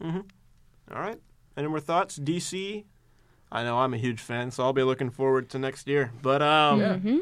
All 0.93 0.99
right. 1.01 1.19
Any 1.55 1.67
more 1.67 1.79
thoughts? 1.79 2.17
DC. 2.19 2.85
I 3.51 3.63
know 3.63 3.79
I'm 3.79 3.93
a 3.93 3.97
huge 3.97 4.19
fan, 4.19 4.51
so 4.51 4.63
I'll 4.63 4.73
be 4.73 4.83
looking 4.83 5.09
forward 5.09 5.49
to 5.51 5.59
next 5.59 5.87
year. 5.87 6.11
But 6.21 6.41
um, 6.41 6.79
Yeah. 6.79 6.93
Mm-hmm. 6.95 7.17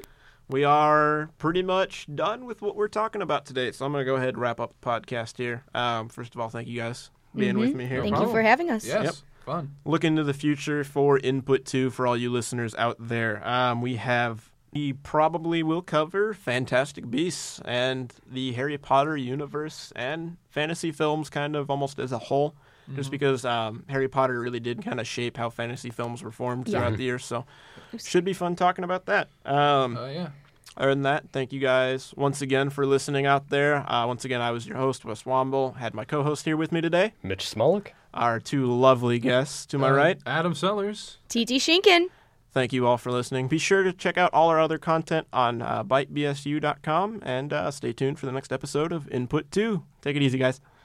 We 0.48 0.64
are 0.64 1.30
pretty 1.38 1.64
much 1.64 2.08
done 2.14 2.46
with 2.46 2.62
what 2.62 2.76
we're 2.76 2.88
talking 2.88 3.22
about 3.22 3.46
today. 3.46 3.72
So 3.72 3.86
I'm 3.86 3.92
going 3.92 4.02
to 4.04 4.06
go 4.06 4.16
ahead 4.16 4.30
and 4.30 4.38
wrap 4.38 4.60
up 4.60 4.74
the 4.80 4.86
podcast 4.86 5.38
here. 5.38 5.64
Um, 5.74 6.10
first 6.10 6.36
of 6.36 6.42
all, 6.42 6.50
thank 6.50 6.68
you 6.68 6.80
guys 6.80 7.10
for 7.32 7.40
being 7.40 7.58
with 7.58 7.74
me 7.76 7.86
here. 7.86 7.98
No 7.98 8.04
Thank 8.04 8.18
you 8.20 8.32
for 8.32 8.42
having 8.42 8.70
us. 8.70 8.86
Yes. 8.86 9.04
Yep. 9.06 9.14
Fun. 9.46 9.76
Look 9.86 10.04
into 10.04 10.24
the 10.24 10.34
future 10.34 10.84
for 10.84 11.20
input 11.20 11.66
two 11.66 11.92
for 11.92 12.08
all 12.08 12.18
you 12.18 12.32
listeners 12.32 12.74
out 12.76 12.98
there. 13.00 13.48
Um, 13.48 13.82
we 13.82 13.96
have. 13.98 14.52
We 14.74 14.92
probably 14.92 15.64
will 15.64 15.82
cover 15.82 16.34
Fantastic 16.34 17.10
Beasts 17.10 17.62
and 17.64 18.14
the 18.30 18.52
Harry 18.54 18.78
Potter 18.78 19.16
universe 19.16 19.94
and 19.96 20.36
fantasy 20.50 20.92
films, 20.92 21.30
kind 21.30 21.56
of 21.56 21.70
almost 21.70 21.98
as 21.98 22.12
a 22.12 22.18
whole, 22.18 22.56
just 22.94 23.10
because 23.12 23.45
um, 23.45 23.84
Harry 23.90 24.07
Potter 24.07 24.40
really 24.40 24.60
did 24.60 24.84
kind 24.84 24.99
of 24.99 25.07
shape 25.07 25.38
how 25.38 25.49
fantasy 25.49 25.90
films 25.90 26.22
were 26.24 26.32
formed 26.32 26.68
Yeah. 26.68 26.80
throughout 26.80 26.98
the 26.98 27.03
years. 27.03 27.26
So, 27.26 27.45
should 27.98 28.26
be 28.26 28.34
fun 28.34 28.56
talking 28.56 28.84
about 28.84 29.06
that. 29.07 29.30
Um, 29.45 29.98
Uh, 29.98 30.07
yeah. 30.07 30.30
other 30.78 30.90
than 30.91 31.02
that, 31.03 31.32
thank 31.32 31.52
you 31.53 31.60
guys 31.60 32.14
once 32.18 32.41
again 32.41 32.70
for 32.70 32.86
listening 32.86 33.26
out 33.26 33.49
there. 33.49 33.90
Uh, 33.91 34.06
once 34.06 34.26
again, 34.26 34.41
I 34.41 34.52
was 34.52 34.68
your 34.68 34.78
host, 34.78 35.06
Wes 35.06 35.24
Womble. 35.24 35.78
Had 35.78 35.94
my 35.94 36.06
co-host 36.06 36.45
here 36.45 36.57
with 36.57 36.72
me 36.72 36.82
today. 36.82 37.14
Mitch 37.24 37.45
Smolik. 37.49 37.90
Our 38.14 38.40
two 38.40 38.66
lovely 38.68 39.20
guests 39.20 39.66
to 39.68 39.78
my 39.78 39.90
Uh, 39.90 39.94
right. 39.94 40.20
Adam 40.26 40.53
Sellers. 40.56 41.18
TT 41.28 41.60
Shinkin. 41.60 42.07
Thank 42.53 42.72
you 42.72 42.88
all 42.88 42.98
for 42.98 43.12
listening. 43.12 43.49
Be 43.49 43.57
sure 43.57 43.84
to 43.84 43.91
check 43.91 44.18
out 44.18 44.34
all 44.34 44.48
our 44.48 44.62
other 44.62 44.78
content 44.78 45.28
on 45.34 45.62
uh, 45.62 45.84
bitebsu.com 45.84 47.20
and 47.24 47.52
uh, 47.52 47.72
stay 47.72 47.91
tuned 47.94 48.18
for 48.20 48.26
the 48.26 48.32
next 48.32 48.52
episode 48.53 48.91
of 48.94 49.10
Input 49.10 49.52
2. 49.52 49.84
Take 50.02 50.16
it 50.16 50.22
easy, 50.22 50.38
guys. 50.38 50.62